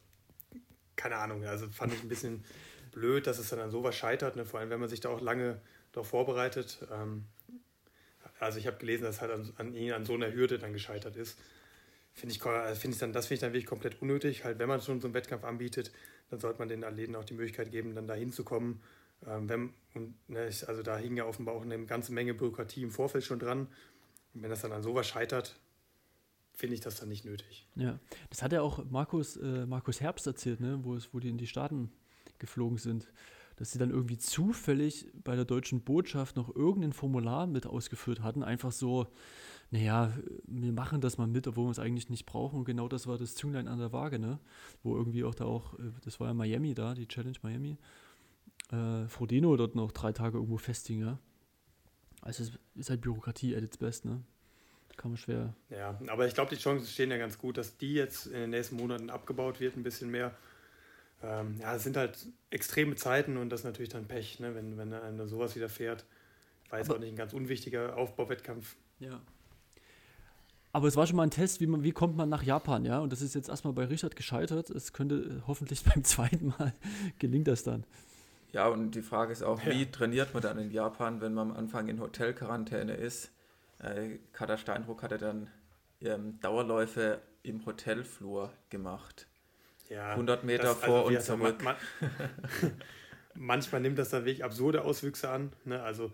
keine 0.95 1.17
Ahnung, 1.17 1.45
also 1.45 1.67
fand 1.69 1.93
ich 1.93 2.01
ein 2.01 2.09
bisschen 2.09 2.43
blöd, 2.91 3.27
dass 3.27 3.39
es 3.39 3.49
dann 3.49 3.59
an 3.59 3.71
sowas 3.71 3.95
scheitert, 3.95 4.35
ne? 4.35 4.45
vor 4.45 4.59
allem 4.59 4.69
wenn 4.69 4.79
man 4.79 4.89
sich 4.89 4.99
da 4.99 5.09
auch 5.09 5.21
lange 5.21 5.61
darauf 5.91 6.09
vorbereitet. 6.09 6.79
Ähm, 6.91 7.25
also 8.39 8.59
ich 8.59 8.67
habe 8.67 8.77
gelesen, 8.77 9.03
dass 9.03 9.21
halt 9.21 9.31
an, 9.31 9.53
an, 9.57 9.91
an 9.91 10.05
so 10.05 10.13
einer 10.13 10.31
Hürde 10.31 10.59
dann 10.59 10.73
gescheitert 10.73 11.15
ist. 11.15 11.37
Finde 12.13 12.35
ich, 12.35 12.43
also 12.43 12.79
find 12.79 12.93
ich 12.93 12.99
dann, 12.99 13.13
das 13.13 13.27
finde 13.27 13.35
ich 13.35 13.41
dann 13.41 13.53
wirklich 13.53 13.65
komplett 13.65 14.01
unnötig. 14.01 14.43
Halt, 14.43 14.59
wenn 14.59 14.67
man 14.67 14.81
schon 14.81 14.99
so 14.99 15.07
einen 15.07 15.13
Wettkampf 15.13 15.43
anbietet, 15.43 15.91
dann 16.29 16.39
sollte 16.39 16.59
man 16.59 16.67
den 16.67 16.83
Athleten 16.83 17.15
auch 17.15 17.23
die 17.23 17.33
Möglichkeit 17.33 17.71
geben, 17.71 17.95
dann 17.95 18.07
da 18.07 18.13
hinzukommen. 18.13 18.81
Ähm, 19.25 19.73
ne, 20.27 20.49
also 20.67 20.83
da 20.83 20.97
hing 20.97 21.17
ja 21.17 21.25
offenbar 21.25 21.55
auch 21.55 21.63
eine 21.63 21.85
ganze 21.85 22.13
Menge 22.13 22.33
Bürokratie 22.33 22.83
im 22.83 22.91
Vorfeld 22.91 23.23
schon 23.23 23.39
dran. 23.39 23.67
Und 24.33 24.43
wenn 24.43 24.49
das 24.49 24.61
dann 24.61 24.71
an 24.71 24.83
sowas 24.83 25.07
scheitert, 25.07 25.59
finde 26.53 26.75
ich 26.75 26.81
das 26.81 26.99
dann 26.99 27.09
nicht 27.09 27.25
nötig. 27.25 27.67
Ja, 27.75 27.99
das 28.29 28.41
hat 28.41 28.51
ja 28.51 28.61
auch 28.61 28.83
Markus, 28.89 29.37
äh, 29.37 29.65
Markus 29.65 30.01
Herbst 30.01 30.27
erzählt, 30.27 30.59
ne? 30.59 30.79
wo, 30.83 30.95
es, 30.95 31.13
wo 31.13 31.19
die 31.19 31.29
in 31.29 31.37
die 31.37 31.47
Staaten 31.47 31.91
geflogen 32.37 32.77
sind, 32.77 33.11
dass 33.55 33.71
sie 33.71 33.79
dann 33.79 33.89
irgendwie 33.89 34.17
zufällig 34.17 35.07
bei 35.23 35.35
der 35.35 35.45
deutschen 35.45 35.81
Botschaft 35.81 36.35
noch 36.35 36.53
irgendein 36.53 36.93
Formular 36.93 37.47
mit 37.47 37.65
ausgeführt 37.65 38.21
hatten, 38.21 38.43
einfach 38.43 38.71
so, 38.71 39.07
naja, 39.71 40.11
wir 40.45 40.71
machen 40.71 40.99
das 40.99 41.17
mal 41.17 41.27
mit, 41.27 41.47
obwohl 41.47 41.65
wir 41.65 41.71
es 41.71 41.79
eigentlich 41.79 42.09
nicht 42.09 42.25
brauchen. 42.25 42.59
Und 42.59 42.65
genau 42.65 42.87
das 42.87 43.05
war 43.05 43.17
das 43.17 43.35
Zünglein 43.35 43.67
an 43.67 43.77
der 43.77 43.93
Waage, 43.93 44.17
ne? 44.17 44.39
Wo 44.81 44.95
irgendwie 44.95 45.23
auch 45.23 45.35
da 45.35 45.45
auch, 45.45 45.77
äh, 45.77 45.91
das 46.03 46.19
war 46.19 46.27
ja 46.27 46.33
Miami 46.33 46.73
da, 46.73 46.95
die 46.95 47.07
Challenge 47.07 47.37
Miami, 47.43 47.77
äh, 48.71 49.07
Frodeno 49.07 49.55
dort 49.57 49.75
noch 49.75 49.91
drei 49.91 50.11
Tage 50.11 50.37
irgendwo 50.37 50.57
festhing, 50.57 51.01
ja. 51.01 51.19
Also 52.21 52.43
es 52.43 52.51
ist 52.75 52.89
halt 52.89 53.01
Bürokratie 53.01 53.55
at 53.55 53.63
its 53.63 53.77
best, 53.77 54.05
ne? 54.05 54.23
Kann 54.97 55.11
man 55.11 55.17
schwer. 55.17 55.53
Ja, 55.69 55.97
aber 56.07 56.27
ich 56.27 56.33
glaube, 56.33 56.53
die 56.53 56.61
Chancen 56.61 56.85
stehen 56.85 57.09
ja 57.09 57.17
ganz 57.17 57.37
gut, 57.37 57.57
dass 57.57 57.77
die 57.77 57.93
jetzt 57.93 58.25
in 58.25 58.33
den 58.33 58.49
nächsten 58.49 58.75
Monaten 58.75 59.09
abgebaut 59.09 59.61
wird, 59.61 59.77
ein 59.77 59.83
bisschen 59.83 60.11
mehr. 60.11 60.35
Ähm, 61.23 61.57
ja, 61.61 61.75
es 61.75 61.83
sind 61.83 61.95
halt 61.95 62.27
extreme 62.49 62.95
Zeiten 62.95 63.37
und 63.37 63.49
das 63.49 63.61
ist 63.61 63.65
natürlich 63.65 63.89
dann 63.89 64.07
Pech, 64.07 64.41
ne? 64.41 64.55
wenn, 64.55 64.77
wenn 64.77 64.91
einem 64.91 65.25
sowas 65.27 65.55
wieder 65.55 65.69
fährt. 65.69 66.05
War 66.69 66.79
jetzt 66.79 66.89
aber, 66.89 66.97
auch 66.97 67.01
nicht 67.01 67.13
ein 67.13 67.15
ganz 67.15 67.31
unwichtiger 67.31 67.95
Aufbauwettkampf. 67.95 68.75
Ja. 68.99 69.21
Aber 70.71 70.87
es 70.87 70.95
war 70.95 71.07
schon 71.07 71.15
mal 71.15 71.23
ein 71.23 71.31
Test, 71.31 71.61
wie, 71.61 71.67
man, 71.67 71.83
wie 71.83 71.91
kommt 71.91 72.15
man 72.15 72.29
nach 72.29 72.43
Japan, 72.43 72.85
ja? 72.85 72.99
Und 72.99 73.11
das 73.11 73.21
ist 73.21 73.33
jetzt 73.33 73.49
erstmal 73.49 73.73
bei 73.73 73.85
Richard 73.85 74.15
gescheitert. 74.15 74.69
Es 74.69 74.93
könnte 74.93 75.15
äh, 75.15 75.47
hoffentlich 75.47 75.83
beim 75.95 76.03
zweiten 76.03 76.53
Mal 76.57 76.73
gelingt 77.17 77.47
das 77.47 77.63
dann. 77.63 77.85
Ja, 78.51 78.67
und 78.67 78.91
die 78.91 79.01
Frage 79.01 79.31
ist 79.31 79.43
auch, 79.43 79.63
wie 79.65 79.83
ja. 79.83 79.85
trainiert 79.91 80.33
man 80.33 80.41
dann 80.41 80.57
in 80.57 80.71
Japan, 80.71 81.21
wenn 81.21 81.33
man 81.33 81.51
am 81.51 81.57
Anfang 81.57 81.87
in 81.87 81.99
Hotelquarantäne 81.99 82.93
ist? 82.93 83.31
Äh, 83.79 84.17
Kader 84.33 84.57
Steinruck 84.57 85.03
hatte 85.03 85.17
dann 85.17 85.47
ähm, 86.01 86.39
Dauerläufe 86.41 87.21
im 87.43 87.65
Hotelflur 87.65 88.51
gemacht. 88.69 89.27
Ja, 89.89 90.11
100 90.11 90.43
Meter 90.43 90.63
das, 90.63 90.77
vor 90.77 91.07
also 91.07 91.17
und 91.17 91.21
zurück. 91.21 91.63
Man, 91.63 91.75
man, 92.01 92.71
manchmal 93.33 93.81
nimmt 93.81 93.97
das 93.97 94.09
dann 94.09 94.25
wirklich 94.25 94.43
absurde 94.43 94.83
Auswüchse 94.83 95.29
an. 95.29 95.51
Ne? 95.65 95.81
Also 95.81 96.11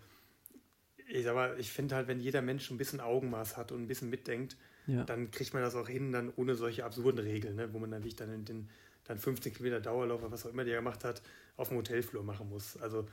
ich 1.08 1.24
sag 1.24 1.34
mal, 1.34 1.58
ich 1.58 1.70
finde 1.70 1.94
halt, 1.94 2.08
wenn 2.08 2.20
jeder 2.20 2.42
Mensch 2.42 2.70
ein 2.70 2.78
bisschen 2.78 3.00
Augenmaß 3.00 3.56
hat 3.56 3.72
und 3.72 3.82
ein 3.82 3.86
bisschen 3.86 4.10
mitdenkt, 4.10 4.56
ja. 4.86 5.04
dann 5.04 5.30
kriegt 5.30 5.54
man 5.54 5.62
das 5.62 5.74
auch 5.74 5.88
hin, 5.88 6.12
dann 6.12 6.32
ohne 6.36 6.54
solche 6.54 6.84
absurden 6.84 7.24
Regeln, 7.24 7.56
ne? 7.56 7.72
wo 7.72 7.78
man 7.78 7.90
dann 7.90 8.02
wirklich 8.02 8.16
dann 8.16 8.32
in 8.32 8.44
den 8.44 8.68
dann 9.04 9.18
15 9.18 9.54
Kilometer 9.54 9.80
Dauerlauf 9.80 10.20
oder 10.22 10.32
was 10.32 10.44
auch 10.46 10.50
immer 10.50 10.64
der 10.64 10.76
gemacht 10.76 11.04
hat, 11.04 11.22
auf 11.56 11.68
dem 11.68 11.76
Hotelflur 11.76 12.24
machen 12.24 12.48
muss. 12.48 12.76
Also 12.78 13.06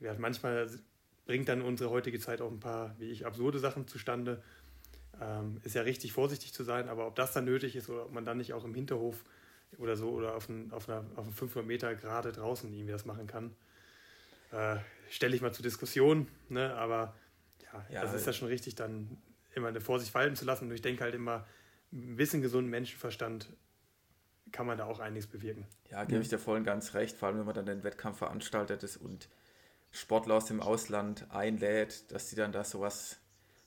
ja, 0.00 0.14
manchmal 0.18 0.68
bringt 1.26 1.48
dann 1.48 1.62
unsere 1.62 1.90
heutige 1.90 2.18
Zeit 2.18 2.40
auch 2.40 2.50
ein 2.50 2.60
paar, 2.60 2.94
wie 2.98 3.10
ich, 3.10 3.26
absurde 3.26 3.58
Sachen 3.58 3.86
zustande. 3.86 4.42
Ähm, 5.20 5.60
ist 5.64 5.74
ja 5.74 5.82
richtig 5.82 6.12
vorsichtig 6.12 6.52
zu 6.52 6.64
sein, 6.64 6.88
aber 6.88 7.06
ob 7.06 7.16
das 7.16 7.32
dann 7.32 7.44
nötig 7.44 7.76
ist 7.76 7.88
oder 7.88 8.04
ob 8.04 8.12
man 8.12 8.24
dann 8.24 8.36
nicht 8.36 8.52
auch 8.52 8.64
im 8.64 8.74
Hinterhof 8.74 9.24
oder 9.78 9.96
so 9.96 10.10
oder 10.10 10.36
auf, 10.36 10.48
ein, 10.48 10.70
auf, 10.72 10.88
einer, 10.88 11.04
auf 11.16 11.24
einem 11.24 11.34
500 11.34 11.66
Meter 11.66 11.94
gerade 11.94 12.30
draußen 12.32 12.72
irgendwie 12.72 12.92
das 12.92 13.04
machen 13.04 13.26
kann, 13.26 13.54
äh, 14.52 14.76
stelle 15.10 15.34
ich 15.34 15.42
mal 15.42 15.52
zur 15.52 15.64
Diskussion. 15.64 16.28
Ne? 16.48 16.74
Aber 16.74 17.14
ja, 17.72 17.86
ja 17.90 18.02
das 18.02 18.14
ist 18.14 18.26
ja 18.26 18.32
schon 18.32 18.48
richtig, 18.48 18.74
dann 18.74 19.18
immer 19.54 19.68
eine 19.68 19.80
Vorsicht 19.80 20.14
walten 20.14 20.36
zu 20.36 20.44
lassen. 20.44 20.68
Und 20.68 20.74
ich 20.74 20.82
denke 20.82 21.04
halt 21.04 21.14
immer, 21.14 21.46
ein 21.92 22.16
bisschen 22.16 22.42
gesunden 22.42 22.70
Menschenverstand 22.70 23.48
kann 24.52 24.66
man 24.66 24.78
da 24.78 24.86
auch 24.86 25.00
einiges 25.00 25.26
bewirken. 25.26 25.66
Ja, 25.90 26.04
gebe 26.04 26.22
ich 26.22 26.28
dir 26.28 26.38
voll 26.38 26.58
und 26.58 26.64
ganz 26.64 26.94
recht, 26.94 27.16
vor 27.16 27.28
allem 27.28 27.38
wenn 27.38 27.46
man 27.46 27.54
dann 27.54 27.66
den 27.66 27.84
Wettkampf 27.84 28.18
veranstaltet 28.18 28.82
ist 28.82 28.96
und 28.96 29.28
Sportler 29.90 30.34
aus 30.34 30.46
dem 30.46 30.60
Ausland 30.60 31.26
einlädt, 31.30 32.10
dass 32.12 32.28
die 32.28 32.36
dann 32.36 32.52
da 32.52 32.64
sowas 32.64 33.18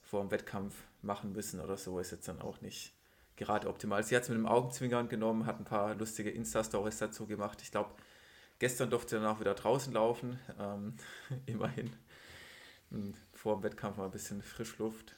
vor 0.02 0.22
dem 0.22 0.32
Wettkampf 0.32 0.76
machen 1.02 1.34
müssen 1.34 1.60
oder 1.60 1.78
so, 1.78 2.00
ist 2.00 2.12
jetzt 2.12 2.28
dann 2.28 2.42
auch 2.42 2.62
nicht 2.62 2.94
gerade 3.36 3.68
optimal. 3.68 4.04
Sie 4.04 4.16
hat 4.16 4.24
es 4.24 4.30
mit 4.30 4.38
dem 4.38 4.46
Augenzwinkern 4.46 5.10
genommen, 5.10 5.46
hat 5.46 5.60
ein 5.60 5.66
paar 5.66 5.96
lustige 5.96 6.30
Insta-Stories 6.30 7.00
dazu 7.00 7.26
gemacht. 7.26 7.60
Ich 7.64 7.72
glaube, 7.72 7.92
gestern 8.60 8.90
durfte 8.90 9.12
sie 9.12 9.16
dann 9.22 9.26
auch 9.26 9.40
wieder 9.40 9.56
draußen 9.56 9.94
laufen, 9.94 10.40
ähm, 10.60 10.96
immerhin. 11.46 11.94
Vor 13.42 13.56
dem 13.56 13.64
Wettkampf 13.64 13.98
mal 13.98 14.06
ein 14.06 14.12
bisschen 14.12 14.44
Frischluft 14.44 15.16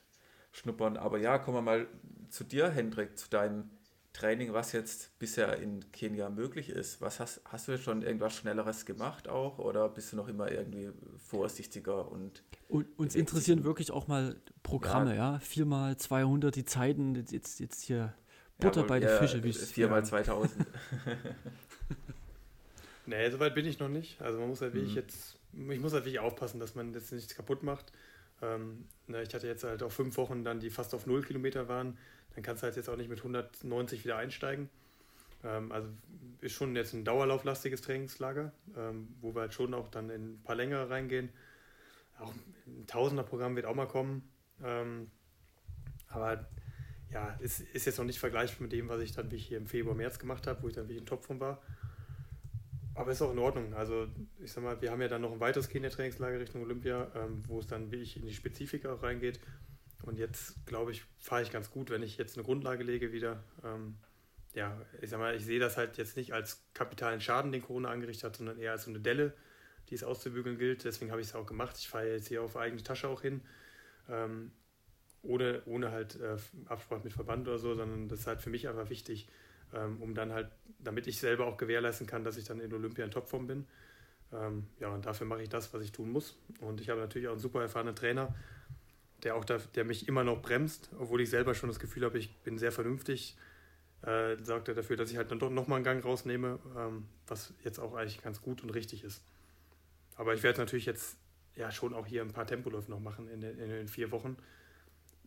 schnuppern. 0.54 0.96
Aber 0.96 1.18
ja, 1.18 1.38
kommen 1.38 1.58
wir 1.58 1.62
mal 1.62 1.88
zu 2.30 2.46
dir, 2.46 2.70
Hendrik, 2.70 3.18
zu 3.18 3.30
deinem 3.30 3.70
Training, 4.14 4.54
was 4.54 4.72
jetzt 4.72 5.20
bisher 5.20 5.58
in 5.58 5.92
Kenia 5.92 6.30
möglich 6.30 6.70
ist. 6.70 7.02
Was 7.02 7.20
hast, 7.20 7.42
hast 7.44 7.68
du 7.68 7.78
schon 7.78 8.02
irgendwas 8.02 8.34
Schnelleres 8.34 8.86
gemacht 8.86 9.28
auch 9.28 9.60
oder 9.60 9.90
bist 9.90 10.14
du 10.14 10.16
noch 10.16 10.30
immer 10.30 10.50
irgendwie 10.50 10.92
vorsichtiger 11.18 12.10
und. 12.10 12.44
und 12.70 12.88
uns 12.98 13.14
interessieren 13.16 13.66
wirklich 13.66 13.92
auch 13.92 14.08
mal 14.08 14.38
Programme, 14.62 15.18
ja. 15.18 15.34
ja? 15.34 15.40
Viermal 15.40 15.98
200, 15.98 16.56
die 16.56 16.64
Zeiten, 16.64 17.16
jetzt, 17.16 17.60
jetzt 17.60 17.82
hier 17.82 18.14
Butter 18.58 18.82
ja, 18.82 18.88
bei 18.88 19.00
den 19.02 19.18
Fische. 19.18 19.44
Wie 19.44 19.52
viermal 19.52 20.00
ja. 20.00 20.06
2000. 20.06 20.66
nee, 23.06 23.30
soweit 23.30 23.54
bin 23.54 23.66
ich 23.66 23.80
noch 23.80 23.90
nicht. 23.90 24.22
Also 24.22 24.40
man 24.40 24.48
muss 24.48 24.62
halt 24.62 24.76
wirklich 24.76 24.94
mhm. 24.94 25.02
jetzt, 25.02 25.38
ich 25.52 25.80
muss 25.82 25.92
halt 25.92 26.06
wirklich 26.06 26.22
aufpassen, 26.22 26.62
dass 26.62 26.74
man 26.74 26.94
jetzt 26.94 27.12
nichts 27.12 27.36
kaputt 27.36 27.64
macht. 27.64 27.92
Ähm, 28.44 28.86
na, 29.08 29.22
ich 29.22 29.34
hatte 29.34 29.48
jetzt 29.48 29.64
halt 29.64 29.82
auch 29.82 29.92
fünf 29.92 30.18
Wochen 30.18 30.44
dann, 30.44 30.60
die 30.60 30.70
fast 30.70 30.94
auf 30.94 31.06
null 31.06 31.24
Kilometer 31.24 31.68
waren 31.68 31.98
dann 32.36 32.44
kannst 32.44 32.64
du 32.64 32.66
halt 32.66 32.76
jetzt 32.76 32.90
auch 32.90 32.98
nicht 32.98 33.10
mit 33.10 33.20
190 33.20 34.04
wieder 34.04 34.18
einsteigen. 34.18 34.70
Ähm, 35.44 35.72
also 35.72 35.90
ist 36.42 36.54
schon 36.54 36.76
jetzt 36.76 36.94
ein 36.94 37.06
dauerlauflastiges 37.06 37.82
Trainingslager, 37.82 38.52
ähm, 38.76 39.16
wo 39.22 39.36
wir 39.36 39.42
halt 39.42 39.54
schon 39.54 39.74
auch 39.74 39.88
dann 39.90 40.10
in 40.10 40.34
ein 40.34 40.44
paar 40.44 40.56
längere 40.56 40.90
reingehen. 40.90 41.30
Auch 42.20 42.34
ein 42.68 42.88
Tausender-Programm 42.88 43.56
wird 43.56 43.66
auch 43.66 43.76
mal 43.76 43.88
kommen. 43.88 44.28
Ähm, 44.64 45.12
aber 46.08 46.48
ja, 47.12 47.30
ist, 47.40 47.60
ist 47.60 47.86
jetzt 47.86 47.98
noch 47.98 48.06
nicht 48.06 48.20
vergleichbar 48.20 48.64
mit 48.64 48.72
dem, 48.72 48.90
was 48.90 49.02
ich 49.02 49.14
dann 49.14 49.30
wie 49.32 49.36
ich 49.36 49.48
hier 49.48 49.58
im 49.58 49.68
Februar, 49.68 49.96
März 49.96 50.20
gemacht 50.20 50.48
habe, 50.48 50.64
wo 50.64 50.68
ich 50.68 50.74
dann 50.74 50.90
wie 50.90 50.98
in 50.98 51.06
Topform 51.06 51.40
war. 51.40 51.62
Aber 52.96 53.12
ist 53.12 53.22
auch 53.22 53.32
in 53.32 53.40
Ordnung. 53.40 53.74
Also 53.74 54.08
ich 54.40 54.52
sag 54.52 54.64
mal, 54.64 54.80
wir 54.82 54.92
haben 54.92 55.02
ja 55.02 55.08
dann 55.08 55.22
noch 55.22 55.32
ein 55.32 55.40
weiteres 55.40 55.70
Kenia-Trainingslager 55.70 56.40
Richtung 56.40 56.62
Olympia, 56.62 57.12
ähm, 57.16 57.44
wo 57.48 57.60
es 57.60 57.68
dann 57.68 57.92
wie 57.92 58.02
ich 58.02 58.18
in 58.18 58.26
die 58.26 58.34
Spezifik 58.34 58.86
auch 58.86 59.02
reingeht. 59.02 59.40
Und 60.04 60.20
jetzt, 60.20 60.66
glaube 60.66 60.92
ich, 60.92 61.04
fahre 61.20 61.42
ich 61.42 61.52
ganz 61.52 61.72
gut, 61.72 61.90
wenn 61.90 62.04
ich 62.04 62.18
jetzt 62.18 62.38
eine 62.38 62.44
Grundlage 62.44 62.84
lege 62.84 63.12
wieder. 63.12 63.44
Ähm, 63.64 63.96
ja, 64.54 64.80
ich 65.02 65.10
sag 65.10 65.20
mal, 65.20 65.36
ich 65.36 65.46
sehe 65.46 65.60
das 65.60 65.78
halt 65.78 65.98
jetzt 65.98 66.18
nicht 66.18 66.34
als 66.34 66.64
kapitalen 66.74 67.22
Schaden, 67.22 67.52
den 67.52 67.64
Corona 67.64 67.90
angerichtet 67.90 68.26
hat, 68.26 68.36
sondern 68.36 68.60
eher 68.60 68.74
als 68.74 68.84
so 68.84 68.92
eine 68.92 69.00
Delle, 69.00 69.34
die 69.90 69.96
es 69.96 70.04
auszubügeln 70.04 70.58
gilt. 70.58 70.84
Deswegen 70.84 71.10
habe 71.10 71.22
ich 71.22 71.28
es 71.28 71.36
auch 71.36 71.48
gemacht. 71.48 71.78
Ich 71.80 71.88
fahre 71.88 72.10
jetzt 72.10 72.28
hier 72.28 72.44
auf 72.44 72.58
eigene 72.58 72.84
Tasche 72.84 73.08
auch 73.08 73.22
hin. 73.22 73.42
Ähm, 74.10 74.52
ohne, 75.24 75.64
ohne 75.66 75.92
halt 75.92 76.20
äh, 76.20 76.38
Absprache 76.66 77.02
mit 77.04 77.14
Verband 77.14 77.48
oder 77.48 77.58
so, 77.58 77.74
sondern 77.74 78.10
das 78.10 78.20
ist 78.20 78.28
halt 78.28 78.42
für 78.42 78.50
mich 78.50 78.68
einfach 78.68 78.90
wichtig, 78.90 79.30
ähm, 79.76 80.02
um 80.02 80.14
dann 80.14 80.34
halt, 80.34 80.50
damit 80.80 81.08
ich 81.08 81.20
selber 81.20 81.46
auch 81.46 81.58
gewährleisten 81.58 82.08
kann, 82.08 82.24
dass 82.24 82.38
ich 82.38 82.46
dann 82.46 82.60
in 82.60 82.74
Olympia 82.74 83.06
in 83.06 83.12
Topform 83.12 83.48
bin. 83.48 83.66
Ähm, 84.32 84.68
ja, 84.80 84.90
und 84.90 85.06
dafür 85.06 85.28
mache 85.28 85.44
ich 85.44 85.50
das, 85.50 85.74
was 85.74 85.84
ich 85.84 85.92
tun 85.92 86.12
muss. 86.12 86.38
Und 86.60 86.82
ich 86.82 86.90
habe 86.90 87.00
natürlich 87.00 87.28
auch 87.28 87.34
einen 87.34 87.40
super 87.40 87.62
erfahrenen 87.62 87.96
Trainer, 87.96 88.36
der 89.24 89.36
auch 89.36 89.46
da, 89.46 89.58
der 89.76 89.86
mich 89.86 90.08
immer 90.08 90.24
noch 90.24 90.42
bremst, 90.42 90.90
obwohl 91.00 91.22
ich 91.22 91.30
selber 91.30 91.54
schon 91.54 91.70
das 91.70 91.80
Gefühl 91.80 92.04
habe, 92.04 92.18
ich 92.18 92.36
bin 92.38 92.58
sehr 92.58 92.72
vernünftig, 92.72 93.38
äh, 94.02 94.36
sorgt 94.44 94.68
er 94.68 94.74
dafür, 94.74 94.98
dass 94.98 95.12
ich 95.12 95.18
halt 95.18 95.32
dann 95.32 95.40
doch 95.40 95.50
nochmal 95.50 95.78
einen 95.78 95.86
Gang 95.86 96.04
rausnehme, 96.04 96.60
ähm, 96.78 97.06
was 97.28 97.54
jetzt 97.64 97.80
auch 97.80 97.96
eigentlich 97.96 98.22
ganz 98.22 98.42
gut 98.42 98.64
und 98.64 98.72
richtig 98.72 99.04
ist. 99.04 99.24
Aber 100.16 100.34
ich 100.34 100.44
werde 100.44 100.60
natürlich 100.60 100.86
jetzt 100.86 101.18
ja 101.56 101.72
schon 101.72 101.94
auch 101.94 102.06
hier 102.06 102.22
ein 102.22 102.34
paar 102.34 102.48
Tempoläufe 102.48 102.90
noch 102.90 103.00
machen 103.00 103.30
in 103.30 103.42
den, 103.42 103.58
in 103.58 103.70
den 103.70 103.88
vier 103.88 104.12
Wochen. 104.12 104.36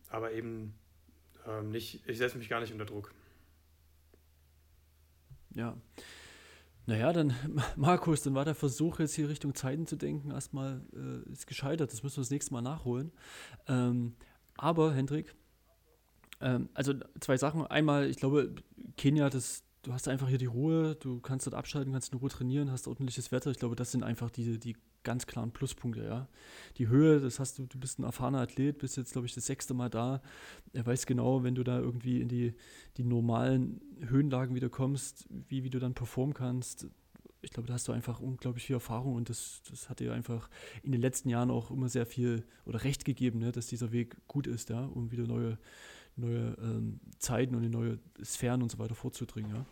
Aber 0.09 0.31
eben 0.31 0.75
ähm, 1.47 1.69
nicht, 1.69 2.07
ich 2.07 2.17
setze 2.17 2.37
mich 2.37 2.49
gar 2.49 2.59
nicht 2.59 2.71
unter 2.71 2.85
Druck. 2.85 3.11
Ja. 5.57 5.75
Naja, 6.85 7.11
dann, 7.11 7.33
Markus, 7.75 8.21
dann 8.21 8.35
war 8.35 8.45
der 8.45 8.55
Versuch, 8.55 8.99
jetzt 8.99 9.15
hier 9.15 9.27
Richtung 9.27 9.55
Zeiten 9.55 9.87
zu 9.87 9.97
denken, 9.97 10.31
erstmal 10.31 10.81
äh, 10.93 11.29
ist 11.31 11.47
gescheitert. 11.47 11.91
Das 11.91 12.03
müssen 12.03 12.17
wir 12.17 12.21
das 12.21 12.29
nächste 12.29 12.53
Mal 12.53 12.61
nachholen. 12.61 13.11
Ähm, 13.67 14.15
aber, 14.55 14.93
Hendrik, 14.93 15.35
ähm, 16.39 16.69
also 16.73 16.93
zwei 17.19 17.37
Sachen. 17.37 17.65
Einmal, 17.65 18.09
ich 18.09 18.17
glaube, 18.17 18.53
Kenia, 18.95 19.29
das, 19.29 19.63
du 19.81 19.93
hast 19.93 20.07
einfach 20.07 20.29
hier 20.29 20.37
die 20.37 20.45
Ruhe, 20.45 20.95
du 20.95 21.19
kannst 21.19 21.47
dort 21.47 21.55
abschalten, 21.55 21.91
kannst 21.91 22.13
in 22.13 22.19
Ruhe 22.19 22.29
trainieren, 22.29 22.71
hast 22.71 22.87
ordentliches 22.87 23.31
Wetter. 23.31 23.51
Ich 23.51 23.59
glaube, 23.59 23.75
das 23.75 23.91
sind 23.91 24.03
einfach 24.03 24.29
die, 24.29 24.59
die 24.59 24.77
ganz 25.07 25.25
klaren 25.25 25.51
Pluspunkte, 25.51 26.03
ja. 26.03 26.27
Die 26.77 26.89
Höhe, 26.89 27.21
das 27.21 27.39
hast 27.39 27.57
du, 27.57 27.65
du 27.65 27.79
bist 27.79 27.97
ein 27.97 28.03
erfahrener 28.03 28.39
Athlet, 28.39 28.77
bist 28.77 28.97
jetzt, 28.97 29.13
glaube 29.13 29.25
ich, 29.25 29.33
das 29.33 29.45
sechste 29.45 29.73
Mal 29.73 29.89
da. 29.89 30.21
Er 30.73 30.85
weiß 30.85 31.05
genau, 31.05 31.43
wenn 31.43 31.55
du 31.55 31.63
da 31.63 31.79
irgendwie 31.79 32.19
in 32.19 32.27
die, 32.27 32.53
die 32.97 33.05
normalen 33.05 33.79
Höhenlagen 34.05 34.53
wieder 34.53 34.67
kommst, 34.67 35.25
wie, 35.29 35.63
wie 35.63 35.69
du 35.69 35.79
dann 35.79 35.93
performen 35.93 36.33
kannst. 36.33 36.87
Ich 37.41 37.51
glaube, 37.51 37.67
da 37.67 37.75
hast 37.75 37.87
du 37.87 37.93
einfach 37.93 38.19
unglaublich 38.19 38.65
viel 38.65 38.75
Erfahrung 38.75 39.15
und 39.15 39.29
das, 39.29 39.61
das 39.69 39.89
hat 39.89 40.01
dir 40.01 40.11
einfach 40.11 40.49
in 40.83 40.91
den 40.91 40.99
letzten 40.99 41.29
Jahren 41.29 41.51
auch 41.51 41.71
immer 41.71 41.87
sehr 41.87 42.05
viel 42.05 42.43
oder 42.65 42.83
recht 42.83 43.05
gegeben, 43.05 43.39
ne, 43.39 43.53
dass 43.53 43.67
dieser 43.67 43.93
Weg 43.93 44.17
gut 44.27 44.45
ist, 44.45 44.69
ja, 44.69 44.83
um 44.83 45.11
wieder 45.11 45.25
neue, 45.25 45.57
neue 46.17 46.57
ähm, 46.61 46.99
Zeiten 47.19 47.55
und 47.55 47.63
in 47.63 47.71
neue 47.71 47.97
Sphären 48.21 48.61
und 48.61 48.69
so 48.69 48.77
weiter 48.77 48.95
vorzudringen, 48.95 49.55
ja. 49.55 49.65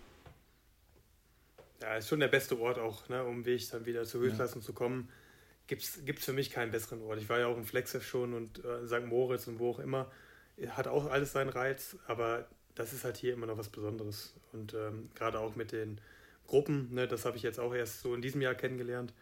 Ja, 1.82 1.98
ist 1.98 2.08
schon 2.08 2.22
der 2.22 2.30
beste 2.30 2.58
Ort 2.58 2.80
auch, 2.80 3.10
ne, 3.10 3.22
um 3.26 3.44
Weg 3.44 3.70
dann 3.72 3.86
wieder 3.86 4.06
zur 4.06 4.22
Höchstleistung 4.22 4.62
ja. 4.62 4.66
zu 4.66 4.72
kommen. 4.72 5.10
Gibt 5.68 5.82
es 5.82 6.26
für 6.26 6.34
mich 6.34 6.52
keinen 6.52 6.72
besseren 6.72 7.02
Ort. 7.02 7.20
Ich 7.20 7.30
war 7.30 7.40
ja 7.40 7.48
auch 7.48 7.58
im 7.58 7.66
Flexef 7.66 8.06
schon 8.06 8.34
und 8.34 8.64
äh, 8.64 8.86
St. 8.86 9.06
Moritz 9.06 9.48
und 9.48 9.60
wo 9.60 9.72
auch 9.72 9.80
immer. 9.80 10.12
Hat 10.70 10.88
auch 10.88 11.10
alles 11.10 11.34
seinen 11.34 11.50
Reiz, 11.50 11.98
aber 12.08 12.48
das 12.76 12.94
ist 12.94 13.04
halt 13.04 13.18
hier 13.18 13.34
immer 13.34 13.48
noch 13.48 13.58
was 13.58 13.70
Besonderes. 13.70 14.34
Und 14.54 14.74
ähm, 14.74 15.10
gerade 15.16 15.40
auch 15.40 15.56
mit 15.56 15.72
den 15.72 16.00
Gruppen, 16.48 16.94
ne, 16.94 17.08
das 17.08 17.26
habe 17.26 17.38
ich 17.38 17.44
jetzt 17.44 17.60
auch 17.60 17.74
erst 17.74 18.02
so 18.02 18.14
in 18.14 18.22
diesem 18.22 18.42
Jahr 18.42 18.54
kennengelernt, 18.54 19.14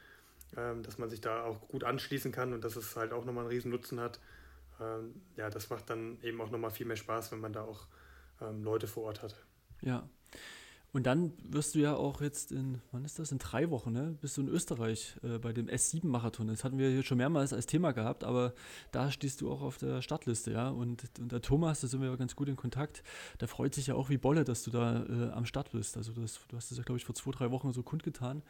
ähm, 0.57 0.83
dass 0.83 0.97
man 0.97 1.09
sich 1.09 1.21
da 1.21 1.43
auch 1.43 1.67
gut 1.67 1.83
anschließen 1.83 2.31
kann 2.31 2.53
und 2.53 2.63
dass 2.63 2.75
es 2.75 2.95
halt 2.95 3.13
auch 3.13 3.25
nochmal 3.25 3.45
einen 3.45 3.53
riesen 3.53 3.71
Nutzen 3.71 3.99
hat. 3.99 4.19
Ähm, 4.81 5.21
ja, 5.37 5.49
das 5.49 5.69
macht 5.69 5.89
dann 5.89 6.17
eben 6.21 6.41
auch 6.41 6.51
nochmal 6.51 6.71
viel 6.71 6.85
mehr 6.85 6.97
Spaß, 6.97 7.31
wenn 7.31 7.39
man 7.39 7.53
da 7.53 7.63
auch 7.63 7.87
ähm, 8.41 8.63
Leute 8.63 8.87
vor 8.87 9.03
Ort 9.03 9.21
hat. 9.21 9.35
Ja. 9.81 10.07
Und 10.93 11.07
dann 11.07 11.33
wirst 11.49 11.73
du 11.73 11.79
ja 11.79 11.95
auch 11.95 12.21
jetzt 12.21 12.51
in, 12.51 12.79
wann 12.91 13.03
ist 13.03 13.17
das? 13.17 13.31
In 13.31 13.39
drei 13.39 13.71
Wochen, 13.71 13.91
ne? 13.91 14.15
Bist 14.21 14.37
du 14.37 14.41
in 14.41 14.47
Österreich 14.47 15.15
äh, 15.23 15.39
bei 15.39 15.51
dem 15.51 15.65
S7-Marathon. 15.65 16.47
Das 16.47 16.63
hatten 16.63 16.77
wir 16.77 16.87
hier 16.91 17.01
schon 17.01 17.17
mehrmals 17.17 17.51
als 17.51 17.65
Thema 17.65 17.93
gehabt, 17.93 18.23
aber 18.23 18.53
da 18.91 19.09
stehst 19.09 19.41
du 19.41 19.51
auch 19.51 19.63
auf 19.63 19.79
der 19.79 20.03
Startliste, 20.03 20.51
ja. 20.51 20.69
Und, 20.69 21.03
und 21.19 21.31
der 21.31 21.41
Thomas, 21.41 21.81
da 21.81 21.87
sind 21.87 21.99
wir 22.01 22.09
ja 22.09 22.15
ganz 22.15 22.35
gut 22.35 22.47
in 22.47 22.55
Kontakt, 22.55 23.03
der 23.41 23.47
freut 23.47 23.73
sich 23.73 23.87
ja 23.87 23.95
auch 23.95 24.11
wie 24.11 24.19
Bolle, 24.19 24.43
dass 24.43 24.63
du 24.63 24.69
da 24.69 25.03
äh, 25.05 25.31
am 25.31 25.47
Start 25.47 25.71
bist. 25.71 25.97
Also 25.97 26.11
das, 26.11 26.39
du 26.47 26.55
hast 26.55 26.69
das 26.69 26.77
ja, 26.77 26.83
glaube 26.83 26.99
ich, 26.99 27.05
vor 27.05 27.15
zwei, 27.15 27.31
drei 27.31 27.49
Wochen 27.49 27.73
so 27.73 27.81
kundgetan. 27.81 28.43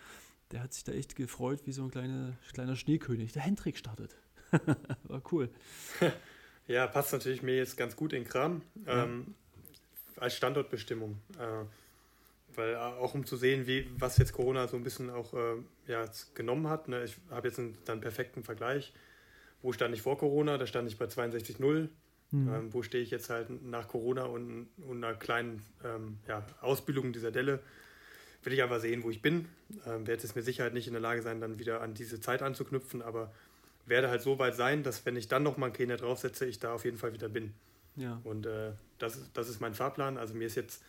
Der 0.51 0.61
hat 0.61 0.73
sich 0.73 0.83
da 0.83 0.91
echt 0.91 1.15
gefreut, 1.15 1.61
wie 1.65 1.71
so 1.71 1.83
ein 1.83 1.91
kleine, 1.91 2.37
kleiner 2.51 2.75
Schneekönig. 2.75 3.31
Der 3.31 3.41
Hendrik 3.41 3.77
startet. 3.77 4.17
War 5.03 5.21
cool. 5.31 5.49
Ja, 6.67 6.87
passt 6.87 7.13
natürlich 7.13 7.41
mir 7.41 7.55
jetzt 7.55 7.77
ganz 7.77 7.95
gut 7.95 8.11
in 8.11 8.25
Kram. 8.25 8.63
Ja. 8.85 9.05
Ähm, 9.05 9.33
als 10.17 10.35
Standortbestimmung. 10.35 11.21
Äh, 11.39 11.65
weil 12.57 12.73
äh, 12.73 12.77
auch 12.77 13.13
um 13.13 13.25
zu 13.25 13.37
sehen, 13.37 13.67
wie, 13.67 13.89
was 13.97 14.17
jetzt 14.17 14.33
Corona 14.33 14.67
so 14.67 14.77
ein 14.77 14.83
bisschen 14.83 15.09
auch 15.09 15.33
äh, 15.33 15.55
ja, 15.87 16.05
genommen 16.35 16.67
hat. 16.67 16.87
Ne? 16.87 17.03
Ich 17.03 17.17
habe 17.29 17.47
jetzt 17.47 17.59
einen 17.59 17.77
dann 17.85 18.01
perfekten 18.01 18.43
Vergleich. 18.43 18.93
Wo 19.61 19.71
stand 19.71 19.93
ich 19.93 20.01
vor 20.01 20.17
Corona? 20.17 20.57
Da 20.57 20.67
stand 20.67 20.87
ich 20.89 20.97
bei 20.97 21.05
62,0. 21.05 21.89
Mhm. 22.31 22.53
Ähm, 22.53 22.73
wo 22.73 22.81
stehe 22.81 23.03
ich 23.03 23.11
jetzt 23.11 23.29
halt 23.29 23.63
nach 23.63 23.87
Corona 23.87 24.23
und, 24.23 24.67
und 24.87 25.03
einer 25.03 25.15
kleinen 25.15 25.61
ähm, 25.83 26.17
ja, 26.27 26.45
Ausbildung 26.61 27.13
dieser 27.13 27.31
Delle? 27.31 27.59
Will 28.43 28.53
ich 28.53 28.63
aber 28.63 28.79
sehen, 28.79 29.03
wo 29.03 29.09
ich 29.09 29.21
bin. 29.21 29.47
Ähm, 29.85 30.05
werde 30.07 30.23
es 30.23 30.35
mir 30.35 30.41
Sicherheit 30.41 30.73
nicht 30.73 30.87
in 30.87 30.93
der 30.93 31.01
Lage 31.01 31.21
sein, 31.21 31.39
dann 31.39 31.59
wieder 31.59 31.81
an 31.81 31.93
diese 31.93 32.19
Zeit 32.19 32.41
anzuknüpfen, 32.41 33.01
aber 33.01 33.31
werde 33.85 34.09
halt 34.09 34.21
so 34.21 34.39
weit 34.39 34.55
sein, 34.55 34.83
dass 34.83 35.05
wenn 35.05 35.15
ich 35.15 35.27
dann 35.27 35.43
nochmal 35.43 35.67
einen 35.67 35.75
Kenia 35.75 35.97
draufsetze, 35.97 36.45
ich 36.45 36.59
da 36.59 36.73
auf 36.73 36.85
jeden 36.85 36.97
Fall 36.97 37.13
wieder 37.13 37.29
bin. 37.29 37.53
Ja. 37.95 38.19
Und 38.23 38.45
äh, 38.45 38.71
das, 38.97 39.31
das 39.33 39.49
ist 39.49 39.61
mein 39.61 39.73
Fahrplan. 39.73 40.17
Also 40.17 40.33
mir 40.33 40.47
ist 40.47 40.55
jetzt 40.55 40.83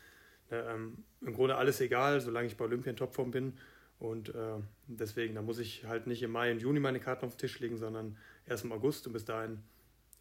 ähm, 0.51 1.05
im 1.20 1.34
Grunde 1.34 1.57
alles 1.57 1.80
egal, 1.80 2.20
solange 2.20 2.47
ich 2.47 2.57
bei 2.57 2.64
Olympia 2.64 2.90
in 2.90 2.97
Topform 2.97 3.30
bin. 3.30 3.55
Und 3.99 4.28
äh, 4.34 4.59
deswegen, 4.86 5.34
da 5.34 5.42
muss 5.42 5.59
ich 5.59 5.84
halt 5.84 6.07
nicht 6.07 6.22
im 6.22 6.32
Mai 6.32 6.53
und 6.53 6.61
Juni 6.61 6.80
meine 6.80 7.01
Karten 7.01 7.26
auf 7.26 7.34
den 7.36 7.38
Tisch 7.38 7.61
legen, 7.61 7.76
sondern 7.76 8.16
erst 8.47 8.64
im 8.64 8.72
August 8.72 9.07
und 9.07 9.12
bis 9.12 9.24
dahin 9.24 9.62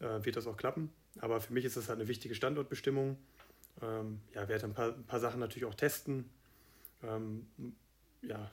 äh, 0.00 0.24
wird 0.24 0.36
das 0.36 0.46
auch 0.46 0.56
klappen. 0.56 0.90
Aber 1.20 1.40
für 1.40 1.52
mich 1.52 1.64
ist 1.64 1.76
das 1.76 1.88
halt 1.88 1.98
eine 1.98 2.08
wichtige 2.08 2.34
Standortbestimmung. 2.34 3.18
Ähm, 3.82 4.20
ja, 4.32 4.48
werde 4.48 4.66
ein 4.66 4.74
paar, 4.74 4.94
ein 4.94 5.04
paar 5.04 5.20
Sachen 5.20 5.40
natürlich 5.40 5.66
auch 5.66 5.74
testen. 5.74 6.30
Ähm, 7.02 7.46
ja, 8.22 8.50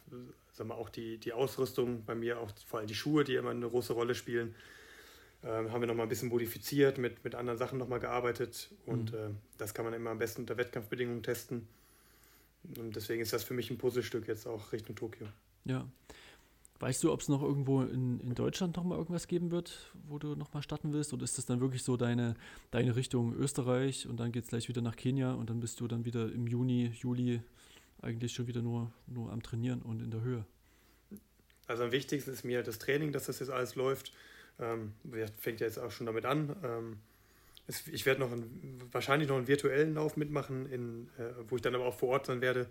sag 0.51 0.67
mal, 0.67 0.75
auch 0.75 0.89
die, 0.89 1.17
die 1.17 1.33
Ausrüstung 1.33 2.03
bei 2.05 2.15
mir, 2.15 2.39
auch 2.39 2.51
vor 2.65 2.79
allem 2.79 2.87
die 2.87 2.95
Schuhe, 2.95 3.23
die 3.23 3.35
immer 3.35 3.51
eine 3.51 3.69
große 3.69 3.93
Rolle 3.93 4.15
spielen, 4.15 4.55
äh, 5.43 5.47
haben 5.47 5.81
wir 5.81 5.87
nochmal 5.87 6.05
ein 6.05 6.09
bisschen 6.09 6.29
modifiziert, 6.29 6.97
mit, 6.97 7.23
mit 7.23 7.35
anderen 7.35 7.57
Sachen 7.57 7.79
nochmal 7.79 7.99
gearbeitet 7.99 8.71
und 8.85 9.11
mhm. 9.11 9.17
äh, 9.17 9.29
das 9.57 9.73
kann 9.73 9.85
man 9.85 9.93
immer 9.93 10.11
am 10.11 10.19
besten 10.19 10.41
unter 10.41 10.57
Wettkampfbedingungen 10.57 11.23
testen. 11.23 11.67
Und 12.77 12.95
deswegen 12.95 13.21
ist 13.21 13.33
das 13.33 13.43
für 13.43 13.53
mich 13.53 13.71
ein 13.71 13.77
Puzzlestück 13.77 14.27
jetzt 14.27 14.45
auch 14.45 14.71
Richtung 14.71 14.95
Tokio. 14.95 15.27
Ja. 15.65 15.87
Weißt 16.79 17.03
du, 17.03 17.11
ob 17.11 17.21
es 17.21 17.27
noch 17.27 17.43
irgendwo 17.43 17.83
in, 17.83 18.19
in 18.21 18.33
Deutschland 18.33 18.75
nochmal 18.75 18.97
irgendwas 18.97 19.27
geben 19.27 19.51
wird, 19.51 19.91
wo 20.07 20.17
du 20.17 20.35
nochmal 20.35 20.63
starten 20.63 20.93
willst? 20.93 21.13
Oder 21.13 21.23
ist 21.23 21.37
das 21.37 21.45
dann 21.45 21.61
wirklich 21.61 21.83
so 21.83 21.95
deine, 21.95 22.35
deine 22.71 22.95
Richtung 22.95 23.35
Österreich 23.35 24.07
und 24.07 24.19
dann 24.19 24.31
geht 24.31 24.45
es 24.45 24.49
gleich 24.49 24.67
wieder 24.67 24.81
nach 24.81 24.95
Kenia 24.95 25.33
und 25.33 25.51
dann 25.51 25.59
bist 25.59 25.79
du 25.79 25.87
dann 25.87 26.05
wieder 26.05 26.31
im 26.31 26.47
Juni, 26.47 26.91
Juli 26.95 27.41
eigentlich 28.01 28.33
schon 28.33 28.47
wieder 28.47 28.63
nur, 28.63 28.91
nur 29.05 29.31
am 29.31 29.43
Trainieren 29.43 29.83
und 29.83 30.01
in 30.01 30.09
der 30.09 30.21
Höhe? 30.21 30.43
Also 31.67 31.83
am 31.83 31.91
wichtigsten 31.91 32.31
ist 32.31 32.43
mir 32.43 32.63
das 32.63 32.79
Training, 32.79 33.11
dass 33.11 33.25
das 33.25 33.39
jetzt 33.39 33.51
alles 33.51 33.75
läuft. 33.75 34.11
Ähm, 34.59 34.93
fängt 35.39 35.59
ja 35.59 35.67
jetzt 35.67 35.79
auch 35.79 35.91
schon 35.91 36.05
damit 36.05 36.25
an. 36.25 36.55
Ähm, 36.63 36.97
es, 37.67 37.87
ich 37.87 38.05
werde 38.05 38.19
noch 38.19 38.31
einen, 38.31 38.81
wahrscheinlich 38.91 39.29
noch 39.29 39.37
einen 39.37 39.47
virtuellen 39.47 39.93
Lauf 39.93 40.17
mitmachen, 40.17 40.71
in, 40.71 41.09
äh, 41.17 41.31
wo 41.49 41.55
ich 41.55 41.61
dann 41.61 41.75
aber 41.75 41.85
auch 41.85 41.97
vor 41.97 42.09
Ort 42.09 42.25
sein 42.25 42.41
werde 42.41 42.67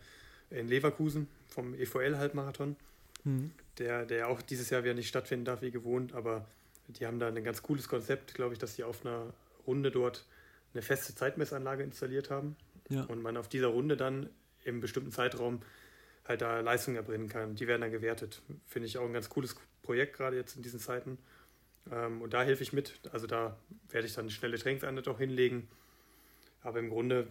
in 0.50 0.68
Leverkusen 0.68 1.28
vom 1.48 1.74
EVL-Halbmarathon, 1.74 2.76
mhm. 3.24 3.52
der, 3.78 4.04
der 4.04 4.28
auch 4.28 4.42
dieses 4.42 4.68
Jahr 4.70 4.82
wieder 4.82 4.94
nicht 4.94 5.08
stattfinden 5.08 5.44
darf 5.44 5.62
wie 5.62 5.70
gewohnt, 5.70 6.12
aber 6.12 6.46
die 6.88 7.06
haben 7.06 7.18
da 7.18 7.28
ein 7.28 7.44
ganz 7.44 7.62
cooles 7.62 7.88
Konzept, 7.88 8.34
glaube 8.34 8.54
ich, 8.54 8.58
dass 8.58 8.74
sie 8.74 8.84
auf 8.84 9.06
einer 9.06 9.32
Runde 9.66 9.90
dort 9.90 10.26
eine 10.74 10.82
feste 10.82 11.14
Zeitmessanlage 11.14 11.82
installiert 11.82 12.30
haben 12.30 12.56
ja. 12.88 13.04
und 13.04 13.22
man 13.22 13.36
auf 13.36 13.48
dieser 13.48 13.68
Runde 13.68 13.96
dann 13.96 14.28
im 14.64 14.80
bestimmten 14.80 15.12
Zeitraum 15.12 15.62
halt 16.26 16.42
da 16.42 16.60
Leistung 16.60 16.96
erbringen 16.96 17.28
kann. 17.28 17.54
Die 17.54 17.66
werden 17.66 17.80
dann 17.80 17.90
gewertet. 17.90 18.42
Finde 18.66 18.86
ich 18.86 18.98
auch 18.98 19.06
ein 19.06 19.12
ganz 19.12 19.28
cooles 19.28 19.56
Projekt 19.82 20.16
gerade 20.16 20.36
jetzt 20.36 20.56
in 20.56 20.62
diesen 20.62 20.80
Zeiten. 20.80 21.18
Ähm, 21.90 22.22
und 22.22 22.34
da 22.34 22.42
helfe 22.42 22.62
ich 22.62 22.72
mit. 22.72 23.00
Also 23.12 23.26
da 23.26 23.56
werde 23.88 24.06
ich 24.06 24.14
dann 24.14 24.30
schnelle 24.30 24.58
Trainingseinheit 24.58 25.08
auch 25.08 25.18
hinlegen. 25.18 25.68
Aber 26.62 26.78
im 26.78 26.90
Grunde 26.90 27.28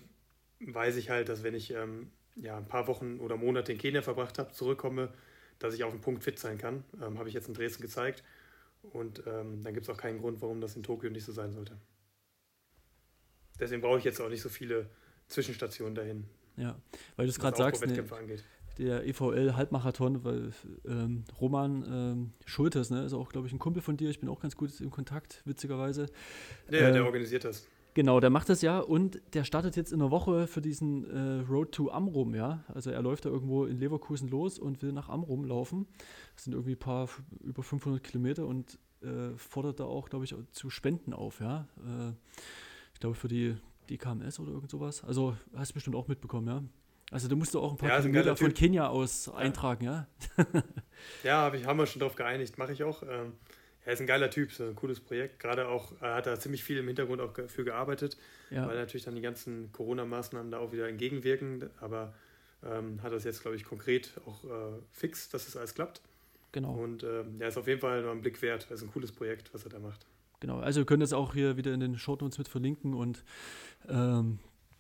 weiß 0.60 0.98
ich 0.98 1.10
halt, 1.10 1.30
dass 1.30 1.44
wenn 1.44 1.54
ich 1.54 1.72
ähm, 1.72 2.12
ja, 2.36 2.58
ein 2.58 2.68
paar 2.68 2.88
Wochen 2.88 3.20
oder 3.20 3.38
Monate 3.38 3.72
in 3.72 3.78
Kenia 3.78 4.02
verbracht 4.02 4.40
habe, 4.40 4.52
zurückkomme, 4.52 5.14
dass 5.60 5.74
ich 5.74 5.84
auf 5.84 5.92
den 5.92 6.02
Punkt 6.02 6.24
fit 6.24 6.40
sein 6.40 6.58
kann. 6.58 6.84
Ähm, 7.02 7.18
habe 7.20 7.30
ich 7.30 7.36
jetzt 7.36 7.48
in 7.48 7.54
Dresden 7.54 7.82
gezeigt. 7.82 8.24
Und 8.82 9.24
ähm, 9.28 9.62
dann 9.64 9.74
gibt 9.74 9.86
es 9.86 9.90
auch 9.90 9.98
keinen 9.98 10.20
Grund, 10.20 10.42
warum 10.42 10.62
das 10.62 10.76
in 10.76 10.84
Tokio 10.84 11.10
nicht 11.10 11.26
so 11.26 11.32
sein 11.32 11.52
sollte. 11.52 11.78
Deswegen 13.60 13.82
brauche 13.82 13.98
ich 13.98 14.06
jetzt 14.06 14.22
auch 14.22 14.30
nicht 14.30 14.42
so 14.42 14.50
viele 14.50 14.90
Zwischenstationen 15.28 15.96
dahin. 15.96 16.26
Ja, 16.56 16.80
weil 17.16 17.26
du 17.26 17.30
es 17.30 17.40
gerade 17.40 17.58
sagst, 17.58 17.86
ne, 17.86 18.04
der 18.80 19.06
EVL-Halbmarathon, 19.06 20.24
weil 20.24 20.52
ähm, 20.88 21.26
Roman 21.40 21.84
ähm, 21.88 22.32
Schultes, 22.46 22.90
ne, 22.90 23.04
ist 23.04 23.14
auch, 23.14 23.30
glaube 23.30 23.48
ich, 23.48 23.54
ein 23.54 23.60
Kumpel 23.60 23.82
von 23.82 23.98
dir. 23.98 24.10
Ich 24.10 24.20
bin 24.20 24.30
auch 24.30 24.40
ganz 24.40 24.56
gut 24.56 24.80
im 24.80 24.90
Kontakt, 24.90 25.42
witzigerweise. 25.46 26.08
Ja, 26.72 26.88
ähm, 26.88 26.94
der 26.94 27.06
organisiert 27.06 27.44
das. 27.44 27.68
Genau, 27.96 28.20
der 28.20 28.30
macht 28.30 28.48
das 28.50 28.62
ja 28.62 28.80
und 28.80 29.20
der 29.34 29.44
startet 29.44 29.76
jetzt 29.76 29.92
in 29.92 30.00
der 30.00 30.12
Woche 30.12 30.48
für 30.48 30.62
diesen 30.62 31.10
äh, 31.10 31.42
Road 31.50 31.74
to 31.74 31.92
Amrum, 31.92 32.34
ja. 32.36 32.64
Also 32.68 32.92
er 32.92 33.02
läuft 33.02 33.26
da 33.26 33.30
irgendwo 33.30 33.66
in 33.66 33.78
Leverkusen 33.78 34.30
los 34.30 34.58
und 34.60 34.82
will 34.82 34.94
nach 34.94 35.10
Amrum 35.10 35.44
laufen. 35.44 35.88
Das 36.36 36.46
sind 36.46 36.54
irgendwie 36.54 36.74
ein 36.74 36.80
paar, 36.80 37.10
über 37.42 37.64
500 37.64 38.02
Kilometer 38.02 38.46
und 38.46 38.80
äh, 39.02 39.36
fordert 39.36 39.80
da 39.80 39.86
auch, 39.86 40.10
glaube 40.10 40.26
ich, 40.26 40.36
zu 40.52 40.70
Spenden 40.70 41.14
auf, 41.14 41.42
ja. 41.42 41.68
Äh, 41.78 42.14
ich 42.94 43.00
glaube 43.00 43.16
für 43.16 43.28
die, 43.28 43.58
die 43.90 43.98
KMS 43.98 44.40
oder 44.40 44.52
irgend 44.52 44.70
sowas. 44.70 45.04
Also 45.04 45.36
hast 45.56 45.72
du 45.72 45.74
bestimmt 45.74 45.96
auch 45.96 46.08
mitbekommen, 46.08 46.48
ja. 46.48 46.64
Also 47.12 47.28
du 47.28 47.36
musst 47.36 47.56
auch 47.56 47.72
ein 47.72 47.78
paar 47.78 47.90
ja, 47.90 48.02
Kilometer 48.02 48.36
von 48.36 48.54
Kenia 48.54 48.88
aus 48.88 49.28
ja. 49.28 49.36
eintragen, 49.36 49.86
ja? 49.86 50.08
ja, 51.24 51.42
hab 51.42 51.56
ich, 51.56 51.66
haben 51.66 51.80
wir 51.80 51.86
schon 51.86 52.00
darauf 52.00 52.16
geeinigt, 52.16 52.58
mache 52.58 52.74
ich 52.74 52.84
auch. 52.84 53.04
Ähm, 53.04 53.34
er 53.86 53.94
ist 53.94 54.02
ein 54.02 54.08
geiler 54.08 54.30
Typ, 54.30 54.52
so 54.52 54.66
ein 54.66 54.76
cooles 54.76 55.00
Projekt. 55.00 55.40
Gerade 55.40 55.68
auch, 55.68 55.94
er 56.02 56.16
hat 56.16 56.28
da 56.28 56.40
ziemlich 56.40 56.64
viel 56.64 56.78
im 56.78 56.88
Hintergrund 56.88 57.22
auch 57.22 57.34
für 57.48 57.64
gearbeitet, 57.64 58.18
ja. 58.52 58.68
weil 58.68 58.76
natürlich 58.76 59.06
dann 59.06 59.16
die 59.16 59.22
ganzen 59.22 59.72
Corona-Maßnahmen 59.72 60.52
da 60.52 60.60
auch 60.60 60.72
wieder 60.72 60.88
entgegenwirken. 60.88 61.70
Aber 61.82 62.14
ähm, 62.64 63.02
hat 63.02 63.14
das 63.14 63.24
jetzt, 63.24 63.42
glaube 63.42 63.56
ich, 63.56 63.64
konkret 63.64 64.14
auch 64.28 64.44
äh, 64.44 64.80
fix, 64.92 65.30
dass 65.30 65.48
es 65.48 65.54
das 65.54 65.58
alles 65.58 65.74
klappt. 65.74 66.02
Genau. 66.52 66.74
Und 66.74 67.04
ähm, 67.04 67.40
er 67.40 67.48
ist 67.48 67.58
auf 67.58 67.68
jeden 67.68 67.80
Fall 67.80 68.04
noch 68.04 68.12
ein 68.12 68.22
Blick 68.22 68.42
wert. 68.42 68.68
Das 68.70 68.82
ist 68.82 68.88
ein 68.88 68.92
cooles 68.92 69.12
Projekt, 69.12 69.54
was 69.54 69.64
er 69.64 69.70
da 69.70 69.80
macht. 69.80 70.06
Genau, 70.40 70.60
also 70.60 70.82
wir 70.82 70.86
können 70.86 71.02
das 71.02 71.14
auch 71.14 71.34
hier 71.34 71.58
wieder 71.58 71.74
in 71.74 71.80
den 71.80 71.98
Shownotes 71.98 72.38
mit 72.38 72.48
verlinken 72.48 72.94
und 72.94 73.24
ähm, 73.90 74.40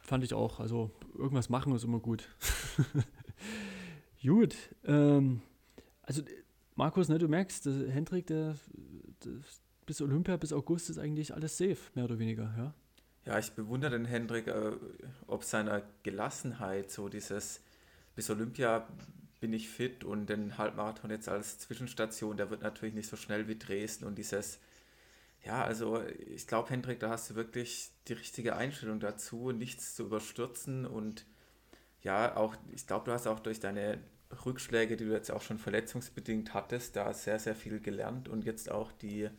Fand 0.09 0.23
ich 0.23 0.33
auch. 0.33 0.59
Also 0.59 0.89
irgendwas 1.15 1.49
machen 1.49 1.75
ist 1.75 1.83
immer 1.83 1.99
gut. 1.99 2.27
gut. 4.23 4.55
Ähm, 4.83 5.43
also 6.01 6.23
Markus, 6.73 7.09
ne, 7.09 7.19
du 7.19 7.27
merkst, 7.27 7.67
der 7.67 7.91
Hendrik, 7.91 8.25
der, 8.25 8.55
der, 9.23 9.33
bis 9.85 10.01
Olympia, 10.01 10.35
bis 10.37 10.51
August 10.51 10.89
ist 10.89 10.97
eigentlich 10.97 11.35
alles 11.35 11.59
safe, 11.59 11.77
mehr 11.93 12.05
oder 12.05 12.17
weniger, 12.17 12.51
ja. 12.57 12.73
Ja, 13.23 13.37
ich 13.37 13.51
bewundere 13.51 13.91
den 13.91 14.05
Hendrik, 14.05 14.47
äh, 14.47 14.71
ob 15.27 15.43
seiner 15.43 15.83
Gelassenheit, 16.01 16.89
so 16.89 17.07
dieses, 17.07 17.61
bis 18.15 18.31
Olympia 18.31 18.87
bin 19.39 19.53
ich 19.53 19.69
fit 19.69 20.03
und 20.03 20.27
den 20.27 20.57
Halbmarathon 20.57 21.11
jetzt 21.11 21.29
als 21.29 21.59
Zwischenstation, 21.59 22.35
der 22.35 22.49
wird 22.49 22.63
natürlich 22.63 22.95
nicht 22.95 23.09
so 23.09 23.15
schnell 23.15 23.47
wie 23.47 23.59
Dresden 23.59 24.05
und 24.05 24.17
dieses, 24.17 24.59
ja, 25.45 25.63
also 25.63 26.03
ich 26.03 26.47
glaube, 26.47 26.69
Hendrik, 26.69 26.99
da 26.99 27.09
hast 27.09 27.29
du 27.29 27.35
wirklich 27.35 27.91
die 28.07 28.13
richtige 28.13 28.55
Einstellung 28.55 28.99
dazu, 28.99 29.51
nichts 29.51 29.95
zu 29.95 30.03
überstürzen 30.03 30.85
und 30.85 31.25
ja, 32.01 32.35
auch, 32.35 32.55
ich 32.73 32.87
glaube, 32.87 33.05
du 33.05 33.11
hast 33.11 33.27
auch 33.27 33.39
durch 33.39 33.59
deine 33.59 33.99
Rückschläge, 34.45 34.95
die 34.95 35.05
du 35.05 35.11
jetzt 35.11 35.31
auch 35.31 35.41
schon 35.41 35.57
verletzungsbedingt 35.57 36.53
hattest, 36.53 36.95
da 36.95 37.13
sehr, 37.13 37.39
sehr 37.39 37.55
viel 37.55 37.79
gelernt 37.79 38.29
und 38.29 38.45
jetzt 38.45 38.71
auch 38.71 38.91
die 38.91 39.29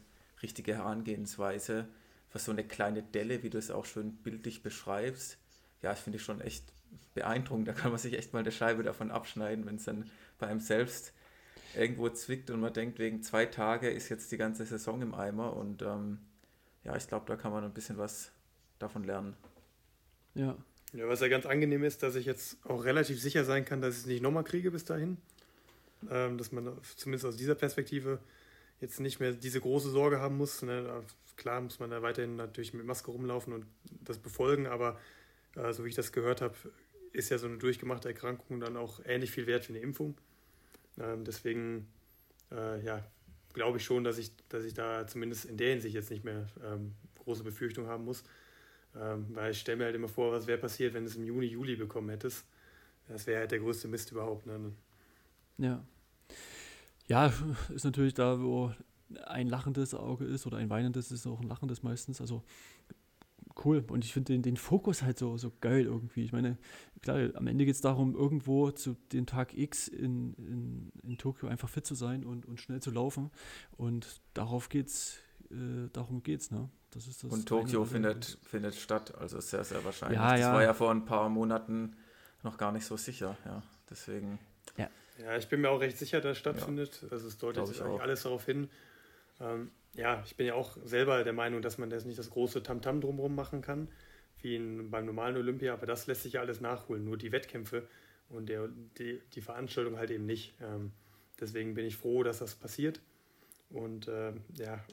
richtige 0.42 0.74
Herangehensweise 0.74 1.88
für 2.28 2.38
so 2.38 2.52
eine 2.52 2.64
kleine 2.64 3.02
Delle, 3.02 3.42
wie 3.42 3.50
du 3.50 3.58
es 3.58 3.70
auch 3.70 3.84
schön 3.84 4.14
bildlich 4.14 4.62
beschreibst. 4.62 5.38
Ja, 5.82 5.90
das 5.90 6.00
finde 6.00 6.18
ich 6.18 6.24
schon 6.24 6.40
echt 6.40 6.72
beeindruckend. 7.14 7.68
Da 7.68 7.72
kann 7.72 7.90
man 7.90 7.98
sich 7.98 8.14
echt 8.14 8.32
mal 8.32 8.40
eine 8.40 8.52
Scheibe 8.52 8.82
davon 8.82 9.10
abschneiden, 9.10 9.66
wenn 9.66 9.76
es 9.76 9.84
dann 9.84 10.10
bei 10.38 10.46
einem 10.46 10.60
selbst 10.60 11.12
irgendwo 11.76 12.08
zwickt 12.10 12.50
und 12.50 12.60
man 12.60 12.72
denkt, 12.72 12.98
wegen 12.98 13.22
zwei 13.22 13.46
Tage 13.46 13.90
ist 13.90 14.08
jetzt 14.08 14.32
die 14.32 14.36
ganze 14.36 14.64
Saison 14.64 15.02
im 15.02 15.14
Eimer 15.14 15.56
und 15.56 15.82
ähm, 15.82 16.18
ja, 16.84 16.96
ich 16.96 17.06
glaube, 17.06 17.26
da 17.26 17.36
kann 17.36 17.52
man 17.52 17.64
ein 17.64 17.72
bisschen 17.72 17.98
was 17.98 18.32
davon 18.78 19.04
lernen. 19.04 19.36
Ja. 20.34 20.56
Ja, 20.92 21.06
was 21.06 21.20
ja 21.20 21.28
ganz 21.28 21.46
angenehm 21.46 21.84
ist, 21.84 22.02
dass 22.02 22.16
ich 22.16 22.26
jetzt 22.26 22.58
auch 22.64 22.84
relativ 22.84 23.20
sicher 23.20 23.44
sein 23.44 23.64
kann, 23.64 23.80
dass 23.80 23.94
ich 23.94 24.00
es 24.00 24.06
nicht 24.06 24.22
nochmal 24.22 24.42
kriege 24.42 24.72
bis 24.72 24.84
dahin. 24.84 25.18
Ähm, 26.10 26.38
dass 26.38 26.50
man 26.50 26.76
zumindest 26.96 27.26
aus 27.26 27.36
dieser 27.36 27.54
Perspektive 27.54 28.18
jetzt 28.80 28.98
nicht 29.00 29.20
mehr 29.20 29.32
diese 29.32 29.60
große 29.60 29.90
Sorge 29.90 30.18
haben 30.18 30.36
muss. 30.36 30.62
Ne? 30.62 31.04
Klar 31.36 31.60
muss 31.60 31.78
man 31.78 31.90
da 31.90 32.02
weiterhin 32.02 32.36
natürlich 32.36 32.74
mit 32.74 32.86
Maske 32.86 33.10
rumlaufen 33.10 33.52
und 33.52 33.66
das 34.00 34.18
befolgen, 34.18 34.66
aber 34.66 34.98
äh, 35.56 35.72
so 35.72 35.84
wie 35.84 35.90
ich 35.90 35.94
das 35.94 36.12
gehört 36.12 36.40
habe, 36.40 36.54
ist 37.12 37.28
ja 37.30 37.38
so 37.38 37.46
eine 37.46 37.58
durchgemachte 37.58 38.08
Erkrankung 38.08 38.60
dann 38.60 38.76
auch 38.76 39.00
ähnlich 39.04 39.30
viel 39.30 39.46
wert 39.46 39.68
wie 39.68 39.74
eine 39.74 39.82
Impfung. 39.82 40.16
Ähm, 41.00 41.24
deswegen 41.24 41.88
äh, 42.52 42.84
ja, 42.84 43.04
glaube 43.52 43.78
ich 43.78 43.84
schon, 43.84 44.04
dass 44.04 44.18
ich, 44.18 44.32
dass 44.48 44.64
ich 44.64 44.74
da 44.74 45.06
zumindest 45.06 45.44
in 45.44 45.56
der 45.56 45.70
Hinsicht 45.70 45.94
jetzt 45.94 46.10
nicht 46.10 46.24
mehr 46.24 46.46
ähm, 46.64 46.94
große 47.24 47.42
Befürchtung 47.42 47.86
haben 47.86 48.04
muss. 48.04 48.24
Ähm, 48.96 49.26
weil 49.34 49.52
ich 49.52 49.60
stelle 49.60 49.78
mir 49.78 49.84
halt 49.84 49.94
immer 49.94 50.08
vor, 50.08 50.32
was 50.32 50.46
wäre 50.46 50.58
passiert, 50.58 50.94
wenn 50.94 51.04
du 51.04 51.10
es 51.10 51.16
im 51.16 51.24
Juni, 51.24 51.46
Juli 51.46 51.76
bekommen 51.76 52.08
hättest. 52.10 52.44
Das 53.08 53.26
wäre 53.26 53.40
halt 53.40 53.50
der 53.50 53.60
größte 53.60 53.88
Mist 53.88 54.10
überhaupt. 54.10 54.46
Ne? 54.46 54.72
Ja. 55.58 55.84
Ja, 57.06 57.32
ist 57.74 57.84
natürlich 57.84 58.14
da, 58.14 58.40
wo 58.40 58.72
ein 59.26 59.48
lachendes 59.48 59.94
Auge 59.94 60.24
ist 60.24 60.46
oder 60.46 60.58
ein 60.58 60.70
weinendes 60.70 61.10
ist 61.10 61.26
auch 61.26 61.40
ein 61.40 61.48
lachendes 61.48 61.82
meistens. 61.82 62.20
Also 62.20 62.44
cool. 63.64 63.84
Und 63.88 64.04
ich 64.04 64.12
finde 64.12 64.32
den, 64.32 64.42
den 64.42 64.56
Fokus 64.56 65.02
halt 65.02 65.18
so, 65.18 65.36
so 65.36 65.52
geil 65.60 65.84
irgendwie. 65.84 66.24
Ich 66.24 66.32
meine, 66.32 66.58
klar, 67.02 67.30
am 67.34 67.46
Ende 67.46 67.64
geht 67.64 67.74
es 67.74 67.80
darum, 67.80 68.14
irgendwo 68.14 68.70
zu 68.70 68.96
dem 69.12 69.26
Tag 69.26 69.56
X 69.56 69.88
in, 69.88 70.34
in, 70.34 70.92
in 71.02 71.18
Tokio 71.18 71.48
einfach 71.48 71.68
fit 71.68 71.86
zu 71.86 71.94
sein 71.94 72.24
und, 72.24 72.46
und 72.46 72.60
schnell 72.60 72.80
zu 72.80 72.90
laufen. 72.90 73.30
Und 73.76 74.20
darauf 74.34 74.68
geht's, 74.68 75.18
äh, 75.50 75.88
darum 75.92 76.22
geht's, 76.22 76.50
ne? 76.50 76.68
Das 76.92 77.06
ist 77.06 77.22
das 77.22 77.32
und 77.32 77.46
Tokio 77.46 77.84
findet, 77.84 78.38
findet 78.42 78.74
statt, 78.74 79.14
also 79.16 79.40
sehr, 79.40 79.62
sehr 79.62 79.84
wahrscheinlich. 79.84 80.18
Ja, 80.18 80.32
das 80.32 80.40
ja. 80.40 80.52
war 80.52 80.62
ja 80.62 80.74
vor 80.74 80.90
ein 80.90 81.04
paar 81.04 81.28
Monaten 81.28 81.94
noch 82.42 82.58
gar 82.58 82.72
nicht 82.72 82.84
so 82.84 82.96
sicher, 82.96 83.36
ja. 83.44 83.62
Deswegen. 83.88 84.40
Ja, 84.76 84.90
ja 85.22 85.36
ich 85.36 85.48
bin 85.48 85.60
mir 85.60 85.70
auch 85.70 85.80
recht 85.80 85.98
sicher, 85.98 86.20
dass 86.20 86.32
es 86.32 86.38
stattfindet. 86.38 87.00
Ja. 87.02 87.08
Also 87.12 87.28
es 87.28 87.38
deutet 87.38 87.66
sich 87.68 87.80
eigentlich 87.80 88.00
alles 88.00 88.22
darauf 88.24 88.44
hin. 88.44 88.68
Ähm, 89.40 89.70
ja, 89.94 90.22
ich 90.24 90.36
bin 90.36 90.46
ja 90.46 90.54
auch 90.54 90.76
selber 90.84 91.24
der 91.24 91.32
Meinung, 91.32 91.62
dass 91.62 91.78
man 91.78 91.90
das 91.90 92.04
nicht 92.04 92.18
das 92.18 92.30
große 92.30 92.62
Tamtam 92.62 92.96
-Tam 92.96 93.00
drumherum 93.00 93.34
machen 93.34 93.60
kann, 93.60 93.88
wie 94.42 94.56
in, 94.56 94.90
beim 94.90 95.06
normalen 95.06 95.36
Olympia, 95.36 95.72
aber 95.72 95.86
das 95.86 96.06
lässt 96.06 96.22
sich 96.22 96.34
ja 96.34 96.40
alles 96.40 96.60
nachholen, 96.60 97.04
nur 97.04 97.16
die 97.16 97.32
Wettkämpfe 97.32 97.88
und 98.28 98.48
der, 98.48 98.68
die, 98.98 99.20
die 99.34 99.40
Veranstaltung 99.40 99.98
halt 99.98 100.10
eben 100.10 100.26
nicht. 100.26 100.54
Ähm, 100.60 100.92
deswegen 101.40 101.74
bin 101.74 101.86
ich 101.86 101.96
froh, 101.96 102.22
dass 102.22 102.38
das 102.38 102.54
passiert 102.54 103.00
und 103.70 104.08
äh, 104.08 104.32
ja, 104.54 104.84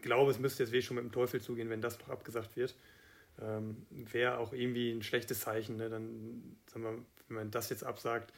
glaube, 0.00 0.30
es 0.30 0.38
müsste 0.38 0.62
jetzt 0.62 0.72
weh 0.72 0.82
schon 0.82 0.96
mit 0.96 1.04
dem 1.04 1.12
Teufel 1.12 1.40
zugehen, 1.40 1.70
wenn 1.70 1.80
das 1.80 1.98
noch 1.98 2.08
abgesagt 2.08 2.56
wird. 2.56 2.74
Ähm, 3.40 3.86
Wäre 3.90 4.38
auch 4.38 4.52
irgendwie 4.52 4.90
ein 4.90 5.02
schlechtes 5.02 5.40
Zeichen. 5.40 5.76
Ne? 5.76 5.88
Dann, 5.88 6.56
sagen 6.66 6.84
wir, 6.84 6.98
wenn 7.28 7.36
man 7.36 7.50
das 7.50 7.70
jetzt 7.70 7.84
absagt, 7.84 8.32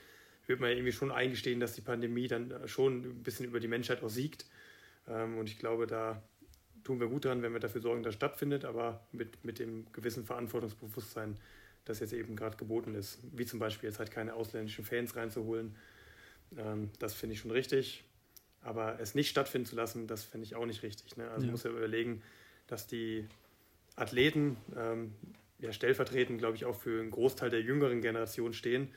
wird 0.47 0.61
man 0.61 0.71
irgendwie 0.71 0.93
schon 0.93 1.11
eingestehen, 1.11 1.61
dass 1.61 1.73
die 1.73 1.81
Pandemie 1.81 2.29
dann 2.29 2.53
schon 2.67 3.03
ein 3.03 3.23
bisschen 3.23 3.47
über 3.47 3.61
die 3.61 3.69
Menschheit 3.69 4.03
auch 4.03 4.11
siegt. 4.11 4.47
Ähm, 5.09 5.39
und 5.39 5.49
ich 5.49 5.59
glaube, 5.59 5.87
da 5.87 6.23
tun 6.83 7.01
wir 7.01 7.09
gut 7.09 7.25
dran, 7.25 7.43
wenn 7.43 7.53
wir 7.53 7.61
dafür 7.61 7.81
sorgen, 7.81 8.03
dass 8.03 8.11
es 8.11 8.17
stattfindet, 8.17 8.65
aber 8.65 9.07
mit, 9.13 9.45
mit 9.45 9.59
dem 9.59 9.91
gewissen 9.93 10.25
Verantwortungsbewusstsein, 10.25 11.39
das 11.85 12.01
jetzt 12.01 12.13
eben 12.13 12.37
gerade 12.37 12.57
geboten 12.57 12.95
ist. 12.95 13.19
Wie 13.33 13.47
zum 13.47 13.59
Beispiel 13.59 13.89
jetzt 13.89 13.99
halt 13.99 14.11
keine 14.11 14.35
ausländischen 14.35 14.85
Fans 14.85 15.17
reinzuholen. 15.17 15.77
Ähm, 16.57 16.91
das 16.99 17.15
finde 17.15 17.35
ich 17.35 17.41
schon 17.41 17.51
richtig. 17.51 18.05
Aber 18.63 18.99
es 19.01 19.15
nicht 19.15 19.29
stattfinden 19.29 19.67
zu 19.67 19.77
lassen, 19.77 20.07
das 20.07 20.25
finde 20.25 20.47
ich 20.47 20.55
auch 20.55 20.65
nicht 20.65 20.83
richtig. 20.83 21.17
Ne? 21.17 21.29
Also 21.29 21.43
ja. 21.43 21.47
man 21.47 21.53
muss 21.53 21.65
ja 21.65 21.71
überlegen, 21.71 22.23
dass 22.67 22.87
die 22.87 23.29
Athleten 23.97 24.57
ähm, 24.77 25.13
ja 25.59 25.73
stellvertretend, 25.73 26.39
glaube 26.39 26.57
ich, 26.57 26.65
auch 26.65 26.75
für 26.75 27.01
einen 27.01 27.11
Großteil 27.11 27.51
der 27.51 27.61
jüngeren 27.61 28.01
Generation 28.01 28.55
stehen 28.55 28.89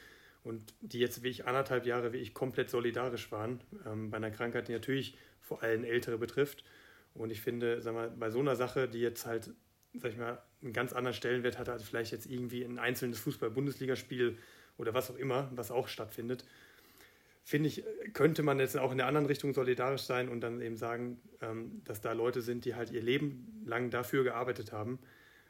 und 0.48 0.74
die 0.80 1.00
jetzt 1.00 1.24
wie 1.24 1.28
ich 1.28 1.46
anderthalb 1.46 1.86
Jahre 1.86 2.14
wie 2.14 2.18
ich 2.18 2.34
komplett 2.34 2.70
solidarisch 2.70 3.32
waren 3.34 3.60
ähm, 3.86 4.10
bei 4.10 4.18
einer 4.18 4.32
Krankheit, 4.32 4.70
die 4.70 4.72
natürlich 4.72 5.18
vor 5.42 5.62
allem 5.62 5.84
Ältere 5.84 6.18
betrifft. 6.18 6.64
Und 7.14 7.32
ich 7.32 7.42
finde, 7.42 7.82
sag 7.82 7.94
mal, 7.94 8.10
bei 8.10 8.30
so 8.30 8.40
einer 8.40 8.56
Sache, 8.56 8.88
die 8.88 9.00
jetzt 9.00 9.26
halt, 9.26 9.52
sag 9.94 10.12
ich 10.12 10.18
mal, 10.18 10.42
einen 10.62 10.72
ganz 10.72 10.94
anderen 10.94 11.14
Stellenwert 11.14 11.60
hat 11.60 11.68
als 11.68 11.84
vielleicht 11.84 12.14
jetzt 12.14 12.28
irgendwie 12.28 12.64
ein 12.64 12.80
einzelnes 12.80 13.20
Fußball-Bundesligaspiel 13.20 14.38
oder 14.78 14.94
was 14.94 15.12
auch 15.12 15.18
immer, 15.18 15.52
was 15.54 15.70
auch 15.70 15.90
stattfindet, 15.90 16.46
finde 17.44 17.68
ich, 17.68 17.84
könnte 18.14 18.42
man 18.42 18.60
jetzt 18.60 18.78
auch 18.78 18.92
in 18.92 18.98
der 18.98 19.08
anderen 19.08 19.26
Richtung 19.26 19.54
solidarisch 19.54 20.04
sein 20.04 20.30
und 20.30 20.42
dann 20.42 20.62
eben 20.62 20.78
sagen, 20.78 21.20
ähm, 21.42 21.82
dass 21.84 22.00
da 22.00 22.14
Leute 22.14 22.42
sind, 22.42 22.64
die 22.64 22.76
halt 22.76 22.92
ihr 22.92 23.02
Leben 23.02 23.64
lang 23.66 23.90
dafür 23.90 24.24
gearbeitet 24.24 24.72
haben. 24.72 25.00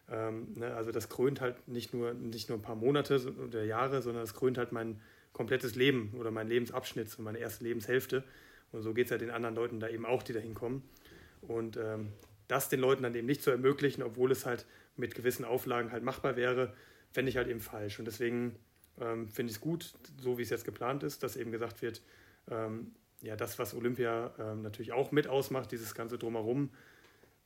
Ähm, 0.10 0.54
ne, 0.56 0.74
also 0.74 0.92
das 0.92 1.10
krönt 1.10 1.42
halt 1.42 1.68
nicht 1.68 1.94
nur, 1.94 2.14
nicht 2.14 2.50
nur 2.50 2.58
ein 2.58 2.62
paar 2.62 2.76
Monate 2.76 3.34
oder 3.46 3.64
Jahre, 3.64 4.02
sondern 4.02 4.24
das 4.24 4.34
krönt 4.34 4.58
halt 4.58 4.72
mein 4.72 5.02
komplettes 5.34 5.76
Leben 5.76 6.14
oder 6.18 6.32
mein 6.32 6.48
Lebensabschnitt 6.48 7.18
und 7.18 7.26
meine 7.26 7.40
erste 7.40 7.64
Lebenshälfte. 7.64 8.24
Und 8.72 8.82
so 8.82 8.94
geht 8.94 9.06
es 9.06 9.12
ja 9.12 9.18
den 9.18 9.32
anderen 9.32 9.56
Leuten 9.56 9.80
da 9.80 9.88
eben 9.88 10.06
auch, 10.06 10.24
die 10.24 10.34
da 10.34 10.40
hinkommen. 10.40 10.84
Und 11.42 11.78
ähm, 11.78 12.12
das 12.48 12.70
den 12.70 12.80
Leuten 12.80 13.04
dann 13.04 13.14
eben 13.14 13.28
nicht 13.28 13.44
zu 13.44 13.52
ermöglichen, 13.52 14.04
obwohl 14.04 14.32
es 14.32 14.46
halt 14.46 14.66
mit 14.96 15.16
gewissen 15.16 15.46
Auflagen 15.46 15.92
halt 15.92 16.04
machbar 16.04 16.36
wäre, 16.36 16.74
fände 17.12 17.30
ich 17.30 17.38
halt 17.38 17.48
eben 17.48 17.60
falsch. 17.60 18.00
Und 18.00 18.06
deswegen 18.06 18.56
ähm, 19.00 19.28
finde 19.28 19.52
ich 19.52 19.58
es 19.58 19.62
gut, 19.62 19.94
so 20.22 20.38
wie 20.38 20.42
es 20.42 20.50
jetzt 20.50 20.66
geplant 20.66 21.04
ist, 21.04 21.24
dass 21.24 21.36
eben 21.36 21.52
gesagt 21.52 21.82
wird, 21.82 22.02
ähm, 22.50 22.92
ja, 23.22 23.36
das, 23.36 23.60
was 23.60 23.74
Olympia 23.74 24.34
ähm, 24.40 24.62
natürlich 24.62 24.94
auch 24.94 25.12
mit 25.12 25.28
ausmacht, 25.28 25.72
dieses 25.72 25.96
ganze 25.96 26.18
Drumherum, 26.18 26.70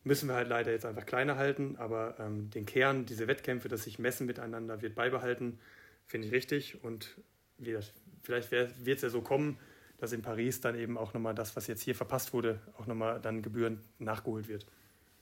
müssen 0.03 0.27
wir 0.27 0.35
halt 0.35 0.47
leider 0.47 0.71
jetzt 0.71 0.85
einfach 0.85 1.05
kleiner 1.05 1.35
halten. 1.35 1.75
Aber 1.77 2.15
ähm, 2.19 2.49
den 2.49 2.65
Kern, 2.65 3.05
diese 3.05 3.27
Wettkämpfe, 3.27 3.67
das 3.67 3.83
sich 3.83 3.99
messen 3.99 4.25
miteinander, 4.27 4.81
wird 4.81 4.95
beibehalten, 4.95 5.59
finde 6.05 6.27
ich 6.27 6.33
richtig. 6.33 6.83
Und 6.83 7.17
wie 7.57 7.73
das, 7.73 7.91
vielleicht 8.23 8.51
wird 8.51 8.71
es 8.87 9.01
ja 9.01 9.09
so 9.09 9.21
kommen, 9.21 9.57
dass 9.97 10.13
in 10.13 10.21
Paris 10.21 10.61
dann 10.61 10.75
eben 10.75 10.97
auch 10.97 11.13
nochmal 11.13 11.35
das, 11.35 11.55
was 11.55 11.67
jetzt 11.67 11.81
hier 11.81 11.95
verpasst 11.95 12.33
wurde, 12.33 12.59
auch 12.77 12.87
nochmal 12.87 13.21
dann 13.21 13.41
gebührend 13.41 13.79
nachgeholt 13.99 14.47
wird. 14.47 14.65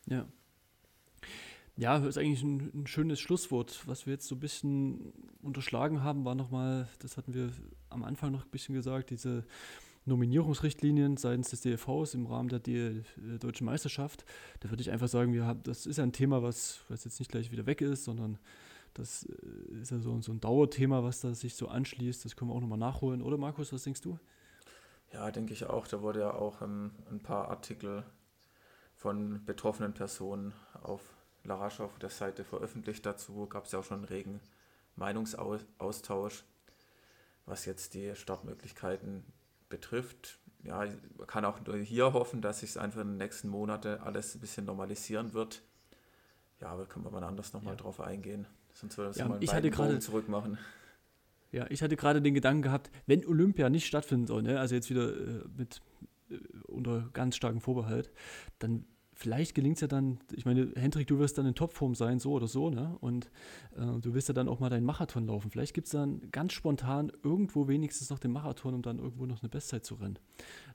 Ja. 0.05 0.25
Ja, 1.75 1.97
ist 2.05 2.17
eigentlich 2.17 2.43
ein, 2.43 2.71
ein, 2.73 2.87
schönes 2.87 3.21
Schlusswort. 3.21 3.87
Was 3.87 4.05
wir 4.05 4.11
jetzt 4.13 4.27
so 4.27 4.35
ein 4.35 4.39
bisschen 4.41 5.13
unterschlagen 5.41 6.03
haben, 6.03 6.25
war 6.25 6.35
nochmal, 6.35 6.89
das 6.99 7.15
hatten 7.15 7.33
wir 7.33 7.51
am 7.89 8.03
Anfang 8.03 8.33
noch 8.33 8.43
ein 8.43 8.51
bisschen 8.51 8.75
gesagt, 8.75 9.11
diese 9.11 9.45
Nominierungsrichtlinien 10.05 11.17
seitens 11.17 11.49
des 11.49 11.61
DFVs 11.61 12.13
im 12.13 12.25
Rahmen 12.25 12.49
der, 12.49 12.59
der 12.59 13.03
Deutschen 13.39 13.65
Meisterschaft. 13.65 14.25
Da 14.59 14.69
würde 14.69 14.81
ich 14.81 14.91
einfach 14.91 15.07
sagen, 15.07 15.33
wir 15.33 15.45
haben, 15.45 15.61
das 15.63 15.85
ist 15.85 15.99
ein 15.99 16.13
Thema, 16.13 16.41
was, 16.41 16.81
was 16.89 17.03
jetzt 17.05 17.19
nicht 17.19 17.31
gleich 17.31 17.51
wieder 17.51 17.65
weg 17.65 17.81
ist, 17.81 18.05
sondern 18.05 18.39
das 18.93 19.23
äh, 19.23 19.81
ist 19.81 19.91
ja 19.91 19.99
so, 19.99 20.19
so 20.21 20.31
ein 20.31 20.39
Dauerthema, 20.39 21.03
was 21.03 21.21
da 21.21 21.33
sich 21.33 21.55
so 21.55 21.67
anschließt. 21.67 22.25
Das 22.25 22.35
können 22.35 22.51
wir 22.51 22.55
auch 22.55 22.61
nochmal 22.61 22.79
nachholen. 22.79 23.21
Oder 23.21 23.37
Markus, 23.37 23.71
was 23.71 23.83
denkst 23.83 24.01
du? 24.01 24.19
Ja, 25.13 25.31
denke 25.31 25.53
ich 25.53 25.65
auch. 25.65 25.87
Da 25.87 26.01
wurde 26.01 26.21
ja 26.21 26.33
auch 26.33 26.61
ähm, 26.61 26.91
ein 27.09 27.19
paar 27.19 27.49
Artikel 27.49 28.03
von 28.95 29.43
betroffenen 29.45 29.93
Personen 29.93 30.53
auf 30.81 31.01
Larasch 31.43 31.79
auf 31.79 31.97
der 31.99 32.09
Seite 32.09 32.43
veröffentlicht 32.43 33.05
dazu. 33.05 33.47
Gab 33.47 33.65
es 33.65 33.71
ja 33.71 33.79
auch 33.79 33.83
schon 33.83 33.99
einen 33.99 34.05
regen 34.05 34.39
Meinungsaustausch, 34.95 36.43
was 37.45 37.65
jetzt 37.65 37.93
die 37.93 38.15
Startmöglichkeiten 38.15 39.23
betrifft. 39.69 40.39
Ja, 40.63 40.85
man 41.17 41.27
kann 41.27 41.45
auch 41.45 41.59
hier 41.83 42.13
hoffen, 42.13 42.41
dass 42.41 42.59
sich 42.59 42.71
es 42.71 42.77
einfach 42.77 43.01
in 43.01 43.07
den 43.09 43.17
nächsten 43.17 43.47
Monaten 43.47 43.99
alles 44.01 44.35
ein 44.35 44.41
bisschen 44.41 44.65
normalisieren 44.65 45.33
wird. 45.33 45.61
Ja, 46.59 46.67
aber 46.67 46.85
können 46.85 47.05
wir 47.05 47.11
mal 47.11 47.23
anders 47.23 47.53
nochmal 47.53 47.75
ja. 47.75 47.77
drauf 47.81 48.01
eingehen. 48.01 48.45
Sonst 48.73 48.97
würde 48.97 49.09
das 49.09 49.17
ja, 49.17 49.27
mal 49.27 49.39
einen 49.39 49.71
Bogen 49.71 50.01
zurückmachen. 50.01 50.57
Ja, 51.51 51.65
ich 51.69 51.81
hatte 51.81 51.95
gerade 51.95 52.21
den 52.21 52.33
Gedanken 52.33 52.61
gehabt, 52.61 52.91
wenn 53.07 53.25
Olympia 53.25 53.69
nicht 53.69 53.87
stattfinden 53.87 54.27
soll, 54.27 54.43
ne, 54.43 54.59
also 54.59 54.75
jetzt 54.75 54.89
wieder 54.89 55.09
äh, 55.09 55.43
mit 55.57 55.81
äh, 56.29 56.35
unter 56.67 57.09
ganz 57.13 57.35
starkem 57.35 57.59
Vorbehalt, 57.59 58.11
dann 58.59 58.85
vielleicht 59.19 59.53
gelingt 59.53 59.75
es 59.75 59.81
ja 59.81 59.87
dann, 59.87 60.17
ich 60.31 60.45
meine, 60.45 60.71
Hendrik, 60.75 61.07
du 61.07 61.19
wirst 61.19 61.37
dann 61.37 61.45
in 61.45 61.53
Topform 61.53 61.93
sein, 61.93 62.19
so 62.19 62.31
oder 62.31 62.47
so, 62.47 62.69
ne? 62.69 62.95
Und 63.01 63.25
äh, 63.75 63.99
du 63.99 64.13
wirst 64.13 64.29
ja 64.29 64.33
dann 64.33 64.47
auch 64.47 64.61
mal 64.61 64.69
deinen 64.69 64.85
Marathon 64.85 65.27
laufen. 65.27 65.51
Vielleicht 65.51 65.73
gibt 65.73 65.87
es 65.87 65.91
dann 65.91 66.31
ganz 66.31 66.53
spontan 66.53 67.11
irgendwo 67.21 67.67
wenigstens 67.67 68.09
noch 68.09 68.19
den 68.19 68.31
Marathon, 68.31 68.73
um 68.73 68.81
dann 68.81 68.97
irgendwo 68.97 69.25
noch 69.25 69.41
eine 69.41 69.49
Bestzeit 69.49 69.85
zu 69.85 69.95
rennen. 69.95 70.17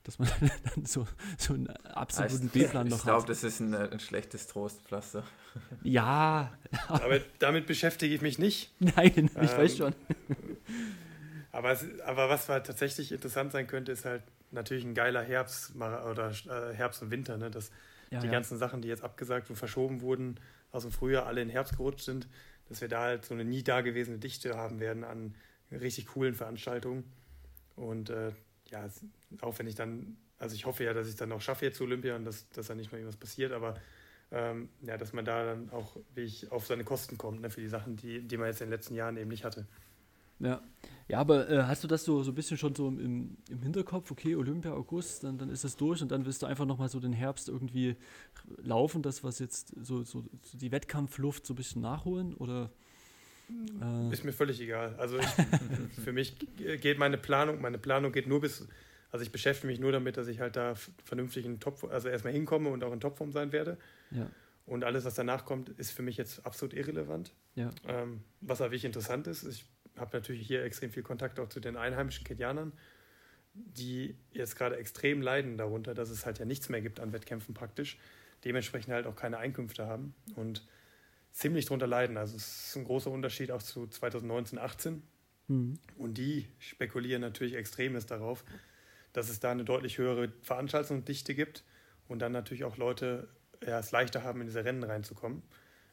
Dass 0.02 0.18
man 0.18 0.28
dann 0.74 0.84
so, 0.84 1.06
so 1.38 1.54
einen 1.54 1.68
absoluten 1.68 2.50
B-Plan 2.50 2.86
noch 2.88 2.98
ich 2.98 3.02
glaub, 3.04 3.22
hat. 3.22 3.30
Ich 3.30 3.40
glaube, 3.40 3.40
das 3.40 3.44
ist 3.44 3.60
ein, 3.60 3.74
ein, 3.74 4.00
schlechtes 4.00 4.46
Trostpflaster. 4.46 5.24
Ja. 5.82 6.52
Aber 6.88 7.20
damit 7.38 7.66
beschäftige 7.66 8.14
ich 8.14 8.20
mich 8.20 8.38
nicht. 8.38 8.74
Nein, 8.78 9.06
ich 9.06 9.16
ähm, 9.36 9.56
weiß 9.56 9.76
schon. 9.78 9.94
Aber, 11.50 11.70
es, 11.70 11.86
aber 12.00 12.28
was 12.28 12.50
halt 12.50 12.66
tatsächlich 12.66 13.10
interessant 13.10 13.52
sein 13.52 13.66
könnte, 13.66 13.92
ist 13.92 14.04
halt 14.04 14.22
natürlich 14.50 14.84
ein 14.84 14.94
geiler 14.94 15.22
Herbst 15.22 15.74
oder 15.76 16.30
äh, 16.30 16.74
Herbst 16.74 17.02
und 17.02 17.10
Winter, 17.10 17.38
ne? 17.38 17.50
dass 17.50 17.70
ja, 18.14 18.20
die 18.20 18.26
ja. 18.26 18.32
ganzen 18.32 18.58
Sachen, 18.58 18.82
die 18.82 18.88
jetzt 18.88 19.02
abgesagt 19.02 19.50
und 19.50 19.56
verschoben 19.56 20.00
wurden, 20.00 20.40
aus 20.70 20.82
dem 20.82 20.92
Frühjahr 20.92 21.26
alle 21.26 21.42
in 21.42 21.48
Herbst 21.48 21.76
gerutscht 21.76 22.04
sind, 22.04 22.28
dass 22.68 22.80
wir 22.80 22.88
da 22.88 23.02
halt 23.02 23.24
so 23.24 23.34
eine 23.34 23.44
nie 23.44 23.62
dagewesene 23.62 24.18
Dichte 24.18 24.56
haben 24.56 24.80
werden 24.80 25.04
an 25.04 25.34
richtig 25.70 26.06
coolen 26.06 26.34
Veranstaltungen. 26.34 27.04
Und 27.76 28.10
äh, 28.10 28.32
ja, 28.70 28.88
auch 29.40 29.58
wenn 29.58 29.66
ich 29.66 29.74
dann, 29.74 30.16
also 30.38 30.54
ich 30.54 30.66
hoffe 30.66 30.84
ja, 30.84 30.92
dass 30.94 31.08
ich 31.08 31.16
dann 31.16 31.32
auch 31.32 31.40
schaffe 31.40 31.66
jetzt 31.66 31.78
zu 31.78 31.84
Olympia 31.84 32.16
und 32.16 32.24
dass, 32.24 32.48
dass 32.50 32.68
da 32.68 32.74
nicht 32.74 32.92
mal 32.92 32.98
irgendwas 32.98 33.18
passiert, 33.18 33.52
aber 33.52 33.76
ähm, 34.30 34.68
ja, 34.82 34.96
dass 34.96 35.12
man 35.12 35.24
da 35.24 35.44
dann 35.44 35.70
auch 35.70 35.96
wirklich 36.14 36.50
auf 36.50 36.66
seine 36.66 36.84
Kosten 36.84 37.18
kommt, 37.18 37.40
ne, 37.40 37.50
für 37.50 37.60
die 37.60 37.68
Sachen, 37.68 37.96
die, 37.96 38.20
die 38.22 38.36
man 38.36 38.48
jetzt 38.48 38.60
in 38.60 38.68
den 38.68 38.72
letzten 38.72 38.94
Jahren 38.94 39.16
eben 39.16 39.28
nicht 39.28 39.44
hatte. 39.44 39.66
Ja. 40.40 40.62
Ja, 41.06 41.18
aber 41.18 41.50
äh, 41.50 41.64
hast 41.64 41.84
du 41.84 41.88
das 41.88 42.04
so, 42.04 42.22
so 42.22 42.30
ein 42.30 42.34
bisschen 42.34 42.56
schon 42.56 42.74
so 42.74 42.88
im, 42.88 43.36
im 43.50 43.62
Hinterkopf, 43.62 44.10
okay, 44.10 44.36
Olympia, 44.36 44.72
August, 44.72 45.22
dann, 45.24 45.36
dann 45.36 45.50
ist 45.50 45.62
das 45.62 45.76
durch 45.76 46.00
und 46.00 46.10
dann 46.10 46.24
willst 46.24 46.42
du 46.42 46.46
einfach 46.46 46.64
nochmal 46.64 46.88
so 46.88 46.98
den 46.98 47.12
Herbst 47.12 47.48
irgendwie 47.48 47.96
laufen, 48.56 49.02
das, 49.02 49.22
was 49.22 49.38
jetzt 49.38 49.74
so, 49.82 50.02
so, 50.02 50.24
so 50.42 50.56
die 50.56 50.72
Wettkampfluft 50.72 51.44
so 51.44 51.52
ein 51.52 51.56
bisschen 51.56 51.82
nachholen? 51.82 52.34
Oder 52.34 52.70
äh 53.82 54.12
ist 54.12 54.24
mir 54.24 54.32
völlig 54.32 54.60
egal. 54.62 54.94
Also 54.96 55.18
ich, 55.18 55.26
für 56.04 56.12
mich 56.12 56.38
geht 56.56 56.98
meine 56.98 57.18
Planung, 57.18 57.60
meine 57.60 57.78
Planung 57.78 58.10
geht 58.10 58.26
nur 58.26 58.40
bis, 58.40 58.66
also 59.10 59.22
ich 59.22 59.30
beschäftige 59.30 59.66
mich 59.66 59.80
nur 59.80 59.92
damit, 59.92 60.16
dass 60.16 60.26
ich 60.26 60.40
halt 60.40 60.56
da 60.56 60.74
vernünftig 61.04 61.44
in 61.44 61.60
Top, 61.60 61.84
also 61.84 62.08
erstmal 62.08 62.32
hinkomme 62.32 62.70
und 62.70 62.82
auch 62.82 62.92
in 62.94 63.00
Topform 63.00 63.30
sein 63.30 63.52
werde. 63.52 63.76
Ja. 64.10 64.30
Und 64.64 64.84
alles, 64.84 65.04
was 65.04 65.14
danach 65.14 65.44
kommt, 65.44 65.68
ist 65.68 65.90
für 65.90 66.02
mich 66.02 66.16
jetzt 66.16 66.46
absolut 66.46 66.72
irrelevant. 66.72 67.34
Ja. 67.54 67.70
Ähm, 67.86 68.22
was 68.40 68.62
aber 68.62 68.70
wirklich 68.70 68.86
interessant 68.86 69.26
ist, 69.26 69.44
ich 69.44 69.66
habe 69.96 70.16
natürlich 70.16 70.46
hier 70.46 70.64
extrem 70.64 70.90
viel 70.90 71.02
Kontakt 71.02 71.38
auch 71.38 71.48
zu 71.48 71.60
den 71.60 71.76
einheimischen 71.76 72.24
Kenianern, 72.24 72.72
die 73.54 74.16
jetzt 74.32 74.56
gerade 74.56 74.76
extrem 74.76 75.22
leiden 75.22 75.56
darunter, 75.56 75.94
dass 75.94 76.10
es 76.10 76.26
halt 76.26 76.38
ja 76.38 76.44
nichts 76.44 76.68
mehr 76.68 76.80
gibt 76.80 77.00
an 77.00 77.12
Wettkämpfen 77.12 77.54
praktisch, 77.54 77.98
dementsprechend 78.44 78.92
halt 78.92 79.06
auch 79.06 79.16
keine 79.16 79.38
Einkünfte 79.38 79.86
haben 79.86 80.14
und 80.34 80.66
ziemlich 81.32 81.66
darunter 81.66 81.86
leiden. 81.86 82.16
Also 82.16 82.36
es 82.36 82.68
ist 82.68 82.76
ein 82.76 82.84
großer 82.84 83.10
Unterschied 83.10 83.50
auch 83.50 83.62
zu 83.62 83.86
2019, 83.86 84.58
18. 84.58 85.02
Mhm. 85.48 85.78
Und 85.96 86.18
die 86.18 86.48
spekulieren 86.58 87.20
natürlich 87.20 87.54
extremes 87.54 88.06
darauf, 88.06 88.44
dass 89.12 89.28
es 89.28 89.40
da 89.40 89.52
eine 89.52 89.64
deutlich 89.64 89.98
höhere 89.98 90.32
Veranstaltungsdichte 90.42 91.34
gibt 91.34 91.64
und 92.08 92.20
dann 92.20 92.32
natürlich 92.32 92.64
auch 92.64 92.76
Leute 92.76 93.28
ja, 93.64 93.78
es 93.78 93.92
leichter 93.92 94.22
haben, 94.22 94.40
in 94.40 94.46
diese 94.46 94.64
Rennen 94.64 94.82
reinzukommen, 94.82 95.42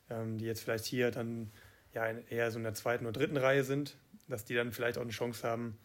ähm, 0.09 0.37
die 0.37 0.45
jetzt 0.45 0.63
vielleicht 0.63 0.85
hier 0.85 1.11
dann 1.11 1.51
ja 1.93 2.09
eher 2.29 2.51
so 2.51 2.57
in 2.57 2.63
der 2.63 2.73
zweiten 2.73 3.05
oder 3.05 3.19
dritten 3.19 3.37
Reihe 3.37 3.63
sind, 3.63 3.97
dass 4.27 4.45
die 4.45 4.55
dann 4.55 4.71
vielleicht 4.71 4.97
auch 4.97 5.03
eine 5.03 5.11
Chance 5.11 5.47
haben, 5.47 5.77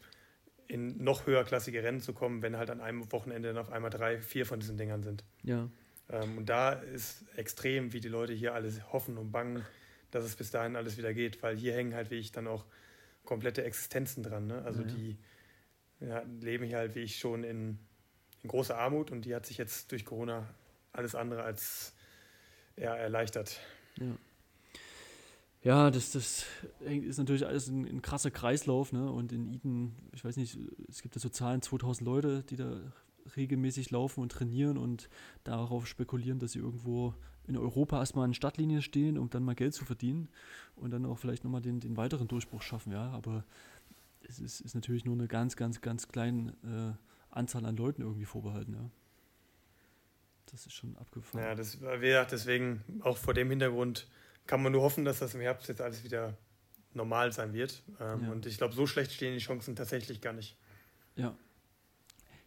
in 0.68 1.02
noch 1.02 1.26
höherklassige 1.26 1.82
Rennen 1.82 2.00
zu 2.00 2.12
kommen, 2.12 2.42
wenn 2.42 2.56
halt 2.56 2.70
an 2.70 2.80
einem 2.80 3.10
Wochenende 3.12 3.48
dann 3.48 3.58
auf 3.58 3.70
einmal 3.70 3.90
drei, 3.90 4.20
vier 4.20 4.46
von 4.46 4.60
diesen 4.60 4.76
Dingern 4.76 5.02
sind. 5.02 5.24
Ja. 5.42 5.68
Ähm, 6.08 6.38
und 6.38 6.48
da 6.48 6.72
ist 6.72 7.24
extrem, 7.36 7.92
wie 7.92 8.00
die 8.00 8.08
Leute 8.08 8.32
hier 8.32 8.54
alles 8.54 8.92
hoffen 8.92 9.18
und 9.18 9.32
bangen, 9.32 9.64
dass 10.10 10.24
es 10.24 10.36
bis 10.36 10.50
dahin 10.50 10.76
alles 10.76 10.96
wieder 10.96 11.14
geht, 11.14 11.42
weil 11.42 11.56
hier 11.56 11.74
hängen 11.74 11.94
halt 11.94 12.10
wie 12.10 12.16
ich 12.16 12.32
dann 12.32 12.46
auch 12.46 12.64
komplette 13.24 13.64
Existenzen 13.64 14.22
dran. 14.22 14.46
Ne? 14.46 14.62
Also 14.64 14.82
ja, 14.82 14.88
ja. 14.88 14.94
die 14.94 15.18
ja, 16.00 16.22
leben 16.40 16.64
hier 16.64 16.78
halt 16.78 16.94
wie 16.94 17.00
ich 17.00 17.18
schon 17.18 17.44
in, 17.44 17.78
in 18.42 18.48
großer 18.48 18.76
Armut 18.76 19.10
und 19.10 19.24
die 19.24 19.34
hat 19.34 19.46
sich 19.46 19.58
jetzt 19.58 19.92
durch 19.92 20.04
Corona 20.04 20.48
alles 20.92 21.14
andere 21.14 21.42
als 21.42 21.94
ja, 22.76 22.94
erleichtert. 22.94 23.60
Ja. 23.98 24.16
Ja, 25.66 25.90
das, 25.90 26.12
das 26.12 26.47
ist 26.78 27.18
natürlich 27.18 27.44
alles 27.44 27.66
ein, 27.66 27.88
ein, 27.88 28.01
krasser 28.01 28.30
Kreislauf. 28.30 28.93
Ne? 28.93 29.10
Und 29.10 29.32
in 29.32 29.52
Eden, 29.52 29.97
ich 30.12 30.24
weiß 30.24 30.36
nicht, 30.36 30.56
es 30.88 31.02
gibt 31.02 31.16
ja 31.16 31.20
so 31.20 31.28
Zahlen, 31.28 31.60
2000 31.60 32.06
Leute, 32.06 32.44
die 32.44 32.55
da 32.55 32.78
regelmäßig 33.36 33.90
laufen 33.90 34.20
und 34.20 34.30
trainieren 34.30 34.78
und 34.78 35.09
darauf 35.43 35.88
spekulieren, 35.88 36.38
dass 36.38 36.52
sie 36.52 36.60
irgendwo 36.60 37.14
in 37.48 37.56
Europa 37.56 37.98
erstmal 37.98 38.28
in 38.28 38.34
Stadtlinien 38.34 38.80
stehen, 38.80 39.18
um 39.18 39.28
dann 39.28 39.43
mal 39.43 39.56
Geld 39.56 39.74
zu 39.74 39.84
verdienen 39.84 40.28
und 40.76 40.93
dann 40.93 41.05
auch 41.05 41.18
vielleicht 41.18 41.43
nochmal 41.43 41.62
den, 41.62 41.80
den 41.80 41.97
weiteren 41.97 42.28
Durchbruch 42.28 42.62
schaffen. 42.62 42.93
Ja, 42.93 43.10
aber 43.10 43.44
es 44.28 44.38
ist, 44.38 44.60
ist 44.60 44.76
natürlich 44.76 45.05
nur 45.05 45.14
eine 45.14 45.26
ganz, 45.26 45.56
ganz, 45.56 45.80
ganz 45.80 46.06
kleine 46.06 46.52
äh, 46.62 47.34
Anzahl 47.34 47.66
an 47.66 47.76
Leuten 47.76 48.02
irgendwie 48.02 48.24
vorbehalten. 48.24 48.74
Ja. 48.74 48.88
Das 50.52 50.64
ist 50.64 50.74
schon 50.74 50.97
abgefahren. 50.97 51.44
Ja, 51.44 51.56
das, 51.56 51.76
deswegen 52.30 52.84
auch 53.01 53.16
vor 53.16 53.34
dem 53.34 53.51
Hintergrund 53.51 54.06
kann 54.47 54.62
man 54.62 54.73
nur 54.73 54.82
hoffen, 54.82 55.05
dass 55.05 55.18
das 55.18 55.35
im 55.35 55.40
Herbst 55.40 55.68
jetzt 55.68 55.81
alles 55.81 56.05
wieder 56.05 56.36
normal 56.94 57.32
sein 57.32 57.52
wird. 57.52 57.82
Ähm, 58.01 58.23
ja. 58.24 58.32
Und 58.32 58.47
ich 58.47 58.59
glaube, 58.59 58.74
so 58.74 58.86
schlecht 58.86 59.12
stehen 59.12 59.35
die 59.35 59.40
Chancen 59.40 59.77
tatsächlich 59.77 60.20
gar 60.20 60.32
nicht. 60.32 60.56
Ja. 61.14 61.36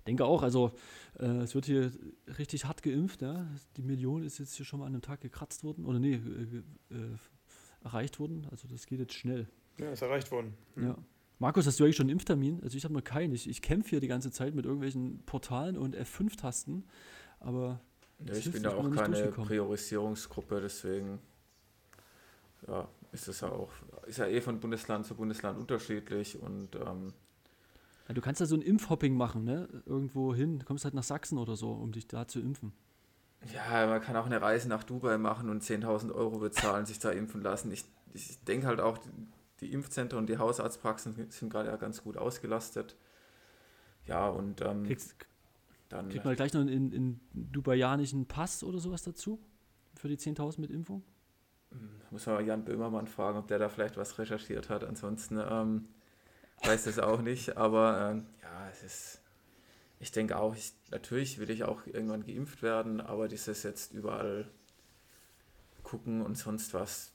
Denke 0.08 0.26
auch, 0.26 0.42
also 0.42 0.72
äh, 1.20 1.26
es 1.26 1.54
wird 1.54 1.66
hier 1.66 1.92
richtig 2.38 2.66
hart 2.66 2.82
geimpft, 2.82 3.22
ja. 3.22 3.48
Die 3.78 3.84
Million 3.84 4.24
ist 4.24 4.40
jetzt 4.40 4.56
hier 4.56 4.66
schon 4.66 4.80
mal 4.80 4.88
an 4.88 4.94
einem 4.94 5.02
Tag 5.02 5.22
gekratzt 5.22 5.64
worden, 5.64 5.86
oder 5.86 6.00
nee, 6.00 6.16
äh, 6.16 6.96
äh, 6.96 7.18
erreicht 7.84 8.20
worden. 8.20 8.48
Also 8.50 8.68
das 8.68 8.86
geht 8.88 9.00
jetzt 9.00 9.14
schnell. 9.14 9.48
Ja, 9.78 9.92
ist 9.92 10.02
erreicht 10.02 10.32
worden. 10.32 10.56
Mhm. 10.76 10.88
Ja. 10.88 10.98
Markus, 11.38 11.66
hast 11.68 11.80
du 11.80 11.86
eigentlich 11.86 11.96
schon 11.96 12.06
einen 12.06 12.14
Impftermin? 12.14 12.62
Also 12.64 12.76
ich 12.76 12.84
habe 12.84 12.94
noch 12.94 13.04
keinen. 13.04 13.34
Ich, 13.34 13.48
ich 13.48 13.62
kämpfe 13.62 13.92
hier 13.92 14.00
die 14.02 14.08
ganze 14.08 14.32
Zeit 14.32 14.56
mit 14.56 14.66
irgendwelchen 14.66 15.24
Portalen 15.26 15.78
und 15.78 15.96
F5-Tasten, 15.96 16.86
aber 17.40 17.80
ja, 18.26 18.34
ich 18.34 18.52
bin 18.52 18.64
da 18.64 18.76
auch 18.76 18.92
keine 18.92 19.28
Priorisierungsgruppe, 19.28 20.60
deswegen 20.60 21.20
ja, 22.68 22.88
ist 23.12 23.28
es 23.28 23.42
ja 23.42 23.50
auch, 23.50 23.72
ist 24.08 24.20
ja 24.20 24.28
eh 24.28 24.42
von 24.42 24.60
Bundesland 24.60 25.06
zu 25.06 25.16
Bundesland 25.16 25.60
unterschiedlich 25.60 26.40
und 26.40 26.76
ähm, 26.76 27.14
ja, 28.08 28.16
du 28.16 28.22
kannst 28.22 28.42
ja 28.42 28.48
so 28.48 28.56
ein 28.56 28.64
Impfhopping 28.64 29.16
machen, 29.16 29.44
ne? 29.44 29.70
Irgendwo 29.86 30.34
hin, 30.34 30.58
du 30.58 30.66
kommst 30.66 30.84
halt 30.84 30.96
nach 30.96 31.04
Sachsen 31.04 31.38
oder 31.38 31.56
so, 31.56 31.72
um 31.72 31.92
dich 31.92 32.08
da 32.08 32.28
zu 32.28 32.40
impfen. 32.40 32.74
Ja, 33.54 33.86
man 33.86 34.02
kann 34.02 34.16
auch 34.16 34.26
eine 34.26 34.42
Reise 34.42 34.68
nach 34.68 34.84
Dubai 34.84 35.18
machen 35.18 35.50
und 35.50 35.64
10.000 35.64 36.12
Euro 36.12 36.40
bezahlen, 36.40 36.88
sich 36.88 37.00
da 37.00 37.12
impfen 37.12 37.42
lassen. 37.42 37.72
Ich, 37.72 37.86
ich 38.14 38.44
denke 38.44 38.68
halt 38.68 38.80
auch, 38.80 38.98
die 39.62 39.72
Impfzentren 39.72 40.20
und 40.20 40.28
die 40.28 40.40
Hausarztpraxen 40.40 41.30
sind 41.30 41.50
gerade 41.50 41.70
ja 41.70 41.76
ganz 41.78 42.04
gut 42.04 42.18
ausgelastet. 42.18 42.96
Ja, 44.08 44.28
und 44.28 44.62
ähm, 44.62 44.86
Kriegst, 44.86 45.16
dann. 45.88 46.10
Kriegt 46.10 46.26
man 46.26 46.36
gleich 46.36 46.54
noch 46.54 46.62
einen, 46.62 46.94
einen 46.94 47.22
dubaianischen 47.34 48.26
Pass 48.26 48.64
oder 48.64 48.80
sowas 48.80 49.04
dazu? 49.04 49.40
Für 49.96 50.08
die 50.08 50.18
10.000 50.18 50.62
mit 50.62 50.72
Impfung? 50.72 51.04
Muss 52.12 52.26
man 52.26 52.36
mal 52.36 52.46
Jan 52.46 52.66
Böhmermann 52.66 53.08
fragen, 53.08 53.38
ob 53.38 53.48
der 53.48 53.60
da 53.60 53.70
vielleicht 53.70 53.98
was 53.98 54.18
recherchiert 54.18 54.70
hat. 54.70 54.84
Ansonsten 54.84 55.40
ähm, 55.40 55.88
weiß 56.64 56.86
das 56.86 57.00
auch 57.00 57.22
nicht. 57.22 57.58
Aber 57.58 58.12
ähm, 58.12 58.26
ja, 58.42 58.70
es 58.72 58.84
ist. 58.84 59.22
Ich 60.02 60.12
denke 60.12 60.38
auch, 60.38 60.56
ich, 60.56 60.72
natürlich 60.92 61.40
will 61.40 61.50
ich 61.50 61.66
auch 61.66 61.86
irgendwann 61.86 62.26
geimpft 62.26 62.64
werden, 62.64 63.02
aber 63.02 63.28
dieses 63.28 63.64
jetzt 63.64 63.94
überall 63.94 64.50
gucken 65.84 66.22
und 66.22 66.38
sonst 66.38 66.74
was, 66.74 67.12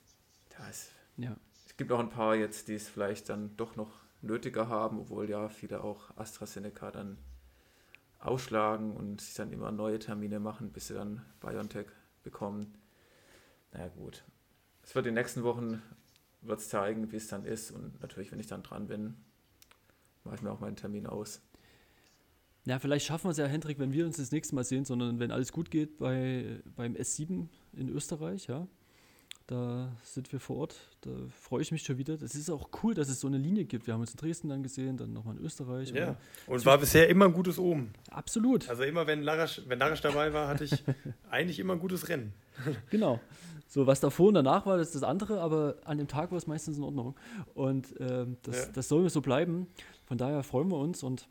ja, 0.59 0.69
es, 0.69 0.91
ja. 1.17 1.37
es 1.67 1.77
gibt 1.77 1.93
auch 1.93 1.99
ein 1.99 2.11
paar 2.11 2.35
jetzt, 2.35 2.69
die 2.69 2.75
es 2.75 2.89
vielleicht 2.89 3.31
dann 3.31 3.57
doch 3.57 3.77
noch 3.77 3.91
nötiger 4.21 4.69
haben, 4.69 5.01
obwohl 5.01 5.31
ja 5.31 5.49
viele 5.49 5.83
auch 5.83 6.15
AstraZeneca 6.17 6.91
dann 6.91 7.17
ausschlagen 8.19 8.97
und 8.97 9.21
sich 9.21 9.35
dann 9.35 9.53
immer 9.53 9.71
neue 9.71 9.99
Termine 9.99 10.41
machen, 10.41 10.73
bis 10.73 10.89
sie 10.89 10.95
dann 10.95 11.25
BioNTech 11.41 11.87
bekommen. 12.23 12.75
Na 13.73 13.81
ja, 13.81 13.89
gut, 13.89 14.25
es 14.85 14.95
wird 14.95 15.07
in 15.07 15.15
den 15.15 15.23
nächsten 15.23 15.43
Wochen 15.43 15.83
wird 16.43 16.61
zeigen, 16.61 17.11
wie 17.11 17.17
es 17.17 17.29
dann 17.29 17.45
ist. 17.45 17.71
Und 17.71 18.01
natürlich, 18.01 18.31
wenn 18.33 18.41
ich 18.41 18.47
dann 18.47 18.63
dran 18.63 18.87
bin, 18.87 19.15
mache 20.25 20.37
ich 20.37 20.43
mir 20.43 20.51
auch 20.51 20.61
meinen 20.61 20.77
Termin 20.77 21.07
aus. 21.07 21.41
Ja, 22.67 22.79
vielleicht 22.79 23.07
schaffen 23.07 23.25
wir 23.25 23.31
es 23.33 23.37
ja, 23.37 23.47
Hendrik, 23.47 23.79
wenn 23.79 23.93
wir 23.93 24.07
uns 24.07 24.17
das 24.17 24.31
nächste 24.31 24.55
Mal 24.55 24.65
sehen, 24.65 24.85
sondern 24.85 25.19
wenn 25.19 25.31
alles 25.31 25.53
gut 25.53 25.71
geht 25.71 25.99
bei, 25.99 26.63
beim 26.77 26.95
S7 26.95 27.49
in 27.75 27.89
Österreich, 27.89 28.47
ja. 28.47 28.67
Da 29.47 29.93
sind 30.03 30.33
wir 30.33 30.41
vor 30.41 30.57
Ort. 30.57 30.77
Da 31.03 31.11
freue 31.29 31.61
ich 31.61 31.71
mich 31.71 31.83
schon 31.83 31.99
wieder. 31.99 32.17
Das 32.17 32.35
ist 32.35 32.49
auch 32.49 32.71
cool, 32.83 32.95
dass 32.95 33.11
es 33.11 33.21
so 33.21 33.27
eine 33.27 33.37
Linie 33.37 33.67
gibt. 33.67 33.87
Wir 33.87 33.93
haben 33.93 34.01
uns 34.01 34.13
in 34.13 34.17
Dresden 34.17 34.49
dann 34.49 34.63
gesehen, 34.63 34.97
dann 34.97 35.13
nochmal 35.13 35.37
in 35.37 35.45
Österreich. 35.45 35.91
Ja, 35.91 36.17
und 36.47 36.65
war 36.65 36.79
bisher 36.79 37.11
immer 37.11 37.27
ein 37.27 37.35
gutes 37.35 37.59
Omen. 37.59 37.93
Absolut. 38.11 38.69
Also 38.71 38.85
immer, 38.85 39.07
wenn 39.07 39.23
Larasch, 39.23 39.61
wenn 39.67 39.79
Larasch 39.79 40.01
dabei 40.01 40.33
war, 40.33 40.49
hatte 40.49 40.65
ich 40.65 40.83
eigentlich 41.31 41.59
immer 41.59 41.75
ein 41.75 41.79
gutes 41.79 42.09
Rennen. 42.09 42.33
genau. 42.91 43.21
So, 43.69 43.87
was 43.87 44.01
davor 44.01 44.29
und 44.29 44.35
danach 44.35 44.65
war, 44.65 44.79
das 44.79 44.89
ist 44.89 44.95
das 44.95 45.03
andere, 45.03 45.41
aber 45.41 45.77
an 45.85 45.99
dem 45.99 46.09
Tag 46.09 46.31
war 46.31 46.39
es 46.39 46.47
meistens 46.47 46.79
in 46.79 46.83
Ordnung. 46.83 47.15
Und 47.53 47.95
ähm, 48.01 48.39
das, 48.45 48.67
ja. 48.67 48.73
das 48.73 48.89
soll 48.89 49.11
so 49.11 49.21
bleiben. 49.21 49.67
Von 50.07 50.17
daher 50.17 50.43
freuen 50.43 50.71
wir 50.71 50.79
uns 50.79 51.03
und 51.03 51.29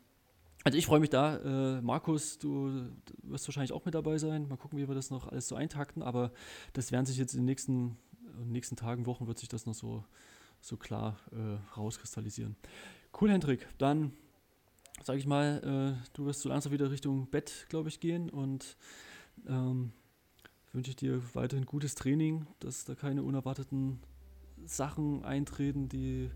also 0.64 0.78
ich 0.78 0.86
freue 0.86 1.00
mich 1.00 1.10
da. 1.10 1.76
Äh, 1.76 1.82
Markus, 1.82 2.38
du, 2.38 2.90
wirst 3.22 3.46
wahrscheinlich 3.46 3.72
auch 3.72 3.84
mit 3.84 3.94
dabei 3.94 4.18
sein. 4.18 4.48
Mal 4.48 4.56
gucken, 4.56 4.78
wie 4.78 4.88
wir 4.88 4.94
das 4.94 5.10
noch 5.10 5.28
alles 5.28 5.46
so 5.46 5.56
eintakten. 5.56 6.02
Aber 6.02 6.32
das 6.72 6.90
werden 6.90 7.06
sich 7.06 7.18
jetzt 7.18 7.34
in 7.34 7.40
den 7.40 7.46
nächsten, 7.46 7.96
in 8.38 8.44
den 8.44 8.52
nächsten 8.52 8.74
Tagen, 8.74 9.06
Wochen 9.06 9.26
wird 9.26 9.38
sich 9.38 9.48
das 9.48 9.66
noch 9.66 9.74
so, 9.74 10.04
so 10.60 10.76
klar 10.76 11.18
äh, 11.32 11.76
rauskristallisieren. 11.76 12.56
Cool, 13.20 13.30
Hendrik. 13.30 13.68
Dann 13.78 14.12
sage 15.02 15.18
ich 15.18 15.26
mal, 15.26 15.96
äh, 16.00 16.08
du 16.14 16.24
wirst 16.24 16.40
so 16.40 16.48
langsam 16.48 16.72
wieder 16.72 16.90
Richtung 16.90 17.26
Bett, 17.26 17.66
glaube 17.68 17.88
ich, 17.90 18.00
gehen 18.00 18.30
und 18.30 18.76
ähm, 19.46 19.92
wünsche 20.72 20.90
ich 20.90 20.96
dir 20.96 21.20
weiterhin 21.34 21.66
gutes 21.66 21.94
Training, 21.94 22.46
dass 22.60 22.84
da 22.84 22.94
keine 22.94 23.22
unerwarteten 23.22 24.00
Sachen 24.64 25.24
eintreten, 25.24 25.88
die, 25.88 26.30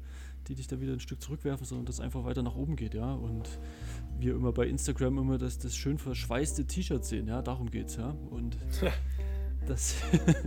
die 0.46 0.54
dich 0.54 0.66
da 0.66 0.80
wieder 0.80 0.92
ein 0.92 1.00
Stück 1.00 1.22
zurückwerfen, 1.22 1.66
sondern 1.66 1.86
dass 1.86 1.96
es 1.96 2.00
einfach 2.00 2.24
weiter 2.24 2.42
nach 2.42 2.54
oben 2.54 2.76
geht, 2.76 2.94
ja. 2.94 3.14
Und 3.14 3.48
wir 4.20 4.34
immer 4.34 4.52
bei 4.52 4.66
Instagram 4.66 5.18
immer 5.18 5.38
das, 5.38 5.58
das 5.58 5.76
schön 5.76 5.98
verschweißte 5.98 6.66
T-Shirt 6.66 7.04
sehen, 7.04 7.28
ja, 7.28 7.42
darum 7.42 7.70
geht's, 7.70 7.96
ja. 7.96 8.14
Und 8.30 8.56
das 9.66 9.96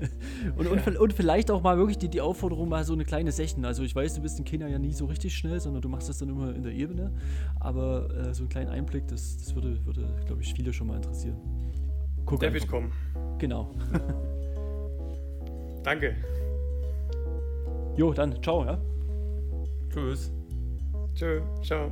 und, 0.58 0.68
und, 0.68 0.98
und, 0.98 1.14
vielleicht 1.14 1.52
auch 1.52 1.62
mal 1.62 1.78
wirklich 1.78 1.98
die, 1.98 2.10
die 2.10 2.22
Aufforderung, 2.22 2.70
mal 2.70 2.84
so 2.84 2.94
eine 2.94 3.06
kleine 3.06 3.32
Session. 3.32 3.66
Also 3.66 3.84
ich 3.84 3.96
weiß, 3.96 4.16
du 4.16 4.22
bist 4.22 4.40
in 4.40 4.46
Kenia 4.46 4.68
ja 4.68 4.80
nie 4.80 4.94
so 4.94 5.06
richtig 5.06 5.36
schnell, 5.36 5.60
sondern 5.60 5.82
du 5.82 5.90
machst 5.90 6.10
das 6.10 6.18
dann 6.18 6.30
immer 6.30 6.54
in 6.56 6.64
der 6.64 6.74
Ebene. 6.74 7.12
Aber 7.60 8.10
äh, 8.16 8.34
so 8.34 8.44
einen 8.44 8.50
kleinen 8.50 8.70
Einblick, 8.70 9.08
das, 9.08 9.38
das 9.38 9.54
würde, 9.56 9.86
würde 9.86 10.08
glaube 10.26 10.42
ich, 10.42 10.54
viele 10.54 10.74
schon 10.74 10.88
mal 10.88 10.96
interessieren. 10.96 11.38
Guck 12.26 12.40
Der 12.40 12.54
wird 12.54 12.68
kommen. 12.68 12.92
Genau. 13.38 13.72
Danke. 15.84 16.16
Jo, 17.96 18.14
dann 18.14 18.42
ciao, 18.42 18.66
ja. 18.66 18.80
Tschüss. 19.90 20.32
Tschö, 21.14 21.42
ciao. 21.62 21.92